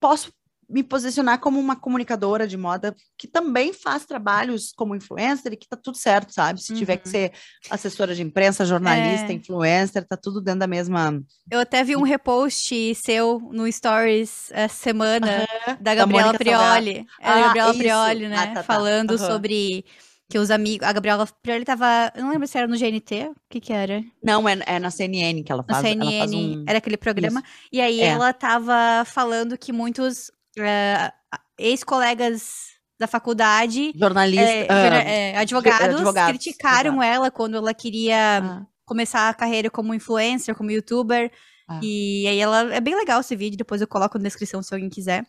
posso 0.00 0.32
me 0.68 0.82
posicionar 0.82 1.38
como 1.38 1.60
uma 1.60 1.76
comunicadora 1.76 2.46
de 2.46 2.56
moda 2.56 2.94
que 3.16 3.28
também 3.28 3.72
faz 3.72 4.04
trabalhos 4.04 4.72
como 4.76 4.94
influencer 4.96 5.52
e 5.52 5.56
que 5.56 5.68
tá 5.68 5.76
tudo 5.76 5.96
certo, 5.96 6.32
sabe? 6.34 6.60
Se 6.60 6.74
tiver 6.74 6.96
que 6.96 7.06
Uhum. 7.06 7.12
ser 7.12 7.32
assessora 7.70 8.14
de 8.14 8.22
imprensa, 8.22 8.64
jornalista, 8.64 9.28
É. 9.28 9.32
influencer, 9.32 10.04
tá 10.04 10.16
tudo 10.16 10.40
dentro 10.40 10.60
da 10.60 10.66
mesma. 10.66 11.22
Eu 11.50 11.60
até 11.60 11.84
vi 11.84 11.94
um 11.96 12.02
repost 12.02 12.94
seu 12.96 13.38
no 13.52 13.70
Stories 13.70 14.50
essa 14.52 14.74
semana 14.74 15.46
da 15.66 15.74
da 15.80 15.94
Gabriela 15.94 16.32
Salgado. 16.32 16.38
Prioli. 16.38 17.06
É, 17.20 17.28
Ah, 17.28 17.34
da 17.34 17.40
Gabriela 17.42 17.70
isso. 17.70 17.78
Prioli, 17.78 18.28
né? 18.28 18.36
Ah, 18.36 18.46
tá, 18.48 18.54
tá. 18.54 18.62
Falando 18.64 19.10
Aham. 19.12 19.18
sobre 19.26 19.84
que 20.28 20.38
os 20.40 20.50
amigos. 20.50 20.84
A 20.86 20.92
Gabriela 20.92 21.24
Prioli 21.42 21.64
tava. 21.64 22.10
Eu 22.16 22.24
não 22.24 22.30
lembro 22.32 22.48
se 22.48 22.58
era 22.58 22.66
no 22.66 22.76
GNT. 22.76 23.28
O 23.28 23.34
que 23.48 23.60
que 23.60 23.72
era? 23.72 24.02
Não, 24.20 24.48
é, 24.48 24.58
é 24.66 24.78
na 24.80 24.90
CNN 24.90 25.44
que 25.44 25.52
ela 25.52 25.62
faz. 25.62 25.80
faz 25.82 25.88
CNN. 25.92 26.34
um... 26.36 26.64
Era 26.66 26.78
aquele 26.78 26.96
programa. 26.96 27.40
E 27.72 27.80
aí 27.80 28.00
É. 28.00 28.06
ela 28.06 28.32
tava 28.32 29.04
falando 29.04 29.56
que 29.56 29.72
muitos 29.72 30.32
eh, 30.58 31.12
ex-colegas 31.58 32.76
da 32.98 33.06
faculdade. 33.06 33.92
Jornalista. 33.94 34.44
eh, 34.44 34.66
ah, 34.68 34.82
vera- 34.82 35.02
eh, 35.02 35.36
advogados, 35.36 35.96
advogados, 35.96 36.30
criticaram 36.30 37.02
ela 37.02 37.30
quando 37.30 37.56
ela 37.56 37.74
queria 37.74 38.38
ah, 38.38 38.66
começar 38.84 39.28
a 39.28 39.34
carreira 39.34 39.70
como 39.70 39.94
influencer, 39.94 40.54
como 40.54 40.70
youtuber. 40.70 41.30
Ah. 41.68 41.80
E 41.82 42.26
aí 42.28 42.38
ela 42.38 42.74
é 42.74 42.80
bem 42.80 42.94
legal 42.94 43.20
esse 43.20 43.34
vídeo, 43.36 43.58
depois 43.58 43.80
eu 43.80 43.88
coloco 43.88 44.18
na 44.18 44.24
descrição 44.24 44.62
se 44.62 44.72
alguém 44.72 44.88
quiser. 44.88 45.26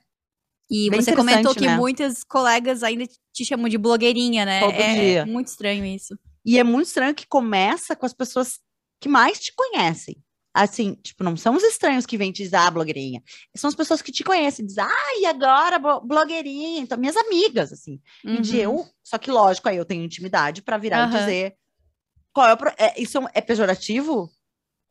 E 0.70 0.90
Bem 0.90 1.02
você 1.02 1.16
comentou 1.16 1.56
que 1.56 1.66
né? 1.66 1.78
muitos 1.78 2.24
colegas 2.26 2.84
ainda 2.84 3.06
te 3.34 3.46
chamam 3.46 3.70
de 3.70 3.78
blogueirinha, 3.78 4.46
né? 4.46 4.60
Todo 4.60 4.74
é, 4.74 4.94
dia. 4.94 5.20
é 5.22 5.26
muito 5.26 5.48
estranho 5.48 5.86
isso. 5.86 6.18
E 6.46 6.60
é 6.60 6.64
muito 6.64 6.88
estranho 6.88 7.16
que 7.16 7.26
começa 7.26 7.96
com 7.96 8.06
as 8.06 8.14
pessoas 8.14 8.60
que 9.02 9.08
mais 9.08 9.40
te 9.40 9.54
conhecem. 9.56 10.22
Assim, 10.64 10.96
tipo, 10.96 11.24
não 11.24 11.38
são 11.38 11.56
os 11.56 11.64
estranhos 11.64 12.06
que 12.06 12.18
vêm 12.18 12.32
te 12.32 12.44
dizer, 12.44 12.56
ah, 12.56 12.72
blogueirinha. 12.72 13.22
São 13.56 13.68
as 13.68 13.76
pessoas 13.76 14.02
que 14.02 14.12
te 14.12 14.24
conhecem, 14.24 14.66
dizem, 14.66 14.84
ah, 14.84 15.20
e 15.20 15.26
agora, 15.26 15.78
blo- 15.78 16.02
blogueirinha? 16.02 16.80
Então, 16.82 16.98
minhas 16.98 17.16
amigas, 17.16 17.72
assim. 17.72 18.02
E 18.26 18.40
de 18.42 18.56
Uhum. 18.56 18.62
eu, 18.62 18.90
só 19.04 19.18
que 19.18 19.30
lógico, 19.30 19.70
aí 19.70 19.78
eu 19.78 19.86
tenho 19.86 20.04
intimidade 20.04 20.62
para 20.62 20.78
virar 20.78 21.04
Aham. 21.04 21.16
e 21.16 21.20
dizer 21.20 21.56
qual 22.34 22.48
é 22.48 22.54
o. 22.54 22.58
pro- 22.58 22.74
é, 22.78 23.00
isso 23.02 23.18
é 23.20 23.32
é 23.36 23.42
pejorativo? 23.42 24.30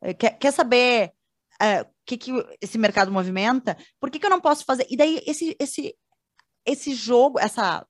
É, 0.01 0.13
Quer, 0.13 0.37
quer 0.37 0.51
saber 0.53 1.11
é, 1.61 1.81
o 1.81 1.85
que, 2.05 2.17
que 2.17 2.31
esse 2.61 2.77
mercado 2.77 3.11
movimenta? 3.11 3.75
Por 3.99 4.09
que, 4.11 4.19
que 4.19 4.25
eu 4.25 4.29
não 4.29 4.39
posso 4.41 4.63
fazer? 4.63 4.85
E 4.89 4.95
daí, 4.95 5.21
esse, 5.25 5.55
esse, 5.59 5.95
esse 6.65 6.93
jogo, 6.93 7.39
essa 7.39 7.85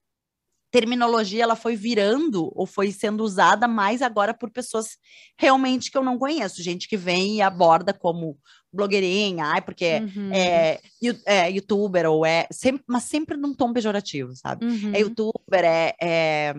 terminologia, 0.71 1.43
ela 1.43 1.55
foi 1.55 1.75
virando 1.75 2.51
ou 2.53 2.65
foi 2.65 2.91
sendo 2.91 3.23
usada 3.23 3.67
mais 3.67 4.01
agora 4.01 4.33
por 4.33 4.49
pessoas 4.51 4.97
realmente 5.37 5.89
que 5.89 5.97
eu 5.97 6.03
não 6.03 6.17
conheço. 6.17 6.61
Gente 6.61 6.87
que 6.87 6.97
vem 6.97 7.37
e 7.37 7.41
aborda 7.41 7.93
como 7.93 8.37
blogueirinha, 8.71 9.45
ai, 9.45 9.61
porque 9.61 10.01
Uhum. 10.15 10.29
é, 10.33 10.79
é 11.25 11.49
youtuber 11.51 12.05
ou 12.09 12.25
é. 12.25 12.47
Sempre, 12.51 12.83
mas 12.87 13.03
sempre 13.03 13.37
num 13.37 13.53
tom 13.53 13.71
pejorativo, 13.73 14.35
sabe? 14.35 14.65
Uhum. 14.65 14.91
É 14.93 14.99
youtuber, 14.99 15.63
é, 15.63 15.95
é, 16.01 16.53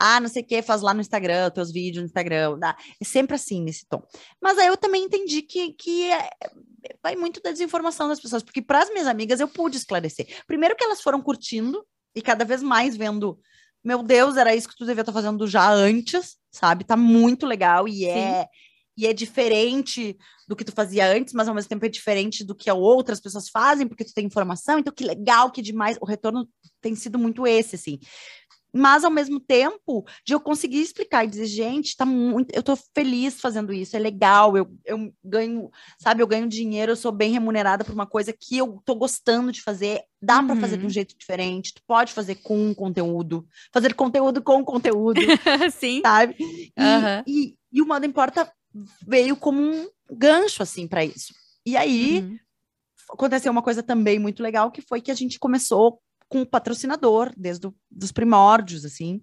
ah, 0.00 0.20
não 0.20 0.28
sei 0.28 0.42
o 0.42 0.46
que, 0.46 0.62
faz 0.62 0.80
lá 0.80 0.94
no 0.94 1.00
Instagram, 1.00 1.50
teus 1.50 1.72
vídeos 1.72 2.02
no 2.02 2.06
Instagram. 2.06 2.58
dá. 2.58 2.76
É 3.00 3.04
sempre 3.04 3.34
assim, 3.34 3.60
nesse 3.62 3.84
tom. 3.88 4.00
Mas 4.40 4.56
aí 4.58 4.68
eu 4.68 4.76
também 4.76 5.02
entendi 5.04 5.42
que, 5.42 5.72
que 5.72 6.04
é- 6.10 6.30
vai 7.02 7.16
muito 7.16 7.42
da 7.42 7.50
desinformação 7.50 8.08
das 8.08 8.20
pessoas, 8.20 8.42
porque 8.42 8.62
para 8.62 8.82
as 8.82 8.90
minhas 8.90 9.08
amigas 9.08 9.40
eu 9.40 9.48
pude 9.48 9.76
esclarecer. 9.76 10.26
Primeiro 10.46 10.76
que 10.76 10.84
elas 10.84 11.02
foram 11.02 11.20
curtindo 11.20 11.84
e 12.14 12.22
cada 12.22 12.44
vez 12.44 12.62
mais 12.62 12.96
vendo, 12.96 13.38
meu 13.84 14.02
Deus, 14.02 14.36
era 14.36 14.54
isso 14.54 14.68
que 14.68 14.76
tu 14.76 14.84
devia 14.84 15.02
estar 15.02 15.12
fazendo 15.12 15.46
já 15.46 15.70
antes, 15.70 16.36
sabe? 16.50 16.84
Tá 16.84 16.96
muito 16.96 17.46
legal 17.46 17.88
e 17.88 18.04
é. 18.06 18.46
E 18.96 19.06
é 19.06 19.12
diferente 19.12 20.18
do 20.48 20.56
que 20.56 20.64
tu 20.64 20.72
fazia 20.72 21.06
antes, 21.06 21.32
mas 21.32 21.46
ao 21.46 21.54
mesmo 21.54 21.68
tempo 21.68 21.86
é 21.86 21.88
diferente 21.88 22.42
do 22.44 22.52
que 22.52 22.68
outras 22.68 23.20
pessoas 23.20 23.48
fazem, 23.48 23.86
porque 23.86 24.04
tu 24.04 24.12
tem 24.12 24.26
informação, 24.26 24.80
então 24.80 24.92
que 24.92 25.04
legal, 25.04 25.52
que 25.52 25.62
demais. 25.62 25.96
O 26.00 26.04
retorno 26.04 26.48
tem 26.80 26.96
sido 26.96 27.16
muito 27.16 27.46
esse, 27.46 27.76
assim. 27.76 28.00
Mas 28.72 29.04
ao 29.04 29.10
mesmo 29.10 29.40
tempo 29.40 30.04
de 30.24 30.34
eu 30.34 30.40
conseguir 30.40 30.80
explicar 30.80 31.24
e 31.24 31.28
dizer, 31.28 31.46
gente, 31.46 31.96
tá 31.96 32.04
muito, 32.04 32.54
eu 32.54 32.62
tô 32.62 32.76
feliz 32.94 33.40
fazendo 33.40 33.72
isso, 33.72 33.96
é 33.96 33.98
legal, 33.98 34.56
eu, 34.56 34.70
eu 34.84 35.12
ganho, 35.24 35.70
sabe, 35.98 36.22
eu 36.22 36.26
ganho 36.26 36.48
dinheiro, 36.48 36.92
eu 36.92 36.96
sou 36.96 37.10
bem 37.10 37.32
remunerada 37.32 37.84
por 37.84 37.94
uma 37.94 38.06
coisa 38.06 38.32
que 38.32 38.58
eu 38.58 38.80
tô 38.84 38.94
gostando 38.94 39.50
de 39.50 39.62
fazer, 39.62 40.02
dá 40.20 40.40
uhum. 40.40 40.48
para 40.48 40.56
fazer 40.56 40.76
de 40.76 40.86
um 40.86 40.90
jeito 40.90 41.16
diferente, 41.16 41.74
tu 41.74 41.82
pode 41.86 42.12
fazer 42.12 42.36
com 42.36 42.74
conteúdo, 42.74 43.46
fazer 43.72 43.94
conteúdo 43.94 44.42
com 44.42 44.64
conteúdo, 44.64 45.20
sim, 45.72 46.00
sabe? 46.02 46.36
E, 46.38 46.70
uhum. 46.78 47.22
e, 47.26 47.56
e, 47.72 47.82
o 47.82 47.86
Moda 47.86 48.06
Importa 48.06 48.50
veio 49.06 49.36
como 49.36 49.60
um 49.60 49.88
gancho, 50.10 50.62
assim, 50.62 50.86
para 50.86 51.04
isso. 51.04 51.32
E 51.64 51.76
aí, 51.76 52.20
uhum. 52.20 52.38
aconteceu 53.12 53.50
uma 53.50 53.62
coisa 53.62 53.82
também 53.82 54.18
muito 54.18 54.42
legal, 54.42 54.70
que 54.70 54.82
foi 54.82 55.00
que 55.00 55.10
a 55.10 55.14
gente 55.14 55.38
começou 55.38 56.00
com 56.28 56.42
o 56.42 56.46
patrocinador 56.46 57.32
desde 57.36 57.66
os 57.66 58.12
primórdios, 58.12 58.84
assim, 58.84 59.22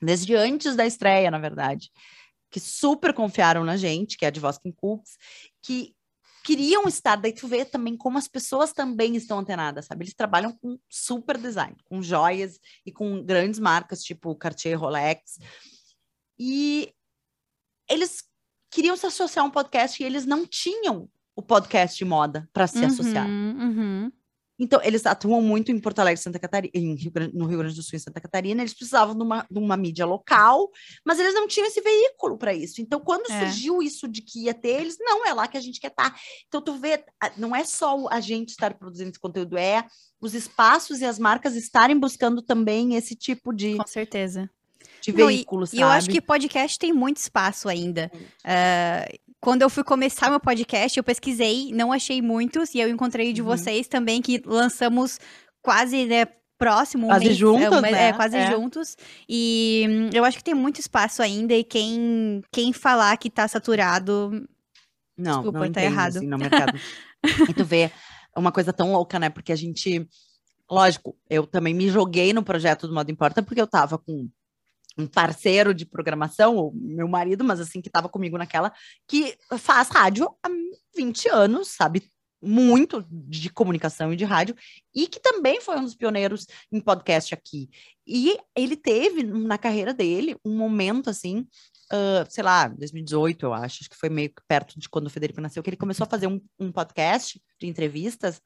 desde 0.00 0.34
antes 0.34 0.74
da 0.74 0.86
estreia, 0.86 1.30
na 1.30 1.38
verdade, 1.38 1.90
que 2.50 2.58
super 2.58 3.12
confiaram 3.12 3.64
na 3.64 3.76
gente, 3.76 4.16
que 4.16 4.24
é 4.24 4.28
a 4.28 4.30
de 4.30 4.40
Voskin 4.40 4.72
Cooks, 4.72 5.16
que 5.62 5.94
queriam 6.42 6.88
estar, 6.88 7.16
daí 7.16 7.32
tu 7.32 7.46
vê 7.46 7.64
também 7.64 7.96
como 7.96 8.18
as 8.18 8.26
pessoas 8.26 8.72
também 8.72 9.14
estão 9.14 9.38
antenadas, 9.38 9.86
sabe? 9.86 10.04
Eles 10.04 10.14
trabalham 10.14 10.52
com 10.52 10.78
super 10.88 11.36
design, 11.36 11.76
com 11.84 12.02
joias 12.02 12.58
e 12.84 12.90
com 12.90 13.22
grandes 13.22 13.60
marcas, 13.60 14.02
tipo 14.02 14.34
Cartier, 14.34 14.78
Rolex, 14.78 15.38
e 16.38 16.92
eles 17.88 18.24
queriam 18.70 18.96
se 18.96 19.06
associar 19.06 19.44
a 19.44 19.48
um 19.48 19.50
podcast 19.50 20.02
e 20.02 20.06
eles 20.06 20.24
não 20.24 20.46
tinham 20.46 21.08
o 21.36 21.42
podcast 21.42 21.98
de 21.98 22.04
moda 22.04 22.48
para 22.52 22.66
se 22.66 22.78
uhum, 22.78 22.86
associar. 22.86 23.28
Uhum. 23.28 24.10
Então, 24.60 24.78
eles 24.84 25.06
atuam 25.06 25.40
muito 25.40 25.72
em 25.72 25.80
Porto 25.80 26.00
Alegre, 26.00 26.20
Santa 26.20 26.38
Catarina, 26.38 26.70
Rio 26.74 27.10
Grande, 27.10 27.34
no 27.34 27.46
Rio 27.46 27.58
Grande 27.60 27.74
do 27.74 27.82
Sul 27.82 27.96
e 27.96 28.00
Santa 28.00 28.20
Catarina, 28.20 28.60
eles 28.60 28.74
precisavam 28.74 29.16
de 29.16 29.22
uma, 29.22 29.46
de 29.50 29.58
uma 29.58 29.74
mídia 29.74 30.04
local, 30.04 30.70
mas 31.02 31.18
eles 31.18 31.32
não 31.32 31.48
tinham 31.48 31.66
esse 31.66 31.80
veículo 31.80 32.36
para 32.36 32.52
isso. 32.52 32.82
Então, 32.82 33.00
quando 33.00 33.32
é. 33.32 33.38
surgiu 33.40 33.82
isso 33.82 34.06
de 34.06 34.20
que 34.20 34.44
ia 34.44 34.52
ter, 34.52 34.82
eles, 34.82 34.98
não, 35.00 35.26
é 35.26 35.32
lá 35.32 35.48
que 35.48 35.56
a 35.56 35.60
gente 35.62 35.80
quer 35.80 35.88
estar. 35.88 36.10
Tá. 36.10 36.16
Então, 36.46 36.60
tu 36.60 36.74
vê, 36.74 37.02
não 37.38 37.56
é 37.56 37.64
só 37.64 38.06
a 38.10 38.20
gente 38.20 38.50
estar 38.50 38.74
produzindo 38.74 39.08
esse 39.08 39.18
conteúdo, 39.18 39.56
é 39.56 39.86
os 40.20 40.34
espaços 40.34 41.00
e 41.00 41.06
as 41.06 41.18
marcas 41.18 41.56
estarem 41.56 41.98
buscando 41.98 42.42
também 42.42 42.96
esse 42.96 43.16
tipo 43.16 43.54
de. 43.54 43.78
Com 43.78 43.86
certeza 43.86 44.50
de 45.00 45.12
veículos, 45.12 45.72
e, 45.72 45.80
eu 45.80 45.88
acho 45.88 46.10
que 46.10 46.20
podcast 46.20 46.78
tem 46.78 46.92
muito 46.92 47.16
espaço 47.16 47.70
ainda. 47.70 48.10
Uh, 48.44 49.29
quando 49.40 49.62
eu 49.62 49.70
fui 49.70 49.82
começar 49.82 50.28
meu 50.28 50.38
podcast, 50.38 50.98
eu 50.98 51.02
pesquisei, 51.02 51.72
não 51.72 51.92
achei 51.92 52.20
muitos, 52.20 52.74
e 52.74 52.78
eu 52.78 52.88
encontrei 52.88 53.32
de 53.32 53.40
uhum. 53.40 53.48
vocês 53.48 53.88
também, 53.88 54.20
que 54.20 54.42
lançamos 54.44 55.18
quase, 55.62 56.04
né, 56.04 56.26
próximo. 56.58 57.06
Quase 57.06 57.24
mês, 57.24 57.36
juntos, 57.36 57.78
é, 57.78 57.80
né? 57.80 58.08
É, 58.08 58.12
quase 58.12 58.36
é. 58.36 58.50
juntos. 58.50 58.96
E 59.26 59.86
hum, 59.88 60.10
eu 60.12 60.24
acho 60.26 60.36
que 60.36 60.44
tem 60.44 60.54
muito 60.54 60.78
espaço 60.78 61.22
ainda, 61.22 61.54
e 61.54 61.64
quem, 61.64 62.42
quem 62.52 62.72
falar 62.72 63.16
que 63.16 63.30
tá 63.30 63.48
saturado... 63.48 64.46
Não, 65.16 65.36
Desculpa, 65.36 65.58
não 65.60 65.72
tá 65.72 65.82
errado. 65.82 66.18
Assim, 66.18 66.26
no 66.26 66.38
mercado. 66.38 66.78
e 67.48 67.54
tu 67.54 67.64
vê 67.64 67.90
uma 68.36 68.52
coisa 68.52 68.72
tão 68.72 68.92
louca, 68.92 69.18
né? 69.18 69.30
Porque 69.30 69.52
a 69.52 69.56
gente... 69.56 70.06
Lógico, 70.70 71.16
eu 71.28 71.46
também 71.46 71.74
me 71.74 71.88
joguei 71.88 72.32
no 72.32 72.44
projeto 72.44 72.86
do 72.86 72.94
Modo 72.94 73.10
Importa, 73.10 73.42
porque 73.42 73.60
eu 73.60 73.66
tava 73.66 73.98
com 73.98 74.28
um 75.00 75.06
parceiro 75.06 75.74
de 75.74 75.86
programação, 75.86 76.56
ou 76.56 76.72
meu 76.74 77.08
marido, 77.08 77.44
mas 77.44 77.60
assim, 77.60 77.80
que 77.80 77.88
estava 77.88 78.08
comigo 78.08 78.38
naquela, 78.38 78.72
que 79.08 79.36
faz 79.58 79.88
rádio 79.88 80.28
há 80.42 80.48
20 80.96 81.28
anos, 81.28 81.68
sabe? 81.68 82.10
Muito 82.42 83.04
de 83.10 83.50
comunicação 83.50 84.12
e 84.12 84.16
de 84.16 84.24
rádio, 84.24 84.54
e 84.94 85.06
que 85.06 85.20
também 85.20 85.60
foi 85.60 85.76
um 85.76 85.84
dos 85.84 85.94
pioneiros 85.94 86.46
em 86.72 86.80
podcast 86.80 87.34
aqui. 87.34 87.68
E 88.06 88.36
ele 88.56 88.76
teve 88.76 89.22
na 89.22 89.58
carreira 89.58 89.92
dele 89.92 90.36
um 90.44 90.56
momento 90.56 91.10
assim, 91.10 91.46
uh, 91.92 92.26
sei 92.28 92.42
lá, 92.42 92.68
2018, 92.68 93.46
eu 93.46 93.52
acho, 93.52 93.80
acho 93.82 93.90
que 93.90 93.96
foi 93.96 94.08
meio 94.08 94.32
perto 94.48 94.78
de 94.78 94.88
quando 94.88 95.06
o 95.06 95.10
Federico 95.10 95.40
nasceu, 95.40 95.62
que 95.62 95.68
ele 95.68 95.76
começou 95.76 96.04
a 96.04 96.10
fazer 96.10 96.26
um, 96.26 96.40
um 96.58 96.72
podcast 96.72 97.40
de 97.60 97.66
entrevistas 97.66 98.40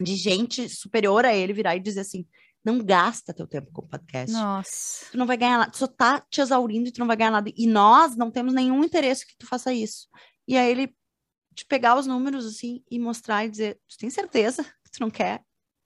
de 0.00 0.14
gente 0.14 0.68
superior 0.68 1.24
a 1.24 1.34
ele 1.34 1.52
virar 1.52 1.76
e 1.76 1.80
dizer 1.80 2.00
assim: 2.00 2.26
não 2.66 2.78
gasta 2.78 3.32
teu 3.32 3.46
tempo 3.46 3.70
com 3.72 3.86
podcast. 3.86 4.32
Nossa. 4.32 5.06
Tu 5.12 5.16
não 5.16 5.24
vai 5.24 5.36
ganhar 5.36 5.58
nada. 5.58 5.70
Tu 5.70 5.78
só 5.78 5.86
tá 5.86 6.20
te 6.28 6.40
exaurindo 6.40 6.88
e 6.88 6.92
tu 6.92 6.98
não 6.98 7.06
vai 7.06 7.16
ganhar 7.16 7.30
nada. 7.30 7.48
E 7.56 7.64
nós 7.64 8.16
não 8.16 8.28
temos 8.28 8.52
nenhum 8.52 8.82
interesse 8.82 9.24
que 9.24 9.36
tu 9.38 9.46
faça 9.46 9.72
isso. 9.72 10.08
E 10.48 10.56
aí 10.56 10.68
ele 10.68 10.92
te 11.54 11.64
pegar 11.64 11.96
os 11.96 12.08
números 12.08 12.44
assim 12.44 12.82
e 12.90 12.98
mostrar 12.98 13.44
e 13.44 13.50
dizer: 13.50 13.80
Tu 13.88 13.96
tem 13.98 14.10
certeza 14.10 14.64
que 14.64 14.90
tu 14.90 15.00
não 15.00 15.10
quer 15.10 15.44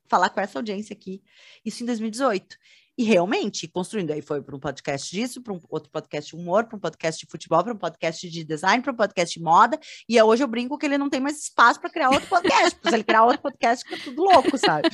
falar 0.08 0.30
com 0.30 0.40
essa 0.40 0.58
audiência 0.58 0.94
aqui? 0.94 1.22
Isso 1.62 1.82
em 1.82 1.86
2018. 1.86 2.56
E 3.00 3.02
realmente, 3.02 3.66
construindo, 3.66 4.10
aí 4.10 4.20
foi 4.20 4.42
para 4.42 4.54
um 4.54 4.58
podcast 4.58 5.10
disso, 5.10 5.40
para 5.40 5.54
um 5.54 5.60
outro 5.70 5.90
podcast 5.90 6.36
de 6.36 6.36
humor, 6.36 6.66
para 6.66 6.76
um 6.76 6.78
podcast 6.78 7.24
de 7.24 7.30
futebol, 7.30 7.64
para 7.64 7.72
um 7.72 7.78
podcast 7.78 8.28
de 8.28 8.44
design, 8.44 8.82
para 8.82 8.92
um 8.92 8.94
podcast 8.94 9.38
de 9.38 9.42
moda. 9.42 9.80
E 10.06 10.20
hoje 10.20 10.44
eu 10.44 10.46
brinco 10.46 10.76
que 10.76 10.84
ele 10.84 10.98
não 10.98 11.08
tem 11.08 11.18
mais 11.18 11.42
espaço 11.42 11.80
para 11.80 11.88
criar 11.88 12.10
outro 12.10 12.28
podcast, 12.28 12.74
porque 12.74 12.90
se 12.90 12.94
ele 12.96 13.02
criar 13.02 13.24
outro 13.24 13.40
podcast, 13.40 13.88
fica 13.88 14.04
tudo 14.04 14.22
louco, 14.22 14.58
sabe? 14.58 14.90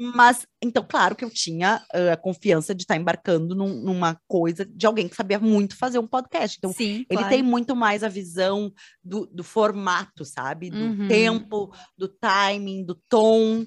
Mas, 0.00 0.46
então, 0.62 0.82
claro 0.88 1.14
que 1.14 1.22
eu 1.22 1.28
tinha 1.28 1.84
uh, 1.94 2.12
a 2.14 2.16
confiança 2.16 2.74
de 2.74 2.84
estar 2.84 2.96
embarcando 2.96 3.54
num, 3.54 3.74
numa 3.74 4.18
coisa 4.26 4.64
de 4.64 4.86
alguém 4.86 5.06
que 5.06 5.14
sabia 5.14 5.38
muito 5.38 5.76
fazer 5.76 5.98
um 5.98 6.06
podcast. 6.06 6.56
Então, 6.56 6.72
Sim, 6.72 7.04
ele 7.10 7.18
claro. 7.18 7.28
tem 7.28 7.42
muito 7.42 7.76
mais 7.76 8.02
a 8.02 8.08
visão 8.08 8.72
do, 9.04 9.26
do 9.26 9.44
formato, 9.44 10.24
sabe? 10.24 10.70
Do 10.70 10.78
uhum. 10.78 11.08
tempo, 11.08 11.76
do 11.94 12.08
timing, 12.08 12.86
do 12.86 12.94
tom. 13.06 13.66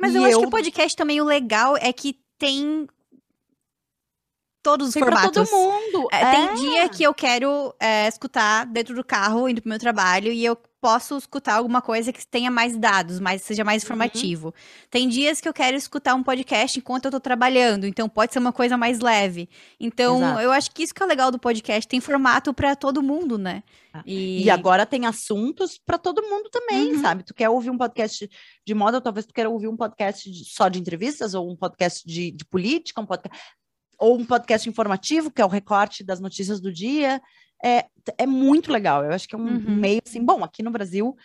Mas 0.00 0.14
eu, 0.14 0.22
eu 0.22 0.28
acho 0.28 0.40
que 0.40 0.46
o 0.46 0.50
podcast 0.50 0.96
também, 0.96 1.20
o 1.20 1.24
legal 1.24 1.76
é 1.76 1.92
que 1.92 2.16
tem 2.38 2.86
todos 4.68 4.88
os 4.88 4.94
Tem 4.94 5.02
formatos. 5.02 5.30
Pra 5.30 5.44
todo 5.44 5.50
mundo. 5.50 6.08
É, 6.12 6.20
é. 6.20 6.30
Tem 6.30 6.54
dia 6.56 6.88
que 6.88 7.02
eu 7.02 7.14
quero 7.14 7.74
é, 7.80 8.06
escutar 8.06 8.66
dentro 8.66 8.94
do 8.94 9.02
carro, 9.02 9.48
indo 9.48 9.62
pro 9.62 9.70
meu 9.70 9.78
trabalho, 9.78 10.30
e 10.30 10.44
eu 10.44 10.56
posso 10.80 11.16
escutar 11.16 11.54
alguma 11.54 11.82
coisa 11.82 12.12
que 12.12 12.24
tenha 12.24 12.50
mais 12.50 12.76
dados, 12.76 13.18
mais 13.18 13.42
seja 13.42 13.64
mais 13.64 13.82
uhum. 13.82 13.86
informativo. 13.86 14.48
Uhum. 14.48 14.52
Tem 14.90 15.08
dias 15.08 15.40
que 15.40 15.48
eu 15.48 15.52
quero 15.52 15.76
escutar 15.76 16.14
um 16.14 16.22
podcast 16.22 16.78
enquanto 16.78 17.06
eu 17.06 17.10
tô 17.10 17.18
trabalhando, 17.18 17.84
então 17.84 18.08
pode 18.08 18.32
ser 18.32 18.38
uma 18.38 18.52
coisa 18.52 18.76
mais 18.76 19.00
leve. 19.00 19.48
Então, 19.80 20.18
Exato. 20.18 20.40
eu 20.40 20.52
acho 20.52 20.70
que 20.70 20.82
isso 20.82 20.94
que 20.94 21.02
é 21.02 21.06
legal 21.06 21.30
do 21.30 21.38
podcast, 21.38 21.88
tem 21.88 22.00
formato 22.00 22.54
para 22.54 22.76
todo 22.76 23.02
mundo, 23.02 23.36
né? 23.36 23.62
Ah, 23.92 24.02
e... 24.06 24.44
e... 24.44 24.50
agora 24.50 24.86
tem 24.86 25.06
assuntos 25.06 25.78
para 25.78 25.98
todo 25.98 26.22
mundo 26.22 26.48
também, 26.50 26.94
uhum. 26.94 27.00
sabe? 27.00 27.24
Tu 27.24 27.34
quer 27.34 27.48
ouvir 27.48 27.70
um 27.70 27.78
podcast 27.78 28.30
de 28.64 28.74
moda, 28.74 29.00
talvez 29.00 29.26
tu 29.26 29.34
queira 29.34 29.50
ouvir 29.50 29.66
um 29.66 29.76
podcast 29.76 30.30
de, 30.30 30.44
só 30.44 30.68
de 30.68 30.78
entrevistas, 30.78 31.34
ou 31.34 31.50
um 31.50 31.56
podcast 31.56 32.06
de, 32.06 32.30
de 32.30 32.44
política, 32.44 33.00
um 33.00 33.06
podcast 33.06 33.36
ou 33.98 34.18
um 34.18 34.24
podcast 34.24 34.68
informativo, 34.68 35.30
que 35.30 35.42
é 35.42 35.44
o 35.44 35.48
recorte 35.48 36.04
das 36.04 36.20
notícias 36.20 36.60
do 36.60 36.72
dia. 36.72 37.20
É, 37.62 37.86
é 38.16 38.26
muito 38.26 38.70
legal. 38.70 39.04
Eu 39.04 39.12
acho 39.12 39.28
que 39.28 39.34
é 39.34 39.38
um 39.38 39.42
uhum. 39.42 39.76
meio 39.76 40.00
assim. 40.06 40.24
Bom, 40.24 40.44
aqui 40.44 40.62
no 40.62 40.70
Brasil, 40.70 41.16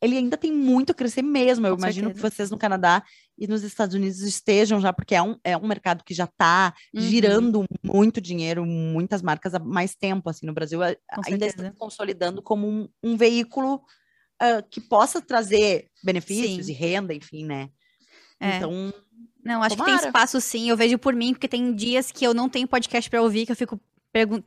ele 0.00 0.16
ainda 0.16 0.36
tem 0.36 0.52
muito 0.52 0.92
a 0.92 0.94
crescer 0.94 1.22
mesmo. 1.22 1.66
Eu 1.66 1.74
Com 1.74 1.82
imagino 1.82 2.08
certeza. 2.08 2.28
que 2.28 2.36
vocês 2.36 2.50
no 2.50 2.58
Canadá 2.58 3.02
e 3.38 3.46
nos 3.46 3.62
Estados 3.62 3.94
Unidos 3.94 4.20
estejam 4.20 4.80
já, 4.80 4.92
porque 4.92 5.14
é 5.14 5.22
um, 5.22 5.36
é 5.42 5.56
um 5.56 5.66
mercado 5.66 6.04
que 6.04 6.12
já 6.12 6.24
está 6.24 6.74
uhum. 6.94 7.00
girando 7.00 7.64
muito 7.82 8.20
dinheiro, 8.20 8.64
muitas 8.66 9.22
marcas 9.22 9.54
há 9.54 9.58
mais 9.58 9.94
tempo. 9.94 10.28
Assim, 10.28 10.46
no 10.46 10.52
Brasil, 10.52 10.80
Com 11.14 11.22
ainda 11.26 11.46
está 11.46 11.72
consolidando 11.72 12.42
como 12.42 12.68
um, 12.68 12.88
um 13.02 13.16
veículo 13.16 13.76
uh, 14.42 14.62
que 14.70 14.80
possa 14.80 15.20
trazer 15.20 15.88
benefícios 16.04 16.66
Sim. 16.66 16.72
e 16.72 16.74
renda, 16.74 17.14
enfim, 17.14 17.44
né? 17.44 17.70
É. 18.40 18.56
Então, 18.56 18.92
não, 19.44 19.62
acho 19.62 19.76
Tomara. 19.76 19.92
que 19.92 19.98
tem 20.00 20.08
espaço 20.08 20.40
sim. 20.40 20.68
Eu 20.68 20.76
vejo 20.76 20.98
por 20.98 21.14
mim, 21.14 21.32
porque 21.32 21.48
tem 21.48 21.74
dias 21.74 22.12
que 22.12 22.24
eu 22.24 22.34
não 22.34 22.48
tenho 22.48 22.68
podcast 22.68 23.08
para 23.08 23.22
ouvir, 23.22 23.46
que 23.46 23.52
eu 23.52 23.56
fico 23.56 23.80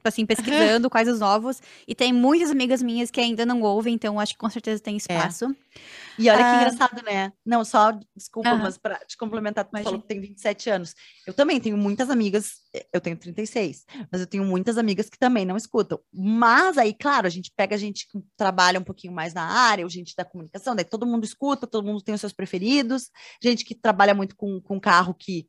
assim, 0.04 0.26
pesquisando 0.26 0.90
quais 0.90 1.08
os 1.08 1.20
novos. 1.20 1.62
E 1.88 1.96
tem 1.96 2.12
muitas 2.12 2.52
amigas 2.52 2.82
minhas 2.82 3.12
que 3.12 3.20
ainda 3.20 3.46
não 3.46 3.62
ouvem, 3.62 3.94
então 3.94 4.20
acho 4.20 4.34
que 4.34 4.40
com 4.40 4.50
certeza 4.50 4.82
tem 4.82 4.96
é. 4.96 4.98
espaço. 4.98 5.46
É. 5.46 5.82
E 6.20 6.30
olha 6.30 6.38
que 6.38 6.44
ah. 6.44 6.56
engraçado, 6.56 7.04
né? 7.04 7.32
Não, 7.46 7.64
só, 7.64 7.92
desculpa, 8.16 8.56
mas 8.56 8.78
para 8.78 8.96
te 9.06 9.18
complementar, 9.18 9.66
tu 9.66 9.70
Imagina. 9.70 9.90
falou 9.90 10.02
que 10.02 10.08
tem 10.08 10.20
27 10.20 10.70
anos. 10.70 10.96
Eu 11.26 11.34
também 11.34 11.60
tenho 11.60 11.78
muitas 11.78 12.10
amigas, 12.10 12.60
eu 12.92 13.00
tenho 13.00 13.18
36, 13.18 13.86
mas 14.12 14.22
eu 14.22 14.28
tenho 14.28 14.44
muitas 14.44 14.78
amigas 14.78 15.10
que 15.10 15.18
também 15.18 15.46
não 15.46 15.58
escutam. 15.58 16.00
Mas 16.14 16.78
aí, 16.78 16.94
claro, 16.94 17.28
a 17.28 17.30
gente 17.30 17.52
pega 17.56 17.76
a 17.76 17.80
gente 17.80 18.08
que 18.08 18.20
trabalha 18.36 18.80
um 18.80 18.84
pouquinho 18.84 19.14
mais 19.14 19.34
na 19.34 19.44
área, 19.44 19.86
o 19.86 19.90
gente 19.90 20.16
da 20.16 20.26
comunicação, 20.26 20.76
daí 20.76 20.86
todo 20.86 21.06
mundo 21.06 21.24
escuta, 21.24 21.66
todo 21.66 21.86
mundo 21.86 22.02
tem 22.02 22.14
os 22.14 22.22
seus 22.22 22.34
preferidos, 22.34 23.10
gente 23.42 23.64
que 23.64 23.76
trabalha 23.76 24.14
muito 24.14 24.36
com, 24.36 24.60
com 24.62 24.80
carro 24.80 25.14
que, 25.14 25.48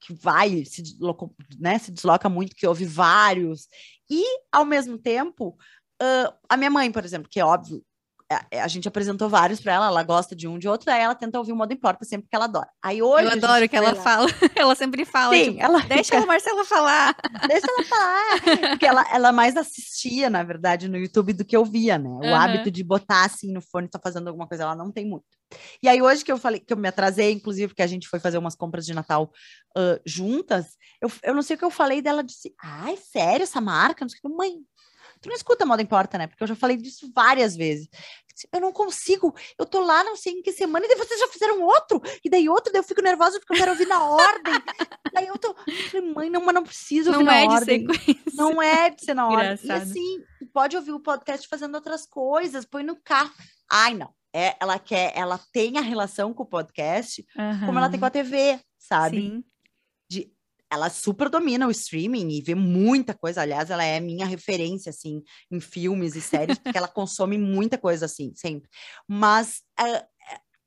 que 0.00 0.12
vai, 0.12 0.64
se 0.64 0.82
desloca, 0.82 1.28
né, 1.58 1.78
se 1.78 1.92
desloca 1.92 2.28
muito, 2.28 2.56
que 2.56 2.66
ouve 2.66 2.84
vários. 2.84 3.68
E, 4.10 4.24
ao 4.50 4.64
mesmo 4.64 4.98
tempo, 4.98 5.56
uh, 6.02 6.34
a 6.48 6.56
minha 6.56 6.70
mãe, 6.70 6.90
por 6.90 7.04
exemplo, 7.04 7.28
que 7.30 7.38
é 7.38 7.44
óbvio, 7.44 7.84
a, 8.30 8.64
a 8.64 8.68
gente 8.68 8.86
apresentou 8.86 9.28
vários 9.28 9.60
para 9.60 9.72
ela, 9.72 9.86
ela 9.86 10.02
gosta 10.04 10.36
de 10.36 10.46
um 10.46 10.58
de 10.58 10.68
outro, 10.68 10.90
aí 10.90 11.00
ela 11.00 11.14
tenta 11.14 11.38
ouvir 11.38 11.52
o 11.52 11.56
modo 11.56 11.72
importa 11.72 12.04
sempre 12.04 12.28
que 12.28 12.36
ela 12.36 12.44
adora. 12.44 12.68
Aí 12.82 13.02
hoje. 13.02 13.26
Eu 13.26 13.32
adoro 13.32 13.68
que 13.68 13.76
ela 13.76 13.92
lá. 13.92 14.02
fala. 14.02 14.28
ela 14.54 14.74
sempre 14.74 15.04
fala. 15.04 15.34
Sim, 15.34 15.52
tipo, 15.52 15.62
ela 15.62 15.80
deixa 15.80 16.04
fica... 16.04 16.18
a 16.18 16.26
Marcela 16.26 16.64
falar. 16.64 17.16
Deixa 17.48 17.66
ela 17.66 17.84
falar. 17.84 18.68
Porque 18.70 18.86
ela, 18.86 19.04
ela 19.12 19.32
mais 19.32 19.56
assistia, 19.56 20.30
na 20.30 20.42
verdade, 20.42 20.88
no 20.88 20.96
YouTube 20.96 21.32
do 21.32 21.44
que 21.44 21.56
ouvia, 21.56 21.98
né? 21.98 22.08
O 22.08 22.20
uhum. 22.20 22.34
hábito 22.34 22.70
de 22.70 22.84
botar 22.84 23.24
assim 23.24 23.52
no 23.52 23.60
fone, 23.60 23.88
tá 23.88 23.98
fazendo 24.02 24.28
alguma 24.28 24.46
coisa, 24.46 24.64
ela 24.64 24.76
não 24.76 24.92
tem 24.92 25.04
muito. 25.04 25.24
E 25.82 25.88
aí, 25.88 26.00
hoje 26.00 26.24
que 26.24 26.30
eu 26.30 26.38
falei, 26.38 26.60
que 26.60 26.72
eu 26.72 26.76
me 26.76 26.88
atrasei, 26.88 27.32
inclusive, 27.32 27.68
porque 27.68 27.82
a 27.82 27.86
gente 27.86 28.08
foi 28.08 28.20
fazer 28.20 28.38
umas 28.38 28.54
compras 28.54 28.86
de 28.86 28.94
Natal 28.94 29.32
uh, 29.76 30.00
juntas, 30.06 30.76
eu, 31.02 31.10
eu 31.24 31.34
não 31.34 31.42
sei 31.42 31.56
o 31.56 31.58
que 31.58 31.64
eu 31.64 31.70
falei 31.70 32.00
dela, 32.00 32.22
disse, 32.22 32.54
ai, 32.62 32.96
sério, 32.96 33.42
essa 33.42 33.60
marca? 33.60 34.04
Não 34.04 34.08
sei 34.08 34.18
o 34.22 34.28
que, 34.28 34.36
mãe, 34.36 34.52
Tu 35.20 35.28
não 35.28 35.36
escuta 35.36 35.66
Moda 35.66 35.82
Importa, 35.82 36.16
né? 36.16 36.26
Porque 36.26 36.42
eu 36.42 36.48
já 36.48 36.56
falei 36.56 36.76
disso 36.76 37.10
várias 37.14 37.54
vezes. 37.54 37.88
Eu 38.52 38.60
não 38.60 38.72
consigo, 38.72 39.34
eu 39.58 39.66
tô 39.66 39.80
lá 39.80 40.02
não 40.02 40.16
sei 40.16 40.32
em 40.32 40.42
que 40.42 40.50
semana, 40.50 40.86
e 40.86 40.88
daí 40.88 40.96
vocês 40.96 41.20
já 41.20 41.28
fizeram 41.28 41.60
outro, 41.60 42.00
e 42.24 42.30
daí 42.30 42.48
outro, 42.48 42.72
daí 42.72 42.80
eu 42.80 42.86
fico 42.86 43.02
nervosa 43.02 43.38
porque 43.38 43.52
eu 43.52 43.58
quero 43.58 43.72
ouvir 43.72 43.86
na 43.86 44.02
ordem. 44.02 44.54
daí 45.12 45.26
eu 45.26 45.36
tô, 45.36 45.54
mãe, 46.14 46.30
não, 46.30 46.42
mas 46.42 46.54
não 46.54 46.62
preciso 46.62 47.10
ouvir 47.10 47.24
não 47.24 47.32
na 47.32 47.38
é 47.38 47.46
ordem. 47.46 47.86
De 47.86 47.94
sequência. 47.98 48.32
Não 48.34 48.62
é 48.62 48.88
de 48.88 49.04
ser 49.04 49.14
na 49.14 49.28
ordem. 49.28 49.58
E 49.62 49.70
assim, 49.70 50.24
pode 50.54 50.74
ouvir 50.74 50.92
o 50.92 51.00
podcast 51.00 51.46
fazendo 51.46 51.74
outras 51.74 52.06
coisas, 52.06 52.64
põe 52.64 52.82
no 52.82 52.96
carro. 52.96 53.32
Ai, 53.70 53.92
não. 53.92 54.10
É, 54.32 54.56
ela 54.60 54.78
quer, 54.78 55.12
ela 55.14 55.38
tem 55.52 55.76
a 55.76 55.82
relação 55.82 56.32
com 56.32 56.44
o 56.44 56.46
podcast 56.46 57.26
uhum. 57.36 57.66
como 57.66 57.78
ela 57.78 57.90
tem 57.90 57.98
com 57.98 58.06
a 58.06 58.10
TV, 58.10 58.60
sabe? 58.78 59.20
Sim. 59.20 59.44
Ela 60.70 60.88
super 60.88 61.28
domina 61.28 61.66
o 61.66 61.70
streaming 61.70 62.28
e 62.30 62.40
vê 62.40 62.54
muita 62.54 63.14
coisa. 63.14 63.42
Aliás, 63.42 63.70
ela 63.70 63.84
é 63.84 63.98
minha 63.98 64.26
referência, 64.26 64.90
assim, 64.90 65.22
em 65.50 65.60
filmes 65.60 66.14
e 66.14 66.20
séries, 66.20 66.58
porque 66.58 66.78
ela 66.78 66.88
consome 66.88 67.36
muita 67.36 67.76
coisa, 67.76 68.06
assim, 68.06 68.32
sempre. 68.34 68.68
Mas, 69.08 69.62
é, 69.78 70.06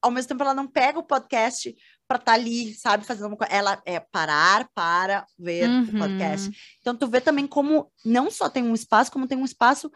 ao 0.02 0.12
mesmo 0.12 0.30
tempo, 0.30 0.44
ela 0.44 0.54
não 0.54 0.68
pega 0.68 1.00
o 1.00 1.04
podcast 1.04 1.74
para 2.08 2.18
estar 2.18 2.34
tá 2.34 2.38
ali, 2.38 2.74
sabe, 2.76 3.06
fazendo 3.06 3.28
uma 3.28 3.38
coisa. 3.38 3.54
Ela 3.54 3.82
é 3.86 4.00
parar 4.00 4.70
para 4.76 5.26
ver 5.40 5.70
uhum. 5.70 5.84
o 5.84 6.00
podcast. 6.00 6.52
Então, 6.82 6.96
tu 6.96 7.08
vê 7.08 7.22
também 7.22 7.48
como 7.48 7.92
não 8.04 8.30
só 8.30 8.50
tem 8.50 8.64
um 8.64 8.74
espaço, 8.74 9.12
como 9.12 9.28
tem 9.28 9.38
um 9.38 9.46
espaço 9.46 9.90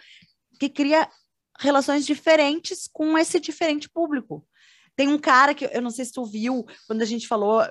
que 0.60 0.70
cria 0.70 1.10
relações 1.60 2.06
diferentes 2.06 2.88
com 2.92 3.18
esse 3.18 3.40
diferente 3.40 3.90
público. 3.90 4.48
Tem 4.96 5.08
um 5.08 5.20
cara 5.20 5.54
que 5.54 5.66
eu 5.66 5.82
não 5.82 5.92
sei 5.92 6.06
se 6.06 6.12
tu 6.12 6.26
viu 6.26 6.66
quando 6.88 7.02
a 7.02 7.06
gente 7.06 7.28
falou 7.28 7.62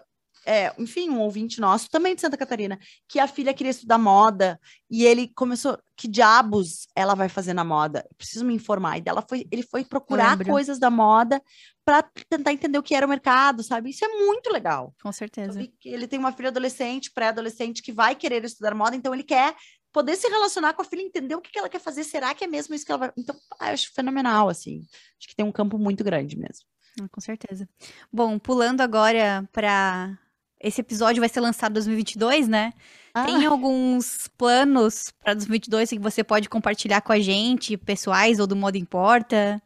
é, 0.46 0.72
enfim, 0.78 1.10
um 1.10 1.20
ouvinte 1.20 1.60
nosso, 1.60 1.90
também 1.90 2.14
de 2.14 2.20
Santa 2.20 2.36
Catarina, 2.36 2.78
que 3.08 3.18
a 3.18 3.26
filha 3.26 3.52
queria 3.52 3.70
estudar 3.70 3.98
moda 3.98 4.58
e 4.88 5.04
ele 5.04 5.28
começou, 5.34 5.78
que 5.96 6.06
diabos 6.06 6.86
ela 6.94 7.14
vai 7.14 7.28
fazer 7.28 7.52
na 7.52 7.64
moda? 7.64 8.06
preciso 8.16 8.44
me 8.44 8.54
informar. 8.54 8.98
E 8.98 9.00
dela 9.00 9.24
foi, 9.28 9.46
ele 9.50 9.62
foi 9.62 9.84
procurar 9.84 10.38
coisas 10.44 10.78
da 10.78 10.88
moda 10.88 11.42
para 11.84 12.02
tentar 12.28 12.52
entender 12.52 12.78
o 12.78 12.82
que 12.82 12.94
era 12.94 13.06
o 13.06 13.08
mercado, 13.08 13.62
sabe? 13.62 13.90
Isso 13.90 14.04
é 14.04 14.08
muito 14.08 14.50
legal. 14.50 14.94
Com 15.02 15.12
certeza. 15.12 15.60
Ele 15.84 16.06
tem 16.06 16.18
uma 16.18 16.32
filha 16.32 16.48
adolescente, 16.48 17.12
pré-adolescente, 17.12 17.82
que 17.82 17.92
vai 17.92 18.14
querer 18.14 18.44
estudar 18.44 18.74
moda, 18.74 18.94
então 18.94 19.12
ele 19.12 19.24
quer 19.24 19.54
poder 19.92 20.14
se 20.16 20.28
relacionar 20.28 20.74
com 20.74 20.82
a 20.82 20.84
filha, 20.84 21.00
entender 21.00 21.34
o 21.34 21.40
que 21.40 21.58
ela 21.58 21.68
quer 21.68 21.80
fazer. 21.80 22.04
Será 22.04 22.34
que 22.34 22.44
é 22.44 22.46
mesmo 22.46 22.74
isso 22.74 22.84
que 22.84 22.92
ela 22.92 22.98
vai. 22.98 23.12
Então, 23.16 23.34
eu 23.34 23.66
acho 23.66 23.92
fenomenal, 23.94 24.48
assim. 24.48 24.82
Acho 25.18 25.28
que 25.28 25.34
tem 25.34 25.46
um 25.46 25.52
campo 25.52 25.78
muito 25.78 26.04
grande 26.04 26.36
mesmo. 26.36 26.66
Ah, 27.00 27.08
com 27.10 27.20
certeza. 27.20 27.68
Bom, 28.12 28.38
pulando 28.38 28.80
agora 28.80 29.48
para 29.52 30.18
esse 30.60 30.80
episódio 30.80 31.20
vai 31.20 31.28
ser 31.28 31.40
lançado 31.40 31.72
em 31.72 31.74
2022, 31.74 32.48
né? 32.48 32.72
Ah. 33.14 33.24
Tem 33.24 33.44
alguns 33.46 34.28
planos 34.36 35.12
para 35.22 35.34
2022 35.34 35.90
que 35.90 35.98
você 35.98 36.24
pode 36.24 36.48
compartilhar 36.48 37.00
com 37.02 37.12
a 37.12 37.20
gente, 37.20 37.76
pessoais 37.76 38.40
ou 38.40 38.46
do 38.46 38.56
modo 38.56 38.76
importa? 38.76 39.60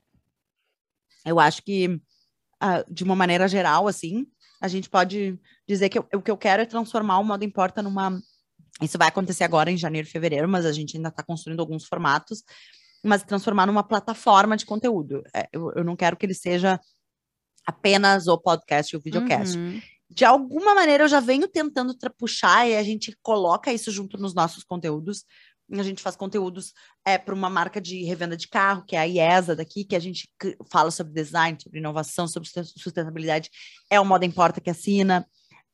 Eu 1.25 1.39
acho 1.39 1.63
que, 1.63 1.89
uh, 1.89 2.93
de 2.93 3.05
uma 3.05 3.15
maneira 3.15 3.47
geral, 3.47 3.87
assim, 3.87 4.27
a 4.61 4.69
gente 4.69 4.89
pode 4.89 5.39
dizer 5.67 5.89
que 5.89 5.99
eu, 5.99 6.09
o 6.15 6.23
que 6.23 6.31
eu 6.31 6.37
quero 6.37 6.63
é 6.63 6.67
transformar 6.67 7.19
o 7.19 7.25
modo 7.25 7.45
importa 7.45 7.83
numa. 7.83 8.21
Isso 8.83 8.99
vai 8.99 9.09
acontecer 9.09 9.45
agora 9.45 9.71
em 9.71 9.77
janeiro 9.77 10.09
e 10.09 10.11
fevereiro, 10.11 10.49
mas 10.49 10.65
a 10.65 10.73
gente 10.73 10.97
ainda 10.97 11.09
está 11.09 11.23
construindo 11.23 11.61
alguns 11.61 11.85
formatos, 11.85 12.43
mas 13.05 13.23
transformar 13.23 13.67
numa 13.67 13.83
plataforma 13.83 14.57
de 14.57 14.65
conteúdo. 14.65 15.23
É, 15.35 15.49
eu, 15.53 15.71
eu 15.73 15.85
não 15.85 15.97
quero 15.97 16.17
que 16.17 16.25
ele 16.25 16.35
seja 16.35 16.81
apenas 17.67 18.27
o 18.27 18.39
podcast 18.39 18.95
e 18.95 18.97
o 18.97 19.01
videocast. 19.01 19.57
Uhum 19.57 19.81
de 20.11 20.25
alguma 20.25 20.75
maneira 20.75 21.05
eu 21.05 21.09
já 21.09 21.21
venho 21.21 21.47
tentando 21.47 21.97
puxar 22.19 22.69
e 22.69 22.77
a 22.77 22.83
gente 22.83 23.17
coloca 23.23 23.73
isso 23.73 23.93
junto 23.93 24.19
nos 24.19 24.35
nossos 24.35 24.65
conteúdos. 24.65 25.25
A 25.73 25.83
gente 25.85 26.03
faz 26.03 26.17
conteúdos 26.17 26.73
é, 27.07 27.17
para 27.17 27.33
uma 27.33 27.49
marca 27.49 27.81
de 27.81 28.03
revenda 28.03 28.37
de 28.37 28.49
carro, 28.49 28.85
que 28.85 28.97
é 28.97 28.99
a 28.99 29.07
IESA 29.07 29.55
daqui, 29.55 29.85
que 29.85 29.95
a 29.95 30.01
gente 30.01 30.29
fala 30.69 30.91
sobre 30.91 31.13
design, 31.13 31.57
sobre 31.63 31.79
inovação, 31.79 32.27
sobre 32.27 32.49
sustentabilidade. 32.49 33.49
É 33.89 34.01
o 34.01 34.05
Moda 34.05 34.27
Importa 34.27 34.61
que 34.61 34.69
assina. 34.69 35.25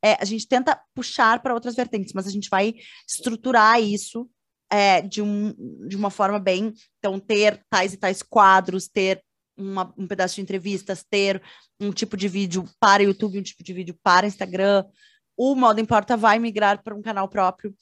É, 0.05 0.19
a 0.21 0.25
gente 0.27 0.47
tenta 0.47 0.79
puxar 0.95 1.43
para 1.43 1.55
outras 1.55 1.75
vertentes, 1.75 2.13
mas 2.13 2.27
a 2.27 2.31
gente 2.31 2.51
vai 2.51 2.75
estruturar 3.09 3.81
isso 3.81 4.29
é, 4.71 5.01
de, 5.01 5.23
um, 5.23 5.55
de 5.89 5.97
uma 5.97 6.11
forma 6.11 6.39
bem. 6.39 6.75
Então, 6.99 7.19
ter 7.19 7.65
tais 7.71 7.95
e 7.95 7.97
tais 7.97 8.23
quadros, 8.23 8.89
ter 8.89 9.25
uma, 9.57 9.93
um 9.97 10.07
pedaço 10.07 10.37
de 10.37 10.41
entrevistas, 10.43 11.05
ter 11.09 11.43
um 11.81 11.91
tipo 11.93 12.17
de 12.17 12.29
vídeo 12.29 12.65
para 12.79 13.03
YouTube, 13.03 13.39
um 13.39 13.43
tipo 13.43 13.63
de 13.63 13.73
vídeo 13.73 13.99
para 14.03 14.27
Instagram. 14.27 14.85
O 15.37 15.55
Modo 15.55 15.81
Importa 15.81 16.17
vai 16.17 16.39
migrar 16.39 16.83
para 16.83 16.95
um 16.95 17.03
canal 17.03 17.29
próprio. 17.29 17.75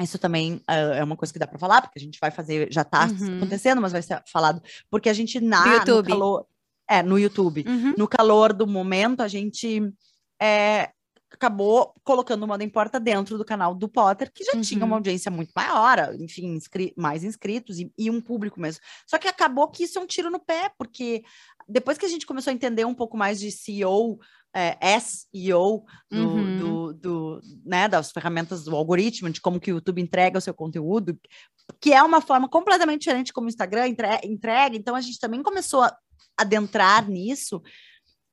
Isso 0.00 0.18
também 0.18 0.54
uh, 0.68 0.94
é 0.94 1.04
uma 1.04 1.16
coisa 1.16 1.32
que 1.32 1.38
dá 1.38 1.46
para 1.46 1.58
falar, 1.58 1.82
porque 1.82 1.98
a 1.98 2.02
gente 2.02 2.18
vai 2.20 2.30
fazer, 2.30 2.72
já 2.72 2.82
está 2.82 3.06
uhum. 3.06 3.36
acontecendo, 3.36 3.82
mas 3.82 3.92
vai 3.92 4.02
ser 4.02 4.22
falado, 4.30 4.62
porque 4.88 5.08
a 5.08 5.12
gente 5.12 5.40
na 5.40 5.66
no, 5.66 5.72
YouTube. 5.74 6.08
no 6.08 6.14
calor, 6.14 6.46
é, 6.88 7.02
no 7.02 7.18
YouTube, 7.18 7.64
uhum. 7.66 7.94
no 7.96 8.08
calor 8.08 8.52
do 8.52 8.66
momento, 8.66 9.20
a 9.20 9.28
gente 9.28 9.92
é, 10.40 10.90
acabou 11.32 11.94
colocando 12.02 12.42
o 12.42 12.46
Moda 12.46 12.64
Importa 12.64 12.98
dentro 12.98 13.38
do 13.38 13.44
canal 13.44 13.74
do 13.74 13.88
Potter, 13.88 14.32
que 14.32 14.44
já 14.44 14.52
uhum. 14.54 14.60
tinha 14.60 14.84
uma 14.84 14.88
uhum. 14.88 14.94
audiência 14.94 15.30
muito 15.30 15.52
maior, 15.54 16.14
enfim, 16.18 16.54
inscri 16.54 16.92
mais 16.96 17.24
inscritos 17.24 17.78
e, 17.78 17.92
e, 17.96 18.10
um 18.10 18.20
público 18.20 18.60
mesmo. 18.60 18.82
Só 19.06 19.18
que 19.18 19.28
acabou 19.28 19.68
que 19.68 19.84
isso 19.84 19.98
é 19.98 20.02
um 20.02 20.06
tiro 20.06 20.30
no 20.30 20.40
pé, 20.40 20.70
porque 20.76 21.22
depois 21.68 21.96
que 21.96 22.06
a 22.06 22.08
gente 22.08 22.26
começou 22.26 22.50
a 22.50 22.54
entender 22.54 22.84
um 22.84 22.94
pouco 22.94 23.16
mais 23.16 23.38
de 23.38 23.50
CEO, 23.50 24.18
é, 24.54 24.76
SEO, 24.98 25.84
do, 26.10 26.28
uhum. 26.28 26.58
do, 26.58 26.92
do, 26.94 27.40
né, 27.64 27.88
das 27.88 28.10
ferramentas 28.10 28.64
do 28.64 28.74
algoritmo, 28.74 29.30
de 29.30 29.40
como 29.40 29.60
que 29.60 29.72
o 29.72 29.76
YouTube 29.76 30.02
entrega 30.02 30.38
o 30.38 30.42
seu 30.42 30.52
conteúdo, 30.52 31.18
que 31.80 31.92
é 31.92 32.02
uma 32.02 32.20
forma 32.20 32.48
completamente 32.48 33.02
diferente 33.02 33.32
como 33.32 33.46
o 33.46 33.50
Instagram 33.50 33.86
entrega, 33.88 34.76
então 34.76 34.96
a 34.96 35.00
gente 35.00 35.20
também 35.20 35.42
começou 35.42 35.82
a 35.82 35.96
adentrar 36.36 37.08
nisso, 37.08 37.62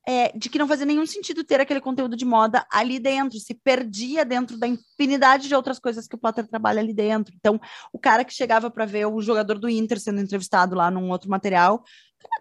é, 0.08 0.32
de 0.38 0.50
que 0.50 0.58
não 0.58 0.70
fazia 0.70 0.86
nenhum 0.86 1.06
sentido 1.06 1.44
ter 1.44 1.60
aquele 1.60 1.82
conteúdo 1.82 2.16
de 2.16 2.24
moda 2.24 2.66
ali 2.72 2.98
dentro, 2.98 3.38
se 3.40 3.54
perdia 3.54 4.24
dentro 4.24 4.58
da 4.58 4.66
infinidade 4.66 5.50
de 5.50 5.54
outras 5.54 5.80
coisas 5.80 6.08
que 6.08 6.16
o 6.16 6.18
Potter 6.18 6.48
trabalha 6.48 6.80
ali 6.80 6.94
dentro. 6.94 7.36
Então, 7.36 7.60
o 7.92 8.00
cara 8.00 8.24
que 8.24 8.34
chegava 8.34 8.72
para 8.72 8.86
ver 8.86 9.06
o 9.06 9.22
jogador 9.22 9.60
do 9.60 9.68
Inter 9.68 10.00
sendo 10.00 10.22
entrevistado 10.22 10.76
lá 10.76 10.90
num 10.90 11.10
outro 11.10 11.30
material, 11.30 11.84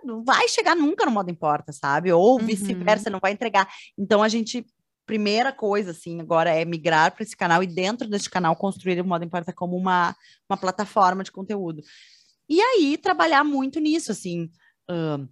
não 0.04 0.22
vai 0.22 0.48
chegar 0.48 0.76
nunca 0.76 1.04
no 1.04 1.10
modo 1.10 1.28
importa, 1.28 1.72
sabe? 1.72 2.12
Ou 2.12 2.38
uhum. 2.38 2.46
vice-versa, 2.46 3.10
não 3.10 3.18
vai 3.18 3.32
entregar. 3.32 3.68
Então, 3.98 4.22
a 4.22 4.28
gente 4.28 4.64
primeira 5.04 5.52
coisa, 5.52 5.92
assim, 5.92 6.20
agora 6.20 6.50
é 6.50 6.64
migrar 6.64 7.12
para 7.12 7.22
esse 7.22 7.36
canal 7.36 7.62
e 7.62 7.66
dentro 7.66 8.08
desse 8.08 8.28
canal 8.28 8.56
construir 8.56 9.00
o 9.00 9.04
Modo 9.04 9.24
Importa 9.24 9.52
como 9.52 9.76
uma, 9.76 10.16
uma 10.50 10.56
plataforma 10.56 11.22
de 11.22 11.30
conteúdo. 11.30 11.80
E 12.48 12.60
aí, 12.60 12.98
trabalhar 12.98 13.44
muito 13.44 13.78
nisso, 13.78 14.10
assim, 14.10 14.50
uh, 14.90 15.28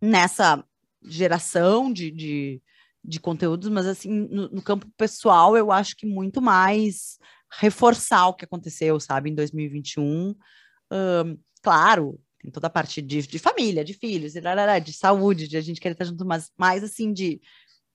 nessa 0.00 0.64
geração 1.04 1.92
de, 1.92 2.10
de, 2.10 2.62
de 3.04 3.20
conteúdos, 3.20 3.68
mas 3.68 3.86
assim, 3.86 4.10
no, 4.10 4.48
no, 4.48 4.62
campo 4.62 4.86
pessoal, 4.96 5.56
eu 5.56 5.72
acho 5.72 5.96
que 5.96 6.06
muito 6.06 6.40
mais 6.40 7.18
reforçar 7.58 8.28
o 8.28 8.34
que 8.34 8.44
aconteceu, 8.44 8.98
sabe, 9.00 9.30
em 9.30 9.34
2021. 9.34 10.34
Um, 10.92 11.38
claro, 11.62 12.20
tem 12.40 12.50
toda 12.50 12.66
a 12.66 12.70
parte 12.70 13.00
de, 13.00 13.22
de 13.22 13.38
família, 13.38 13.84
de 13.84 13.94
filhos, 13.94 14.32
de 14.32 14.92
saúde, 14.92 15.48
de 15.48 15.56
a 15.56 15.60
gente 15.60 15.80
querer 15.80 15.92
estar 15.92 16.04
junto, 16.04 16.24
mas 16.24 16.50
mais 16.56 16.82
assim 16.82 17.12
de 17.12 17.40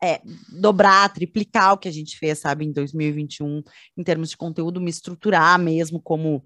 é, 0.02 0.22
dobrar, 0.60 1.12
triplicar 1.12 1.74
o 1.74 1.78
que 1.78 1.88
a 1.88 1.92
gente 1.92 2.18
fez, 2.18 2.40
sabe, 2.40 2.66
em 2.66 2.72
2021, 2.72 3.64
em 3.98 4.04
termos 4.04 4.30
de 4.30 4.38
conteúdo, 4.38 4.80
me 4.80 4.90
estruturar 4.90 5.58
mesmo 5.60 6.02
como 6.02 6.46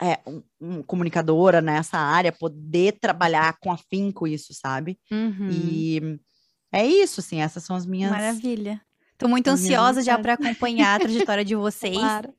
é, 0.00 0.18
um, 0.26 0.42
um, 0.60 0.82
comunicadora 0.82 1.60
nessa 1.60 1.98
área, 1.98 2.32
poder 2.32 2.98
trabalhar 3.00 3.56
com 3.60 3.70
afinco 3.70 4.26
isso, 4.26 4.52
sabe? 4.54 4.98
Uhum. 5.10 5.50
E 5.50 6.20
é 6.72 6.86
isso, 6.86 7.20
assim, 7.20 7.40
essas 7.40 7.62
são 7.62 7.76
as 7.76 7.86
minhas. 7.86 8.10
Maravilha. 8.10 8.80
Tô 9.18 9.28
muito 9.28 9.48
ansiosa 9.48 10.02
já 10.02 10.18
para 10.18 10.32
acompanhar 10.34 10.96
a 10.96 11.00
trajetória 11.00 11.44
de 11.44 11.54
vocês. 11.56 11.96
Claro. 11.96 12.34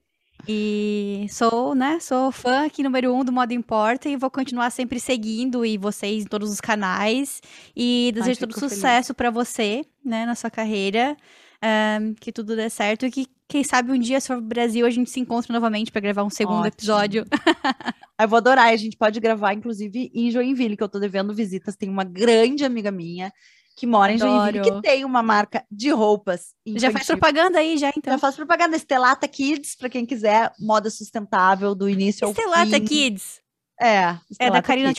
E 0.46 1.26
sou, 1.30 1.74
né, 1.74 2.00
sou 2.02 2.30
fã 2.32 2.66
aqui 2.66 2.84
número 2.84 3.14
um 3.16 3.24
do 3.24 3.32
Modo 3.32 3.54
Importa 3.54 4.10
e 4.10 4.18
vou 4.18 4.30
continuar 4.30 4.70
sempre 4.72 5.00
seguindo 5.00 5.66
e 5.66 5.78
vocês 5.78 6.24
em 6.24 6.28
todos 6.28 6.52
os 6.52 6.60
canais. 6.60 7.42
E 7.76 8.12
desejo 8.14 8.42
todo 8.42 8.60
sucesso 8.60 9.14
para 9.14 9.30
você, 9.30 9.86
né, 10.04 10.26
na 10.26 10.36
sua 10.36 10.50
carreira. 10.50 11.16
Um, 11.64 12.14
que 12.16 12.30
tudo 12.34 12.58
dê 12.58 12.70
certo 12.70 13.06
e 13.06 13.12
que 13.12 13.26
quem 13.54 13.64
sabe 13.64 13.92
um 13.92 14.00
dia, 14.00 14.20
for 14.20 14.38
pro 14.38 14.42
Brasil, 14.42 14.84
a 14.84 14.90
gente 14.90 15.12
se 15.12 15.20
encontra 15.20 15.54
novamente 15.54 15.92
para 15.92 16.02
gravar 16.02 16.24
um 16.24 16.30
segundo 16.30 16.62
Ótimo. 16.62 16.74
episódio. 16.74 17.24
Eu 18.20 18.28
vou 18.28 18.38
adorar. 18.38 18.74
A 18.74 18.76
gente 18.76 18.98
pode 18.98 19.20
gravar, 19.20 19.54
inclusive, 19.54 20.10
em 20.12 20.32
Joinville, 20.32 20.76
que 20.76 20.82
eu 20.82 20.90
tô 20.90 20.98
devendo 20.98 21.34
visitas. 21.36 21.76
Tem 21.76 21.88
uma 21.90 22.04
grande 22.04 22.66
amiga 22.66 22.90
minha 22.90 23.32
que 23.76 23.86
mora 23.86 24.14
em 24.14 24.18
Joinville, 24.18 24.62
que 24.62 24.82
tem 24.82 25.06
uma 25.06 25.22
marca 25.22 25.64
de 25.70 25.92
roupas. 25.92 26.56
Infantil. 26.66 26.82
Já 26.82 26.92
faz 26.92 27.06
propaganda 27.06 27.60
aí, 27.60 27.78
já, 27.78 27.90
então. 27.90 28.14
Já 28.14 28.18
faz 28.18 28.36
propaganda. 28.36 28.76
Estelata 28.76 29.28
Kids, 29.28 29.76
para 29.76 29.90
quem 29.90 30.06
quiser, 30.06 30.52
moda 30.60 30.90
sustentável 30.90 31.76
do 31.76 31.88
início 31.88 32.28
Estelata 32.28 32.60
ao 32.60 32.66
fim. 32.66 32.72
Estelata 32.72 32.88
Kids. 32.88 33.43
É. 33.82 34.18
É 34.40 34.52
da 34.52 34.62
Karina. 34.62 34.94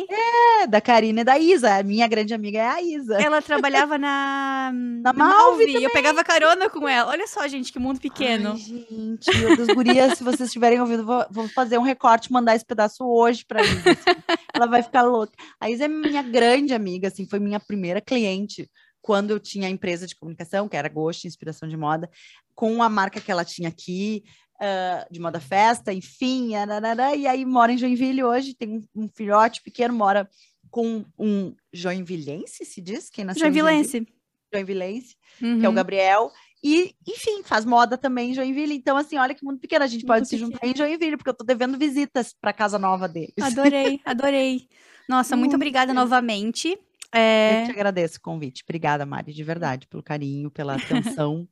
É, 0.63 0.67
da 0.67 0.81
Karina 0.81 1.21
e 1.21 1.25
da 1.25 1.39
Isa. 1.39 1.77
A 1.77 1.83
minha 1.83 2.07
grande 2.09 2.35
amiga 2.35 2.59
é 2.59 2.67
a 2.67 2.83
Isa. 2.83 3.21
Ela 3.23 3.41
trabalhava 3.43 3.97
na. 3.97 4.71
Na, 4.73 5.13
na 5.13 5.13
Malve. 5.13 5.83
Eu 5.83 5.91
pegava 5.91 6.25
carona 6.25 6.69
com 6.69 6.89
ela. 6.89 7.11
Olha 7.11 7.27
só, 7.27 7.47
gente, 7.47 7.73
que 7.73 7.79
mundo 7.79 8.01
pequeno. 8.01 8.53
Ai, 8.53 8.59
gente, 8.59 9.39
meu 9.39 9.57
Deus, 9.57 9.69
gurias, 9.69 10.19
se 10.19 10.25
vocês 10.25 10.49
estiverem 10.49 10.81
ouvindo, 10.81 11.05
vou, 11.05 11.25
vou, 11.31 11.49
fazer 11.49 11.79
um 11.79 11.83
recorte, 11.83 12.33
mandar 12.33 12.57
esse 12.57 12.65
pedaço 12.65 13.05
hoje 13.05 13.45
pra 13.47 13.63
Isa. 13.63 13.91
Assim. 13.91 13.95
ela 14.53 14.67
vai 14.67 14.83
ficar 14.83 15.03
louca. 15.03 15.33
A 15.61 15.71
Isa 15.71 15.85
é 15.85 15.89
minha 15.89 16.23
grande 16.23 16.75
amiga, 16.75 17.09
assim, 17.09 17.27
foi 17.27 17.39
minha 17.39 17.61
primeira 17.61 18.01
cliente 18.01 18.69
quando 19.05 19.33
eu 19.33 19.39
tinha 19.39 19.67
a 19.67 19.71
empresa 19.71 20.07
de 20.07 20.17
comunicação, 20.17 20.67
que 20.67 20.79
era 20.79 20.89
Ghost, 20.89 21.27
Inspiração 21.27 21.69
de 21.69 21.77
Moda, 21.77 22.09
com 22.55 22.83
a 22.83 22.89
marca 22.89 23.21
que 23.21 23.31
ela 23.31 23.45
tinha 23.45 23.69
aqui, 23.69 24.25
uh, 24.57 25.13
de 25.13 25.21
moda 25.21 25.41
festa, 25.41 25.93
enfim, 25.93 26.55
ararara, 26.55 27.15
e 27.15 27.27
aí 27.27 27.45
mora 27.45 27.73
em 27.73 27.79
Joinville 27.79 28.25
hoje, 28.25 28.55
tem 28.55 28.79
um, 28.79 29.05
um 29.05 29.09
filhote 29.09 29.63
pequeno, 29.63 29.95
mora 29.95 30.29
com 30.71 31.05
um 31.19 31.55
joinvilense, 31.73 32.65
se 32.65 32.81
diz? 32.81 33.09
Quem 33.09 33.25
nasceu 33.25 33.43
Joinvilense. 33.43 34.07
Joinvilense, 34.53 35.17
uhum. 35.43 35.61
que 35.61 35.67
é 35.67 35.69
o 35.69 35.73
Gabriel, 35.73 36.33
e, 36.65 36.95
enfim, 37.07 37.43
faz 37.43 37.67
moda 37.67 37.99
também 37.99 38.31
em 38.31 38.35
Joinville. 38.35 38.75
Então, 38.75 38.97
assim, 38.97 39.19
olha 39.19 39.35
que 39.35 39.45
mundo 39.45 39.59
pequeno. 39.59 39.85
A 39.85 39.87
gente 39.87 40.01
muito 40.01 40.07
pode 40.07 40.25
pequeno. 40.25 40.47
se 40.47 40.53
juntar 40.53 40.67
em 40.67 40.75
Joinville, 40.75 41.19
porque 41.19 41.29
eu 41.29 41.35
tô 41.35 41.45
devendo 41.45 41.77
visitas 41.77 42.33
para 42.33 42.55
casa 42.55 42.79
nova 42.79 43.07
deles. 43.07 43.35
Adorei, 43.39 44.01
adorei. 44.07 44.67
Nossa, 45.07 45.37
muito, 45.37 45.51
muito 45.51 45.57
obrigada 45.57 45.93
novamente. 45.93 46.79
É... 47.13 47.63
Eu 47.63 47.67
te 47.67 47.71
agradeço 47.73 48.17
o 48.17 48.23
convite. 48.23 48.65
Obrigada, 48.65 49.05
Mari, 49.05 49.35
de 49.35 49.45
verdade, 49.45 49.87
pelo 49.87 50.03
carinho, 50.03 50.51
pela 50.51 50.77
atenção. 50.77 51.47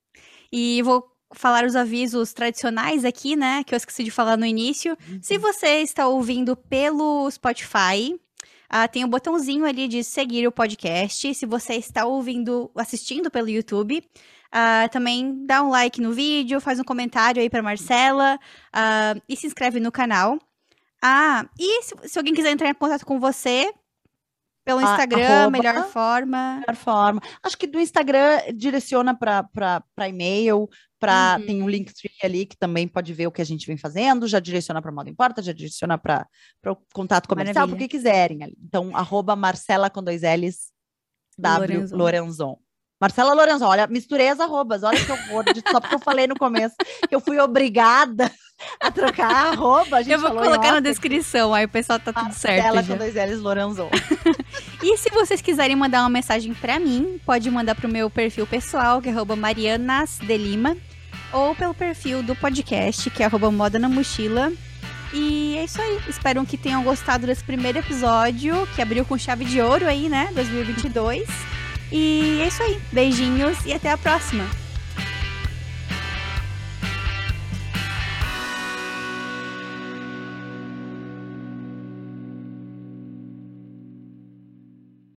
e 0.52 0.82
vou 0.82 1.17
falar 1.34 1.64
os 1.64 1.76
avisos 1.76 2.32
tradicionais 2.32 3.04
aqui, 3.04 3.36
né? 3.36 3.62
Que 3.64 3.74
eu 3.74 3.76
esqueci 3.76 4.04
de 4.04 4.10
falar 4.10 4.36
no 4.36 4.46
início. 4.46 4.96
Uhum. 5.08 5.18
Se 5.22 5.38
você 5.38 5.80
está 5.80 6.06
ouvindo 6.06 6.56
pelo 6.56 7.30
Spotify, 7.30 8.14
uh, 8.72 8.88
tem 8.90 9.04
o 9.04 9.06
um 9.06 9.10
botãozinho 9.10 9.64
ali 9.64 9.88
de 9.88 10.02
seguir 10.02 10.46
o 10.46 10.52
podcast. 10.52 11.34
Se 11.34 11.46
você 11.46 11.74
está 11.74 12.04
ouvindo, 12.06 12.70
assistindo 12.74 13.30
pelo 13.30 13.48
YouTube, 13.48 13.98
uh, 13.98 14.88
também 14.90 15.44
dá 15.46 15.62
um 15.62 15.70
like 15.70 16.00
no 16.00 16.12
vídeo, 16.12 16.60
faz 16.60 16.78
um 16.78 16.84
comentário 16.84 17.42
aí 17.42 17.50
para 17.50 17.62
Marcela 17.62 18.38
uh, 18.74 19.22
e 19.28 19.36
se 19.36 19.46
inscreve 19.46 19.80
no 19.80 19.92
canal. 19.92 20.38
Ah, 21.00 21.46
e 21.58 21.82
se, 21.82 21.94
se 22.04 22.18
alguém 22.18 22.34
quiser 22.34 22.50
entrar 22.50 22.68
em 22.68 22.74
contato 22.74 23.06
com 23.06 23.20
você, 23.20 23.72
pelo 24.68 24.82
Instagram, 24.82 25.50
melhor 25.50 25.88
forma. 25.88 26.60
Melhor 26.60 26.76
forma. 26.76 27.22
Acho 27.42 27.56
que 27.56 27.66
do 27.66 27.80
Instagram 27.80 28.42
direciona 28.54 29.16
para 29.16 30.08
e-mail, 30.08 30.68
para 30.98 31.38
uhum. 31.38 31.46
tem 31.46 31.62
um 31.62 31.68
Linktree 31.68 32.12
ali 32.22 32.44
que 32.44 32.56
também 32.56 32.86
pode 32.86 33.14
ver 33.14 33.26
o 33.26 33.32
que 33.32 33.40
a 33.40 33.46
gente 33.46 33.66
vem 33.66 33.78
fazendo, 33.78 34.28
já 34.28 34.38
direciona 34.38 34.82
para 34.82 34.92
Moda 34.92 35.08
Importa, 35.08 35.40
já 35.40 35.54
direciona 35.54 35.96
para 35.96 36.26
o 36.66 36.76
contato 36.92 37.26
comercial, 37.26 37.66
para 37.66 37.76
o 37.76 37.78
que 37.78 37.88
quiserem. 37.88 38.40
Então, 38.62 38.94
arroba 38.94 39.34
Marcela 39.34 39.88
com 39.88 40.02
dois 40.02 40.20
L's, 40.20 40.70
W 41.38 41.78
Lorenzon. 41.78 41.96
Lorenzon. 41.96 42.58
Marcela 43.00 43.32
Lourenço, 43.32 43.64
olha, 43.64 43.86
misturei 43.86 44.28
as 44.28 44.40
arrobas, 44.40 44.82
olha 44.82 44.98
que 44.98 45.12
horror, 45.12 45.44
só 45.70 45.80
porque 45.80 45.94
eu 45.94 46.00
falei 46.00 46.26
no 46.26 46.36
começo 46.36 46.74
que 47.08 47.14
eu 47.14 47.20
fui 47.20 47.38
obrigada 47.38 48.30
a 48.80 48.90
trocar 48.90 49.30
a 49.30 49.50
arroba. 49.50 49.98
A 49.98 50.02
eu 50.02 50.18
vou 50.18 50.32
colocar 50.32 50.72
na 50.72 50.80
descrição, 50.80 51.54
aí 51.54 51.64
o 51.64 51.68
pessoal 51.68 52.00
tá 52.00 52.12
tudo 52.12 52.32
certo. 52.32 52.66
Ela 52.66 52.82
com 52.82 52.96
dois 52.96 53.14
L's 53.14 53.40
Lorenzon. 53.40 53.88
e 54.82 54.96
se 54.96 55.10
vocês 55.10 55.40
quiserem 55.40 55.76
mandar 55.76 56.00
uma 56.00 56.08
mensagem 56.08 56.52
para 56.54 56.80
mim, 56.80 57.20
pode 57.24 57.48
mandar 57.50 57.76
pro 57.76 57.88
meu 57.88 58.10
perfil 58.10 58.46
pessoal, 58.46 59.00
que 59.00 59.08
é 59.08 59.36
Marianas 59.36 60.18
de 60.18 60.36
Lima, 60.36 60.76
ou 61.32 61.54
pelo 61.54 61.74
perfil 61.74 62.22
do 62.22 62.34
podcast, 62.34 63.08
que 63.10 63.22
é 63.22 63.28
Moda 63.28 63.78
na 63.78 63.88
Mochila. 63.88 64.52
E 65.12 65.56
é 65.56 65.64
isso 65.64 65.80
aí. 65.80 66.00
Espero 66.08 66.44
que 66.44 66.56
tenham 66.56 66.82
gostado 66.82 67.26
desse 67.26 67.44
primeiro 67.44 67.78
episódio, 67.78 68.66
que 68.74 68.82
abriu 68.82 69.04
com 69.04 69.16
chave 69.16 69.44
de 69.44 69.60
ouro 69.60 69.86
aí, 69.86 70.08
né? 70.08 70.30
2022. 70.34 71.57
E 71.90 72.40
é 72.40 72.48
isso 72.48 72.62
aí. 72.62 72.78
Beijinhos 72.92 73.58
e 73.64 73.72
até 73.72 73.90
a 73.90 73.98
próxima. 73.98 74.44